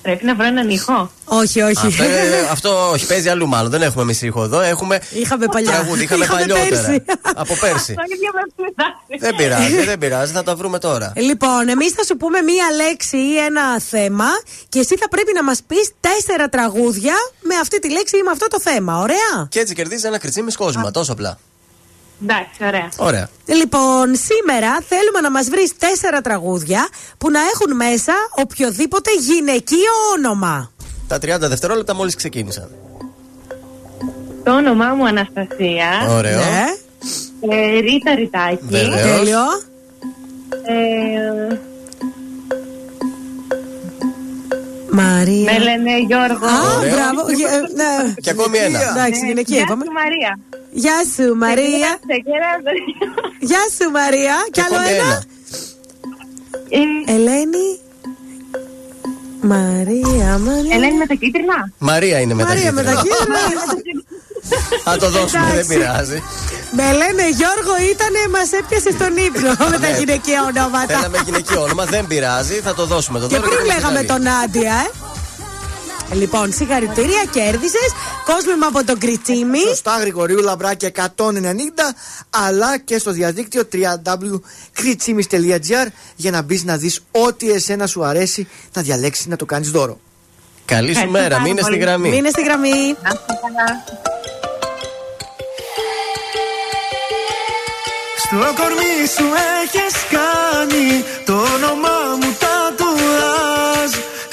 Πρέπει 0.07 0.25
να 0.25 0.35
βρω 0.35 0.45
έναν 0.45 0.69
ηχό. 0.69 1.11
Όχι, 1.25 1.61
όχι. 1.61 1.88
Αυτό, 1.88 2.03
ε, 2.03 2.47
αυτό 2.51 2.89
όχι, 2.89 3.05
παίζει 3.07 3.29
αλλού 3.29 3.47
μάλλον. 3.47 3.71
Δεν 3.71 3.81
έχουμε 3.81 4.03
εμείς 4.03 4.21
ήχο 4.21 4.43
εδώ. 4.43 4.59
Έχουμε 4.61 4.99
Είχαμε 5.13 5.45
παλιά. 5.45 5.71
τραγούδι. 5.71 6.03
Είχαμε, 6.03 6.23
Είχαμε 6.25 6.39
παλιότερα. 6.39 6.69
πέρσι. 6.69 7.03
Από 7.35 7.55
πέρσι. 7.59 7.93
Το 7.93 8.01
ίδιο 8.15 8.31
με 8.34 8.41
πειράζει. 8.55 9.19
δεν 9.19 9.35
πειράζει, 9.35 9.85
δεν 9.85 9.97
πειράζει. 9.97 10.31
Θα 10.31 10.43
τα 10.43 10.55
βρούμε 10.55 10.79
τώρα. 10.79 11.13
Λοιπόν, 11.15 11.67
εμείς 11.69 11.91
θα 11.91 12.03
σου 12.03 12.17
πούμε 12.17 12.41
μία 12.41 12.65
λέξη 12.85 13.17
ή 13.17 13.38
ένα 13.38 13.79
θέμα 13.79 14.25
και 14.69 14.79
εσύ 14.79 14.97
θα 14.97 15.07
πρέπει 15.09 15.31
να 15.34 15.43
μας 15.43 15.59
πεις 15.67 15.91
τέσσερα 15.99 16.49
τραγούδια 16.49 17.13
με 17.41 17.55
αυτή 17.61 17.79
τη 17.79 17.91
λέξη 17.91 18.17
ή 18.17 18.21
με 18.21 18.31
αυτό 18.31 18.47
το 18.47 18.59
θέμα. 18.59 18.97
Ωραία; 18.99 19.47
Και 19.49 19.59
έτσι 19.59 19.73
κερδίζεις 19.73 20.03
ένα 20.03 20.17
κριτσίμι 20.19 20.51
κόσμημα. 20.51 20.91
Τόσο 20.91 21.11
απλά. 21.11 21.38
Εντάξει, 22.23 22.64
ωραία. 22.65 22.89
Ωραία. 22.98 23.30
Λοιπόν, 23.45 24.15
σήμερα 24.15 24.77
θέλουμε 24.88 25.19
να 25.22 25.31
μας 25.31 25.49
βρεις 25.49 25.77
τέσσερα 25.77 26.22
τραγούδια 26.22 26.88
που 27.18 27.30
να 27.30 27.39
έχουν 27.53 27.76
μέσα 27.76 28.14
οποιοδήποτε 28.35 29.10
γυναικείο 29.19 29.91
όνομα. 30.18 30.72
Τα 31.07 31.18
30 31.18 31.19
δευτερόλεπτα 31.39 31.95
μόλις 31.95 32.15
ξεκίνησαν. 32.15 32.69
Το 34.44 34.56
όνομά 34.56 34.94
μου 34.94 35.06
Αναστασία. 35.07 35.89
Ωραίο. 36.10 36.38
Ναι, 36.38 36.65
Ε, 37.56 37.80
Ρίτα 37.80 38.15
Ριτάκη. 38.15 38.60
Βεβαίως. 38.61 39.02
τέλειο. 39.02 39.41
Ε, 40.68 41.57
Μαρία. 44.91 45.52
με 45.52 45.57
λένε 45.60 45.91
Γιώργο. 46.07 46.45
Α, 46.45 46.77
Ωραίο. 46.77 46.91
μπράβο. 46.95 47.31
Γε- 47.31 47.48
ε, 47.48 47.60
ναι. 47.60 48.14
Και 48.22 48.30
ακόμη 48.30 48.57
ένα. 48.57 48.80
Εντάξει, 48.91 49.26
γυναικεία 49.26 49.56
Γεια 49.56 49.65
είπαμε. 49.68 49.84
σου, 49.85 49.91
Μαρία. 49.91 50.39
Γεια 50.83 50.97
σου, 51.13 51.25
Μαρία. 51.43 51.89
Σε 52.09 52.17
κεράζω. 52.27 52.73
Γεια 53.49 53.63
σου, 53.75 53.85
Μαρία. 53.99 54.35
Κι 54.51 54.61
άλλο 54.65 54.75
ακόμη 54.75 54.95
ένα. 54.95 55.23
Ε, 56.77 57.13
Ελένη. 57.15 57.67
Μαρία, 59.53 60.29
Μαρία. 60.47 60.73
Ελένη 60.75 60.97
με 61.01 61.05
τα 61.11 61.13
κίτρινα. 61.21 61.57
Μαρία 61.77 62.17
είναι 62.19 62.33
μετά. 62.33 62.47
Μαρία 62.49 62.71
με 62.77 62.83
τα 62.83 62.91
κίτρινα. 63.01 63.33
Θα 64.83 64.97
το 64.97 65.09
δώσουμε, 65.09 65.45
δεν 65.45 65.51
Εντάξει. 65.53 65.73
πειράζει. 65.77 66.23
Με 66.77 66.83
λένε 67.01 67.23
Γιώργο 67.39 67.73
ήτανε, 67.91 68.21
μας 68.35 68.49
έπιασε 68.59 68.89
στον 68.97 69.13
ύπνο 69.27 69.49
με 69.73 69.77
τα 69.83 69.89
Ναι. 69.89 69.97
γυναικεία 69.99 70.39
ονόματα. 70.49 70.93
Θέλαμε 70.95 71.17
γυναικείο 71.25 71.61
όνομα, 71.61 71.83
δεν 71.85 72.07
πειράζει. 72.07 72.53
Θα 72.67 72.73
το 72.73 72.85
δώσουμε 72.85 73.19
το 73.19 73.27
Και 73.27 73.35
δώρο 73.35 73.47
πριν 73.47 73.59
το 73.59 73.65
λέγαμε 73.73 73.99
μεσημέρι. 74.01 74.23
τον 74.23 74.33
Άντια, 74.43 74.73
ε. 74.85 74.89
Λοιπόν, 76.13 76.53
συγχαρητήρια, 76.53 77.23
κέρδισες. 77.31 77.91
Κόσμημα 78.25 78.67
από 78.67 78.84
τον 78.84 78.97
Κριτσίμι. 78.99 79.59
Σωστά, 79.59 79.97
Γρηγορίου 79.99 80.41
Λαμπράκη 80.41 80.85
190, 80.85 80.91
αλλά 82.29 82.77
και 82.79 82.97
στο 82.97 83.11
διαδίκτυο 83.11 83.63
www.kritsimis.gr 83.73 85.88
για 86.15 86.31
να 86.31 86.41
μπεις 86.41 86.63
να 86.63 86.77
δεις 86.77 87.03
ό,τι 87.11 87.51
εσένα 87.51 87.88
σου 87.88 88.03
αρέσει 88.05 88.47
να 88.73 88.81
διαλέξεις 88.81 89.26
να 89.26 89.36
το 89.36 89.45
κάνεις 89.45 89.71
δώρο. 89.71 89.99
Καλή 90.65 90.86
σου 90.86 90.91
Ευχαριστώ 90.91 91.19
μέρα, 91.19 91.29
πάρα 91.29 91.41
μείνε 91.41 91.61
στη 91.61 91.69
πολύ. 91.69 91.81
γραμμή. 91.81 92.10
Μείνε 92.10 92.29
στη 92.29 92.41
γραμμή. 92.44 92.69
Να 92.69 92.76
είστε 93.10 93.34
καλά. 93.41 93.84
Στο 98.18 98.36
κορμί 98.61 99.07
σου 99.18 99.26
έχεις 99.63 99.94
κάνει 100.11 101.03
το 101.26 101.34
όνομά 101.34 101.97
μου 102.21 102.36
τατουάζ 102.39 102.56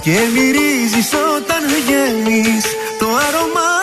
Και 0.04 0.18
μυρίζεις 0.34 1.12
όταν 1.36 1.62
βγαίνεις 1.68 2.64
το 2.98 3.06
άρωμά 3.06 3.73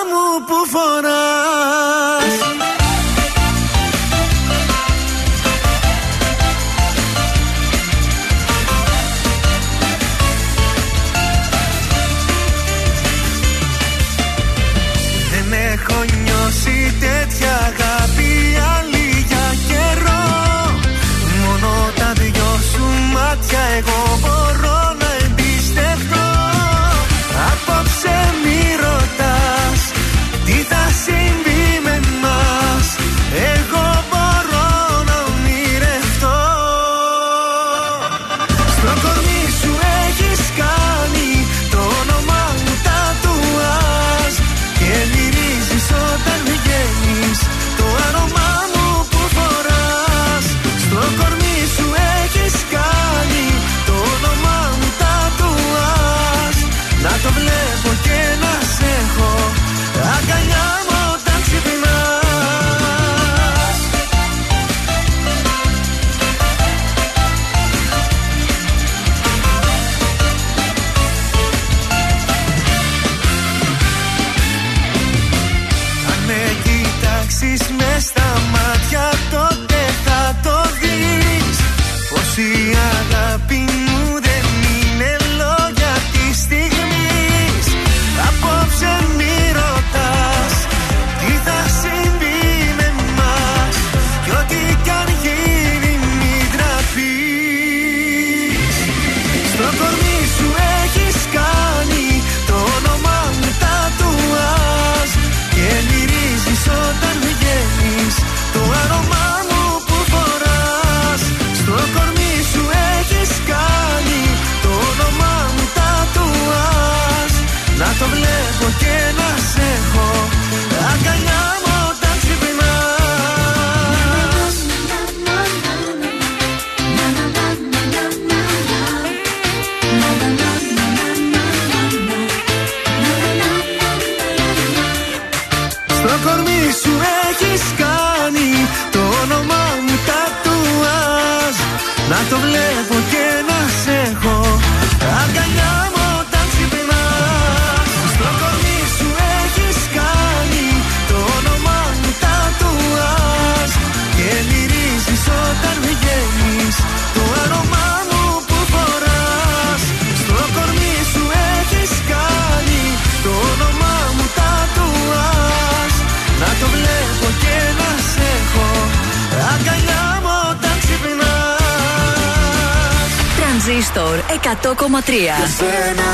Τρανζίστορ 174.12 174.20
100,3. 174.28 175.36
Για 175.40 175.50
σένα, 175.60 176.10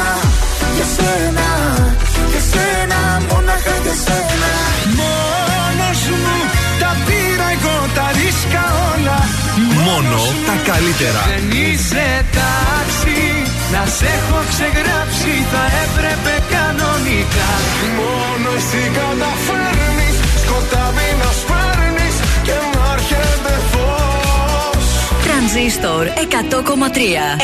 για 0.75 0.87
σένα, 0.97 1.47
για 2.31 2.41
σένα, 2.51 2.99
μόναχα 3.29 3.75
για 3.85 3.95
σένα. 4.05 4.51
Μόνος 4.99 6.01
μου 6.21 6.35
τα 6.81 6.91
πήρα 7.05 7.47
εγώ 7.55 7.75
τα 7.97 8.07
ρίσκα 8.17 8.63
όλα 8.91 9.19
Μόνο 9.85 10.19
τα 10.47 10.55
καλύτερα. 10.69 11.21
Δεν 11.31 11.45
είσαι 11.61 12.07
τάξη 12.37 13.21
Να 13.73 13.83
σε 13.97 14.07
έχω 14.17 14.39
ξεγράψει 14.51 15.33
Θα 15.51 15.63
έπρεπε 15.83 16.33
κανονικά 16.55 17.51
Μόνο 17.99 18.49
εσύ 18.59 18.83
καταφέρνεις 18.97 19.96
Τρανζίστορ 25.57 26.05
100,3. 26.05 26.11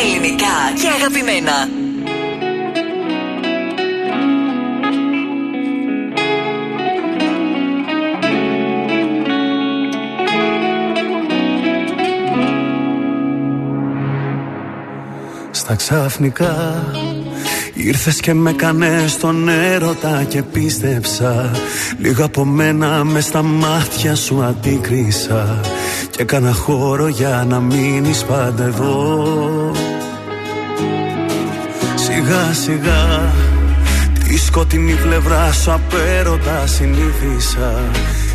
Ελληνικά 0.06 0.56
και 0.82 0.88
αγαπημένα. 0.98 1.52
Στα 15.52 15.76
ξαφνικά 15.76 16.84
Ήρθες 17.74 18.20
και 18.20 18.34
με 18.34 18.54
κάνες 18.54 19.12
στον 19.12 19.50
έρωτα 19.50 20.24
και 20.28 20.44
πίστεψα 20.44 21.52
Λίγο 21.98 22.26
από 22.26 22.46
μένα 22.46 23.04
μες 23.04 23.26
στα 23.26 23.42
μάτια 23.42 24.16
σου 24.16 24.44
αντίκρισα 24.44 25.62
Και 26.16 26.22
έκανα 26.22 26.54
χώρο 26.54 27.08
για 27.08 27.46
να 27.50 27.60
μείνεις 27.60 28.24
πάντα 28.24 28.64
εδώ. 28.64 29.28
Σιγά 31.96 32.54
σιγά 32.54 33.32
Τη 34.24 34.38
σκοτεινή 34.38 34.94
πλευρά 34.94 35.52
σου 35.52 35.72
απέρωτα 35.72 36.68
συνήθισα. 36.68 37.82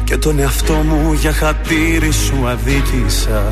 Και 0.05 0.16
τον 0.16 0.39
εαυτό 0.39 0.73
μου 0.73 1.12
για 1.12 1.32
χατήρι 1.32 2.10
σου 2.10 2.48
αδίκησα. 2.48 3.42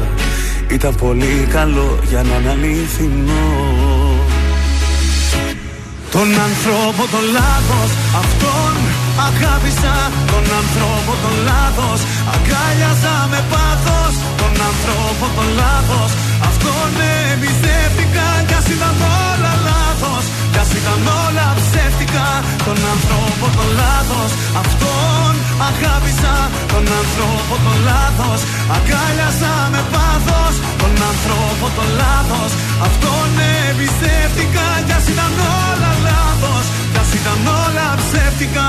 Ήταν 0.71 0.95
πολύ 0.95 1.47
καλό 1.51 1.99
για 2.09 2.23
να 2.23 2.39
είναι 2.39 2.51
αληθινό 2.51 4.06
Τον 6.17 6.31
άνθρωπο 6.49 7.03
το 7.15 7.21
λάθος 7.37 7.91
Αυτόν 8.23 8.75
αγάπησα. 9.29 9.95
Τον 10.33 10.45
άνθρωπο 10.61 11.13
το 11.25 11.31
λάθος 11.49 12.01
Αγκάλιαζα 12.35 13.17
με 13.33 13.41
πάθος. 13.53 14.15
Τον 14.41 14.55
άνθρωπο 14.71 15.25
το 15.37 15.45
λάθος 15.61 16.11
Αυτόν 16.49 16.91
εμπιστεύτηκα 17.31 18.29
Κι 18.49 18.55
ας 18.61 18.67
ήταν 18.75 18.97
όλα 19.29 19.53
λάθος 19.67 19.86
Κι 20.53 20.61
ας 20.65 20.71
ήταν 20.81 21.01
όλα 21.25 21.47
ψεύτικα 21.59 22.29
Τον 22.67 22.79
άνθρωπο 22.93 23.47
το 23.57 23.65
λάθος. 23.81 24.31
Αυτόν 24.63 25.33
αγάπησα 25.69 26.35
Τον 26.73 26.85
άνθρωπο 27.01 27.55
το 27.67 27.75
λάθος. 27.89 28.41
Αγκάλιαζα 28.77 29.55
με 29.73 29.83
πάθος 29.93 30.55
Τον 30.81 30.93
άνθρωπο 31.11 31.67
το 31.77 31.85
λάθος. 32.01 32.51
Αυτόν 32.87 33.29
εμπιστεύτηκα 33.69 34.67
Κι 34.87 34.95
ας 34.99 35.07
ήταν 35.13 35.33
όλα 35.69 35.91
λάθος. 36.07 36.65
Κι 36.93 37.01
ας 37.03 37.11
ήταν 37.19 37.41
όλα 37.63 37.87
ψεύτικα 38.01 38.69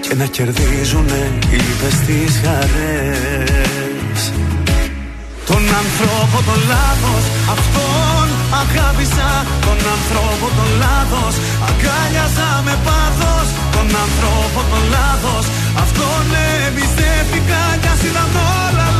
Και 0.00 0.14
να 0.14 0.26
κερδίζουνε 0.26 1.22
οι 1.50 1.56
λύπες 1.64 1.96
τις 2.06 2.40
χαρές. 2.42 4.20
Τον 5.46 5.62
άνθρωπο 5.80 6.36
το 6.48 6.56
λάθος 6.72 7.24
Αυτόν 7.54 8.26
αγάπησα. 8.62 9.30
Τον 9.66 9.78
άνθρωπο 9.96 10.46
το 10.58 10.64
λάθος 10.82 11.34
Αγκάλιαζα 11.68 12.50
με 12.66 12.74
πάθος. 12.86 13.48
Τον 13.74 13.88
άνθρωπο 14.04 14.60
το 14.72 14.78
λάθος 14.94 15.44
Αυτόν 15.82 16.24
εμπιστεύτηκα 16.66 17.62
Κι 17.82 17.88
ας 17.94 18.02
ήταν 18.10 18.30
όλα 18.62 18.86
λάθος 18.86 18.99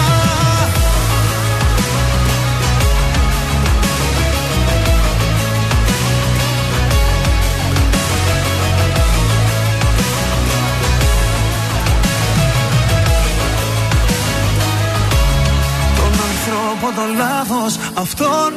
το 16.97 17.05
λάθος. 17.21 17.73
Αυτόν 18.03 18.51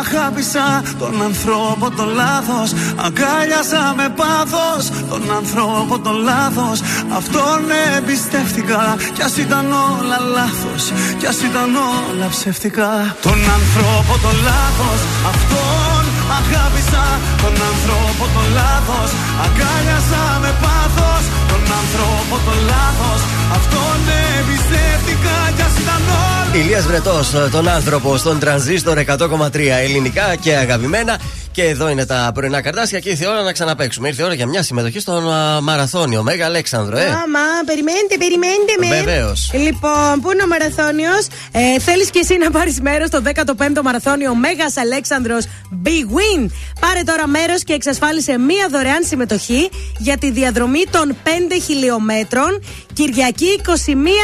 αγάπησα 0.00 0.66
τον 0.98 1.22
ανθρώπο 1.22 1.90
το 1.98 2.04
λάθος. 2.20 2.68
Αγκάλιασα 3.06 3.82
με 3.98 4.06
πάθος 4.20 4.82
τον 5.10 5.22
ανθρώπο 5.38 5.94
το 6.06 6.12
λάθος. 6.28 6.78
Αυτόν 7.18 7.60
εμπιστεύτηκα 7.96 8.96
κι 9.14 9.22
ας 9.22 9.36
ήταν 9.36 9.66
όλα 9.72 10.18
λάθος. 10.36 10.82
Κι 11.18 11.26
ας 11.32 11.38
ήταν 11.48 11.70
όλα 11.76 12.26
ψεύτικα. 12.34 12.90
Τον 13.26 13.38
ανθρώπο 13.58 14.12
το 14.24 14.30
λάθος. 14.48 15.00
Αυτόν 15.32 16.02
αγάπησα 16.38 17.04
τον 17.42 17.54
ανθρώπο 17.70 18.22
το 18.34 18.42
λάθος. 18.58 19.10
Αγκάλιασα 19.44 20.22
με 20.42 20.50
πάθος 20.62 21.24
τον 21.36 21.41
ανθρώπο 21.80 22.34
το 22.46 22.54
λάθος 22.70 23.20
Αυτόν 23.58 23.98
εμπιστεύτηκα 24.38 25.36
κι 25.56 25.62
ας 25.68 25.74
ήταν 25.82 26.02
όλα 26.08 26.42
Ηλίας 26.54 26.86
Βρετός, 26.86 27.30
τον 27.50 27.68
άνθρωπο 27.68 28.16
στον 28.16 28.38
τρανζίστορ 28.38 28.98
100,3 28.98 29.78
ελληνικά 29.82 30.34
και 30.40 30.56
αγαπημένα. 30.56 31.18
Και 31.52 31.62
εδώ 31.62 31.88
είναι 31.88 32.06
τα 32.06 32.30
πρωινά 32.34 32.60
καρτάσια 32.60 32.98
και 32.98 33.08
ήρθε 33.08 33.24
η 33.24 33.28
ώρα 33.28 33.42
να 33.42 33.52
ξαναπέξουμε. 33.52 34.08
Ήρθε 34.08 34.22
η 34.22 34.24
ώρα 34.24 34.34
για 34.34 34.46
μια 34.46 34.62
συμμετοχή 34.62 35.00
στον 35.00 35.32
α, 35.32 35.60
μαραθώνιο 35.60 36.22
Μέγα 36.22 36.46
Αλέξανδρο, 36.46 36.96
ε. 36.96 37.04
Άμα, 37.04 37.40
περιμένετε, 37.66 38.16
περιμένετε 38.18 38.72
με. 38.78 38.86
Βεβαίως. 38.88 39.50
Λοιπόν, 39.54 40.20
πού 40.22 40.30
είναι 40.32 40.42
ο 40.42 40.46
μαραθώνιος; 40.46 41.26
Ε, 41.52 41.78
Θέλεις 41.80 42.10
και 42.10 42.18
εσύ 42.22 42.36
να 42.36 42.50
πάρεις 42.50 42.80
μέρος 42.80 43.08
στο 43.08 43.22
15ο 43.24 43.82
μαραθώνιο 43.82 44.34
Μέγας 44.34 44.76
Αλέξανδρος 44.76 45.44
Big 45.84 46.16
Win. 46.16 46.50
Πάρε 46.80 47.02
τώρα 47.06 47.26
μέρος 47.26 47.64
και 47.64 47.72
εξασφάλισε 47.72 48.38
μία 48.38 48.66
δωρεάν 48.70 49.04
συμμετοχή 49.04 49.70
για 49.98 50.18
τη 50.18 50.30
διαδρομή 50.30 50.84
των 50.90 51.16
5 51.24 51.28
χιλιόμετρων 51.64 52.62
Κυριακή 52.92 53.60
21 53.66 53.70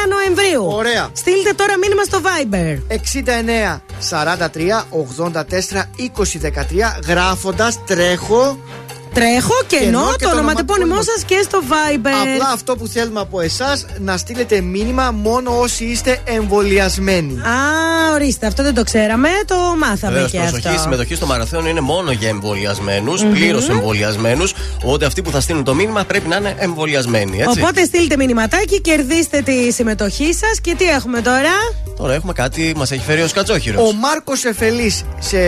Νοεμβρίου. 0.09 0.67
Ωραία. 0.67 1.09
Στείλτε 1.13 1.53
τώρα 1.53 1.79
μήνυμα 1.79 2.03
στο 2.03 2.21
Viber. 2.23 2.79
69 2.89 3.81
43 4.11 4.85
84 5.23 5.33
20 5.33 6.41
13 6.43 6.53
γράφοντας 7.07 7.85
τρέχω. 7.85 8.59
Τρέχω 9.19 9.55
και 9.67 9.77
Κενό 9.77 9.87
ενώ 9.99 10.15
και 10.17 10.25
το 10.25 10.31
το 10.31 10.37
ονοματεπώνυμό 10.37 10.95
ονοματεπώνυμο. 10.95 11.03
σας 11.03 11.25
και 11.27 11.41
στο 11.45 11.59
Viber. 11.71 12.33
Απλά 12.35 12.49
αυτό 12.53 12.77
που 12.77 12.87
θέλουμε 12.87 13.21
από 13.21 13.41
εσάς 13.41 13.87
να 13.99 14.17
στείλετε 14.17 14.61
μήνυμα 14.61 15.11
μόνο 15.11 15.59
όσοι 15.61 15.85
είστε 15.85 16.21
εμβολιασμένοι. 16.25 17.33
Α, 17.41 17.55
ορίστε, 18.15 18.47
αυτό 18.47 18.63
δεν 18.63 18.75
το 18.75 18.83
ξέραμε, 18.83 19.29
το 19.47 19.55
μάθαμε 19.79 20.13
Βεβαίω, 20.13 20.29
και 20.29 20.39
προσοχή. 20.39 20.67
Η 20.67 20.69
αυτό. 20.69 20.81
συμμετοχή 20.83 21.15
στο 21.15 21.27
μαραθώνιο 21.27 21.71
είναι 21.71 21.81
μόνο 21.81 22.11
για 22.13 22.29
εμβολιασμένους, 22.29 23.23
Μμμ. 23.23 23.33
πλήρως 23.33 23.69
εμβολιασμένους. 23.69 24.55
Οπότε 24.85 25.05
αυτοί 25.07 25.23
που 25.23 25.31
θα 25.31 25.41
στείλουν 25.41 25.65
το 25.65 25.75
μήνυμα 25.75 26.05
πρέπει 26.05 26.29
να 26.29 26.37
είναι 26.37 26.55
εμβολιασμένοι, 26.59 27.41
έτσι. 27.41 27.61
Οπότε 27.61 27.85
στείλτε 27.85 28.17
μηνυματάκι, 28.17 28.81
κερδίστε 28.81 29.41
τη 29.41 29.73
συμμετοχή 29.73 30.33
σας 30.35 30.61
και 30.61 30.75
τι 30.79 30.85
έχουμε 30.85 31.21
τώρα; 31.21 31.51
Τώρα 31.97 32.15
έχουμε 32.15 32.33
κάτι 32.33 32.71
που 32.73 32.79
μας 32.79 32.91
έχει 32.91 33.05
φέρει 33.05 33.23
ο 33.23 33.29
Σκατζόχυρος. 33.29 33.89
Ο 33.89 33.93
Μάρκος 33.95 34.45
Εφελής 34.45 35.05
σε. 35.19 35.39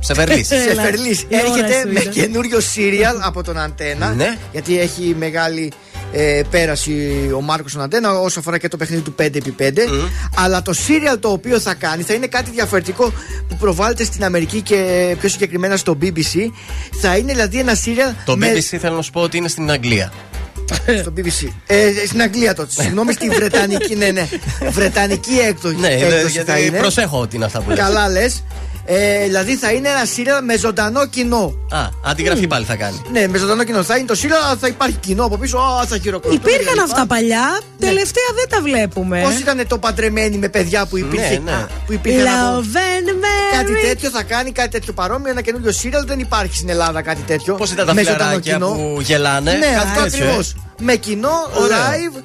Σεφερλής. 0.00 0.46
σε 0.46 0.54
Έλα, 0.70 0.82
Φερλής 0.82 1.20
η 1.20 1.26
ώρα 1.30 1.40
έρχεται 1.42 1.80
σου 1.80 1.92
με 1.92 2.00
είναι. 2.00 2.10
καινούριο 2.10 2.60
σύριαλ 2.60 3.16
από 3.22 3.42
τον 3.42 3.58
Αντένα. 3.58 4.14
Ναι. 4.14 4.36
Γιατί 4.52 4.80
έχει 4.80 5.14
μεγάλη 5.18 5.72
ε, 6.12 6.42
πέραση 6.50 6.92
ο 7.36 7.40
Μάρκος 7.40 7.70
στον 7.70 7.82
Αντένα 7.82 8.20
όσο 8.20 8.38
αφορά 8.38 8.58
και 8.58 8.68
το 8.68 8.76
παιχνίδι 8.76 9.02
του 9.02 9.14
5x5. 9.18 9.78
Αλλά 10.36 10.62
το 10.62 10.72
σύριαλ 10.72 11.18
το 11.18 11.28
οποίο 11.28 11.60
θα 11.60 11.74
κάνει 11.74 12.02
θα 12.02 12.14
είναι 12.14 12.26
κάτι 12.26 12.50
διαφορετικό 12.50 13.12
που 13.48 13.56
προβάλλεται 13.56 14.04
στην 14.04 14.24
Αμερική 14.24 14.60
και 14.60 15.14
πιο 15.20 15.28
συγκεκριμένα 15.28 15.76
στο 15.76 15.98
BBC. 16.02 16.50
Θα 17.00 17.16
είναι 17.16 17.32
δηλαδή 17.32 17.58
ένα 17.58 17.74
σύριαλ. 17.74 18.10
Το 18.24 18.36
με- 18.36 18.52
BBC 18.52 18.76
θέλω 18.80 18.96
να 18.96 19.02
σου 19.02 19.10
πω 19.10 19.20
ότι 19.20 19.36
είναι 19.36 19.48
στην 19.48 19.70
Αγγλία. 19.70 20.12
στο 21.02 21.12
BBC. 21.16 21.48
Ε, 21.66 21.92
στην 22.06 22.22
Αγγλία 22.22 22.54
το. 22.54 22.66
Συγγνώμη, 22.68 23.12
στη 23.12 23.28
Βρετανική, 23.28 23.94
ναι, 23.96 24.10
ναι. 24.10 24.28
Βρετανική 24.70 25.38
έκδοση, 25.46 25.76
Ναι, 25.76 25.88
έκδοση 25.88 26.28
γιατί 26.30 26.50
θα 26.50 26.58
είναι. 26.58 26.78
προσέχω 26.78 27.20
ότι 27.20 27.36
είναι 27.36 27.44
αυτά 27.44 27.60
που 27.60 27.68
λες. 27.70 27.78
Καλά 27.78 28.08
λες. 28.08 28.44
Ε, 28.90 29.22
δηλαδή 29.24 29.56
θα 29.56 29.72
είναι 29.72 29.88
ένα 29.88 30.04
σύριαλ 30.04 30.44
με 30.44 30.56
ζωντανό 30.56 31.06
κοινό. 31.06 31.54
Α, 31.70 31.78
αντιγραφή 32.04 32.46
πάλι 32.46 32.64
θα 32.64 32.74
κάνει. 32.76 33.00
Ναι, 33.12 33.26
με 33.28 33.38
ζωντανό 33.38 33.64
κοινό. 33.64 33.82
Θα 33.82 33.96
είναι 33.96 34.06
το 34.06 34.14
σύριαλ, 34.14 34.42
αλλά 34.44 34.56
θα 34.56 34.66
υπάρχει 34.68 34.96
κοινό 34.96 35.24
από 35.24 35.36
πίσω. 35.36 35.58
Α, 35.58 35.86
θα 35.86 35.98
χειροκροτούν. 35.98 36.40
Υπήρχαν 36.44 36.78
αυτά 36.78 37.06
παλιά, 37.06 37.60
τελευταία 37.78 38.24
δεν 38.34 38.48
τα 38.48 38.60
βλέπουμε. 38.60 39.20
Πώς 39.22 39.38
ήταν 39.38 39.66
το 39.66 39.78
παντρεμένοι 39.78 40.36
με 40.38 40.48
παιδιά 40.48 40.86
που 40.86 40.96
υπήρχε. 40.98 41.28
Ναι, 41.44 41.50
ναι. 41.50 41.56
α, 41.56 41.68
Που 41.86 41.92
υπήρχαν 41.92 42.26
από- 42.46 42.60
Love 42.60 42.76
and 42.76 43.08
Mary. 43.08 43.56
Κάτι 43.56 43.72
τέτοιο 43.86 44.10
θα 44.10 44.22
κάνει, 44.22 44.52
κάτι 44.52 44.68
τέτοιο 44.68 44.92
παρόμοιο. 44.92 45.30
Ένα 45.30 45.40
καινούριο 45.40 45.72
σύριαλ 45.72 46.04
δεν 46.06 46.18
υπάρχει 46.18 46.56
στην 46.56 46.68
Ελλάδα 46.68 47.02
κάτι 47.02 47.22
τέτοιο. 47.22 47.54
Πώς 47.54 47.70
ήταν 47.70 47.86
τα 47.86 47.94
με 47.94 48.02
ζωντανό 48.02 48.18
φιλαράκια 48.22 48.52
κοινό. 48.52 48.68
που 48.94 49.00
γελάνε. 49.00 49.52
Ναι, 49.52 49.66
κάτι 49.66 49.76
αυτό 49.88 50.02
τέτοιο, 50.02 50.24
ε; 50.24 50.28
ακριβώ. 50.28 50.42
Με 50.80 50.94
κοινό, 50.94 51.30
Ωραίο. 51.62 51.76
live, 51.76 52.22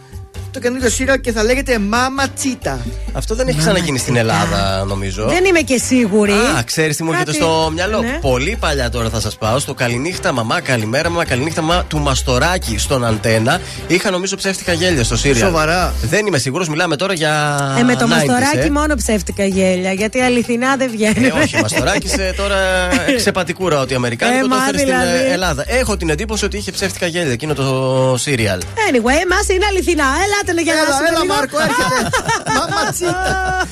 το 0.54 0.60
καινούριο 0.60 0.90
σύριαλ 0.90 1.20
και 1.22 1.32
θα 1.32 1.44
λέγεται 1.44 1.80
Mama 1.92 2.24
Cheetah. 2.26 2.78
Αυτό 3.14 3.36
δεν 3.36 3.48
έχει 3.48 3.58
ξαναγίνει 3.58 3.98
στην 3.98 4.16
Ελλάδα, 4.16 4.84
νομίζω. 4.88 5.26
Δεν 5.28 5.46
είμαι 5.46 5.60
και 5.60 5.78
σίγουρη. 5.78 6.32
Α, 6.32 6.64
ξέρεις 6.66 6.96
τι 6.98 7.04
μου 7.04 7.12
έρχεται 7.12 7.32
Κάτι- 7.32 7.44
στο 7.44 7.70
μυαλό. 7.74 8.02
Ναι. 8.02 8.18
Πολύ 8.22 8.58
παλιά 8.60 8.90
τώρα 8.90 9.10
θα 9.10 9.20
σας 9.20 9.36
πάω 9.38 9.60
στο 9.60 9.74
Καληνύχτα 9.74 10.32
Μαμά, 10.32 10.60
Καλημέρα 10.62 11.10
Μαμά, 11.10 11.26
Καληνύχτα 11.26 11.62
Μαμά 11.62 11.84
του 11.88 12.00
Μαστοράκη 12.00 12.78
στον 12.78 13.06
Αντένα. 13.06 13.60
Είχα 13.88 14.10
νομίζω 14.12 14.36
ψεύτικα 14.36 14.74
γέλια 14.74 15.04
στο 15.04 15.18
Σύριαλ. 15.18 15.48
Σοβαρά. 15.50 15.94
Δεν 16.02 16.26
είμαι 16.26 16.38
σίγουρος, 16.38 16.68
μιλάμε 16.70 16.96
τώρα 16.96 17.14
για. 17.14 17.58
Ε, 17.80 17.84
με 17.84 17.96
το 17.96 18.06
90s, 18.06 18.10
μαστοράκι 18.10 18.58
ε. 18.68 18.70
μόνο 18.70 18.96
ψεύτικα 18.96 19.46
γέλια. 19.46 19.92
Γιατί 19.92 20.20
αληθινά 20.22 20.76
δεν 20.76 20.90
βγαίνει. 20.92 21.26
Ε, 21.28 21.32
όχι, 21.44 21.62
Μαστοράκη 21.62 22.08
τώρα 22.38 22.56
ξεπατικούρα 23.16 23.80
ότι 23.80 23.94
Αμερικάνικο 23.96 24.38
Ε, 24.40 24.42
το 24.42 24.48
μα 24.48 24.56
έφερες 24.56 24.82
στην 24.82 24.94
δηλαδή. 24.94 25.18
ε, 25.30 25.32
Ελλάδα. 25.34 25.64
Έχω 25.68 25.98
την 25.98 26.10
εντύπωση 26.10 26.46
ότι 26.46 26.58
είχε 26.58 26.72
ψεύτικα 26.72 27.06
γέλια 27.08 27.32
εκείνο 27.32 27.54
το 27.54 28.16
Σύριαλ. 28.18 28.60
Anyway, 28.62 29.18
εμάς 29.24 29.48
είναι 29.50 29.66
αληθινά. 29.70 30.04
Ελάτε 30.46 30.54
να 30.54 30.62
γελάσουμε. 30.62 31.08
Έλα, 31.08 31.08
έλα, 31.08 31.22
λίγο. 31.22 31.34
Μάρκο, 31.34 31.60
έρχεται. 31.60 32.10
Mama 32.58 32.82
Cheetah. 32.98 33.68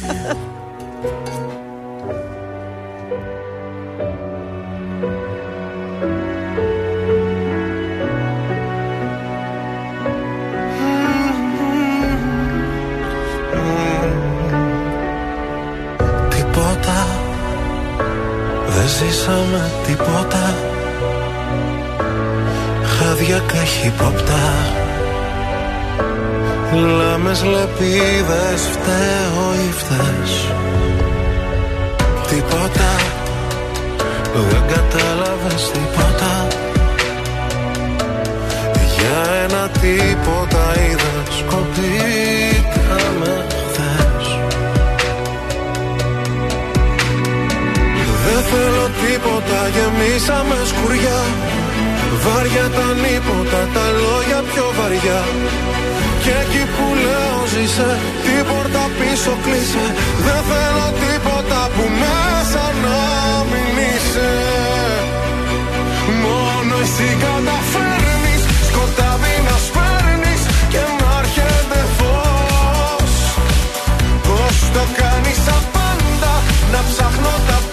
Τίποτα 16.30 17.08
Δεν 18.68 18.88
ζήσαμε 18.88 19.72
τίποτα 19.88 20.54
Χάδια 22.84 23.40
καχύποπτα 23.48 24.81
Λάμες 26.76 27.44
λεπίδες 27.44 28.62
φταίω 28.72 29.54
ή 29.68 29.72
φταίς. 29.72 30.48
Τίποτα. 32.30 32.92
Δεν 34.50 34.64
κατάλαβες 34.68 35.72
τίποτα. 35.72 36.48
Για 38.96 39.22
ένα 39.44 39.68
τίποτα 39.68 40.74
είδες 40.82 41.44
Κοπήκαμε 41.50 43.46
χθες. 43.50 44.26
Δεν 48.26 48.44
θέλω 48.44 48.90
τίποτα, 49.02 49.60
γεμίσαμε 49.76 50.56
σκουριά. 50.66 51.22
Βάρια 52.24 52.70
τα 52.70 52.94
νύποτα, 52.94 53.68
τα 53.74 53.86
λόγια 54.04 54.44
πιο 54.54 54.66
βαριά 54.78 55.22
Και 56.24 56.34
εκεί 56.44 56.64
που 56.76 56.86
λέω 57.06 57.40
ζήσε, 57.54 57.90
την 58.24 58.42
πόρτα 58.50 58.84
πίσω 58.98 59.34
κλείσε. 59.44 59.86
Δεν 60.26 60.42
θέλω 60.50 60.88
τίποτα 61.04 61.62
που 61.74 61.84
μέσα 62.02 62.64
να 62.84 63.00
μην 63.50 63.74
είσαι. 63.90 64.32
Μόνο 66.24 66.76
εσύ 66.86 67.10
καταφέρνεις. 67.26 68.42
Σκοτάδι 68.70 69.36
να 69.48 69.56
σπέρνεις 69.68 70.42
και 70.72 70.84
να 71.00 71.10
έρχεται 71.22 71.80
φως. 71.98 73.14
Πώς 74.28 74.56
το 74.76 74.84
κάνεις 75.00 75.42
απάντα 75.58 76.34
Να 76.74 76.80
ψάχνω 76.90 77.34
τα 77.48 77.58
πάντα 77.58 77.71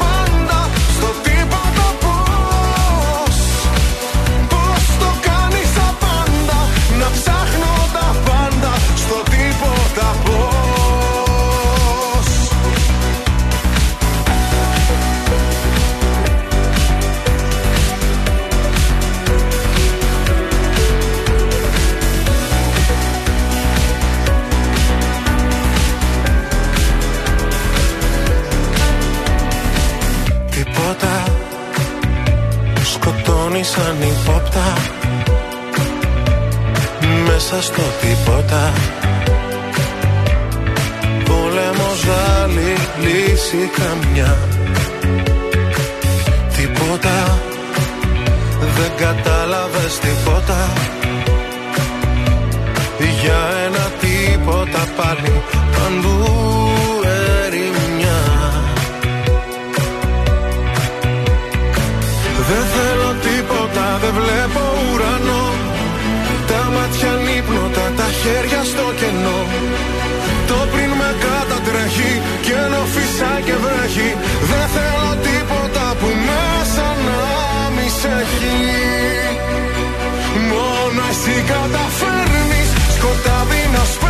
σαν 33.72 33.96
υπόπτα. 34.00 34.66
Μέσα 37.26 37.62
στο 37.62 37.82
τίποτα. 38.00 38.72
Πόλεμος 41.24 42.04
άλλη 42.40 42.76
λύση 43.02 43.70
καμιά. 43.78 44.36
Τίποτα. 46.56 47.38
Δεν 48.76 48.90
κατάλαβες 48.96 49.98
τίποτα. 49.98 50.72
Για 53.22 53.40
ένα 53.66 53.90
τίποτα 54.00 54.82
πάλι 54.96 55.42
παντού 55.74 56.30
ερημιά. 57.44 58.20
Δεν 62.48 62.64
θέλω 62.74 62.98
τίποτα, 62.98 63.07
δεν 64.10 64.22
βλέπω 64.22 64.62
ουρανό. 64.92 65.46
Τα 66.50 66.62
μάτια 66.74 67.12
νύπνοτα, 67.26 67.86
τα 67.98 68.08
χέρια 68.20 68.62
στο 68.70 68.86
κενό. 69.00 69.40
Το 70.48 70.58
πριν 70.72 70.90
με 71.00 71.10
κατατρέχει 71.24 72.12
και 72.44 72.54
ενώ 72.64 72.82
φυσά 72.94 73.32
και 73.46 73.56
βρέχει 73.64 74.10
Δεν 74.50 74.66
θέλω 74.74 75.08
τίποτα 75.26 75.86
που 75.98 76.08
μέσα 76.28 76.86
να 77.06 77.20
μη 77.74 77.88
σε 78.00 78.10
έχει. 78.22 78.58
Μόνο 80.50 81.02
εσύ 81.10 81.36
καταφέρνεις. 81.52 82.68
Σκοτάδι 82.96 83.62
να 83.74 83.84
σπέρνεις 83.92 84.07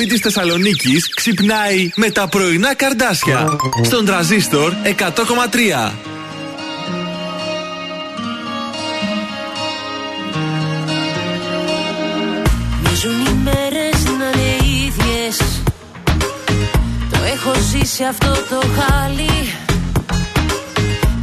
πόλη 0.00 0.12
της 0.12 0.20
Θεσσαλονίκης 0.20 1.14
ξυπνάει 1.14 1.90
με 1.96 2.10
τα 2.10 2.28
πρωινά 2.28 2.74
καρδάσια. 2.74 3.56
Στον 3.82 4.04
τραζίστορ 4.04 4.72
100,3. 4.84 5.92
Μοιάζουν 12.82 13.20
οι 13.26 13.40
μέρες 13.44 14.04
να 14.04 14.40
είναι 14.40 14.84
ίδιες 14.86 15.36
Το 17.10 17.18
έχω 17.34 17.52
ζήσει 17.70 18.04
αυτό 18.04 18.32
το 18.48 18.66
χάλι 18.76 19.54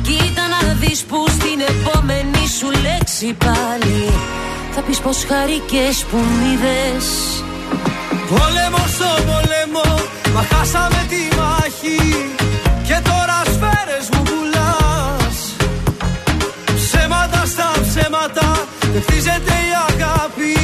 Κοίτα 0.01 0.47
να 0.47 0.73
δεις 0.73 1.03
που 1.03 1.25
στην 1.29 1.59
επόμενη 1.59 2.47
σου 2.59 2.81
λέξη 2.81 3.35
πάλι 3.37 4.09
Θα 4.71 4.81
πεις 4.81 4.99
πως 4.99 5.25
χαρικές 5.29 6.05
που 6.11 6.17
μ' 6.17 6.53
είδες 6.53 7.05
Πόλεμο 8.29 8.83
στο 8.95 9.09
πόλεμο, 9.27 9.87
μα 10.33 10.41
χάσαμε 10.51 11.05
τη 11.09 11.35
μάχη. 11.37 11.99
Και 12.87 12.97
τώρα 13.09 13.37
σφαίρες 13.53 14.05
μου 14.13 14.21
πουλάς. 14.29 15.37
Ψέματα 16.75 17.45
στα 17.45 17.71
ψέματα, 17.81 18.67
δεν 18.91 19.01
χτίζεται 19.01 19.53
η 19.69 19.71
αγάπη. 19.89 20.55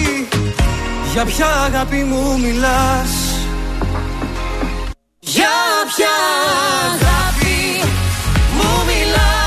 Για 1.14 1.26
ποια 1.26 1.48
αγάπη 1.66 1.96
μου 1.96 2.40
μιλάς; 2.40 3.12
Για 5.20 5.56
ποια 5.96 6.16
αγάπη 6.92 7.82
μου 8.56 8.70
μιλάς; 8.88 9.43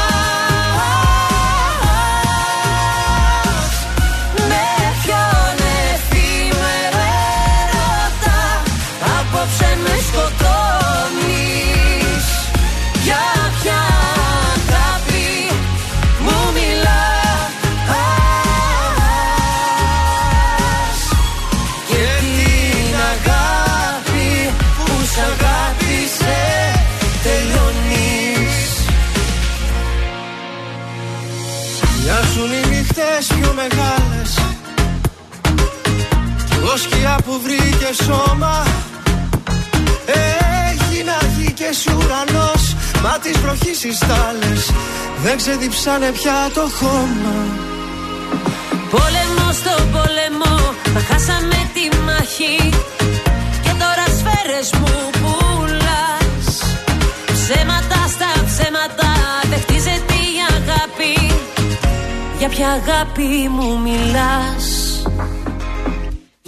Σκιά 36.76 37.18
που 37.24 37.40
βρήκε 37.44 37.90
σώμα. 38.04 38.62
Έγινα 40.70 41.16
γη 41.36 41.52
και 41.52 41.70
ουρανός 41.96 42.76
Μα 43.02 43.18
τις 43.18 43.38
βροχής 43.38 43.84
οι 43.84 43.92
στάλες 43.92 44.70
Δεν 45.22 45.36
ξεδιψάνε 45.36 46.10
πια 46.10 46.50
το 46.54 46.60
χώμα. 46.60 47.36
Πόλεμο 48.90 49.52
στο 49.52 49.74
πόλεμο, 49.92 50.54
μα 50.94 51.00
χάσαμε 51.00 51.70
τη 51.74 51.96
μάχη. 52.06 52.70
Και 53.62 53.72
τώρα 53.82 54.06
σφαίρες 54.16 54.70
μου 54.80 55.10
πουλάς. 55.20 56.48
Ψέματα 57.32 58.00
στα 58.14 58.30
ψέματα, 58.46 59.10
δεν 59.50 59.60
χτίζεται 59.60 60.14
η 60.14 60.36
αγάπη. 60.56 61.34
Για 62.38 62.48
ποια 62.48 62.68
αγάπη 62.68 63.48
μου 63.50 63.80
μιλάς; 63.80 64.66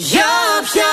Για 0.00 0.24
ποια 0.72 0.90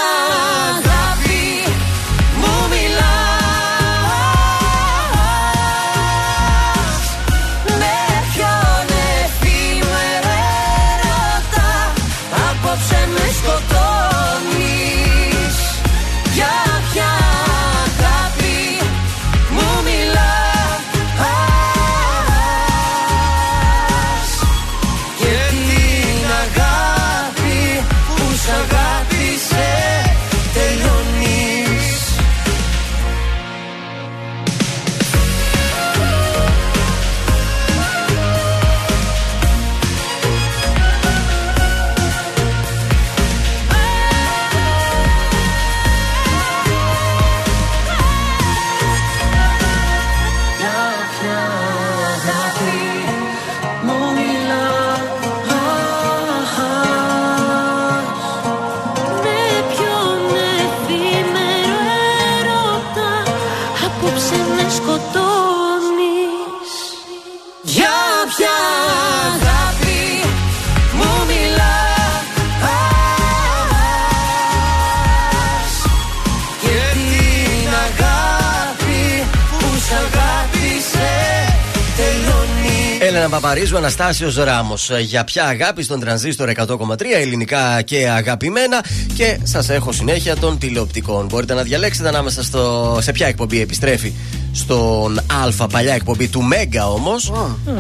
Παπαρίζου, 83.41 83.77
Αναστάσιος 83.77 84.35
Ράμος. 84.35 84.91
Για 85.01 85.23
ποια 85.23 85.45
αγάπη 85.45 85.83
στον 85.83 85.99
τρανζίστορ 85.99 86.49
100,3 86.49 87.15
ελληνικά 87.15 87.81
και 87.81 88.09
αγαπημένα. 88.09 88.83
Και 89.15 89.39
σας 89.43 89.69
έχω 89.69 89.91
συνέχεια 89.91 90.35
των 90.35 90.57
τηλεοπτικών. 90.57 91.25
Μπορείτε 91.25 91.53
να 91.53 91.63
διαλέξετε 91.63 92.07
ανάμεσα 92.07 92.43
στο. 92.43 92.97
σε 93.01 93.11
ποια 93.11 93.27
εκπομπή 93.27 93.61
επιστρέφει 93.61 94.13
στον 94.51 95.19
Α, 95.59 95.67
παλιά 95.67 95.93
εκπομπή 95.93 96.27
του 96.27 96.41
Μέγκα 96.41 96.91
όμως. 96.91 97.31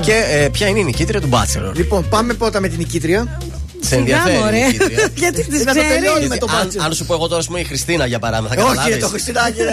Και 0.01 0.23
ε, 0.31 0.49
ποια 0.49 0.67
είναι 0.67 0.79
η 0.79 0.83
νικήτρια 0.83 1.21
του 1.21 1.29
Bachelor. 1.31 1.75
Λοιπόν, 1.75 2.09
πάμε 2.09 2.33
πρώτα 2.33 2.59
με 2.59 2.67
την 2.67 2.77
νικήτρια. 2.77 3.37
Σε 3.85 3.95
ενδιαφέρει. 3.95 4.37
μωρέ. 4.37 4.57
η 4.57 4.61
νικήτρια. 4.65 5.07
Γιατί 5.23 5.43
τις 5.45 5.63
Να 5.65 5.73
το 5.73 5.81
τελειώνουμε 5.89 6.25
ξέρει. 6.27 6.39
το 6.39 6.47
αν, 6.61 6.67
Bachelor. 6.67 6.85
αν 6.85 6.93
σου 6.93 7.05
πω 7.05 7.13
εγώ 7.13 7.27
τώρα, 7.27 7.39
ας 7.39 7.45
πούμε, 7.47 7.59
η 7.59 7.63
Χριστίνα 7.63 8.05
για 8.05 8.19
παράδειγμα, 8.19 8.55
θα 8.55 8.61
Όχι, 8.63 8.75
καταλάβεις. 8.75 9.03
το 9.03 9.07
Χριστινάκι, 9.07 9.61
ναι. 9.61 9.71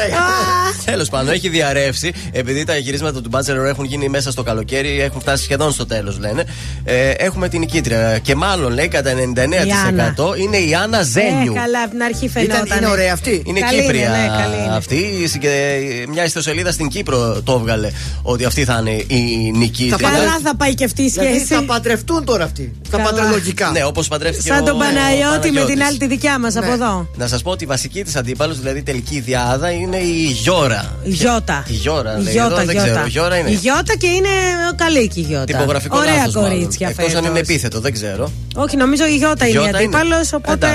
Τέλος 0.84 1.08
πάντων, 1.08 1.32
έχει 1.34 1.48
διαρρεύσει 1.48 2.12
επειδή 2.32 2.64
τα 2.64 2.76
γυρίσματα 2.76 3.20
του 3.22 3.30
Bachelor 3.32 3.64
έχουν 3.68 3.84
γίνει 3.84 4.08
μέσα 4.08 4.30
στο 4.30 4.42
καλοκαίρι, 4.42 5.00
έχουν 5.00 5.20
φτάσει 5.20 5.42
σχεδόν 5.44 5.72
στο 5.72 5.86
τέλος, 5.86 6.18
λένε. 6.18 6.44
Ε, 6.84 7.10
έχουμε 7.10 7.48
την 7.48 7.60
νικήτρια. 7.60 8.18
Και 8.22 8.34
μάλλον 8.34 8.72
λέει 8.72 8.88
κατά 8.88 9.10
99% 9.12 10.38
είναι 10.38 10.56
η 10.56 10.74
Άννα 10.74 11.02
Ζένιου. 11.02 11.52
Ε, 11.56 11.58
καλά, 11.58 11.80
από 11.82 11.90
την 11.90 12.02
αρχή 12.02 12.28
φαινόταν. 12.28 12.78
είναι 12.78 12.86
ωραία 12.86 13.12
αυτή. 13.12 13.42
Είναι 13.46 13.60
Καλή 13.60 13.80
Κύπρια 13.82 14.08
ναι, 14.08 14.26
καλή 14.42 14.64
είναι. 14.64 14.76
αυτή. 14.76 15.30
Και 15.40 15.80
μια 16.08 16.24
ιστοσελίδα 16.24 16.72
στην 16.72 16.88
Κύπρο 16.88 17.40
το 17.44 17.52
έβγαλε 17.52 17.90
ότι 18.22 18.44
αυτή 18.44 18.64
θα 18.64 18.78
είναι 18.80 18.90
η 19.06 19.50
νικήτρια. 19.54 20.08
Καλά 20.10 20.38
θα 20.44 20.56
πάει 20.56 20.74
και 20.74 20.84
αυτή 20.84 21.02
η 21.02 21.08
Δηλαδή 21.08 21.34
σχέση. 21.34 21.54
θα 21.54 21.62
παντρευτούν 21.62 22.24
τώρα 22.24 22.44
αυτοί. 22.44 22.72
Τα 22.90 22.96
Καλά. 22.96 23.10
παντρελογικά. 23.10 23.70
Ναι, 23.70 23.84
όπως 23.84 24.01
παντρεύτηκε 24.08 24.48
Σαν 24.48 24.62
ο- 24.62 24.64
τον 24.64 24.74
ο 24.74 24.78
Παναγιώτη 24.78 25.22
με 25.22 25.30
Παναγιώτης. 25.38 25.74
την 25.74 25.82
άλλη 25.82 25.98
τη 25.98 26.06
δικιά 26.06 26.38
μας 26.38 26.56
από 26.56 26.72
εδώ. 26.72 27.08
Να 27.16 27.26
σας 27.26 27.42
πω 27.42 27.50
ότι 27.50 27.64
η 27.64 27.66
βασική 27.66 28.04
της 28.04 28.16
αντίπαλος, 28.16 28.58
δηλαδή 28.58 28.78
η 28.78 28.82
τελική 28.82 29.20
διάδα, 29.20 29.70
είναι 29.70 29.96
η 29.96 30.24
Γιώρα. 30.42 30.96
Η 31.02 31.10
Γιώτα. 31.10 31.64
Η 31.68 31.72
Γιώρα, 31.72 32.18
Η 32.18 32.22
λέει 32.22 32.36
εδώ, 32.36 32.46
Γιώτα, 32.46 32.64
δεν 32.64 32.76
ξέρω. 32.76 32.84
Γιώτα. 32.92 33.06
Η 33.06 33.10
Γιώρα 33.10 33.36
είναι. 33.36 33.50
Η 33.50 33.54
Γιώτα 33.54 33.96
και 33.96 34.06
είναι 34.06 34.28
καλή 34.76 35.08
και 35.08 35.20
η 35.20 35.22
Γιώτα. 35.22 35.44
Τυπογραφικό 35.44 35.98
Ωραία 35.98 36.14
λάθος, 36.16 36.34
μάλλον. 36.34 36.50
κορίτσια 36.50 36.88
Εκτός 36.88 37.04
αν 37.04 37.10
φέτος. 37.12 37.28
είναι 37.28 37.38
επίθετο, 37.38 37.80
δεν 37.80 37.92
ξέρω. 37.92 38.32
Όχι, 38.54 38.76
νομίζω 38.76 39.06
η 39.06 39.16
Γιώτα 39.16 39.46
είναι 39.46 39.58
η 39.58 39.62
Γιώτα 39.62 39.68
είναι. 39.68 39.96
αντίπαλος. 39.96 40.32
Οπότε. 40.32 40.66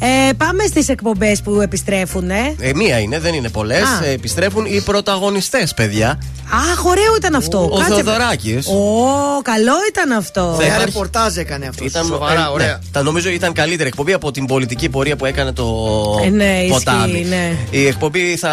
Εντάξει. 0.00 0.26
Ε, 0.28 0.32
πάμε 0.32 0.64
στις 0.66 0.88
εκπομπές 0.88 1.40
που 1.42 1.60
επιστρέφουν. 1.60 2.30
Ε. 2.30 2.54
Ε, 2.60 2.72
μία 2.74 2.98
είναι, 2.98 3.18
δεν 3.18 3.34
είναι 3.34 3.48
πολλές. 3.48 3.82
Α. 3.82 4.04
επιστρέφουν 4.04 4.64
οι 4.64 4.80
πρωταγωνιστές, 4.80 5.74
παιδιά. 5.74 6.18
Αχ, 6.72 6.84
ωραίο 6.84 7.16
ήταν 7.16 7.34
αυτό. 7.34 7.68
Ο 7.72 7.76
Κάτσε. 7.78 7.94
Θεοδωράκης. 7.94 8.66
Ω, 8.66 9.42
καλό 9.42 9.72
ήταν 9.88 10.12
αυτό. 10.12 10.40
Θα 10.58 10.64
Ένα 10.64 10.66
υπάρχει- 10.74 10.84
ρεπορτάζ 10.84 11.36
έκανε 11.36 11.66
αυτός. 11.66 11.86
Ήταν 11.86 12.04
Σοβαρά, 12.06 12.40
ε, 12.44 12.52
ωραία. 12.52 12.66
Ναι, 12.66 12.78
τα 12.92 13.02
νομίζω 13.02 13.28
ήταν 13.28 13.52
καλύτερη 13.52 13.88
εκπομπή 13.88 14.12
από 14.12 14.30
την 14.30 14.46
πολιτική 14.46 14.88
πορεία 14.88 15.16
που 15.16 15.24
έκανε 15.26 15.52
το 15.52 15.64
Ε, 16.24 16.28
ναι, 16.28 16.44
ισχύει, 16.58 16.68
ποτάμι. 16.84 17.24
ναι. 17.28 17.56
Η 17.70 17.86
εκπομπή 17.86 18.36
θα 18.36 18.50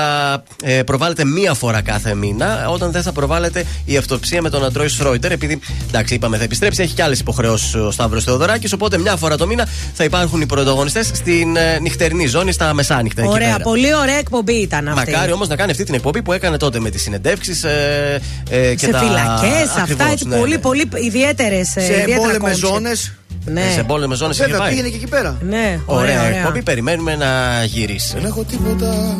ε, 0.64 0.84
προβάλλεται 0.84 1.26
μία 1.26 1.54
φορά 1.54 1.82
κάθε 1.82 2.14
μήνα, 2.16 2.70
όταν 2.70 2.92
δεν 2.92 3.02
θα 3.02 3.12
προβάλλεται 3.12 3.66
η 3.86 3.98
αυτοψία 3.98 4.42
με 4.42 4.50
τον 4.50 4.66
Αντρόι 4.66 4.88
Σρόιτερ. 4.88 5.32
Επειδή, 5.32 5.60
εντάξει, 5.88 6.14
είπαμε 6.14 6.38
θα 6.38 6.44
επιστρέψει, 6.44 6.82
έχει 6.82 6.94
και 6.94 7.04
άλλες 7.04 7.20
υποχρεώσεις 7.20 7.74
ο 7.76 7.92
Σταύρος 7.92 8.24
Θεοδωράκης. 8.24 8.74
Οπότε 8.74 8.98
μια 8.98 9.16
φορά 9.16 9.38
το 9.38 9.48
μήνα 9.48 9.68
θα 9.94 10.04
υπάρχουν 10.04 10.42
οι 10.42 10.46
πρωταγωνιστές 10.46 11.08
στην 11.14 11.39
ε, 11.42 11.80
νυχτερινή 11.80 12.26
ζώνη, 12.28 12.52
στα 12.52 12.74
μεσάνυχτα. 12.74 13.22
εκεί 13.22 13.32
Ωραία, 13.32 13.52
πέρα. 13.52 13.64
πολύ 13.64 13.96
ωραία 13.96 14.18
εκπομπή 14.18 14.54
ήταν 14.54 14.88
αυτή. 14.88 15.12
Μακάρι 15.12 15.32
όμως 15.32 15.48
να 15.48 15.56
κάνει 15.56 15.72
αυτή 15.72 15.84
την 15.84 15.94
εκπομπή 15.94 16.22
που 16.22 16.34
έκανε 16.34 16.58
τότε 16.58 16.80
με 16.80 16.90
τις 16.90 17.02
συνεντεύξεις 17.02 17.64
ε, 17.64 18.20
ε, 18.50 18.76
και 18.76 18.86
σε 18.86 18.92
τα. 18.92 19.00
φυλακές, 19.00 19.68
αυτά 19.68 19.82
Ακριβώς, 19.82 20.12
έτσι 20.12 20.28
ναι, 20.28 20.38
πολύ, 20.38 20.52
ναι. 20.52 20.58
πολύ 20.58 20.90
ιδιαίτερες. 21.06 21.68
Σε 21.68 22.06
εμπόλεμες 22.08 22.58
ζώνες. 22.58 23.14
Ναι. 23.46 23.62
Ε, 23.62 23.72
Σε 23.74 23.80
εμπόλεμες 23.80 24.18
ζώνες 24.18 24.36
είχε 24.36 24.46
Βέβαια 24.46 24.60
πάει. 24.60 24.70
πήγαινε 24.70 24.88
και 24.90 24.96
εκεί 24.96 25.08
πέρα. 25.08 25.38
Ναι, 25.42 25.80
Ωραία, 25.86 26.02
ωραία, 26.04 26.26
ωραία. 26.26 26.38
εκπομπή. 26.40 26.62
Περιμένουμε 26.64 27.16
να 27.16 27.64
γυρίσει. 27.66 28.14
Δεν 28.14 28.26
έχω 28.26 28.44
τίποτα 28.44 29.18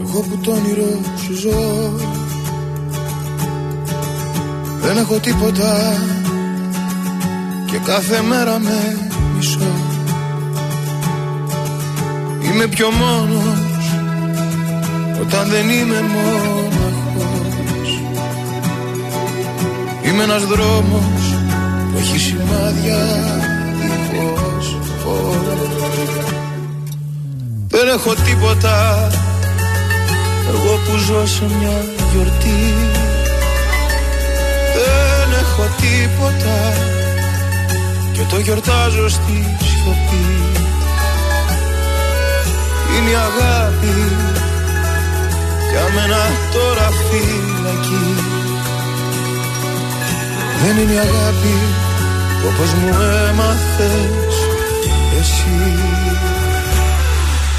Εγώ 0.00 0.20
που 0.20 0.38
το 0.44 0.50
όνειρο 0.50 1.00
σου 1.24 1.34
ζω 1.34 1.90
Δεν 4.82 4.96
έχω 4.96 5.18
τίποτα 5.18 5.94
Και 7.70 7.76
κάθε 7.86 8.22
μέρα 8.22 8.58
με 8.58 8.96
μισώ 9.36 9.58
Είμαι 12.52 12.66
πιο 12.66 12.90
μόνος 12.90 13.58
Όταν 15.20 15.48
δεν 15.48 15.68
είμαι 15.68 16.00
μόναχος 16.00 18.00
Είμαι 20.04 20.22
ένας 20.22 20.44
δρόμος 20.44 21.36
Που 21.92 21.98
έχει 21.98 22.18
σημάδια 22.18 22.98
δίχως 23.80 24.76
φως. 25.02 25.58
Δεν 27.68 27.88
έχω 27.88 28.14
τίποτα 28.14 29.08
Εγώ 30.48 30.80
που 30.84 30.96
ζω 30.96 31.26
σε 31.26 31.44
μια 31.44 31.84
γιορτή. 32.12 32.74
Δεν 34.74 35.38
έχω 35.40 35.62
τίποτα 35.80 36.72
Και 38.12 38.22
το 38.30 38.38
γιορτάζω 38.38 39.08
στη 39.08 39.56
σιωπή 39.64 40.59
Είναι 42.92 43.10
η 43.10 43.14
αγάπη. 43.28 43.94
Για 45.70 45.84
μένα 45.94 46.22
τώρα 46.52 46.88
φυλακή. 47.06 48.06
Δεν 50.62 50.76
είναι 50.76 50.92
η 50.92 50.98
αγάπη 50.98 51.54
Όπως 52.48 52.72
μου 52.72 52.88
έμαθες 53.28 54.34
εσύ. 55.20 55.60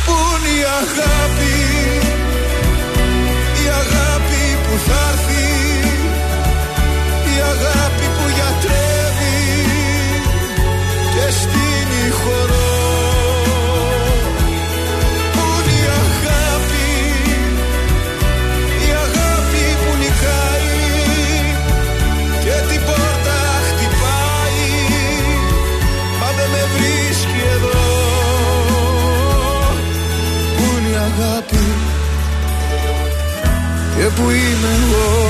Πού 0.06 0.16
είναι 0.36 0.60
η 0.60 0.64
αγάπη; 0.82 1.56
Αγάπη 31.22 31.64
Και 33.96 34.08
που 34.16 34.30
είμαι 34.30 34.72
εγώ. 34.82 35.30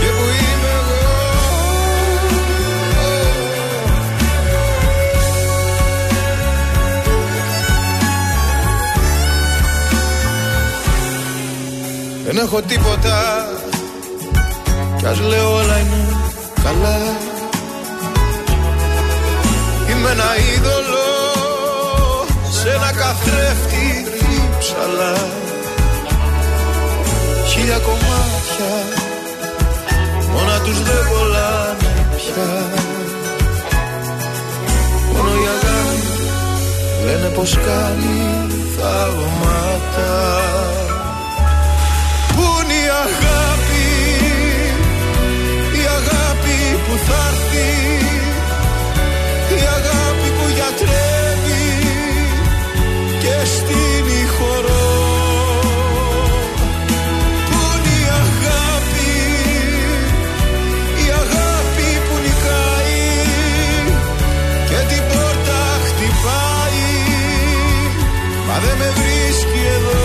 Και 0.00 0.06
που 0.16 0.24
είμαι 0.40 0.70
εγώ. 0.80 1.02
Δεν 12.24 12.36
έχω 12.36 12.62
τίποτα. 12.62 13.46
Κι 14.98 15.06
ας 15.06 15.20
λέω 15.20 15.54
όλα 15.54 15.78
είναι 15.78 16.16
καλά. 16.64 16.96
Είμαι 19.90 20.10
ένα 20.10 20.36
είδωλο. 20.36 20.99
σε 20.99 20.99
ένα 20.99 20.99
καθρέφτη 23.10 23.86
ψαλά. 24.58 25.14
Χίλια 27.48 27.78
κομμάτια 27.78 28.72
μόνα 30.32 30.58
τους 30.64 30.82
δεν 30.82 31.02
κολλάνε 31.10 31.92
πια. 32.16 32.50
Μόνο 35.12 35.30
η 35.42 35.46
αγάπη 35.56 36.08
λένε 37.04 37.28
πως 37.34 37.58
κάνει 37.66 38.18
θαύματα. 38.76 40.12
Πού 42.34 42.44
είναι 42.62 42.78
η 42.86 42.90
αγάπη 43.06 43.88
η 45.80 45.84
αγάπη 45.98 46.56
που 46.84 46.94
θα 47.06 47.20
έρθει; 47.30 47.70
Και 53.40 53.46
στείνει 53.46 54.26
χορό 54.36 54.88
Πού 57.48 57.60
είναι 57.76 57.94
η 58.00 58.08
αγάπη 58.22 59.12
η 61.04 61.06
αγάπη 61.22 61.88
που 62.06 62.16
νικάει 62.24 63.02
και 64.68 64.78
την 64.88 65.02
πόρτα 65.12 65.62
χτυπάει. 65.86 66.88
Μα 68.46 68.58
δεν 68.58 68.76
με 68.78 68.92
βρίσκει 68.98 69.60
εδώ 69.76 69.99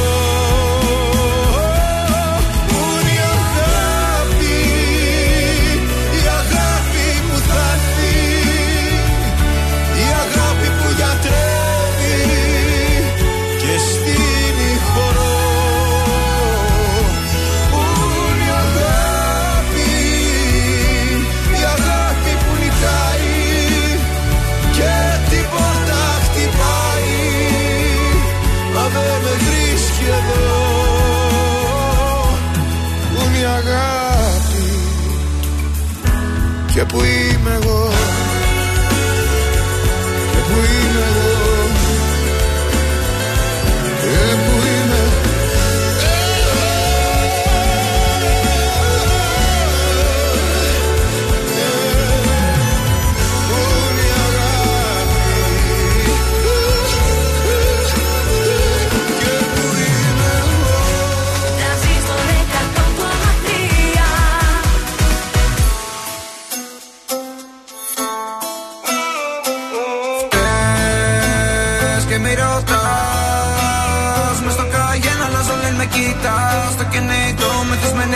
που 36.87 37.03
είμαι 37.03 37.64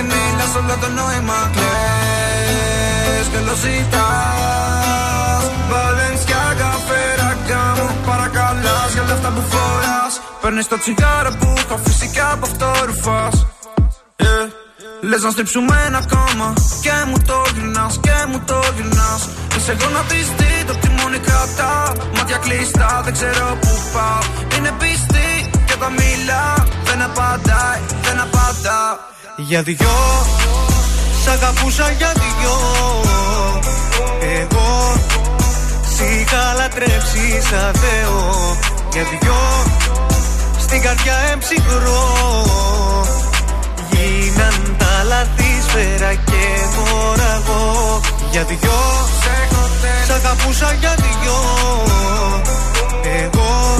μεθυσμένη 0.09 0.31
μίλας 0.31 0.55
όλο 0.59 0.75
το 0.81 0.89
νόημα 0.99 1.39
κλαις. 1.55 3.25
Και 3.31 3.39
lo 3.47 3.53
ζητάς. 3.63 5.43
Βαλένσια 5.69 6.43
φέρα 6.88 7.29
μου 7.77 7.88
Παρακαλάς 8.05 8.89
για 8.93 9.01
όλα 9.01 9.13
αυτά 9.13 9.29
που 9.35 9.43
φοράς. 9.51 10.13
Παίρνεις 10.41 10.67
το 10.67 10.77
τσιγάρο 10.79 11.31
που 11.39 11.53
έχω 11.63 11.79
φυσικά 11.85 12.31
από 12.31 12.45
αυτό 12.49 12.71
ρουφάς. 12.85 13.35
Yeah. 14.23 14.45
Λες 15.09 15.21
να 15.21 15.29
στρίψουμε 15.29 15.75
ένα 15.88 16.01
κόμμα. 16.13 16.53
Και 16.83 16.95
μου 17.09 17.17
το 17.29 17.39
γυρνάς 17.53 17.99
και 18.05 18.17
μου 18.29 18.39
το 18.45 18.59
γυρνάς. 18.75 19.21
Είσαι 19.55 19.71
εγώ 19.71 19.89
να 19.97 20.01
πεις 20.09 20.27
τι 20.38 20.51
το 20.67 20.73
τιμόνι 20.81 21.19
κρατά. 21.27 21.73
Μάτια 22.15 22.38
κλειστά 22.38 23.01
δεν 23.03 23.13
ξέρω 23.13 23.57
που 23.61 23.71
πάω. 23.93 24.21
Είναι 24.55 24.71
πιστή 24.79 25.29
και 25.67 25.75
τα 25.81 25.89
μιλά 25.89 26.45
Δεν 26.88 27.01
απαντάει, 27.01 27.81
δεν 28.05 28.19
απαντά 28.25 29.08
Για 29.49 29.61
δυο. 29.61 29.97
Σ' 31.23 31.27
αγαπούσα 31.27 31.91
για 31.97 32.11
δυο. 32.13 32.57
Εγώ 34.39 34.95
Σ' 35.95 35.99
είχα 35.99 36.53
λατρέψει 36.57 37.41
σαν 37.49 37.73
Θεό. 37.73 38.57
Για 38.93 39.03
δυο. 39.03 39.41
Στην 40.59 40.81
καρδιά 40.81 41.15
εμψυχρό 41.31 42.03
Γίναν 43.89 44.75
τα 44.77 45.03
λαθή 45.07 45.61
σφαίρα 45.67 46.13
και 46.13 46.43
μωραγώ 46.75 47.99
Για 48.31 48.43
δυο. 48.43 48.79
Σ' 50.07 50.09
αγαπούσα 50.09 50.73
για 50.79 50.95
δυο. 50.95 51.39
Εγώ 53.23 53.77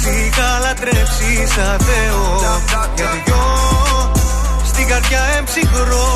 Σ' 0.00 0.06
είχα 0.06 0.58
λατρέψει 0.60 1.46
σαν 1.54 1.78
Θεό. 1.78 2.38
Για 2.96 3.10
δυο. 3.24 3.32
στην 3.74 3.91
καρδιά 4.92 5.22
εμψυχρό. 5.38 6.10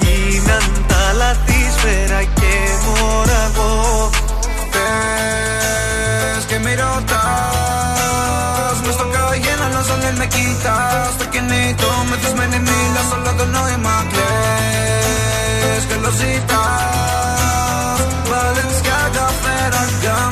Γίναν 0.00 0.66
τα 0.90 1.02
λαθή 1.20 1.60
σφαίρα 1.76 2.22
και 2.38 2.52
μωραγώ 2.84 4.10
Θες 4.72 6.44
και 6.48 6.58
μη 6.64 6.74
ρωτάς 6.82 8.76
Μες 8.84 8.94
στο 8.98 9.06
καγέν 9.14 9.60
αλλάζω 9.66 9.96
λένε 10.02 10.18
με 10.20 10.26
κοιτάς. 10.34 11.10
Στο 11.16 11.24
κινητό 11.32 11.90
μεθυσμένη 12.08 12.58
μίλας 12.66 13.08
όλο 13.14 13.32
το 13.38 13.44
νόημα 13.54 13.96
κλαις. 14.10 15.82
Και 15.88 15.96
lo 16.04 16.10
ζητάς 16.18 17.98
Βαλένσια 18.30 18.98
φέρα 19.42 19.82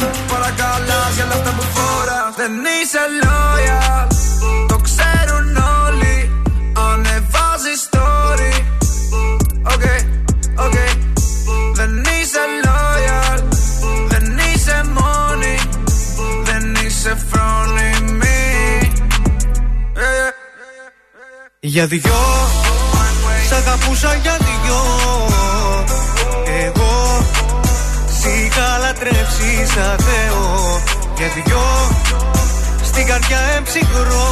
μου 0.00 0.08
Παρακαλάς 0.30 1.12
για 1.16 1.24
όλα 1.24 1.34
αυτά 1.38 1.50
που 1.56 1.64
φοράς. 1.74 2.32
Δεν 2.40 2.52
είσαι 2.74 3.02
loyal 3.24 4.13
Για 21.74 21.86
δυο 21.86 22.22
Σ' 23.48 23.52
αγαπούσα 23.52 24.14
για 24.22 24.36
δυο. 24.38 24.80
Εγώ 26.66 27.26
Σ' 28.18 28.24
είχα 28.24 28.78
λατρέψει 28.78 29.50
σαν 29.74 29.96
Θεό. 30.06 30.80
Για 31.16 31.26
δυο 31.34 31.62
Στην 32.84 33.06
καρδιά 33.06 33.38
εμψυχρό. 33.56 34.26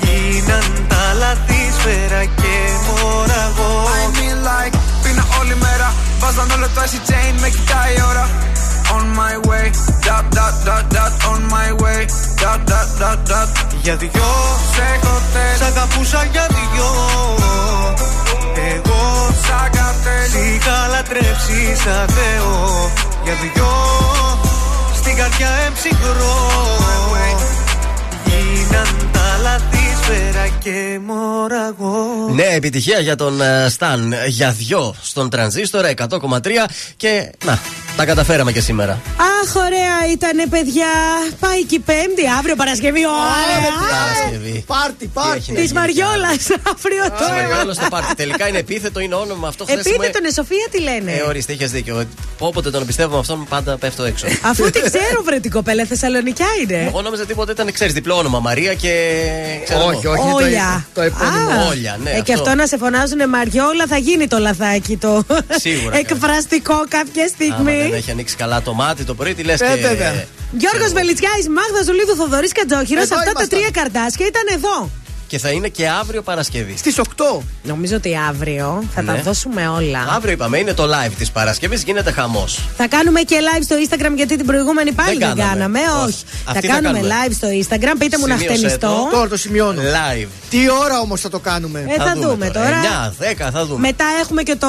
Γίναν 0.00 0.86
τα 0.88 1.14
λαθή 1.18 1.62
σφαίρα 1.78 2.24
και 2.24 2.54
μωραγώ 2.86 3.84
I 3.84 4.16
mean 4.16 4.38
like 4.48 4.78
Πίνα 5.02 5.24
όλη 5.40 5.54
μέρα. 5.54 5.94
Βάζαν 6.18 6.50
όλο 6.50 6.66
το 6.74 6.80
icy 6.80 7.10
chain 7.10 7.34
Με 7.40 7.48
κοιτάει 7.48 7.94
η 7.94 8.02
ώρα 8.10 8.49
On 8.94 9.04
my 9.20 9.34
way. 9.48 9.66
Dot 10.06 10.24
dot 10.36 10.54
dot 10.66 10.84
dot 10.94 11.12
On 11.30 11.40
my 11.56 11.70
way. 11.82 12.00
Dot 12.42 12.60
dot 12.70 12.88
dot 13.00 13.18
dot. 13.30 13.48
Για 13.82 13.96
δυο. 13.96 14.30
Σε 14.74 14.82
έχω 14.94 15.14
θέλει 15.32 15.58
Σ' 15.58 15.62
αγαπούσα 15.62 16.28
για 16.32 16.46
δυο. 16.48 16.90
Εγώ. 18.74 19.00
Σαν 19.46 19.70
Σ' 20.30 20.34
είχα 20.34 20.86
λατρέψει 20.90 21.60
σαν 21.84 22.08
Θεό. 22.16 22.90
Για 23.24 23.34
δυο. 23.42 23.72
Στην 24.94 25.16
καρδιά 25.16 25.48
εμψυχρό. 25.66 26.36
Γίναν 28.24 29.10
τα 29.12 29.38
λαθή 29.42 29.90
σφαίρα 30.02 30.48
και 30.58 30.98
μωραγώ. 31.06 32.28
Ναι, 32.34 32.44
επιτυχία 32.44 32.98
για 32.98 33.16
τον 33.16 33.40
ε, 33.40 33.68
Σταν 33.68 34.14
για 34.26 34.50
δυο. 34.50 34.94
Στον 35.02 35.30
τρανζίστορ 35.30 35.84
100,3 35.96 36.08
και 36.96 37.32
να, 37.44 37.58
τα 38.00 38.06
καταφέραμε 38.06 38.52
και 38.52 38.60
σήμερα. 38.60 38.92
Αχ, 39.42 39.54
ωραία 39.54 39.96
ήταν, 40.12 40.48
παιδιά. 40.50 40.92
Πάει 41.40 41.64
και 41.64 41.74
η 41.74 41.78
Πέμπτη, 41.78 42.22
αύριο 42.38 42.56
Παρασκευή. 42.56 43.00
Ωραία! 43.06 43.72
Παρασκευή. 43.90 44.64
Πάρτι, 44.66 45.06
πάρτι. 45.06 45.52
Της 45.52 45.72
Μαριόλας, 45.72 46.42
αύριο 46.74 47.04
το 47.18 47.60
Όλο 47.62 47.72
στο 47.72 47.86
πάρτι. 47.90 48.14
Τελικά 48.14 48.48
είναι 48.48 48.58
επίθετο, 48.58 49.00
είναι 49.00 49.14
όνομα 49.14 49.48
αυτό 49.48 49.64
χθες 49.64 49.76
μου- 49.76 49.92
Επίθετο 49.94 50.18
είναι 50.18 50.32
Σοφία, 50.32 50.66
τι 50.70 50.80
λένε; 50.80 51.12
Ε, 51.12 51.22
ορίστε, 51.22 51.52
είχες 51.52 51.70
δίκιο. 51.70 52.04
Όποτε 52.38 52.70
τον 52.70 52.86
πιστεύω 52.86 53.18
αυτόν, 53.18 53.46
πάντα 53.48 53.76
πέφτω 53.78 54.04
έξω. 54.04 54.26
Αφού 54.42 54.70
την 54.70 54.82
ξέρω, 54.82 55.22
βρε 55.24 55.38
την 55.40 55.50
κοπέλα, 55.50 55.84
Θεσσαλονικιά 55.84 56.46
είναι. 56.62 56.84
Εγώ 56.88 57.02
νόμιζα 57.02 57.24
τίποτα 57.26 57.52
ήταν, 57.52 57.72
ξέρεις, 57.72 57.92
διπλό 57.92 58.14
όνομα. 58.16 58.38
Μαρία 58.40 58.74
και. 58.74 58.92
Ξέρω 59.64 59.84
Όχι, 59.84 60.00
εγώ. 60.06 60.12
όχι, 60.12 60.22
είναι 60.22 60.30
το- 60.30 60.44
Όλια. 60.44 60.86
το 60.94 61.00
επώνυμο. 61.00 61.50
Α, 61.50 61.66
Όλια, 61.68 61.96
ναι, 62.02 62.10
ε, 62.10 62.20
και 62.20 62.32
αυτό. 62.32 62.44
αυτό 62.44 62.54
να 62.54 62.66
σε 62.66 62.76
φωνάζουν 62.78 63.28
Μαριόλα 63.28 63.84
θα 63.88 63.96
γίνει 63.96 64.26
το 64.28 64.38
λαθάκι 64.38 64.96
το 64.96 65.24
Σίγουρα, 65.60 65.96
εκφραστικό 66.02 66.84
κάποια 66.88 67.22
Άμα 67.22 67.32
στιγμή. 67.34 67.89
Δεν 67.90 67.98
έχει 67.98 68.10
ανοίξει 68.10 68.36
καλά 68.36 68.62
το 68.62 68.72
μάτι 68.74 69.04
το 69.04 69.14
πρωί, 69.14 69.34
τι 69.34 69.42
λες. 69.42 69.60
Ε, 69.60 69.66
και... 69.74 69.80
βέβαια. 69.80 70.24
Γιώργος 70.52 70.92
Βελιτσιάης, 70.92 71.48
Μάγδας 71.48 71.84
Ζουλίδου, 71.84 72.14
Θοδωρής 72.16 72.52
Κατζόχυρο, 72.52 73.00
Εδώ 73.00 73.14
αυτά 73.16 73.32
τα 73.32 73.40
ήμασταν. 73.40 73.48
τρία 73.58 73.70
καρτάσια 73.70 74.26
ήταν 74.26 74.42
εδώ. 74.56 74.90
Και 75.30 75.38
θα 75.38 75.50
είναι 75.50 75.68
και 75.68 75.88
αύριο 75.88 76.22
Παρασκευή. 76.22 76.74
Στις 76.76 76.98
8. 76.98 77.42
Νομίζω 77.62 77.96
ότι 77.96 78.18
αύριο 78.28 78.84
θα 78.94 79.04
τα 79.04 79.12
Ναι. 79.12 79.20
δώσουμε 79.20 79.68
όλα. 79.68 80.06
Αύριο 80.16 80.32
είπαμε, 80.32 80.58
είναι 80.58 80.74
το 80.74 80.84
live 80.84 81.12
της 81.18 81.30
Παρασκευής, 81.30 81.82
γίνεται 81.82 82.10
χαμός. 82.10 82.58
Θα 82.76 82.86
κάνουμε 82.88 83.20
και 83.20 83.36
live 83.40 83.62
στο 83.64 83.76
Instagram 83.84 84.12
γιατί 84.16 84.36
την 84.36 84.46
προηγούμενη 84.46 84.92
πάλι 84.92 85.08
Δεν 85.18 85.18
δεν, 85.28 85.36
κάναμε. 85.36 85.52
κάναμε. 85.52 85.78
Όχι. 85.78 86.08
Όχι. 86.08 86.24
Αυτή 86.44 86.66
θα 86.66 86.74
θα 86.74 86.80
κάνουμε 86.80 86.98
κάνουμε. 87.08 87.14
live 87.26 87.32
στο 87.34 87.48
Instagram. 87.48 87.94
Πείτε 87.98 88.18
μου 88.18 88.26
να 88.26 88.36
Σημείωσε 88.36 88.56
χτενιστώ. 88.56 88.86
το. 89.10 89.16
Τώρα 89.16 89.28
το 89.28 89.36
σημειώνω. 89.36 89.80
Live. 89.82 90.28
Τι 90.50 90.58
ώρα 90.70 91.00
όμως 91.00 91.20
θα 91.20 91.28
το 91.30 91.38
κάνουμε; 91.38 91.84
Ε, 91.88 92.02
θα, 92.02 92.14
δούμε 92.16 92.50
τώρα. 92.50 92.80
9, 93.08 93.12
10 93.46 93.50
θα 93.52 93.64
δούμε. 93.66 93.80
Μετά 93.80 94.04
έχουμε 94.22 94.42
και 94.42 94.56
το 94.56 94.68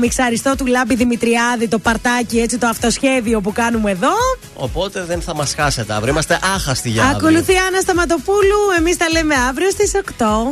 μιξαριστό 0.00 0.54
του 0.56 0.66
Λάμπη 0.66 0.94
Δημητριάδη, 0.94 1.68
το 1.68 1.78
παρτάκι, 1.78 2.38
έτσι 2.38 2.58
το 2.58 2.66
αυτοσχέδιο 2.66 3.40
που 3.40 3.52
κάνουμε 3.52 3.90
εδώ. 3.90 4.12
Οπότε 4.54 5.04
δεν 5.04 5.20
θα 5.22 5.34
μας 5.34 5.54
χάσετε 5.54 5.92
αύριο. 5.92 6.12
Είμαστε 6.12 6.38
άχαστοι 6.54 6.88
για 6.90 7.02
αύριο. 7.02 7.16
Ακολουθεί 7.18 7.52
η 7.52 7.56
Άννα 7.66 7.80
Σταματοπούλου. 7.80 8.58
Εμείς 8.78 8.96
τα 8.96 9.06
λέμε 9.12 9.34
αύριο 9.48 9.70
στις 9.70 9.92
8. 9.94 10.01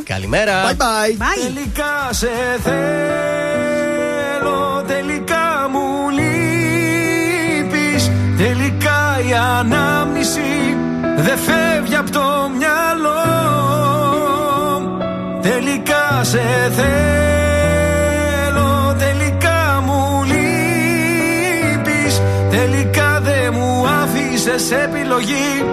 Καλημέρα. 0.05 0.65
Bye 0.67 0.70
bye. 0.70 0.77
Bye. 1.19 1.43
Τελικά 1.45 2.09
σε 2.11 2.29
θέλω 2.62 4.61
Τελικά 4.87 5.69
μου 5.73 6.09
λείπεις 6.11 8.03
Τελικά 8.37 9.19
η 9.29 9.33
ανάμνηση 9.59 10.77
Δεν 11.17 11.39
φεύγει 11.39 11.97
από 11.97 12.11
το 12.11 12.51
μυαλό 12.59 13.23
Τελικά 15.43 16.25
σε 16.25 16.70
θέλω 16.77 17.75
Τελικά 18.99 19.83
μου 19.87 20.25
λείπεις 20.25 22.20
Τελικά 22.51 23.20
δεν 23.23 23.55
μου 23.55 23.87
άφησες 24.03 24.70
επιλογή 24.70 25.65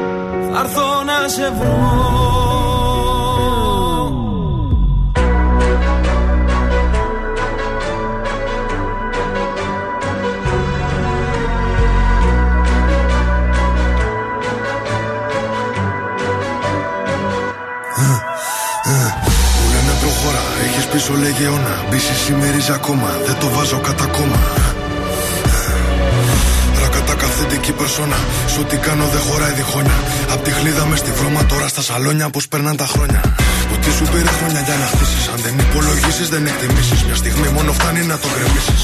Θα 0.53 0.59
έρθω 0.59 1.03
να 1.05 1.27
σε 1.27 1.51
βρω 1.59 2.66
λέγε 21.23 21.45
αιώνα. 21.45 21.75
BCC 21.89 22.23
μυρίζει 22.39 22.71
ακόμα, 22.79 23.09
δεν 23.25 23.35
το 23.39 23.47
βάζω 23.55 23.79
κατά 23.87 24.05
κόμμα. 24.05 24.41
Ρακατά 26.81 27.13
αυθεντική 27.25 27.71
περσόνα. 27.71 28.19
Σ' 28.53 28.57
ό,τι 28.63 28.75
κάνω 28.85 29.05
δεν 29.13 29.21
χωράει 29.27 29.53
διχόνια. 29.59 29.97
Απ' 30.33 30.43
τη 30.45 30.51
χλίδα 30.57 30.83
μες 30.89 30.99
στη 30.99 31.11
βρώμα 31.19 31.41
τώρα 31.51 31.67
στα 31.73 31.81
σαλόνια 31.87 32.27
πώς 32.29 32.47
περνάν 32.47 32.75
τα 32.81 32.87
χρόνια. 32.93 33.21
Ότι 33.73 33.89
σου 33.97 34.05
πήρε 34.11 34.31
χρόνια 34.37 34.61
για 34.67 34.75
να 34.81 34.87
χτίσεις. 34.91 35.23
Αν 35.33 35.39
δεν 35.45 35.53
υπολογίσεις, 35.65 36.27
δεν 36.33 36.43
εκτιμήσεις. 36.51 36.99
Μια 37.07 37.15
στιγμή 37.21 37.47
μόνο 37.57 37.71
φτάνει 37.77 38.01
να 38.11 38.17
το 38.21 38.27
γκρεμίσεις. 38.33 38.81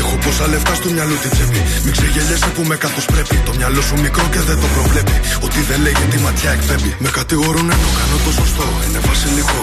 Έχω 0.00 0.14
πόσα 0.24 0.46
λεφτά 0.52 0.74
στο 0.80 0.88
μυαλό 0.94 1.16
τη 1.22 1.28
τσέπη. 1.34 1.60
Μην 1.84 1.92
ξεγελιέσαι 1.96 2.50
που 2.54 2.62
με 2.70 2.76
καθώ 2.84 3.00
πρέπει. 3.12 3.36
Το 3.48 3.52
μυαλό 3.58 3.80
σου 3.88 3.96
μικρό 4.04 4.24
και 4.34 4.40
δεν 4.48 4.58
το 4.62 4.68
προβλέπει. 4.74 5.16
Ότι 5.46 5.60
δεν 5.68 5.78
λέγει 5.86 6.04
τη 6.12 6.18
ματιά 6.24 6.50
εκπέμπει. 6.56 6.90
Με 7.04 7.10
κατηγορούν 7.18 7.66
ενώ 7.74 7.88
κάνω 7.98 8.16
το 8.24 8.30
σωστό. 8.38 8.66
Είναι 8.86 9.00
βασιλικό. 9.08 9.62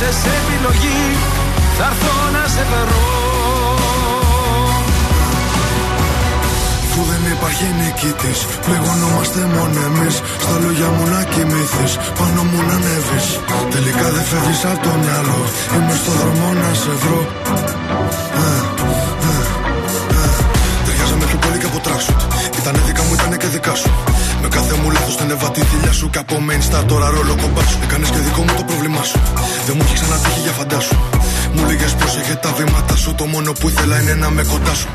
άφησες 0.00 0.32
επιλογή. 0.40 1.02
Θα 1.78 1.84
έρθω 1.90 2.14
να 2.36 2.44
σε 2.54 2.62
βρω. 2.70 3.04
Αφού 6.84 7.02
δεν 7.10 7.22
υπάρχει 7.36 7.66
νικητής, 7.80 8.38
πληγωνόμαστε 8.64 9.40
μόνο 9.54 9.78
εμείς. 9.88 10.14
Στα 10.44 10.54
λόγια 10.62 10.88
μου 10.94 11.04
να 11.14 11.22
κοιμηθείς, 11.32 11.92
πάνω 12.18 12.42
μου 12.50 12.60
να 12.68 12.74
ανέβεις. 12.78 13.26
Τελικά 13.74 14.06
δεν 14.14 14.24
φεύγεις 14.30 14.64
από 14.70 14.80
το 14.86 14.92
μυαλό. 15.02 15.40
Είμαι 15.74 15.94
στο 16.00 16.12
δρόμο 16.18 16.46
να 16.62 16.70
σε 16.82 16.92
βρω. 17.02 17.20
Ε, 18.42 18.58
ε, 19.26 19.42
ε. 20.20 20.30
Ταιριάζαμε 20.84 21.24
πιο 21.30 21.38
πολύ 21.42 21.58
και 21.60 21.68
από 21.70 21.78
τράξουτ. 21.86 22.20
Ήτανε 22.58 22.80
δικά 22.86 23.02
μου, 23.06 23.12
ήτανε 23.18 23.36
και 23.36 23.48
δικά 23.54 23.74
σου. 23.80 23.90
Με 24.60 24.66
κάθε 24.66 24.82
μου 24.82 24.90
λάθος 24.90 25.16
την 25.16 25.30
έβα 25.30 25.50
τη 25.50 25.60
θηλιά 25.60 25.92
σου. 25.92 26.10
Και 26.10 26.18
από 26.18 26.34
main 26.46 26.62
star 26.68 26.84
τώρα 26.86 27.08
ρόλο 27.10 27.34
κομπά 27.42 27.62
σου. 27.68 27.78
Έκανες 27.82 28.10
και 28.10 28.18
δικό 28.18 28.40
μου 28.40 28.54
το 28.56 28.62
πρόβλημά 28.62 29.02
σου. 29.02 29.18
Δεν 29.66 29.74
μου 29.76 29.82
έχει 29.86 29.94
ξανατύχει 29.94 30.40
για 30.40 30.52
φαντάσου. 30.52 30.96
Μου 31.54 31.62
λέγες 31.66 31.92
πρόσεχε 31.94 32.34
τα 32.34 32.52
βήματα 32.56 32.96
σου. 32.96 33.14
Το 33.14 33.24
μόνο 33.24 33.52
που 33.52 33.68
ήθελα 33.68 34.00
είναι 34.00 34.14
να 34.14 34.30
με 34.30 34.42
κοντά 34.42 34.74
σου. 34.74 34.88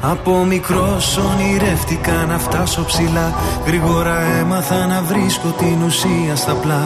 Από 0.00 0.44
μικρός 0.44 1.18
ονειρεύτηκα 1.28 2.12
να 2.28 2.38
φτάσω 2.38 2.84
ψηλά 2.84 3.34
Γρήγορα 3.66 4.16
έμαθα 4.40 4.86
να 4.86 5.02
βρίσκω 5.02 5.48
την 5.58 5.82
ουσία 5.86 6.36
στα 6.36 6.52
πλά 6.52 6.84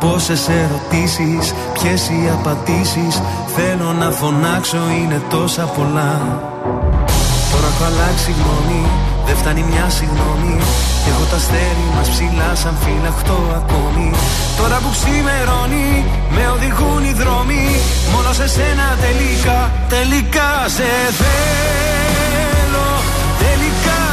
Πόσες 0.00 0.48
ερωτήσεις, 0.48 1.54
ποιες 1.72 2.08
οι 2.08 2.28
απαντήσεις 2.32 3.22
Θέλω 3.56 3.92
να 3.92 4.10
φωνάξω 4.10 4.78
είναι 4.98 5.22
τόσα 5.30 5.62
πολλά 5.62 6.12
Τώρα 7.52 7.66
έχω 7.72 7.84
αλλάξει 7.84 8.30
γνώμη, 8.38 8.86
δεν 9.26 9.36
φτάνει 9.36 9.62
μια 9.70 9.88
συγγνώμη 9.88 10.56
Έχω 11.08 11.24
τα 11.30 11.36
αστέρι 11.36 11.86
μας 11.94 12.08
ψηλά 12.08 12.54
σαν 12.54 12.76
φυλαχτό 12.82 13.38
ακόμη. 13.60 14.10
Τώρα 14.58 14.76
που 14.82 14.90
ξημερώνει, 14.96 16.04
με 16.34 16.44
οδηγούν 16.54 17.04
οι 17.04 17.12
δρόμοι. 17.12 17.64
Μόνο 18.12 18.32
σε 18.32 18.48
σένα 18.48 18.86
τελικά, 19.04 19.60
τελικά 19.88 20.50
σε 20.76 20.90
θέλω. 21.20 22.88
Τελικά 23.44 24.03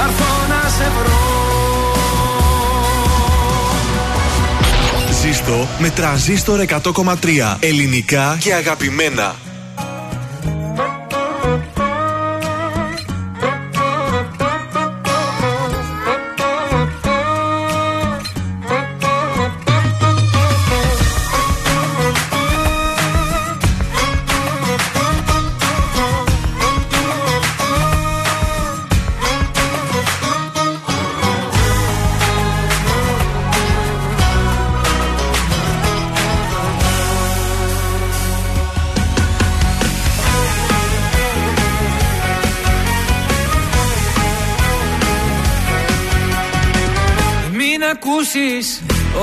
Θα 0.00 0.06
έρθω 0.06 0.46
να 0.48 0.68
σε 0.68 0.90
βρω 0.98 1.18
Ζήστο 5.22 5.68
με 5.78 5.90
τραζίστορ 5.90 6.64
100,3 6.68 7.56
ελληνικά 7.60 8.36
και 8.40 8.54
αγαπημένα. 8.54 9.34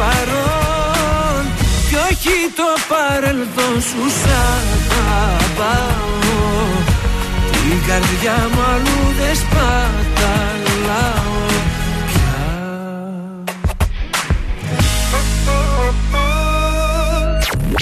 παρόν 0.00 1.42
Κι 1.88 1.96
όχι 2.10 2.36
το 2.58 2.68
παρελθόν 2.92 3.76
σου 3.88 4.02
Σ' 4.20 4.30
αγαπάω 5.18 6.08
Την 7.52 7.78
καρδιά 7.88 8.36
μου 8.52 8.62
αλλού 8.72 9.00
δεν 9.18 9.34
σπαταλάω 9.42 11.28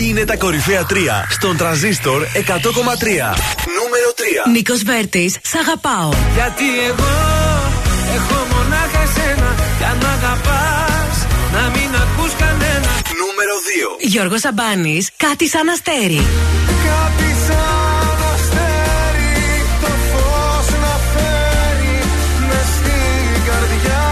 Είναι 0.01 0.25
τα 0.25 0.37
κορυφαία 0.37 0.87
3 0.91 0.95
στον 1.29 1.57
τραζίστορ 1.57 2.23
100,3. 2.23 2.27
Νούμερο 3.79 4.11
3. 4.47 4.51
Νίκος 4.53 4.83
Βέρτης, 4.83 5.37
σ' 5.43 5.55
αγαπάω. 5.55 6.11
Γιατί 6.35 6.65
εγώ 6.89 7.15
έχω 8.17 8.47
μονάχα 8.53 9.05
σένα 9.15 9.55
Κι 9.79 9.85
αν 9.85 9.97
μ' 9.97 10.11
αγαπάς 10.17 11.27
να 11.53 11.69
μην 11.75 11.88
ακούς 11.88 11.88
κανένα 11.88 11.88
Νούμερο 13.79 13.97
2. 14.01 14.09
Γιώργος 14.09 14.41
Σαμπάνης, 14.41 15.11
κάτι 15.17 15.49
σαν 15.49 15.69
αστέρι. 15.69 16.23
Κάτι 16.89 17.31
σαν 17.47 18.19
αστέρι 18.33 19.65
το 19.81 19.87
φως 19.87 20.69
να 20.81 20.95
φέρει 21.13 21.99
μες 22.49 22.67
στην 22.77 23.45
καρδιά 23.47 24.07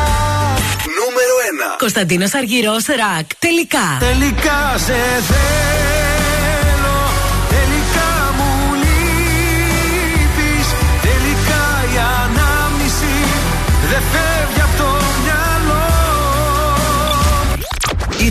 Νούμερο 0.99 1.35
1. 1.75 1.77
Κωνσταντίνος 1.79 2.35
Αργυρός, 2.35 2.87
ρακ. 2.87 3.35
Τελικά. 3.39 3.97
Τελικά 3.99 4.79
σε 4.87 5.23
θέλω 5.29 5.76